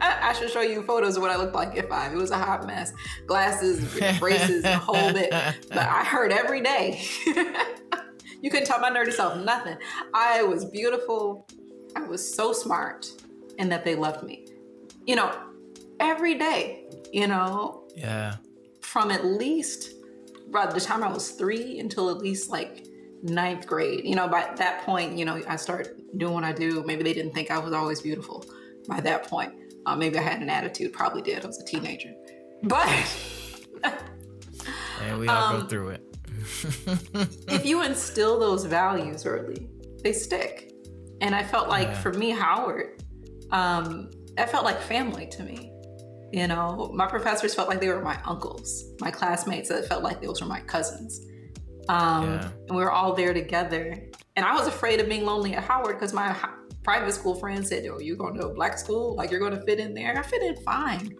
I 0.00 0.34
should 0.38 0.50
show 0.50 0.60
you 0.60 0.82
photos 0.82 1.16
of 1.16 1.22
what 1.22 1.30
I 1.30 1.36
looked 1.36 1.54
like 1.54 1.76
at 1.78 1.88
five. 1.88 2.12
It 2.12 2.16
was 2.16 2.30
a 2.30 2.38
hot 2.38 2.66
mess. 2.66 2.92
Glasses, 3.26 3.80
braces, 4.18 4.62
the 4.62 4.76
whole 4.76 5.12
bit. 5.12 5.30
But 5.30 5.78
I 5.78 6.04
heard 6.04 6.32
every 6.32 6.60
day. 6.60 7.02
you 8.42 8.50
couldn't 8.50 8.66
tell 8.66 8.80
my 8.80 8.90
nerdy 8.90 9.12
self 9.12 9.42
nothing. 9.42 9.76
I 10.12 10.42
was 10.42 10.64
beautiful. 10.66 11.46
I 11.96 12.02
was 12.02 12.34
so 12.34 12.52
smart, 12.52 13.06
and 13.58 13.70
that 13.72 13.84
they 13.84 13.94
loved 13.94 14.22
me. 14.24 14.46
You 15.06 15.16
know, 15.16 15.34
every 15.98 16.34
day, 16.34 16.84
you 17.12 17.26
know, 17.26 17.84
Yeah. 17.96 18.36
from 18.82 19.10
at 19.10 19.24
least 19.24 19.94
by 20.50 20.66
the 20.66 20.80
time 20.80 21.02
I 21.02 21.12
was 21.12 21.30
three 21.32 21.78
until 21.78 22.10
at 22.10 22.18
least 22.18 22.50
like 22.50 22.86
ninth 23.22 23.66
grade. 23.66 24.04
You 24.04 24.14
know, 24.16 24.28
by 24.28 24.52
that 24.56 24.82
point, 24.84 25.16
you 25.18 25.24
know, 25.24 25.40
I 25.46 25.56
start 25.56 25.88
doing 26.16 26.34
what 26.34 26.44
I 26.44 26.52
do. 26.52 26.82
Maybe 26.84 27.02
they 27.02 27.12
didn't 27.14 27.32
think 27.32 27.50
I 27.50 27.58
was 27.58 27.72
always 27.72 28.00
beautiful 28.00 28.44
by 28.88 29.00
that 29.00 29.26
point. 29.28 29.52
Uh, 29.86 29.96
maybe 29.96 30.18
I 30.18 30.22
had 30.22 30.40
an 30.42 30.50
attitude, 30.50 30.92
probably 30.92 31.22
did. 31.22 31.42
I 31.44 31.46
was 31.46 31.60
a 31.60 31.64
teenager. 31.64 32.12
But 32.62 32.88
And 35.00 35.18
we 35.18 35.28
all 35.28 35.52
go 35.52 35.60
Um, 35.60 35.68
through 35.68 35.88
it. 35.90 36.02
if 37.48 37.64
you 37.64 37.82
instill 37.82 38.38
those 38.38 38.64
values 38.64 39.24
early, 39.26 39.68
they 40.02 40.12
stick. 40.12 40.72
And 41.22 41.34
I 41.34 41.42
felt 41.42 41.68
like 41.68 41.88
Yeah. 41.88 42.00
for 42.00 42.12
me, 42.12 42.30
Howard, 42.30 43.02
um, 43.50 44.10
that 44.36 44.50
felt 44.50 44.64
like 44.64 44.80
family 44.80 45.26
to 45.28 45.42
me. 45.42 45.69
You 46.32 46.46
know, 46.46 46.90
my 46.94 47.06
professors 47.06 47.54
felt 47.54 47.68
like 47.68 47.80
they 47.80 47.88
were 47.88 48.02
my 48.02 48.18
uncles. 48.24 48.84
My 49.00 49.10
classmates, 49.10 49.70
it 49.70 49.86
felt 49.86 50.02
like 50.02 50.22
those 50.22 50.40
were 50.40 50.46
my 50.46 50.60
cousins. 50.60 51.26
Um, 51.88 52.24
Yeah. 52.24 52.50
And 52.68 52.76
we 52.76 52.84
were 52.84 52.92
all 52.92 53.14
there 53.14 53.34
together. 53.34 53.96
And 54.36 54.46
I 54.46 54.54
was 54.54 54.68
afraid 54.68 55.00
of 55.00 55.08
being 55.08 55.24
lonely 55.24 55.54
at 55.54 55.64
Howard 55.64 55.96
because 55.96 56.12
my 56.12 56.28
ho- 56.32 56.54
private 56.84 57.12
school 57.12 57.34
friends 57.34 57.68
said, 57.68 57.84
Oh, 57.90 57.98
you're 57.98 58.16
going 58.16 58.34
to 58.34 58.46
a 58.46 58.54
black 58.54 58.78
school? 58.78 59.16
Like 59.16 59.30
you're 59.30 59.40
going 59.40 59.58
to 59.58 59.62
fit 59.62 59.80
in 59.80 59.92
there? 59.92 60.16
I 60.16 60.22
fit 60.22 60.42
in 60.42 60.56
fine 60.62 61.16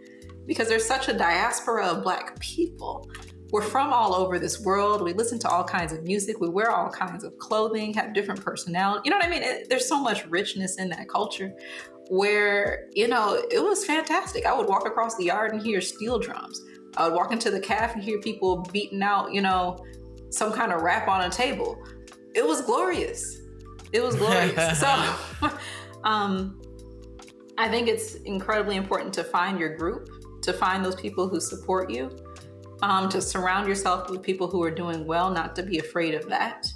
because 0.46 0.68
there's 0.68 0.86
such 0.86 1.08
a 1.08 1.12
diaspora 1.12 1.86
of 1.86 2.02
black 2.04 2.38
people. 2.38 3.10
We're 3.52 3.62
from 3.62 3.92
all 3.92 4.14
over 4.14 4.38
this 4.38 4.60
world. 4.60 5.02
We 5.02 5.12
listen 5.12 5.40
to 5.40 5.48
all 5.48 5.64
kinds 5.64 5.92
of 5.92 6.04
music. 6.04 6.38
We 6.40 6.48
wear 6.48 6.70
all 6.70 6.88
kinds 6.88 7.24
of 7.24 7.36
clothing, 7.38 7.92
have 7.94 8.14
different 8.14 8.44
personality. 8.44 9.02
You 9.06 9.10
know 9.10 9.16
what 9.16 9.26
I 9.26 9.30
mean? 9.30 9.42
It, 9.42 9.68
there's 9.68 9.88
so 9.88 10.00
much 10.00 10.24
richness 10.26 10.76
in 10.78 10.88
that 10.90 11.08
culture 11.08 11.52
where, 12.10 12.88
you 12.92 13.06
know, 13.06 13.40
it 13.52 13.62
was 13.62 13.84
fantastic. 13.84 14.44
I 14.44 14.52
would 14.52 14.66
walk 14.66 14.84
across 14.84 15.14
the 15.14 15.26
yard 15.26 15.52
and 15.52 15.62
hear 15.62 15.80
steel 15.80 16.18
drums. 16.18 16.60
I 16.96 17.06
would 17.06 17.14
walk 17.14 17.32
into 17.32 17.52
the 17.52 17.60
cafe 17.60 17.94
and 17.94 18.02
hear 18.02 18.20
people 18.20 18.66
beating 18.72 19.00
out, 19.00 19.32
you 19.32 19.40
know, 19.40 19.86
some 20.30 20.52
kind 20.52 20.72
of 20.72 20.82
rap 20.82 21.06
on 21.06 21.20
a 21.22 21.30
table. 21.30 21.80
It 22.34 22.44
was 22.44 22.62
glorious. 22.62 23.38
It 23.92 24.02
was 24.02 24.16
glorious. 24.16 24.80
so, 24.80 25.14
um, 26.04 26.60
I 27.56 27.68
think 27.68 27.86
it's 27.86 28.16
incredibly 28.16 28.74
important 28.74 29.14
to 29.14 29.22
find 29.22 29.60
your 29.60 29.76
group, 29.76 30.08
to 30.42 30.52
find 30.52 30.84
those 30.84 30.96
people 30.96 31.28
who 31.28 31.38
support 31.38 31.90
you, 31.90 32.10
um, 32.82 33.08
to 33.10 33.22
surround 33.22 33.68
yourself 33.68 34.10
with 34.10 34.20
people 34.20 34.48
who 34.48 34.60
are 34.64 34.70
doing 34.72 35.06
well, 35.06 35.30
not 35.30 35.54
to 35.56 35.62
be 35.62 35.78
afraid 35.78 36.16
of 36.16 36.28
that. 36.28 36.66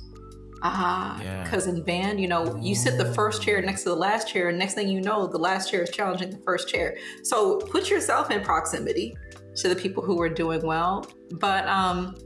Ah, 0.67 1.21
Yeah. 1.23 1.45
because 1.45 1.67
in 1.67 1.83
band, 1.83 2.19
you 2.21 2.27
know, 2.27 2.57
you 2.57 2.75
sit 2.75 2.97
the 2.97 3.13
first 3.13 3.43
chair 3.43 3.61
next 3.61 3.83
to 3.83 3.91
the 3.91 3.97
last 3.97 4.27
chair, 4.27 4.49
and 4.49 4.59
next 4.59 4.75
thing 4.75 4.89
you 4.89 5.01
know, 5.01 5.27
the 5.27 5.39
last 5.39 5.71
chair 5.71 5.83
is 5.83 5.91
challenging 5.91 6.31
the 6.31 6.39
first 6.39 6.69
chair. 6.69 6.97
So 7.23 7.59
put 7.59 7.91
yourself 7.91 8.31
in 8.31 8.41
proximity 8.43 9.15
to 9.57 9.69
the 9.69 9.77
people 9.77 10.03
who 10.03 10.21
are 10.23 10.29
doing 10.29 10.67
well. 10.67 11.07
But 11.33 11.69
um, 11.69 12.17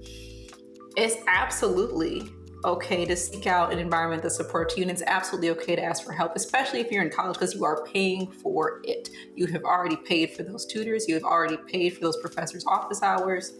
it's 0.96 1.16
absolutely 1.26 2.30
okay 2.64 3.04
to 3.04 3.14
seek 3.14 3.46
out 3.46 3.72
an 3.72 3.78
environment 3.78 4.22
that 4.22 4.30
supports 4.30 4.76
you, 4.76 4.82
and 4.82 4.90
it's 4.90 5.02
absolutely 5.06 5.50
okay 5.50 5.76
to 5.76 5.82
ask 5.82 6.04
for 6.04 6.12
help, 6.12 6.32
especially 6.36 6.80
if 6.80 6.90
you're 6.92 7.02
in 7.02 7.10
college 7.10 7.34
because 7.34 7.54
you 7.54 7.64
are 7.64 7.84
paying 7.84 8.30
for 8.30 8.80
it. 8.84 9.10
You 9.34 9.46
have 9.46 9.64
already 9.64 9.96
paid 9.96 10.30
for 10.30 10.42
those 10.44 10.64
tutors, 10.64 11.08
you 11.08 11.14
have 11.14 11.24
already 11.24 11.56
paid 11.56 11.94
for 11.94 12.00
those 12.00 12.16
professors' 12.18 12.64
office 12.66 13.02
hours. 13.02 13.52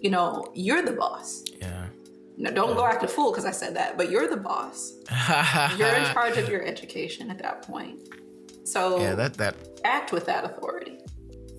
You 0.00 0.10
know, 0.10 0.44
you're 0.54 0.82
the 0.82 0.92
boss. 0.92 1.44
Yeah. 1.60 1.86
No, 2.38 2.50
don't 2.50 2.76
go 2.76 2.84
act 2.84 3.02
a 3.02 3.08
fool 3.08 3.30
because 3.32 3.46
I 3.46 3.50
said 3.50 3.74
that, 3.76 3.96
but 3.96 4.10
you're 4.10 4.28
the 4.28 4.36
boss. 4.36 4.92
You're 5.78 5.88
in 5.94 6.04
charge 6.12 6.36
of 6.36 6.48
your 6.48 6.62
education 6.62 7.30
at 7.30 7.38
that 7.38 7.62
point. 7.62 8.00
So 8.64 9.00
Yeah, 9.00 9.14
that 9.14 9.34
that 9.34 9.54
act 9.84 10.12
with 10.12 10.26
that 10.26 10.44
authority. 10.44 10.98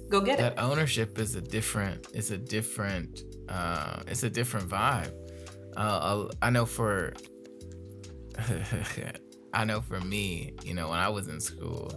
Go 0.09 0.21
get 0.21 0.39
it. 0.39 0.41
that 0.43 0.59
ownership 0.61 1.17
is 1.19 1.35
a 1.35 1.41
different 1.41 2.07
it's 2.13 2.31
a 2.31 2.37
different 2.37 3.21
uh 3.49 4.01
it's 4.07 4.23
a 4.23 4.29
different 4.29 4.69
vibe 4.69 5.11
uh 5.75 6.27
i 6.41 6.49
know 6.49 6.65
for 6.65 7.13
i 9.53 9.65
know 9.65 9.81
for 9.81 9.99
me 10.01 10.53
you 10.63 10.73
know 10.73 10.89
when 10.89 10.99
i 10.99 11.09
was 11.09 11.27
in 11.27 11.39
school 11.39 11.91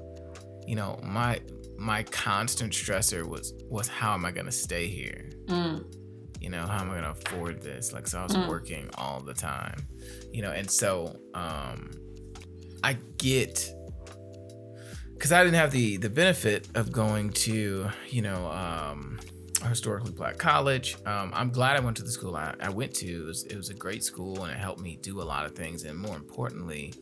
you 0.66 0.74
know 0.74 0.99
my 1.03 1.41
my 1.78 2.03
constant 2.05 2.72
stressor 2.72 3.24
was 3.26 3.53
was 3.68 3.89
how 3.89 4.12
am 4.14 4.24
i 4.24 4.31
going 4.31 4.47
to 4.47 4.53
stay 4.53 4.87
here 4.89 5.31
Mm, 5.47 5.85
you 6.41 6.49
know 6.51 6.66
how 6.66 6.80
am 6.80 6.91
i 6.91 6.95
going 7.01 7.05
to 7.05 7.11
afford 7.11 7.62
this? 7.62 7.93
Like 7.93 8.07
so 8.07 8.18
i 8.20 8.22
was 8.22 8.34
Mm. 8.36 8.49
working 8.49 8.88
all 8.97 9.20
the 9.20 9.34
time 9.34 9.76
you 10.32 10.43
know 10.43 10.51
and 10.53 10.70
so 10.70 11.16
um 11.34 11.91
i 12.82 12.95
get 13.18 13.70
because 15.14 15.32
i 15.32 15.43
didn't 15.45 15.57
have 15.57 15.70
the 15.70 15.97
the 15.99 16.11
benefit 16.11 16.68
of 16.74 16.91
going 16.93 17.30
to 17.30 17.88
you 18.09 18.22
know 18.22 18.47
um 18.51 19.18
a 19.62 19.68
historically 19.68 20.12
black 20.12 20.38
college. 20.38 20.97
Um 21.05 21.32
i'm 21.34 21.51
glad 21.51 21.76
i 21.76 21.80
went 21.80 21.97
to 21.99 22.03
the 22.03 22.11
school 22.11 22.34
i, 22.36 22.55
I 22.61 22.70
went 22.70 22.95
to. 22.95 23.07
It 23.07 23.26
was, 23.26 23.45
it 23.45 23.57
was 23.57 23.68
a 23.68 23.74
great 23.74 24.03
school 24.03 24.43
and 24.45 24.51
it 24.53 24.59
helped 24.59 24.80
me 24.80 24.99
do 25.03 25.20
a 25.20 25.26
lot 25.34 25.45
of 25.45 25.55
things. 25.55 25.84
And 25.84 25.99
more 25.99 26.16
importantly 26.16 26.95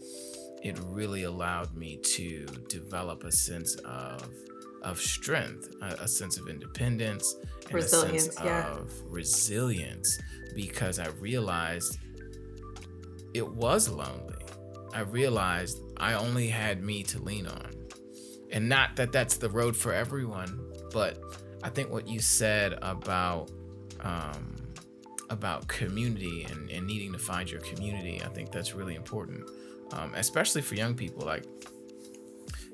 it 0.65 0.77
really 0.83 1.23
allowed 1.23 1.73
me 1.77 1.99
to 1.99 2.45
develop 2.69 3.23
a 3.23 3.31
sense 3.31 3.77
of 3.85 4.29
of 4.83 4.99
strength 5.01 5.73
a, 5.83 5.87
a 6.03 6.09
sense 6.09 6.37
of 6.37 6.49
independence 6.49 7.37
Resilience, 7.73 8.37
yeah. 8.43 8.71
of 8.73 8.93
resilience 9.09 10.19
because 10.55 10.99
i 10.99 11.07
realized 11.21 11.99
it 13.35 13.47
was 13.47 13.89
lonely. 13.89 14.35
I 14.95 15.01
realized 15.01 15.79
i 15.99 16.15
only 16.15 16.49
had 16.49 16.83
me 16.83 17.03
to 17.05 17.21
lean 17.21 17.47
on. 17.47 17.73
And 18.51 18.69
not 18.69 18.97
that 18.97 19.13
that's 19.13 19.37
the 19.37 19.51
road 19.51 19.77
for 19.77 19.93
everyone 19.93 20.59
but 20.93 21.19
i 21.63 21.69
think 21.69 21.91
what 21.91 22.09
you 22.09 22.19
said 22.21 22.79
about 22.81 23.51
um, 24.01 24.57
about 25.29 25.69
community 25.69 26.47
and, 26.51 26.71
and 26.71 26.87
needing 26.87 27.13
to 27.13 27.19
find 27.19 27.51
your 27.51 27.61
community 27.61 28.23
i 28.25 28.29
think 28.29 28.51
that's 28.51 28.75
really 28.75 28.95
important 28.95 29.45
um, 29.93 30.13
especially 30.15 30.63
for 30.63 30.75
young 30.75 30.95
people. 30.95 31.25
Like 31.25 31.45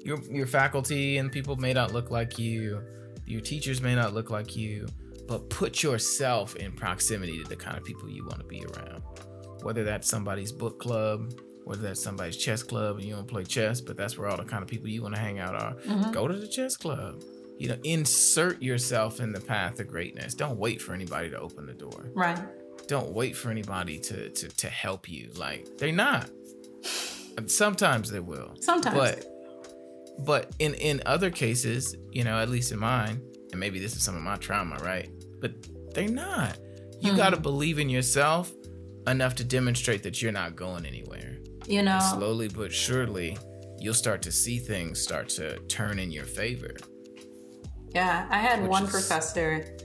your 0.03 0.21
your 0.31 0.47
faculty 0.47 1.19
and 1.19 1.31
people 1.31 1.57
may 1.57 1.73
not 1.73 1.93
look 1.93 2.11
like 2.11 2.39
you 2.39 2.83
your 3.27 3.41
teachers 3.41 3.81
may 3.81 3.95
not 3.95 4.14
look 4.14 4.31
like 4.31 4.57
you 4.57 4.87
but 5.27 5.49
put 5.49 5.83
yourself 5.83 6.55
in 6.57 6.70
proximity 6.72 7.43
to 7.43 7.49
the 7.49 7.57
kind 7.57 7.79
of 7.79 7.85
people 7.85 8.09
you 8.09 8.25
want 8.25 8.39
to 8.39 8.45
be 8.45 8.62
around. 8.62 9.03
Whether 9.62 9.83
that's 9.83 10.09
somebody's 10.09 10.53
book 10.53 10.79
club 10.79 11.33
whether 11.64 11.81
that's 11.81 12.03
somebody's 12.03 12.37
chess 12.37 12.62
club 12.62 12.97
and 12.97 13.05
you 13.05 13.14
don't 13.14 13.27
play 13.27 13.43
chess 13.43 13.81
but 13.81 13.97
that's 13.97 14.18
where 14.18 14.29
all 14.29 14.37
the 14.37 14.45
kind 14.45 14.62
of 14.62 14.68
people 14.68 14.89
you 14.89 15.03
want 15.03 15.14
to 15.14 15.20
hang 15.20 15.39
out 15.39 15.55
are 15.55 15.75
mhm. 15.77 16.12
go 16.12 16.29
to 16.29 16.35
the 16.35 16.49
chess 16.49 16.77
club. 16.77 17.22
You 17.59 17.68
know 17.68 17.79
insert 17.85 18.61
yourself 18.62 19.20
in 19.20 19.33
the 19.33 19.41
path 19.41 19.81
of 19.81 19.89
greatness. 19.89 20.35
Don't 20.35 20.59
wait 20.59 20.83
for 20.83 20.93
anybody 20.93 21.31
to 21.31 21.39
open 21.39 21.66
the 21.66 21.75
door. 21.75 22.11
Right. 22.14 22.39
don't 22.87 23.12
wait 23.12 23.37
for 23.37 23.51
anybody 23.51 23.99
to 24.01 24.29
to, 24.31 24.49
to 24.49 24.68
help 24.68 25.09
you. 25.09 25.31
Like 25.37 25.79
they're 25.79 25.93
not. 25.93 26.31
Sometimes 27.47 28.11
they 28.11 28.20
will. 28.20 28.55
Sometimes. 28.61 28.95
but 28.95 29.34
but 30.21 30.55
in 30.59 30.75
in 30.75 31.03
other 31.07 31.31
cases 31.31 31.97
you 32.11 32.23
know 32.25 32.39
at 32.39 32.49
least 32.49 32.71
in 32.73 32.79
mine 32.79 33.21
and 33.51 33.59
maybe 33.61 33.79
this 33.79 33.97
is 33.97 34.03
some 34.03 34.15
of 34.17 34.23
my 34.23 34.37
trauma 34.37 34.77
right 34.83 35.11
but 35.41 35.53
they're 35.95 36.09
not 36.09 36.57
you 37.01 37.11
Hmm. 37.11 37.17
got 37.17 37.31
to 37.31 37.37
believe 37.41 37.79
in 37.79 37.89
yourself 37.89 38.53
enough 39.07 39.35
to 39.37 39.45
demonstrate 39.45 40.03
that 40.05 40.23
you're 40.23 40.33
not 40.33 40.57
going 40.57 40.87
anywhere 40.87 41.39
you 41.67 41.83
know, 41.83 41.99
slowly 41.99 42.49
but 42.49 42.73
surely 42.73 43.37
you'll 43.79 43.95
start 43.95 44.23
to 44.23 44.31
see 44.33 44.59
things 44.59 45.01
start 45.01 45.29
to 45.31 45.59
turn 45.67 45.99
in 45.99 46.11
your 46.11 46.25
favor 46.25 46.75
yeah, 47.95 48.27
I 48.29 48.39
had 48.39 48.67
one 48.67 48.85
is- 48.85 48.91
professor. 48.91 49.77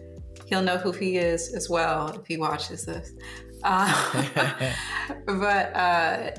He'll 0.48 0.64
know 0.64 0.78
who 0.80 0.92
he 0.92 1.18
is 1.18 1.54
as 1.54 1.70
well 1.70 2.10
if 2.20 2.26
he 2.26 2.38
watches 2.38 2.84
this. 2.84 3.12
Uh, 3.64 4.24
but 5.28 5.76
uh, 5.76 6.32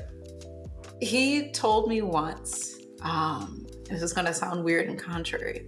he 1.01 1.49
told 1.51 1.87
me 1.87 2.01
once, 2.01 2.75
um, 3.03 3.65
this 3.91 4.01
is 4.01 4.13
going 4.13 4.27
to 4.27 4.33
sound 4.33 4.63
weird 4.63 4.87
and 4.87 4.97
contrary, 4.97 5.65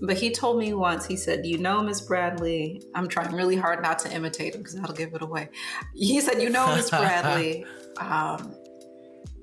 but 0.00 0.16
he 0.16 0.30
told 0.30 0.58
me 0.58 0.74
once, 0.74 1.06
he 1.06 1.16
said, 1.16 1.46
You 1.46 1.58
know, 1.58 1.82
Miss 1.82 2.00
Bradley, 2.00 2.82
I'm 2.94 3.08
trying 3.08 3.34
really 3.34 3.56
hard 3.56 3.82
not 3.82 3.98
to 4.00 4.12
imitate 4.12 4.54
him 4.54 4.60
because 4.60 4.74
that'll 4.74 4.94
give 4.94 5.14
it 5.14 5.22
away. 5.22 5.48
He 5.94 6.20
said, 6.20 6.42
You 6.42 6.50
know, 6.50 6.74
Miss 6.74 6.90
Bradley, 6.90 7.64
um, 7.98 8.54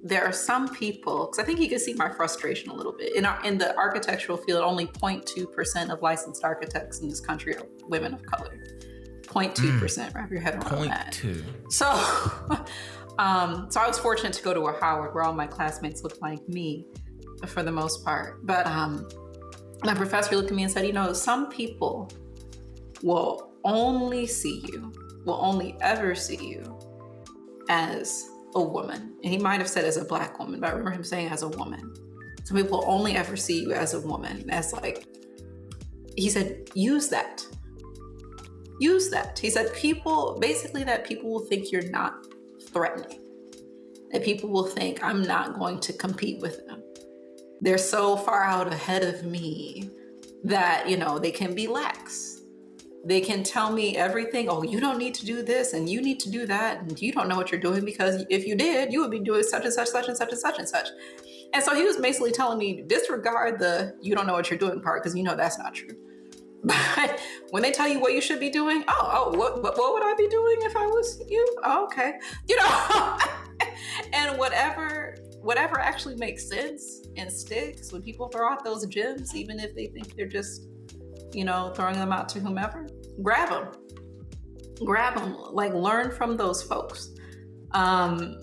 there 0.04 0.24
are 0.24 0.32
some 0.32 0.68
people, 0.74 1.28
because 1.28 1.40
I 1.40 1.44
think 1.44 1.60
he 1.60 1.68
could 1.68 1.82
see 1.82 1.94
my 1.94 2.10
frustration 2.10 2.70
a 2.70 2.74
little 2.74 2.92
bit. 2.92 3.16
In, 3.16 3.26
our, 3.26 3.44
in 3.46 3.58
the 3.58 3.76
architectural 3.78 4.38
field, 4.38 4.64
only 4.64 4.88
0.2% 4.88 5.90
of 5.90 6.02
licensed 6.02 6.44
architects 6.44 7.00
in 7.00 7.10
this 7.10 7.20
country 7.20 7.56
are 7.56 7.66
women 7.88 8.14
of 8.14 8.24
color. 8.24 8.58
0.2%, 9.22 10.14
wrap 10.14 10.30
your 10.30 10.42
head 10.42 10.56
around 10.56 10.66
point 10.66 10.90
that. 10.90 11.14
two 11.14 11.44
So, 11.70 11.86
um, 13.20 13.68
so 13.70 13.80
I 13.80 13.88
was 13.88 13.98
fortunate 13.98 14.34
to 14.34 14.44
go 14.44 14.54
to 14.54 14.62
a 14.62 14.80
Howard 14.80 15.14
where 15.14 15.24
all 15.24 15.34
my 15.34 15.48
classmates 15.48 16.04
looked 16.04 16.22
like 16.22 16.48
me, 16.50 16.86
for 17.48 17.64
the 17.64 17.72
most 17.72 18.04
part. 18.04 18.46
But 18.46 18.66
um, 18.68 19.08
my 19.84 19.94
professor 19.94 20.36
looked 20.36 20.50
at 20.50 20.56
me 20.56 20.64
and 20.64 20.72
said, 20.72 20.86
"You 20.86 20.94
know, 20.94 21.14
some 21.14 21.50
people 21.50 22.10
will 23.04 23.52
only 23.64 24.28
see 24.28 24.64
you, 24.72 24.92
will 25.26 25.40
only 25.42 25.78
ever 25.82 26.16
see 26.16 26.38
you 26.38 26.80
as 27.70 28.30
a 28.56 28.62
woman." 28.62 29.16
And 29.24 29.32
he 29.32 29.38
might 29.38 29.60
have 29.60 29.70
said 29.70 29.86
as 29.86 29.98
a 29.98 30.06
black 30.06 30.40
woman, 30.40 30.60
but 30.60 30.68
I 30.68 30.72
remember 30.72 30.92
him 30.92 31.04
saying 31.04 31.30
as 31.30 31.42
a 31.42 31.50
woman. 31.50 31.94
Some 32.44 32.58
people 32.58 32.84
only 32.88 33.16
ever 33.16 33.38
see 33.38 33.62
you 33.62 33.74
as 33.74 33.94
a 33.94 34.02
woman, 34.02 34.50
as 34.50 34.74
like 34.74 35.06
he 36.16 36.30
said, 36.30 36.70
use 36.74 37.10
that. 37.10 37.46
Use 38.80 39.10
that. 39.10 39.38
He 39.38 39.50
said, 39.50 39.74
people, 39.74 40.38
basically, 40.40 40.84
that 40.84 41.06
people 41.06 41.30
will 41.30 41.46
think 41.46 41.72
you're 41.72 41.90
not 41.90 42.26
threatening, 42.70 43.20
that 44.12 44.24
people 44.24 44.50
will 44.50 44.66
think 44.66 45.04
I'm 45.04 45.22
not 45.22 45.58
going 45.60 45.80
to 45.82 45.94
compete 45.94 46.42
with 46.42 46.66
them. 46.66 46.81
They're 47.62 47.78
so 47.78 48.18
far 48.18 48.44
out 48.44 48.74
ahead 48.74 49.04
of 49.04 49.24
me 49.24 49.90
that, 50.44 50.90
you 50.90 50.98
know, 50.98 51.20
they 51.20 51.32
can 51.32 51.54
be 51.54 51.68
lax. 51.68 52.42
They 53.06 53.22
can 53.22 53.44
tell 53.44 53.72
me 53.72 53.98
everything. 53.98 54.50
Oh, 54.50 54.64
you 54.64 54.80
don't 54.80 54.98
need 54.98 55.16
to 55.16 55.26
do 55.26 55.42
this 55.42 55.74
and 55.74 55.90
you 55.90 56.02
need 56.02 56.20
to 56.22 56.30
do 56.30 56.46
that. 56.48 56.82
And 56.82 57.02
you 57.02 57.12
don't 57.12 57.28
know 57.28 57.36
what 57.36 57.52
you're 57.52 57.62
doing 57.62 57.86
because 57.86 58.26
if 58.30 58.46
you 58.46 58.56
did, 58.56 58.92
you 58.92 59.02
would 59.02 59.12
be 59.12 59.20
doing 59.20 59.44
such 59.44 59.64
and 59.64 59.74
such, 59.74 59.88
such 59.88 60.08
and 60.08 60.18
such 60.18 60.32
and 60.32 60.40
such 60.40 60.60
and 60.60 60.68
such. 60.68 60.88
And 61.54 61.64
so 61.64 61.76
he 61.76 61.84
was 61.84 61.98
basically 61.98 62.32
telling 62.32 62.58
me 62.58 62.84
disregard 62.88 63.60
the 63.60 63.96
you 64.02 64.16
don't 64.16 64.26
know 64.26 64.34
what 64.34 64.50
you're 64.50 64.60
doing 64.60 64.82
part 64.82 65.04
because 65.04 65.18
you 65.18 65.24
know 65.24 65.36
that's 65.36 65.58
not 65.58 65.74
true. 65.74 65.96
But 66.96 67.20
when 67.50 67.64
they 67.64 67.72
tell 67.72 67.88
you 67.88 68.00
what 68.00 68.14
you 68.14 68.22
should 68.22 68.40
be 68.40 68.52
doing, 68.52 68.84
oh, 68.88 69.10
oh, 69.34 69.38
what, 69.38 69.64
what, 69.64 69.78
what 69.78 69.94
would 69.94 70.04
I 70.04 70.14
be 70.16 70.28
doing 70.28 70.58
if 70.62 70.76
I 70.76 70.86
was 70.86 71.22
you? 71.28 71.46
Oh, 71.64 71.86
okay, 71.86 72.14
you 72.48 72.56
know, 72.56 73.18
and 74.14 74.38
whatever, 74.38 75.01
whatever 75.42 75.80
actually 75.80 76.16
makes 76.16 76.48
sense 76.48 77.08
and 77.18 77.32
sticks 77.32 77.92
when 77.92 78.02
people 78.02 78.30
throw 78.30 78.50
out 78.50 78.64
those 78.64 78.86
gems, 78.88 79.36
even 79.36 79.60
if 79.60 79.76
they 79.76 79.88
think 79.88 80.16
they're 80.16 80.28
just, 80.28 80.68
you 81.34 81.46
know, 81.46 81.72
throwing 81.76 81.96
them 81.96 82.12
out 82.12 82.30
to 82.30 82.40
whomever, 82.40 82.88
grab 83.22 83.50
them, 83.50 83.72
grab 84.86 85.16
them, 85.16 85.36
like 85.52 85.74
learn 85.74 86.12
from 86.12 86.38
those 86.38 86.62
folks. 86.64 87.10
Um, 87.72 88.38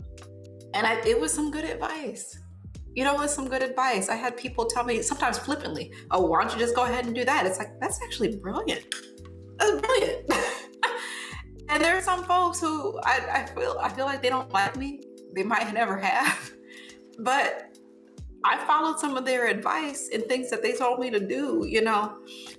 and 0.74 0.86
I, 0.86 1.00
it 1.06 1.18
was 1.18 1.32
some 1.32 1.50
good 1.50 1.64
advice 1.64 2.38
you 2.98 3.04
know, 3.04 3.14
with 3.16 3.30
some 3.30 3.48
good 3.48 3.62
advice. 3.62 4.08
I 4.08 4.16
had 4.16 4.36
people 4.36 4.64
tell 4.64 4.82
me 4.82 5.02
sometimes 5.02 5.38
flippantly, 5.38 5.92
"Oh, 6.10 6.22
why 6.22 6.42
don't 6.42 6.52
you 6.52 6.58
just 6.58 6.74
go 6.74 6.84
ahead 6.84 7.06
and 7.06 7.14
do 7.14 7.24
that?" 7.24 7.46
It's 7.46 7.56
like 7.56 7.78
that's 7.80 8.00
actually 8.02 8.36
brilliant. 8.38 8.92
That's 9.56 9.80
brilliant. 9.80 10.28
and 11.68 11.80
there 11.80 11.96
are 11.96 12.02
some 12.02 12.24
folks 12.24 12.60
who 12.60 12.98
I, 13.04 13.20
I 13.32 13.46
feel 13.54 13.76
I 13.80 13.88
feel 13.90 14.04
like 14.04 14.20
they 14.20 14.30
don't 14.30 14.52
like 14.52 14.76
me. 14.76 15.00
They 15.32 15.44
might 15.44 15.72
never 15.72 15.96
have, 15.96 16.50
but 17.18 17.76
I 18.44 18.64
followed 18.66 18.98
some 18.98 19.16
of 19.16 19.24
their 19.24 19.48
advice 19.48 20.10
and 20.12 20.24
things 20.24 20.50
that 20.50 20.62
they 20.62 20.72
told 20.72 21.00
me 21.00 21.10
to 21.10 21.20
do. 21.20 21.66
You 21.68 21.82
know, 21.82 22.18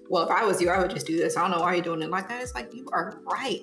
well, 0.09 0.23
if 0.23 0.29
I 0.29 0.45
was 0.45 0.61
you, 0.61 0.69
I 0.69 0.79
would 0.79 0.91
just 0.91 1.07
do 1.07 1.17
this. 1.17 1.37
I 1.37 1.41
don't 1.41 1.51
know 1.51 1.61
why 1.61 1.75
you're 1.75 1.83
doing 1.83 2.01
it 2.01 2.09
like 2.09 2.27
that. 2.29 2.41
It's 2.41 2.53
like 2.53 2.73
you 2.73 2.87
are 2.91 3.21
right, 3.31 3.61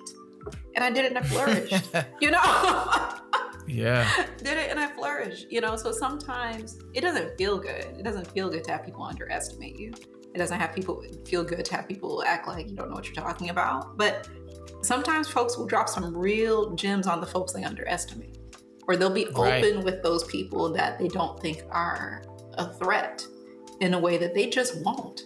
and 0.75 0.85
I 0.85 0.91
did 0.91 1.05
it 1.05 1.13
and 1.15 1.19
I 1.19 1.23
flourished, 1.23 1.89
you 2.21 2.31
know. 2.31 3.23
Yeah. 3.67 4.27
Did 4.39 4.59
it 4.59 4.71
and 4.71 4.79
I 4.79 4.87
flourished, 4.89 5.47
you 5.51 5.61
know? 5.61 5.77
So 5.77 5.93
sometimes 5.93 6.79
it 6.95 7.01
doesn't 7.01 7.37
feel 7.37 7.59
good. 7.59 7.85
It 7.99 8.05
doesn't 8.05 8.31
feel 8.31 8.49
good 8.49 8.65
to 8.65 8.73
have 8.73 8.85
people 8.85 9.03
underestimate 9.03 9.79
you. 9.79 9.93
It 10.35 10.39
doesn't 10.39 10.59
have 10.59 10.75
people 10.75 11.03
feel 11.27 11.43
good 11.43 11.65
to 11.65 11.77
have 11.77 11.89
people 11.89 12.23
act 12.25 12.47
like 12.47 12.69
you 12.69 12.77
don't 12.77 12.91
know 12.91 12.95
what 12.95 13.07
you're 13.07 13.15
talking 13.15 13.51
about. 13.51 13.97
But 13.97 14.29
sometimes 14.83 15.29
folks 15.29 15.57
will 15.57 15.67
drop 15.67 15.89
some 15.89 16.17
real 16.17 16.75
gems 16.75 17.07
on 17.07 17.21
the 17.21 17.27
folks 17.27 17.53
they 17.53 17.65
underestimate. 17.65 18.39
Or 18.89 18.97
they'll 18.97 19.11
be 19.11 19.27
right. 19.37 19.65
open 19.65 19.85
with 19.85 20.03
those 20.03 20.25
people 20.25 20.73
that 20.73 20.99
they 20.99 21.09
don't 21.09 21.41
think 21.41 21.65
are 21.71 22.23
a 22.55 22.73
threat 22.75 23.25
in 23.81 23.95
a 23.95 23.99
way 23.99 24.17
that 24.19 24.35
they 24.35 24.49
just 24.49 24.81
won't 24.83 25.23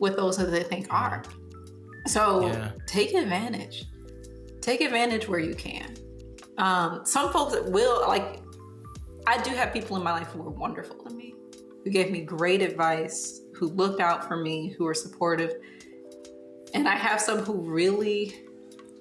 with 0.00 0.16
those 0.16 0.36
that 0.36 0.50
they 0.50 0.62
think 0.62 0.86
are. 0.92 1.22
So 2.06 2.46
yeah. 2.46 2.72
take 2.86 3.14
advantage. 3.14 3.86
Take 4.60 4.80
advantage 4.80 5.28
where 5.28 5.40
you 5.40 5.54
can. 5.54 5.96
Um, 6.58 7.02
some 7.04 7.32
folks 7.32 7.56
will 7.68 8.06
like. 8.06 8.42
I 9.26 9.40
do 9.42 9.50
have 9.50 9.72
people 9.72 9.96
in 9.96 10.02
my 10.02 10.12
life 10.12 10.28
who 10.28 10.42
were 10.42 10.50
wonderful 10.50 10.96
to 11.04 11.14
me, 11.14 11.34
who 11.84 11.90
gave 11.90 12.10
me 12.10 12.22
great 12.22 12.62
advice, 12.62 13.40
who 13.54 13.68
looked 13.68 14.00
out 14.00 14.26
for 14.26 14.36
me, 14.36 14.74
who 14.76 14.84
were 14.84 14.94
supportive, 14.94 15.52
and 16.74 16.88
I 16.88 16.94
have 16.94 17.20
some 17.20 17.40
who 17.40 17.54
really 17.54 18.34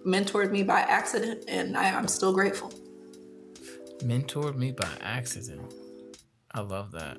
mentored 0.05 0.51
me 0.51 0.63
by 0.63 0.81
accident, 0.81 1.45
and 1.47 1.77
I, 1.77 1.89
I'm 1.95 2.07
still 2.07 2.33
grateful. 2.33 2.71
Mentored 3.99 4.55
me 4.55 4.71
by 4.71 4.89
accident. 5.01 5.73
I 6.51 6.61
love 6.61 6.91
that. 6.91 7.17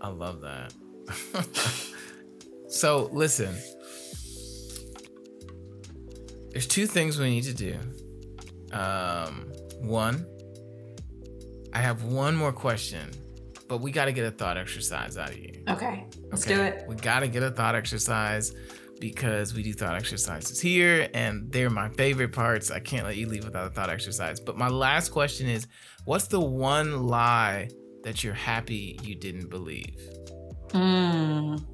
I 0.00 0.08
love 0.08 0.40
that. 0.42 0.72
so 2.68 3.08
listen, 3.12 3.54
there's 6.50 6.66
two 6.66 6.86
things 6.86 7.18
we 7.18 7.30
need 7.30 7.44
to 7.44 7.54
do 7.54 7.78
um, 8.72 9.52
one, 9.80 10.26
I 11.72 11.78
have 11.78 12.04
one 12.04 12.36
more 12.36 12.52
question, 12.52 13.10
but 13.68 13.80
we 13.80 13.90
got 13.90 14.06
to 14.06 14.12
get 14.12 14.26
a 14.26 14.30
thought 14.30 14.56
exercise 14.56 15.16
out 15.16 15.30
of 15.30 15.38
you. 15.38 15.62
Okay, 15.68 16.06
let's 16.30 16.46
okay? 16.46 16.54
do 16.54 16.62
it. 16.62 16.84
We 16.88 16.96
got 16.96 17.20
to 17.20 17.28
get 17.28 17.42
a 17.42 17.50
thought 17.50 17.74
exercise 17.74 18.52
because 19.00 19.54
we 19.54 19.62
do 19.62 19.72
thought 19.72 19.94
exercises 19.94 20.60
here 20.60 21.08
and 21.14 21.50
they're 21.52 21.70
my 21.70 21.88
favorite 21.90 22.32
parts. 22.32 22.70
I 22.70 22.80
can't 22.80 23.04
let 23.04 23.16
you 23.16 23.28
leave 23.28 23.44
without 23.44 23.66
a 23.66 23.70
thought 23.70 23.90
exercise. 23.90 24.40
But 24.40 24.56
my 24.56 24.68
last 24.68 25.10
question 25.10 25.48
is 25.48 25.66
what's 26.04 26.26
the 26.26 26.40
one 26.40 27.06
lie 27.06 27.68
that 28.04 28.24
you're 28.24 28.34
happy 28.34 28.98
you 29.02 29.14
didn't 29.14 29.48
believe? 29.48 30.08
Mm. 30.68 31.64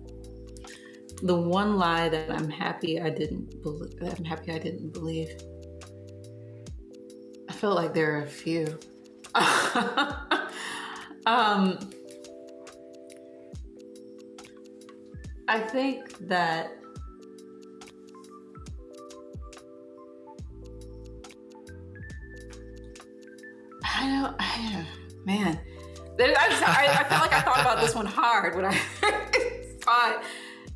The 1.23 1.35
one 1.35 1.77
lie 1.77 2.09
that 2.09 2.31
I'm 2.31 2.51
happy 2.51 3.01
I 3.01 3.11
didn't 3.11 3.63
believe 3.63 3.93
I'm 4.03 4.25
happy 4.25 4.53
I 4.53 4.59
didn't 4.59 4.93
believe 4.93 5.29
I 7.49 7.53
feel 7.53 7.75
like 7.75 7.95
there 7.95 8.19
are 8.19 8.23
a 8.23 8.27
few. 8.27 8.79
um, 11.27 11.79
I 15.49 15.61
think 15.61 16.19
that 16.29 16.79
don't, 24.23 24.37
I 24.39 24.73
don't 24.73 25.27
man. 25.27 25.61
I, 26.19 26.97
I, 27.01 27.05
felt 27.05 27.23
like 27.23 27.33
I 27.33 27.41
thought 27.41 27.61
about 27.61 27.81
this 27.81 27.95
one 27.95 28.07
hard 28.07 28.55
when 28.55 28.65
I 28.65 28.75
thought, 29.81 30.23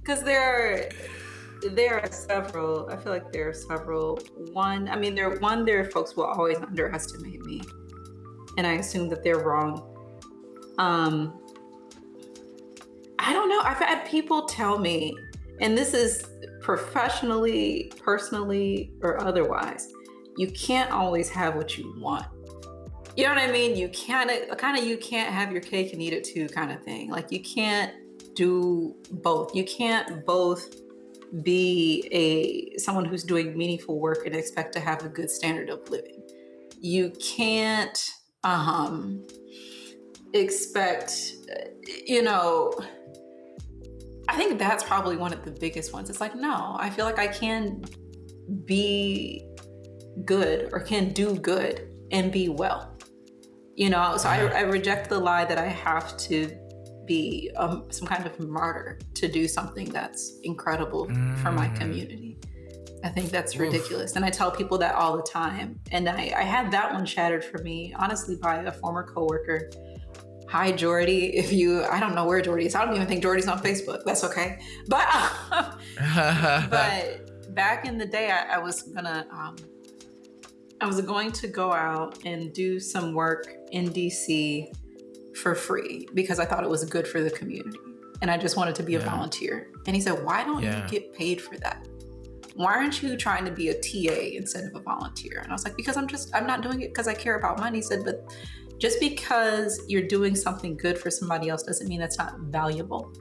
because 0.00 0.22
there 0.22 0.42
are 0.42 1.68
there 1.70 2.00
are 2.00 2.10
several. 2.10 2.88
I 2.90 2.96
feel 2.96 3.12
like 3.12 3.32
there 3.32 3.48
are 3.48 3.54
several. 3.54 4.18
One, 4.52 4.88
I 4.88 4.96
mean, 4.96 5.14
there 5.14 5.30
one 5.38 5.64
there 5.64 5.84
folks 5.90 6.16
will 6.16 6.24
always 6.24 6.58
underestimate 6.58 7.40
me, 7.42 7.62
and 8.56 8.66
I 8.66 8.74
assume 8.74 9.08
that 9.10 9.22
they're 9.22 9.38
wrong. 9.38 9.94
Um, 10.78 11.40
I 13.18 13.32
don't 13.32 13.48
know. 13.48 13.60
I've 13.60 13.78
had 13.78 14.06
people 14.06 14.46
tell 14.46 14.78
me, 14.78 15.16
and 15.60 15.76
this 15.76 15.94
is 15.94 16.24
professionally, 16.60 17.92
personally, 18.02 18.92
or 19.02 19.20
otherwise, 19.22 19.92
you 20.36 20.50
can't 20.50 20.90
always 20.90 21.28
have 21.30 21.56
what 21.56 21.78
you 21.78 21.94
want. 22.00 22.26
You 23.18 23.24
know 23.24 23.30
what 23.30 23.38
I 23.42 23.50
mean? 23.50 23.74
You 23.74 23.88
can't 23.88 24.30
kind 24.58 24.78
of 24.78 24.84
you 24.84 24.96
can't 24.96 25.34
have 25.34 25.50
your 25.50 25.60
cake 25.60 25.92
and 25.92 26.00
eat 26.00 26.12
it 26.12 26.22
too, 26.22 26.46
kind 26.46 26.70
of 26.70 26.84
thing. 26.84 27.10
Like 27.10 27.32
you 27.32 27.40
can't 27.40 27.92
do 28.36 28.94
both. 29.10 29.56
You 29.56 29.64
can't 29.64 30.24
both 30.24 30.72
be 31.42 32.08
a 32.12 32.78
someone 32.78 33.04
who's 33.04 33.24
doing 33.24 33.58
meaningful 33.58 33.98
work 33.98 34.24
and 34.24 34.36
expect 34.36 34.72
to 34.74 34.80
have 34.80 35.04
a 35.04 35.08
good 35.08 35.32
standard 35.32 35.68
of 35.68 35.90
living. 35.90 36.22
You 36.80 37.10
can't 37.20 37.98
um, 38.44 39.26
expect, 40.32 41.32
you 42.06 42.22
know, 42.22 42.72
I 44.28 44.36
think 44.36 44.60
that's 44.60 44.84
probably 44.84 45.16
one 45.16 45.32
of 45.32 45.44
the 45.44 45.50
biggest 45.50 45.92
ones. 45.92 46.08
It's 46.08 46.20
like, 46.20 46.36
no, 46.36 46.76
I 46.78 46.88
feel 46.88 47.04
like 47.04 47.18
I 47.18 47.26
can 47.26 47.82
be 48.64 49.44
good 50.24 50.70
or 50.72 50.78
can 50.78 51.12
do 51.12 51.34
good 51.34 51.92
and 52.12 52.30
be 52.30 52.48
well. 52.48 52.94
You 53.78 53.90
know, 53.90 54.16
so 54.16 54.28
I, 54.28 54.38
I 54.38 54.60
reject 54.62 55.08
the 55.08 55.20
lie 55.20 55.44
that 55.44 55.56
I 55.56 55.68
have 55.68 56.16
to 56.16 56.50
be 57.06 57.48
um, 57.56 57.86
some 57.92 58.08
kind 58.08 58.26
of 58.26 58.40
martyr 58.40 58.98
to 59.14 59.28
do 59.28 59.46
something 59.46 59.88
that's 59.90 60.40
incredible 60.42 61.06
mm. 61.06 61.38
for 61.38 61.52
my 61.52 61.68
mm. 61.68 61.76
community. 61.78 62.38
I 63.04 63.08
think 63.08 63.30
that's 63.30 63.54
Oof. 63.54 63.60
ridiculous. 63.60 64.16
And 64.16 64.24
I 64.24 64.30
tell 64.30 64.50
people 64.50 64.78
that 64.78 64.96
all 64.96 65.16
the 65.16 65.22
time. 65.22 65.78
And 65.92 66.08
I, 66.08 66.32
I 66.36 66.42
had 66.42 66.72
that 66.72 66.92
one 66.92 67.06
shattered 67.06 67.44
for 67.44 67.58
me, 67.58 67.94
honestly, 67.96 68.34
by 68.34 68.62
a 68.62 68.72
former 68.72 69.04
coworker. 69.04 69.70
Hi, 70.48 70.72
Jordy. 70.72 71.36
If 71.36 71.52
you, 71.52 71.84
I 71.84 72.00
don't 72.00 72.16
know 72.16 72.24
where 72.24 72.40
Jordy 72.40 72.66
is. 72.66 72.74
I 72.74 72.84
don't 72.84 72.96
even 72.96 73.06
think 73.06 73.22
Jordy's 73.22 73.46
on 73.46 73.60
Facebook. 73.60 74.02
That's 74.04 74.24
okay. 74.24 74.58
But, 74.88 75.06
but 76.68 77.54
back 77.54 77.86
in 77.86 77.96
the 77.96 78.06
day, 78.06 78.32
I, 78.32 78.56
I 78.56 78.58
was 78.58 78.82
gonna, 78.82 79.24
um, 79.30 79.54
I 80.80 80.86
was 80.86 81.00
going 81.00 81.30
to 81.30 81.46
go 81.46 81.72
out 81.72 82.18
and 82.24 82.52
do 82.52 82.80
some 82.80 83.14
work 83.14 83.57
in 83.72 83.90
DC 83.90 84.74
for 85.36 85.54
free 85.54 86.08
because 86.14 86.38
I 86.38 86.44
thought 86.44 86.64
it 86.64 86.70
was 86.70 86.84
good 86.84 87.06
for 87.06 87.22
the 87.22 87.30
community. 87.30 87.78
And 88.20 88.30
I 88.30 88.36
just 88.36 88.56
wanted 88.56 88.74
to 88.76 88.82
be 88.82 88.92
yeah. 88.92 88.98
a 88.98 89.02
volunteer. 89.02 89.70
And 89.86 89.94
he 89.94 90.02
said, 90.02 90.24
Why 90.24 90.44
don't 90.44 90.62
yeah. 90.62 90.82
you 90.82 90.88
get 90.88 91.12
paid 91.14 91.40
for 91.40 91.56
that? 91.58 91.86
Why 92.56 92.74
aren't 92.74 93.02
you 93.02 93.16
trying 93.16 93.44
to 93.44 93.52
be 93.52 93.68
a 93.68 93.74
TA 93.74 94.36
instead 94.36 94.64
of 94.64 94.74
a 94.74 94.80
volunteer? 94.80 95.38
And 95.42 95.50
I 95.50 95.54
was 95.54 95.64
like, 95.64 95.76
Because 95.76 95.96
I'm 95.96 96.08
just, 96.08 96.34
I'm 96.34 96.46
not 96.46 96.62
doing 96.62 96.80
it 96.82 96.88
because 96.88 97.06
I 97.06 97.14
care 97.14 97.36
about 97.38 97.60
money. 97.60 97.78
He 97.78 97.82
said, 97.82 98.04
But 98.04 98.26
just 98.78 98.98
because 99.00 99.80
you're 99.88 100.06
doing 100.06 100.34
something 100.34 100.76
good 100.76 100.98
for 100.98 101.10
somebody 101.10 101.48
else 101.48 101.62
doesn't 101.62 101.88
mean 101.88 102.00
that's 102.00 102.18
not 102.18 102.38
valuable. 102.40 103.12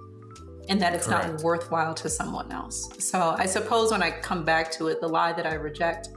and 0.70 0.82
that 0.82 0.94
it's 0.94 1.08
Correct. 1.08 1.32
not 1.32 1.44
worthwhile 1.44 1.94
to 1.94 2.10
someone 2.10 2.52
else. 2.52 2.90
So 3.00 3.36
I 3.38 3.46
suppose 3.46 3.92
when 3.92 4.04
I 4.04 4.12
come 4.12 4.44
back 4.44 4.70
to 4.74 4.88
it, 4.88 5.00
the 5.00 5.08
lie 5.08 5.32
that 5.32 5.46
I 5.46 5.54
reject 5.54 6.10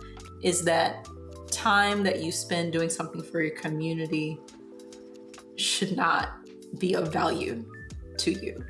is 0.43 0.65
that 0.65 1.07
time 1.51 2.03
that 2.05 2.23
you 2.23 2.33
spend 2.33 2.73
doing 2.73 2.91
something 2.91 3.23
for 3.23 3.41
your 3.43 3.57
community 3.57 4.39
should 5.57 5.97
not 5.97 6.31
be 6.79 6.95
of 6.95 7.13
value 7.13 7.65
to 8.19 8.33
you. 8.33 8.65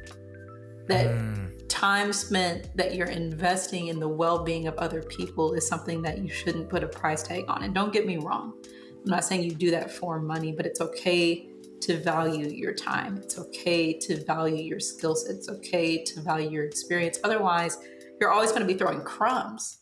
That 0.89 1.07
Mm, 1.07 1.51
time 1.69 2.13
spent 2.13 2.77
that 2.77 2.95
you're 2.95 3.09
investing 3.09 3.89
in 3.89 4.01
the 4.01 4.09
well-being 4.09 4.67
of 4.67 4.75
other 4.77 5.03
people 5.03 5.55
is 5.55 5.67
something 5.67 6.03
that 6.03 6.19
you 6.19 6.29
shouldn't 6.29 6.69
put 6.69 6.83
a 6.83 6.89
price 6.89 7.23
tag 7.23 7.45
on. 7.49 7.63
And 7.63 7.75
don't 7.75 7.93
get 7.93 8.07
me 8.07 8.17
wrong. 8.17 8.55
I'm 8.65 9.11
not 9.11 9.25
saying 9.25 9.45
you 9.45 9.55
do 9.55 9.71
that 9.71 9.91
for 9.91 10.21
money, 10.21 10.53
but 10.53 10.67
it's 10.67 10.81
okay 10.81 11.49
to 11.81 11.97
value 11.97 12.49
your 12.49 12.75
time. 12.75 13.17
It's 13.17 13.39
okay 13.39 13.93
to 13.95 14.23
value 14.25 14.63
your 14.63 14.81
skills. 14.81 15.29
It's 15.29 15.49
okay 15.49 16.03
to 16.05 16.21
value 16.21 16.51
your 16.51 16.65
experience. 16.65 17.19
Otherwise, 17.25 17.79
you're 18.21 18.31
always 18.31 18.51
going 18.51 18.63
to 18.63 18.67
be 18.67 18.75
throwing 18.75 19.01
crumbs. 19.03 19.80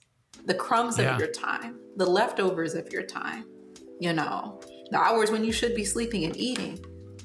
The 0.49 0.55
crumbs 0.55 0.99
Yeah. 0.99 1.13
of 1.13 1.21
your 1.21 1.29
time, 1.29 1.79
the 1.97 2.07
leftovers 2.07 2.75
of 2.75 2.91
your 2.91 3.03
time, 3.03 3.45
you 4.01 4.15
know, 4.15 4.59
the 4.91 4.99
hours 4.99 5.31
when 5.31 5.45
you 5.45 5.53
should 5.53 5.75
be 5.75 5.85
sleeping 5.85 6.25
and 6.25 6.35
eating 6.37 6.83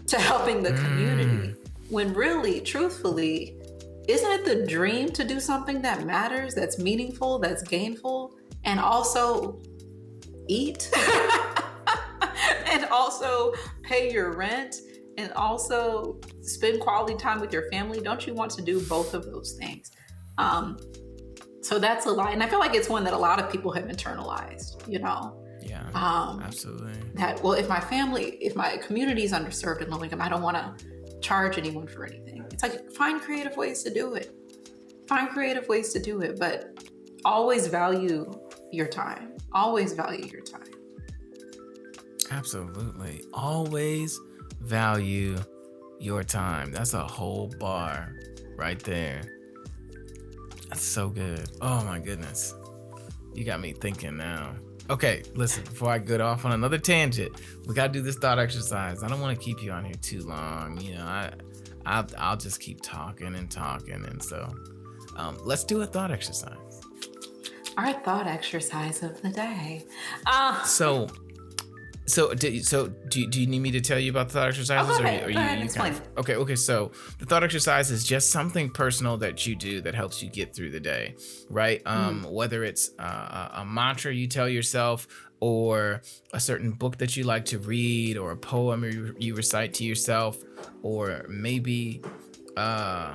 to 0.08 0.20
helping 0.20 0.62
the 0.62 0.74
community. 0.74 1.56
When 1.90 2.14
really, 2.14 2.60
truthfully, 2.60 3.58
isn't 4.10 4.30
it 4.30 4.44
the 4.44 4.68
dream 4.68 5.10
to 5.12 5.24
do 5.24 5.40
something 5.40 5.82
that 5.84 6.06
matters, 6.06 6.54
that's 6.54 6.78
meaningful, 6.78 7.40
that's 7.40 7.64
gainful, 7.64 8.36
and 8.66 8.78
also 8.78 9.62
eat? 10.50 10.91
and 12.68 12.84
also 12.91 13.54
pay 13.84 14.12
your 14.12 14.34
rent 14.34 14.76
and 15.18 15.32
also 15.34 16.20
spend 16.41 16.82
quality 16.82 17.16
time 17.16 17.40
with 17.40 17.54
your 17.54 17.70
family? 17.72 18.02
Don't 18.02 18.28
you 18.28 18.34
want 18.34 18.52
to 18.52 18.62
do 18.62 18.82
both 18.88 19.14
of 19.14 19.24
those 19.26 19.56
things? 19.58 19.91
Um, 20.38 20.78
so 21.64 21.80
that's 21.80 22.06
a 22.06 22.11
lie. 22.11 22.31
And 22.31 22.44
I 22.44 22.48
feel 22.48 22.60
like 22.60 22.76
it's 22.76 22.90
one 22.90 23.03
that 23.06 23.14
a 23.14 23.18
lot 23.18 23.40
of 23.40 23.49
people 23.52 23.72
have 23.72 23.85
internalized, 23.85 24.88
you 24.88 24.99
know? 24.99 25.40
yeah, 25.61 25.88
Um, 25.95 26.41
absolutely. 26.44 26.94
that 27.15 27.41
well 27.41 27.53
if 27.53 27.69
my 27.69 27.80
family 27.80 28.31
if 28.41 28.53
my 28.56 28.77
community 28.77 29.23
is 29.23 29.31
underserved 29.31 29.81
and 29.81 29.90
low 29.91 30.03
income 30.03 30.22
i 30.22 30.27
don't 30.27 30.41
want 30.41 30.57
to 30.57 31.19
charge 31.22 31.57
anyone 31.57 31.88
for 31.88 32.06
anything 32.06 32.44
it's 32.52 32.61
like 32.64 32.91
find 32.91 33.22
creative 33.22 33.56
ways 33.56 33.81
to 33.84 33.94
do 33.94 34.14
it 34.15 34.35
find 35.07 35.30
creative 35.30 35.65
ways 35.69 35.94
to 35.94 35.99
do 36.02 36.19
it 36.19 36.38
but 36.38 36.77
always 37.23 37.68
value 37.68 38.30
your 38.73 38.88
time 38.88 39.31
always 39.53 39.94
value 39.94 40.26
your 40.26 40.41
time 40.41 40.68
Absolutely. 42.31 43.22
Always 43.34 44.19
value 44.61 45.38
your 45.99 46.23
time. 46.23 46.72
That's 46.72 46.94
a 46.94 47.03
whole 47.03 47.48
bar 47.60 48.14
right 48.56 48.81
there. 48.84 49.22
That's 50.74 50.86
so 50.86 51.08
good. 51.08 51.52
Oh 51.62 51.84
my 51.84 52.00
goodness. 52.00 52.56
You 53.36 53.44
got 53.44 53.62
me 53.62 53.74
thinking 53.74 54.18
now. 54.18 54.56
Okay, 54.90 55.22
listen, 55.36 55.64
before 55.66 55.91
I 55.91 56.00
get 56.00 56.20
off 56.20 56.45
on 56.45 56.52
another 56.52 56.80
tangent, 56.80 57.40
we 57.68 57.76
got 57.76 57.88
to 57.88 57.94
do 57.94 58.02
this 58.02 58.16
thought 58.16 58.40
exercise. 58.40 59.04
I 59.04 59.08
don't 59.08 59.22
want 59.22 59.38
to 59.38 59.45
keep 59.45 59.62
you 59.62 59.72
on 59.72 59.86
here 59.86 59.94
too 60.02 60.22
long. 60.22 60.82
You 60.82 60.95
know, 60.95 61.04
I, 61.04 61.32
I'll, 61.86 62.08
I'll 62.18 62.38
just 62.38 62.60
keep 62.60 62.82
talking 62.82 63.36
and 63.36 63.52
talking. 63.52 64.04
And 64.04 64.22
so 64.22 64.52
um, 65.16 65.38
let's 65.44 65.64
do 65.64 65.80
a 65.84 65.86
thought 65.86 66.10
exercise. 66.10 66.82
our 67.78 67.94
thought 68.02 68.26
exercise 68.26 69.04
of 69.04 69.22
the 69.22 69.30
day 69.30 69.86
uh, 70.26 70.64
So, 70.64 71.08
so, 72.05 72.34
do, 72.34 72.59
so 72.61 72.88
do, 72.88 73.21
you- 73.21 73.27
do 73.30 73.39
you 73.41 73.47
need 73.47 73.59
me 73.59 73.71
to 73.71 73.81
tell 73.81 73.99
you 73.99 74.09
about 74.11 74.27
the 74.30 74.34
thought 74.35 74.47
exercises? 74.49 74.95
Oh, 74.95 74.99
go 74.99 75.03
ahead. 75.05 75.30
or 75.30 75.31
Go 75.34 75.39
ahead, 75.39 75.63
explain. 75.63 75.95
okay, 76.17 76.35
okay. 76.35 76.55
So 76.55 76.91
the 77.19 77.25
thought 77.25 77.43
exercise 77.43 77.91
is 77.91 78.03
just 78.03 78.31
something 78.31 78.69
personal 78.69 79.17
that 79.17 79.45
you 79.47 79.55
do 79.55 79.81
that 79.81 79.95
helps 79.95 80.21
you 80.21 80.30
get 80.30 80.55
through 80.55 80.71
the 80.71 80.80
day, 80.80 81.15
right? 81.49 81.81
Um, 81.85 82.23
whether 82.30 82.63
it's 82.63 82.91
uh, 82.99 83.49
a, 83.55 83.65
mantra 83.65 84.13
you 84.13 84.27
tell 84.27 84.49
yourself, 84.49 85.07
or 85.39 86.01
a 86.34 86.39
certain 86.39 86.71
book 86.71 86.97
that 86.99 87.15
you 87.17 87.23
like 87.23 87.45
to 87.45 87.59
read, 87.59 88.17
or 88.17 88.31
a 88.31 88.38
poem 88.38 88.84
you, 88.84 89.15
you 89.19 89.35
recite 89.35 89.73
to 89.75 89.84
yourself, 89.84 90.38
or 90.81 91.25
maybe, 91.30 92.01
uh, 92.57 93.13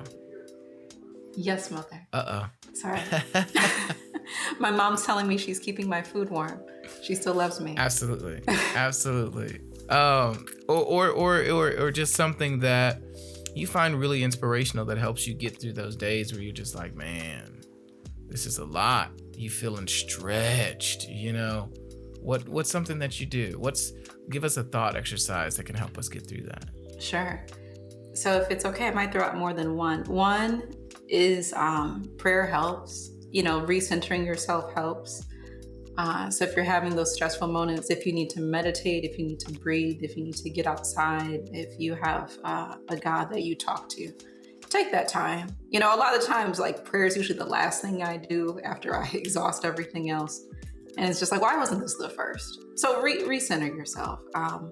yes 1.36 1.70
mother 1.70 2.04
uh 2.12 2.46
sorry 2.74 3.00
oh. 3.34 3.44
my 4.58 4.70
mom's 4.72 5.04
telling 5.04 5.28
me 5.28 5.38
she's 5.38 5.60
keeping 5.60 5.88
my 5.88 6.02
food 6.02 6.28
warm 6.30 6.60
she 7.02 7.14
still 7.14 7.34
loves 7.34 7.60
me 7.60 7.74
Absolutely, 7.76 8.42
absolutely. 8.74 9.60
Um, 9.88 10.44
or, 10.68 10.84
or 10.84 11.08
or 11.08 11.50
or 11.50 11.70
or 11.78 11.90
just 11.90 12.14
something 12.14 12.58
that 12.60 13.00
you 13.54 13.66
find 13.66 13.98
really 13.98 14.22
inspirational 14.22 14.84
that 14.86 14.98
helps 14.98 15.26
you 15.26 15.34
get 15.34 15.60
through 15.60 15.72
those 15.72 15.96
days 15.96 16.32
where 16.32 16.42
you're 16.42 16.52
just 16.52 16.74
like, 16.74 16.94
man, 16.94 17.60
this 18.28 18.46
is 18.46 18.58
a 18.58 18.64
lot. 18.64 19.10
You 19.36 19.50
feeling 19.50 19.86
stretched, 19.86 21.08
you 21.08 21.32
know? 21.32 21.70
What 22.20 22.48
what's 22.48 22.70
something 22.70 22.98
that 22.98 23.20
you 23.20 23.26
do? 23.26 23.56
What's 23.58 23.92
give 24.30 24.44
us 24.44 24.56
a 24.56 24.64
thought 24.64 24.96
exercise 24.96 25.56
that 25.56 25.64
can 25.64 25.76
help 25.76 25.96
us 25.98 26.08
get 26.08 26.28
through 26.28 26.44
that. 26.44 26.66
Sure. 27.00 27.44
So 28.14 28.38
if 28.40 28.50
it's 28.50 28.64
okay, 28.64 28.88
I 28.88 28.90
might 28.90 29.12
throw 29.12 29.22
out 29.22 29.36
more 29.36 29.52
than 29.54 29.76
one. 29.76 30.04
One 30.04 30.72
is 31.08 31.52
um, 31.54 32.10
prayer 32.18 32.46
helps. 32.46 33.10
You 33.30 33.42
know, 33.42 33.60
recentering 33.60 34.24
yourself 34.24 34.72
helps. 34.74 35.24
Uh, 35.98 36.30
so 36.30 36.44
if 36.44 36.54
you're 36.54 36.64
having 36.64 36.94
those 36.94 37.12
stressful 37.12 37.48
moments, 37.48 37.90
if 37.90 38.06
you 38.06 38.12
need 38.12 38.30
to 38.30 38.40
meditate, 38.40 39.02
if 39.02 39.18
you 39.18 39.26
need 39.26 39.40
to 39.40 39.52
breathe, 39.52 39.98
if 40.00 40.16
you 40.16 40.22
need 40.22 40.36
to 40.36 40.48
get 40.48 40.64
outside, 40.64 41.50
if 41.52 41.78
you 41.78 41.96
have 41.96 42.38
uh, 42.44 42.76
a 42.88 42.96
God 42.96 43.24
that 43.32 43.42
you 43.42 43.56
talk 43.56 43.88
to, 43.90 44.12
take 44.70 44.92
that 44.92 45.08
time. 45.08 45.48
You 45.70 45.80
know, 45.80 45.92
a 45.92 45.98
lot 45.98 46.16
of 46.16 46.24
times, 46.24 46.60
like 46.60 46.84
prayer 46.84 47.06
is 47.06 47.16
usually 47.16 47.36
the 47.36 47.44
last 47.44 47.82
thing 47.82 48.04
I 48.04 48.16
do 48.16 48.60
after 48.64 48.96
I 48.96 49.08
exhaust 49.12 49.64
everything 49.64 50.08
else. 50.08 50.46
And 50.96 51.10
it's 51.10 51.18
just 51.18 51.32
like, 51.32 51.42
why 51.42 51.56
wasn't 51.56 51.80
this 51.80 51.96
the 51.96 52.10
first? 52.10 52.60
So 52.76 53.02
re- 53.02 53.22
recenter 53.22 53.68
yourself. 53.68 54.20
Um, 54.36 54.70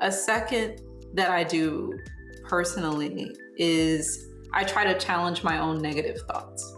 a 0.00 0.10
second 0.10 0.80
that 1.12 1.30
I 1.30 1.44
do 1.44 1.98
personally 2.44 3.30
is 3.58 4.26
I 4.54 4.64
try 4.64 4.90
to 4.90 4.98
challenge 4.98 5.42
my 5.42 5.58
own 5.58 5.82
negative 5.82 6.22
thoughts, 6.22 6.74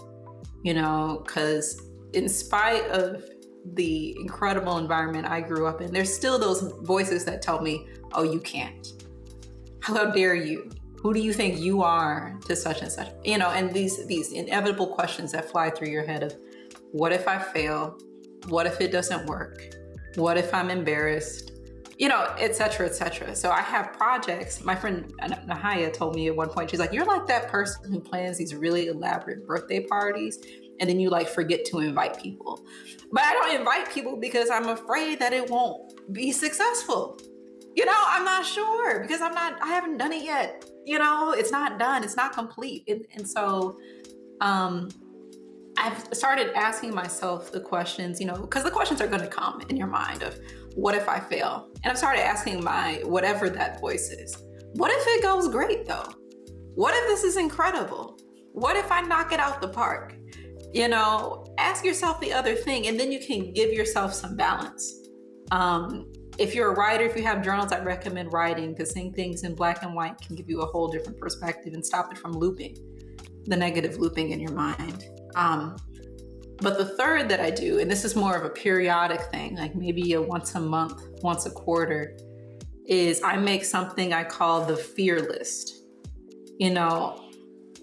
you 0.64 0.74
know, 0.74 1.22
because 1.24 1.80
in 2.12 2.28
spite 2.28 2.84
of 2.90 3.22
the 3.74 4.16
incredible 4.20 4.78
environment 4.78 5.26
I 5.26 5.40
grew 5.40 5.66
up 5.66 5.80
in, 5.80 5.92
there's 5.92 6.12
still 6.12 6.38
those 6.38 6.72
voices 6.82 7.24
that 7.24 7.42
tell 7.42 7.60
me, 7.60 7.86
oh, 8.12 8.22
you 8.22 8.40
can't. 8.40 8.86
How 9.80 10.10
dare 10.10 10.34
you? 10.34 10.70
Who 10.98 11.14
do 11.14 11.20
you 11.20 11.32
think 11.32 11.58
you 11.58 11.82
are 11.82 12.38
to 12.46 12.56
such 12.56 12.82
and 12.82 12.90
such? 12.90 13.08
You 13.24 13.38
know, 13.38 13.50
and 13.50 13.72
these 13.72 14.04
these 14.06 14.32
inevitable 14.32 14.88
questions 14.88 15.32
that 15.32 15.48
fly 15.50 15.70
through 15.70 15.88
your 15.88 16.04
head 16.04 16.22
of 16.24 16.36
what 16.92 17.12
if 17.12 17.28
I 17.28 17.38
fail? 17.38 17.98
What 18.48 18.66
if 18.66 18.80
it 18.80 18.90
doesn't 18.90 19.26
work? 19.26 19.74
What 20.16 20.36
if 20.36 20.52
I'm 20.52 20.70
embarrassed? 20.70 21.52
you 21.98 22.08
know, 22.08 22.32
et 22.38 22.54
cetera, 22.54 22.86
et 22.86 22.94
cetera. 22.94 23.34
So 23.34 23.50
I 23.50 23.60
have 23.60 23.92
projects. 23.92 24.64
My 24.64 24.76
friend 24.76 25.12
Nahaya 25.20 25.92
told 25.92 26.14
me 26.14 26.28
at 26.28 26.36
one 26.36 26.48
point, 26.48 26.70
she's 26.70 26.78
like, 26.78 26.92
You're 26.92 27.04
like 27.04 27.26
that 27.26 27.48
person 27.48 27.92
who 27.92 28.00
plans 28.00 28.38
these 28.38 28.54
really 28.54 28.86
elaborate 28.86 29.44
birthday 29.44 29.84
parties 29.84 30.38
and 30.80 30.88
then 30.88 31.00
you 31.00 31.10
like 31.10 31.28
forget 31.28 31.64
to 31.66 31.80
invite 31.80 32.20
people. 32.20 32.64
But 33.12 33.24
I 33.24 33.32
don't 33.32 33.54
invite 33.54 33.90
people 33.90 34.16
because 34.16 34.50
I'm 34.50 34.68
afraid 34.68 35.18
that 35.20 35.32
it 35.32 35.50
won't 35.50 36.12
be 36.12 36.32
successful. 36.32 37.18
You 37.74 37.84
know, 37.84 38.02
I'm 38.06 38.24
not 38.24 38.44
sure 38.44 39.00
because 39.00 39.20
I'm 39.20 39.34
not, 39.34 39.62
I 39.62 39.68
haven't 39.68 39.98
done 39.98 40.12
it 40.12 40.24
yet. 40.24 40.64
You 40.84 40.98
know, 40.98 41.32
it's 41.32 41.52
not 41.52 41.78
done, 41.78 42.02
it's 42.02 42.16
not 42.16 42.32
complete. 42.32 42.84
And, 42.88 43.06
and 43.14 43.28
so, 43.28 43.78
um, 44.40 44.88
I've 45.80 46.08
started 46.12 46.50
asking 46.56 46.92
myself 46.92 47.52
the 47.52 47.60
questions, 47.60 48.18
you 48.18 48.26
know, 48.26 48.34
because 48.34 48.64
the 48.64 48.70
questions 48.70 49.00
are 49.00 49.06
going 49.06 49.20
to 49.20 49.28
come 49.28 49.60
in 49.68 49.76
your 49.76 49.86
mind 49.86 50.24
of 50.24 50.36
what 50.74 50.96
if 50.96 51.08
I 51.08 51.20
fail? 51.20 51.68
And 51.84 51.92
I've 51.92 51.98
started 51.98 52.20
asking 52.24 52.64
my 52.64 53.00
whatever 53.04 53.48
that 53.48 53.80
voice 53.80 54.10
is. 54.10 54.36
What 54.74 54.90
if 54.90 55.04
it 55.06 55.22
goes 55.22 55.48
great 55.48 55.86
though? 55.86 56.08
What 56.74 56.94
if 56.96 57.06
this 57.06 57.22
is 57.22 57.36
incredible? 57.36 58.18
What 58.52 58.76
if 58.76 58.90
I 58.90 59.02
knock 59.02 59.32
it 59.32 59.38
out 59.38 59.60
the 59.60 59.68
park? 59.68 60.16
You 60.72 60.88
know, 60.88 61.46
ask 61.56 61.84
yourself 61.84 62.20
the 62.20 62.32
other 62.32 62.54
thing, 62.54 62.86
and 62.88 62.98
then 62.98 63.10
you 63.10 63.20
can 63.20 63.52
give 63.52 63.72
yourself 63.72 64.12
some 64.12 64.36
balance. 64.36 65.08
Um, 65.50 66.12
if 66.38 66.54
you're 66.54 66.72
a 66.72 66.74
writer, 66.74 67.04
if 67.04 67.16
you 67.16 67.24
have 67.24 67.42
journals, 67.42 67.72
I 67.72 67.80
recommend 67.80 68.32
writing 68.32 68.72
because 68.72 68.92
seeing 68.92 69.12
things 69.12 69.42
in 69.42 69.54
black 69.54 69.82
and 69.82 69.94
white 69.94 70.20
can 70.20 70.36
give 70.36 70.48
you 70.48 70.60
a 70.60 70.66
whole 70.66 70.88
different 70.88 71.18
perspective 71.18 71.74
and 71.74 71.84
stop 71.84 72.12
it 72.12 72.18
from 72.18 72.32
looping, 72.32 72.76
the 73.46 73.56
negative 73.56 73.96
looping 73.96 74.30
in 74.30 74.40
your 74.40 74.52
mind. 74.52 75.04
Um, 75.34 75.76
but 76.60 76.76
the 76.76 76.84
third 76.84 77.28
that 77.28 77.40
I 77.40 77.50
do, 77.50 77.78
and 77.78 77.90
this 77.90 78.04
is 78.04 78.14
more 78.14 78.36
of 78.36 78.44
a 78.44 78.50
periodic 78.50 79.20
thing, 79.30 79.56
like 79.56 79.74
maybe 79.74 80.12
a 80.12 80.22
once 80.22 80.54
a 80.54 80.60
month, 80.60 81.02
once 81.22 81.46
a 81.46 81.50
quarter, 81.50 82.16
is 82.86 83.22
I 83.22 83.36
make 83.36 83.64
something 83.64 84.12
I 84.12 84.24
call 84.24 84.64
the 84.64 84.76
fear 84.76 85.20
list. 85.20 85.84
You 86.58 86.70
know, 86.70 87.27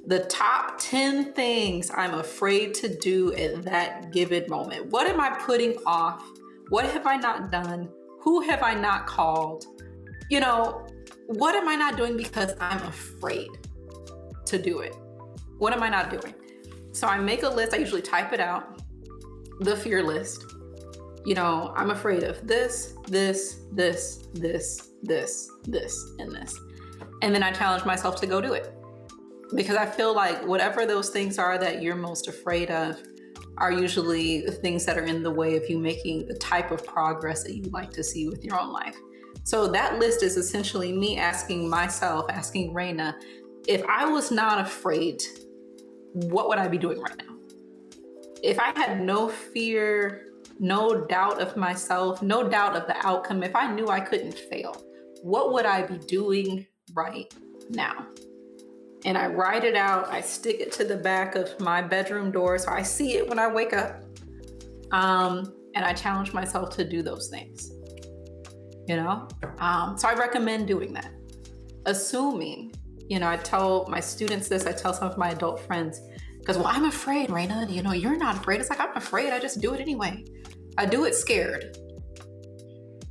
the 0.08 0.20
top 0.20 0.78
10 0.80 1.34
things 1.34 1.92
I'm 1.94 2.14
afraid 2.14 2.74
to 2.76 2.96
do 2.98 3.34
at 3.34 3.64
that 3.64 4.12
given 4.12 4.48
moment. 4.50 4.88
What 4.88 5.08
am 5.08 5.20
I 5.20 5.32
putting 5.32 5.76
off? 5.86 6.24
What 6.70 6.86
have 6.86 7.08
I 7.08 7.16
not 7.16 7.52
done? 7.52 7.90
Who 8.22 8.42
have 8.42 8.62
I 8.62 8.76
not 8.76 9.08
called? 9.08 9.66
You 10.30 10.40
know, 10.40 10.88
what 11.28 11.56
am 11.56 11.68
I 11.68 11.76
not 11.76 11.98
doing 11.98 12.18
because 12.18 12.54
I'm 12.60 12.82
afraid 12.84 13.50
to 14.46 14.58
do 14.60 14.80
it? 14.80 14.96
What 15.58 15.74
am 15.74 15.82
I 15.82 15.90
not 15.90 16.10
doing? 16.10 16.34
So 16.92 17.08
I 17.08 17.18
make 17.18 17.44
a 17.44 17.50
list. 17.50 17.74
I 17.74 17.78
usually 17.78 18.02
type 18.02 18.32
it 18.32 18.40
out, 18.40 18.82
the 19.60 19.76
fear 19.76 20.04
list. 20.04 20.46
You 21.26 21.34
know, 21.34 21.74
I'm 21.76 21.90
afraid 21.90 22.24
of 22.24 22.46
this, 22.46 22.94
this, 23.08 23.62
this, 23.72 24.28
this, 24.34 24.90
this, 25.02 25.50
this, 25.64 26.12
and 26.20 26.32
this. 26.32 26.60
And 27.24 27.34
then 27.34 27.42
I 27.42 27.52
challenge 27.52 27.86
myself 27.86 28.20
to 28.22 28.28
go 28.28 28.40
do 28.40 28.54
it. 28.54 28.72
Because 29.54 29.76
I 29.76 29.86
feel 29.86 30.16
like 30.16 30.46
whatever 30.48 30.86
those 30.86 31.10
things 31.10 31.38
are 31.38 31.58
that 31.58 31.82
you're 31.82 31.96
most 31.96 32.28
afraid 32.28 32.72
of 32.72 33.02
are 33.58 33.72
usually 33.72 34.42
things 34.42 34.86
that 34.86 34.98
are 34.98 35.06
in 35.06 35.24
the 35.24 35.32
way 35.32 35.56
of 35.56 35.70
you 35.70 35.78
making 35.78 36.28
the 36.28 36.34
type 36.36 36.72
of 36.72 36.86
progress 36.86 37.44
that 37.44 37.56
you 37.56 37.64
like 37.70 37.92
to 37.92 38.04
see 38.04 38.28
with 38.28 38.44
your 38.44 38.60
own 38.60 38.72
life. 38.72 38.96
So 39.44 39.68
that 39.68 40.00
list 40.00 40.24
is 40.24 40.38
essentially 40.38 40.92
me 40.92 41.18
asking 41.18 41.70
myself, 41.70 42.26
asking 42.30 42.74
Raina, 42.74 43.14
if 43.68 43.84
I 43.88 44.06
was 44.06 44.32
not 44.32 44.60
afraid, 44.60 45.22
what 46.14 46.50
would 46.50 46.58
I 46.58 46.68
be 46.68 46.78
doing 46.78 47.00
right 47.00 47.18
now? 47.18 47.36
If 48.44 48.60
I 48.60 48.72
had 48.76 49.02
no 49.02 49.30
fear, 49.30 50.28
no 50.60 51.06
doubt 51.06 51.42
of 51.42 51.56
myself, 51.56 52.22
no 52.22 52.48
doubt 52.48 52.76
of 52.76 52.88
the 52.88 52.96
outcome, 53.06 53.44
if 53.44 53.56
I 53.56 53.72
knew 53.72 53.88
I 53.88 54.00
couldn't 54.00 54.34
fail, 54.34 54.82
what 55.22 55.54
would 55.54 55.66
I 55.66 55.84
be 55.84 55.98
doing 55.98 56.66
right 56.94 57.34
now? 57.70 58.08
And 59.06 59.18
I 59.18 59.28
write 59.28 59.64
it 59.64 59.76
out, 59.76 60.08
I 60.12 60.20
stick 60.20 60.60
it 60.60 60.72
to 60.74 60.84
the 60.84 60.98
back 60.98 61.36
of 61.36 61.58
my 61.62 61.82
bedroom 61.82 62.32
door 62.32 62.58
so 62.58 62.72
I 62.72 62.82
see 62.82 63.14
it 63.14 63.30
when 63.30 63.40
I 63.40 63.48
wake 63.48 63.72
up. 63.72 64.04
Um, 64.92 65.54
and 65.76 65.86
I 65.86 65.94
challenge 65.94 66.34
myself 66.34 66.76
to 66.78 66.84
do 66.84 67.02
those 67.02 67.30
things 67.30 67.72
you 68.88 68.96
know? 68.96 69.28
Um, 69.60 69.98
so 69.98 70.08
I 70.08 70.14
recommend 70.14 70.68
doing 70.68 70.94
that. 70.94 71.12
Assuming, 71.86 72.74
you 73.08 73.20
know, 73.20 73.28
I 73.28 73.38
tell 73.38 73.88
my 73.90 74.00
students 74.00 74.48
this, 74.48 74.66
I 74.66 74.72
tell 74.72 74.94
some 74.94 75.10
of 75.10 75.18
my 75.18 75.30
adult 75.30 75.60
friends, 75.62 76.02
because, 76.40 76.58
well, 76.58 76.68
I'm 76.68 76.86
afraid, 76.86 77.30
Raina, 77.30 77.70
you 77.72 77.82
know, 77.82 77.94
you're 77.94 78.18
not 78.18 78.38
afraid. 78.38 78.60
It's 78.62 78.70
like, 78.70 78.80
I'm 78.80 78.96
afraid, 78.96 79.34
I 79.34 79.40
just 79.40 79.62
do 79.62 79.74
it 79.74 79.82
anyway. 79.82 80.24
I 80.78 80.86
do 80.86 81.06
it 81.06 81.16
scared. 81.16 81.78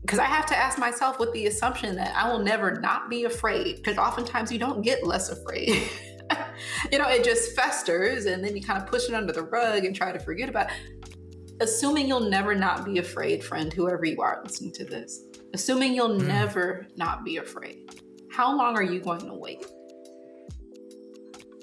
Because 0.04 0.18
I 0.18 0.26
have 0.26 0.46
to 0.46 0.56
ask 0.56 0.78
myself 0.78 1.18
with 1.18 1.32
the 1.32 1.46
assumption 1.46 1.96
that 1.96 2.14
I 2.14 2.30
will 2.30 2.40
never 2.40 2.78
not 2.80 3.08
be 3.08 3.24
afraid, 3.24 3.76
because 3.76 3.96
oftentimes 3.96 4.52
you 4.52 4.58
don't 4.58 4.82
get 4.82 5.06
less 5.06 5.30
afraid. 5.30 5.88
you 6.92 6.98
know, 6.98 7.08
it 7.08 7.24
just 7.24 7.56
festers 7.56 8.26
and 8.26 8.44
then 8.44 8.54
you 8.54 8.62
kind 8.62 8.82
of 8.82 8.88
push 8.88 9.08
it 9.08 9.14
under 9.14 9.32
the 9.32 9.42
rug 9.42 9.84
and 9.84 9.96
try 9.96 10.12
to 10.12 10.18
forget 10.18 10.48
about 10.48 10.70
it. 10.70 11.16
Assuming 11.60 12.08
you'll 12.08 12.28
never 12.28 12.54
not 12.54 12.84
be 12.84 12.98
afraid, 12.98 13.42
friend, 13.42 13.72
whoever 13.72 14.04
you 14.04 14.20
are 14.20 14.42
listening 14.44 14.72
to 14.72 14.84
this 14.84 15.24
assuming 15.54 15.94
you'll 15.94 16.18
mm. 16.18 16.26
never 16.26 16.86
not 16.96 17.24
be 17.24 17.38
afraid, 17.38 18.02
how 18.30 18.54
long 18.54 18.76
are 18.76 18.82
you 18.82 19.00
going 19.00 19.20
to 19.20 19.32
wait? 19.32 19.64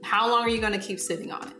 How 0.01 0.30
long 0.30 0.41
are 0.41 0.49
you 0.49 0.59
going 0.59 0.73
to 0.73 0.80
keep 0.80 0.99
sitting 0.99 1.31
on 1.31 1.47
it? 1.47 1.53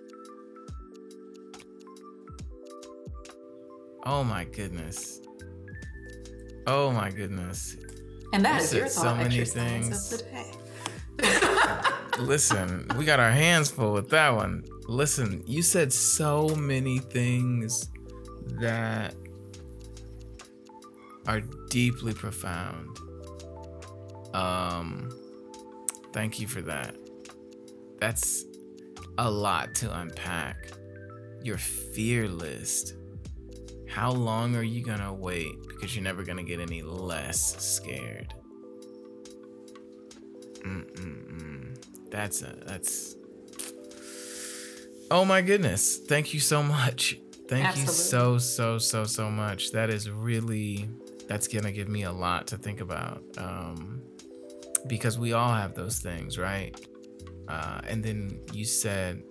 Oh 4.04 4.24
my 4.24 4.46
goodness. 4.46 5.21
Oh 6.68 6.92
my 6.92 7.10
goodness. 7.10 7.78
And 8.34 8.46
that 8.46 8.62
is 8.62 8.74
your 8.74 8.88
thought 8.88 9.04
so 9.04 9.16
many 9.16 9.44
things. 9.46 10.14
of 10.14 10.20
the 10.20 10.26
day. 10.26 11.88
Listen, 12.20 12.88
we 12.98 13.06
got 13.06 13.20
our 13.20 13.32
hands 13.32 13.72
full 13.72 13.94
with 13.94 14.10
that 14.10 14.36
one. 14.36 14.64
Listen, 14.88 15.44
you 15.46 15.62
said 15.62 15.92
so 15.92 16.50
many 16.50 17.00
things 17.00 17.90
that 18.60 19.16
are 21.28 21.42
deeply 21.70 22.14
profound. 22.14 22.98
Um, 24.34 25.10
thank 26.14 26.40
you 26.40 26.48
for 26.48 26.62
that. 26.62 26.96
That's 28.00 28.46
a 29.18 29.30
lot 29.30 29.76
to 29.76 30.00
unpack. 30.00 30.72
Your 31.44 31.58
fear 31.58 32.28
list. 32.28 32.96
How 33.92 34.10
long 34.10 34.56
are 34.56 34.64
you 34.64 34.82
gonna 34.82 35.14
wait? 35.14 35.52
Because 35.68 35.94
you're 35.94 36.04
never 36.04 36.24
gonna 36.24 36.44
get 36.44 36.62
any 36.62 36.82
less 36.82 37.62
scared. 37.62 38.34
Mm-mm-mm. 40.64 42.10
That's 42.10 42.42
a 42.42 42.56
that's. 42.66 43.16
Oh 45.12 45.26
my 45.26 45.42
goodness! 45.42 45.98
Thank 45.98 46.34
you 46.34 46.40
so 46.40 46.64
much. 46.64 47.20
Thank 47.50 47.66
Absolutely. 47.66 47.94
you 47.94 48.00
so 48.00 48.38
so 48.38 48.78
so 48.78 49.04
so 49.04 49.30
much. 49.30 49.74
That 49.74 49.90
is 49.90 50.10
really 50.10 50.90
that's 51.28 51.50
gonna 51.50 51.74
give 51.74 51.90
me 51.90 52.04
a 52.04 52.12
lot 52.14 52.48
to 52.48 52.58
think 52.58 52.80
about 52.80 53.22
um, 53.38 54.02
because 54.88 55.20
we 55.20 55.34
all 55.34 55.54
have 55.54 55.74
those 55.74 56.00
things, 56.00 56.38
right? 56.38 56.74
Uh, 57.50 57.82
and 57.90 58.02
then 58.02 58.40
you 58.54 58.64
said, 58.64 59.22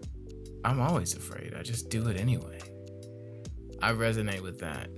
"I'm 0.67 0.81
always 0.81 1.15
afraid. 1.17 1.55
I 1.59 1.63
just 1.63 1.89
do 1.89 2.09
it 2.09 2.21
anyway." 2.21 2.59
I 3.83 3.93
resonate 3.93 4.41
with 4.41 4.61
that 4.61 4.89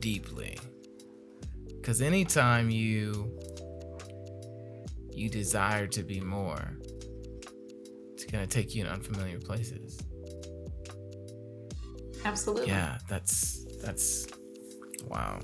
deeply 0.00 0.58
because 1.80 2.00
anytime 2.00 2.70
you 2.70 3.38
you 5.10 5.28
desire 5.28 5.86
to 5.86 6.02
be 6.02 6.20
more, 6.20 6.78
it's 8.14 8.24
gonna 8.24 8.46
take 8.46 8.74
you 8.74 8.84
in 8.84 8.90
unfamiliar 8.90 9.38
places. 9.38 9.98
Absolutely. 12.24 12.68
Yeah, 12.68 12.98
that's 13.08 13.64
that's 13.82 14.26
wow. 15.04 15.40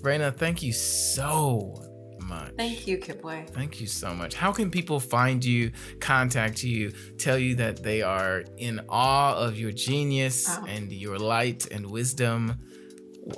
Raina, 0.00 0.34
thank 0.34 0.62
you 0.62 0.72
so 0.72 1.82
much. 2.26 2.52
Thank 2.56 2.86
you, 2.86 2.98
Kipway. 2.98 3.48
Thank 3.50 3.80
you 3.80 3.86
so 3.86 4.14
much. 4.14 4.34
How 4.34 4.52
can 4.52 4.70
people 4.70 5.00
find 5.00 5.44
you, 5.44 5.72
contact 6.00 6.62
you, 6.62 6.92
tell 7.18 7.38
you 7.38 7.54
that 7.56 7.82
they 7.82 8.02
are 8.02 8.44
in 8.58 8.80
awe 8.88 9.34
of 9.36 9.58
your 9.58 9.72
genius 9.72 10.46
oh. 10.48 10.66
and 10.66 10.92
your 10.92 11.18
light 11.18 11.66
and 11.70 11.90
wisdom? 11.90 12.58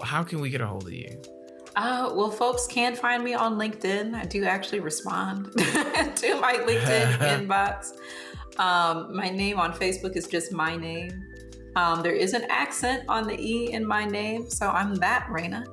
How 0.03 0.23
can 0.23 0.41
we 0.41 0.51
get 0.51 0.61
a 0.61 0.67
hold 0.67 0.87
of 0.87 0.93
you? 0.93 1.21
Uh, 1.77 2.11
well, 2.13 2.31
folks 2.31 2.67
can 2.67 2.97
find 2.97 3.23
me 3.23 3.35
on 3.35 3.57
LinkedIn. 3.57 4.15
I 4.15 4.25
do 4.25 4.45
actually 4.45 4.81
respond 4.81 5.53
to 5.57 6.41
my 6.41 6.55
LinkedIn 6.67 7.19
inbox. 7.47 7.93
Um, 8.59 9.15
my 9.15 9.29
name 9.29 9.61
on 9.61 9.73
Facebook 9.73 10.17
is 10.17 10.27
just 10.27 10.53
my 10.53 10.75
name. 10.75 11.25
Um, 11.77 12.03
there 12.03 12.13
is 12.13 12.35
an 12.35 12.45
accent 12.51 13.05
on 13.09 13.29
the 13.29 13.39
E 13.41 13.73
in 13.73 13.87
my 13.87 14.05
name, 14.05 14.51
so 14.51 14.69
I'm 14.69 14.97
that 14.97 15.29
Raina. 15.31 15.65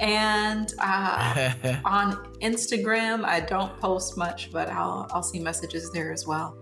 And 0.00 0.72
uh, 0.80 1.52
on 1.84 2.16
Instagram, 2.42 3.24
I 3.24 3.40
don't 3.40 3.78
post 3.78 4.16
much, 4.16 4.50
but 4.52 4.68
I'll 4.68 5.06
I'll 5.12 5.22
see 5.22 5.38
messages 5.38 5.90
there 5.92 6.12
as 6.12 6.26
well. 6.26 6.56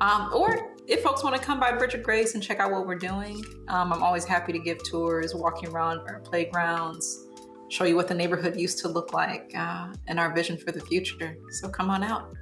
Um, 0.00 0.30
or 0.34 0.74
if 0.86 1.02
folks 1.02 1.24
want 1.24 1.34
to 1.36 1.42
come 1.42 1.58
by 1.58 1.72
Bridget 1.72 2.02
Grace 2.02 2.34
and 2.34 2.42
check 2.42 2.60
out 2.60 2.70
what 2.70 2.86
we're 2.86 2.96
doing, 2.96 3.42
um, 3.68 3.92
I'm 3.92 4.02
always 4.02 4.24
happy 4.24 4.52
to 4.52 4.58
give 4.58 4.82
tours, 4.84 5.34
walking 5.34 5.70
around 5.70 6.00
our 6.08 6.20
playgrounds, 6.20 7.26
show 7.68 7.84
you 7.84 7.96
what 7.96 8.08
the 8.08 8.14
neighborhood 8.14 8.56
used 8.56 8.78
to 8.80 8.88
look 8.88 9.12
like, 9.12 9.52
uh, 9.56 9.88
and 10.08 10.20
our 10.20 10.34
vision 10.34 10.58
for 10.58 10.72
the 10.72 10.80
future. 10.80 11.36
So 11.52 11.68
come 11.68 11.90
on 11.90 12.02
out. 12.02 12.34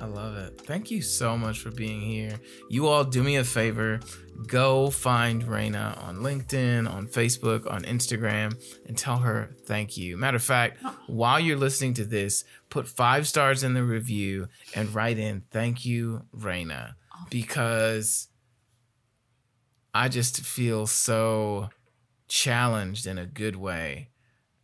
I 0.00 0.06
love 0.06 0.36
it. 0.36 0.58
Thank 0.62 0.90
you 0.90 1.02
so 1.02 1.36
much 1.36 1.60
for 1.60 1.70
being 1.70 2.00
here. 2.00 2.40
You 2.70 2.86
all 2.86 3.04
do 3.04 3.22
me 3.22 3.36
a 3.36 3.44
favor. 3.44 4.00
Go 4.46 4.88
find 4.88 5.42
Raina 5.42 6.02
on 6.02 6.18
LinkedIn, 6.18 6.90
on 6.90 7.06
Facebook, 7.06 7.70
on 7.70 7.82
Instagram, 7.82 8.54
and 8.86 8.96
tell 8.96 9.18
her 9.18 9.54
thank 9.66 9.98
you. 9.98 10.16
Matter 10.16 10.36
of 10.36 10.42
fact, 10.42 10.82
while 11.06 11.38
you're 11.38 11.58
listening 11.58 11.92
to 11.94 12.06
this, 12.06 12.44
put 12.70 12.88
five 12.88 13.28
stars 13.28 13.62
in 13.62 13.74
the 13.74 13.84
review 13.84 14.48
and 14.74 14.94
write 14.94 15.18
in 15.18 15.42
thank 15.50 15.84
you, 15.84 16.22
Raina, 16.34 16.94
because 17.28 18.28
I 19.92 20.08
just 20.08 20.40
feel 20.40 20.86
so 20.86 21.68
challenged 22.26 23.06
in 23.06 23.18
a 23.18 23.26
good 23.26 23.56
way 23.56 24.08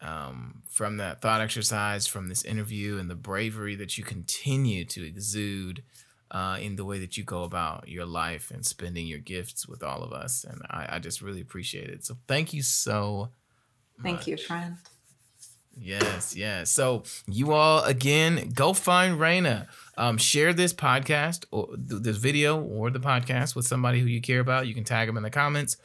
um, 0.01 0.63
from 0.77 0.99
that 0.99 1.23
thought 1.23 1.41
exercise, 1.41 2.07
from 2.07 2.29
this 2.29 2.45
interview, 2.45 2.99
and 2.99 3.09
the 3.09 3.15
bravery 3.15 3.75
that 3.75 3.97
you 3.97 4.05
continue 4.05 4.85
to 4.85 5.07
exude 5.07 5.83
uh, 6.31 6.59
in 6.61 6.77
the 6.77 6.85
way 6.85 6.99
that 6.99 7.17
you 7.17 7.25
go 7.25 7.45
about 7.45 7.89
your 7.89 8.05
life 8.05 8.51
and 8.51 8.67
spending 8.67 9.07
your 9.07 9.19
gifts 9.19 9.67
with 9.67 9.83
all 9.83 10.03
of 10.03 10.13
us. 10.13 10.45
And 10.45 10.61
I, 10.69 10.97
I 10.97 10.99
just 10.99 11.23
really 11.23 11.41
appreciate 11.41 11.89
it. 11.89 12.05
So 12.05 12.19
thank 12.29 12.53
you 12.53 12.61
so 12.61 13.31
Thank 14.03 14.19
much. 14.19 14.27
you, 14.27 14.37
friend. 14.37 14.77
Yes, 15.79 16.37
yes. 16.37 16.71
So 16.71 17.05
you 17.27 17.55
all 17.55 17.83
again 17.83 18.51
go 18.55 18.75
find 18.75 19.19
Raina. 19.19 19.69
Um, 19.97 20.19
share 20.19 20.53
this 20.53 20.75
podcast 20.75 21.47
or 21.51 21.69
this 21.75 22.19
video 22.19 22.61
or 22.61 22.91
the 22.91 23.01
podcast 23.01 23.57
with 23.57 23.67
somebody 23.67 24.01
who 24.01 24.07
you 24.09 24.21
care 24.21 24.41
about. 24.41 24.67
You 24.67 24.75
can 24.75 24.85
tag 24.85 25.09
them 25.09 25.17
in 25.17 25.23
the 25.23 25.31
comments, 25.31 25.79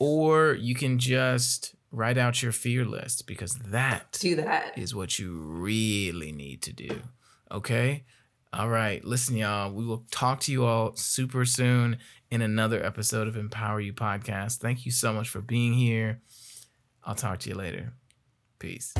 or 0.00 0.54
you 0.54 0.74
can 0.74 0.98
just 0.98 1.76
write 1.90 2.18
out 2.18 2.42
your 2.42 2.52
fear 2.52 2.84
list 2.84 3.26
because 3.26 3.54
that 3.54 4.18
do 4.20 4.36
that 4.36 4.76
is 4.76 4.94
what 4.94 5.18
you 5.18 5.38
really 5.38 6.32
need 6.32 6.62
to 6.62 6.72
do. 6.72 7.02
Okay. 7.50 8.04
All 8.52 8.68
right. 8.68 9.04
Listen, 9.04 9.36
y'all, 9.36 9.72
we 9.72 9.84
will 9.84 10.04
talk 10.10 10.40
to 10.40 10.52
you 10.52 10.64
all 10.64 10.94
super 10.96 11.44
soon 11.44 11.98
in 12.30 12.40
another 12.42 12.84
episode 12.84 13.28
of 13.28 13.36
Empower 13.36 13.80
You 13.80 13.92
Podcast. 13.92 14.56
Thank 14.56 14.86
you 14.86 14.92
so 14.92 15.12
much 15.12 15.28
for 15.28 15.40
being 15.40 15.74
here. 15.74 16.20
I'll 17.04 17.14
talk 17.14 17.40
to 17.40 17.50
you 17.50 17.56
later. 17.56 17.92
Peace. 18.58 18.94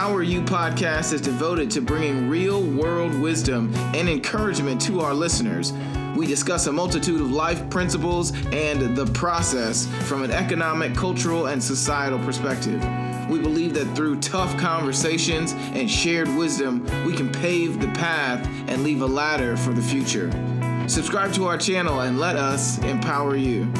Empower 0.00 0.22
You 0.22 0.40
podcast 0.40 1.12
is 1.12 1.20
devoted 1.20 1.70
to 1.72 1.82
bringing 1.82 2.26
real 2.30 2.62
world 2.62 3.12
wisdom 3.20 3.70
and 3.94 4.08
encouragement 4.08 4.80
to 4.80 5.00
our 5.00 5.12
listeners. 5.12 5.74
We 6.16 6.24
discuss 6.26 6.66
a 6.68 6.72
multitude 6.72 7.20
of 7.20 7.30
life 7.30 7.68
principles 7.68 8.32
and 8.50 8.96
the 8.96 9.04
process 9.12 9.86
from 10.08 10.22
an 10.22 10.30
economic, 10.30 10.94
cultural, 10.94 11.48
and 11.48 11.62
societal 11.62 12.18
perspective. 12.20 12.82
We 13.28 13.40
believe 13.40 13.74
that 13.74 13.94
through 13.94 14.20
tough 14.20 14.56
conversations 14.56 15.52
and 15.52 15.88
shared 15.90 16.28
wisdom, 16.28 16.82
we 17.04 17.12
can 17.12 17.30
pave 17.30 17.78
the 17.78 17.88
path 17.88 18.48
and 18.68 18.82
leave 18.82 19.02
a 19.02 19.06
ladder 19.06 19.54
for 19.54 19.74
the 19.74 19.82
future. 19.82 20.30
Subscribe 20.88 21.34
to 21.34 21.46
our 21.46 21.58
channel 21.58 22.00
and 22.00 22.18
let 22.18 22.36
us 22.36 22.78
empower 22.84 23.36
you. 23.36 23.70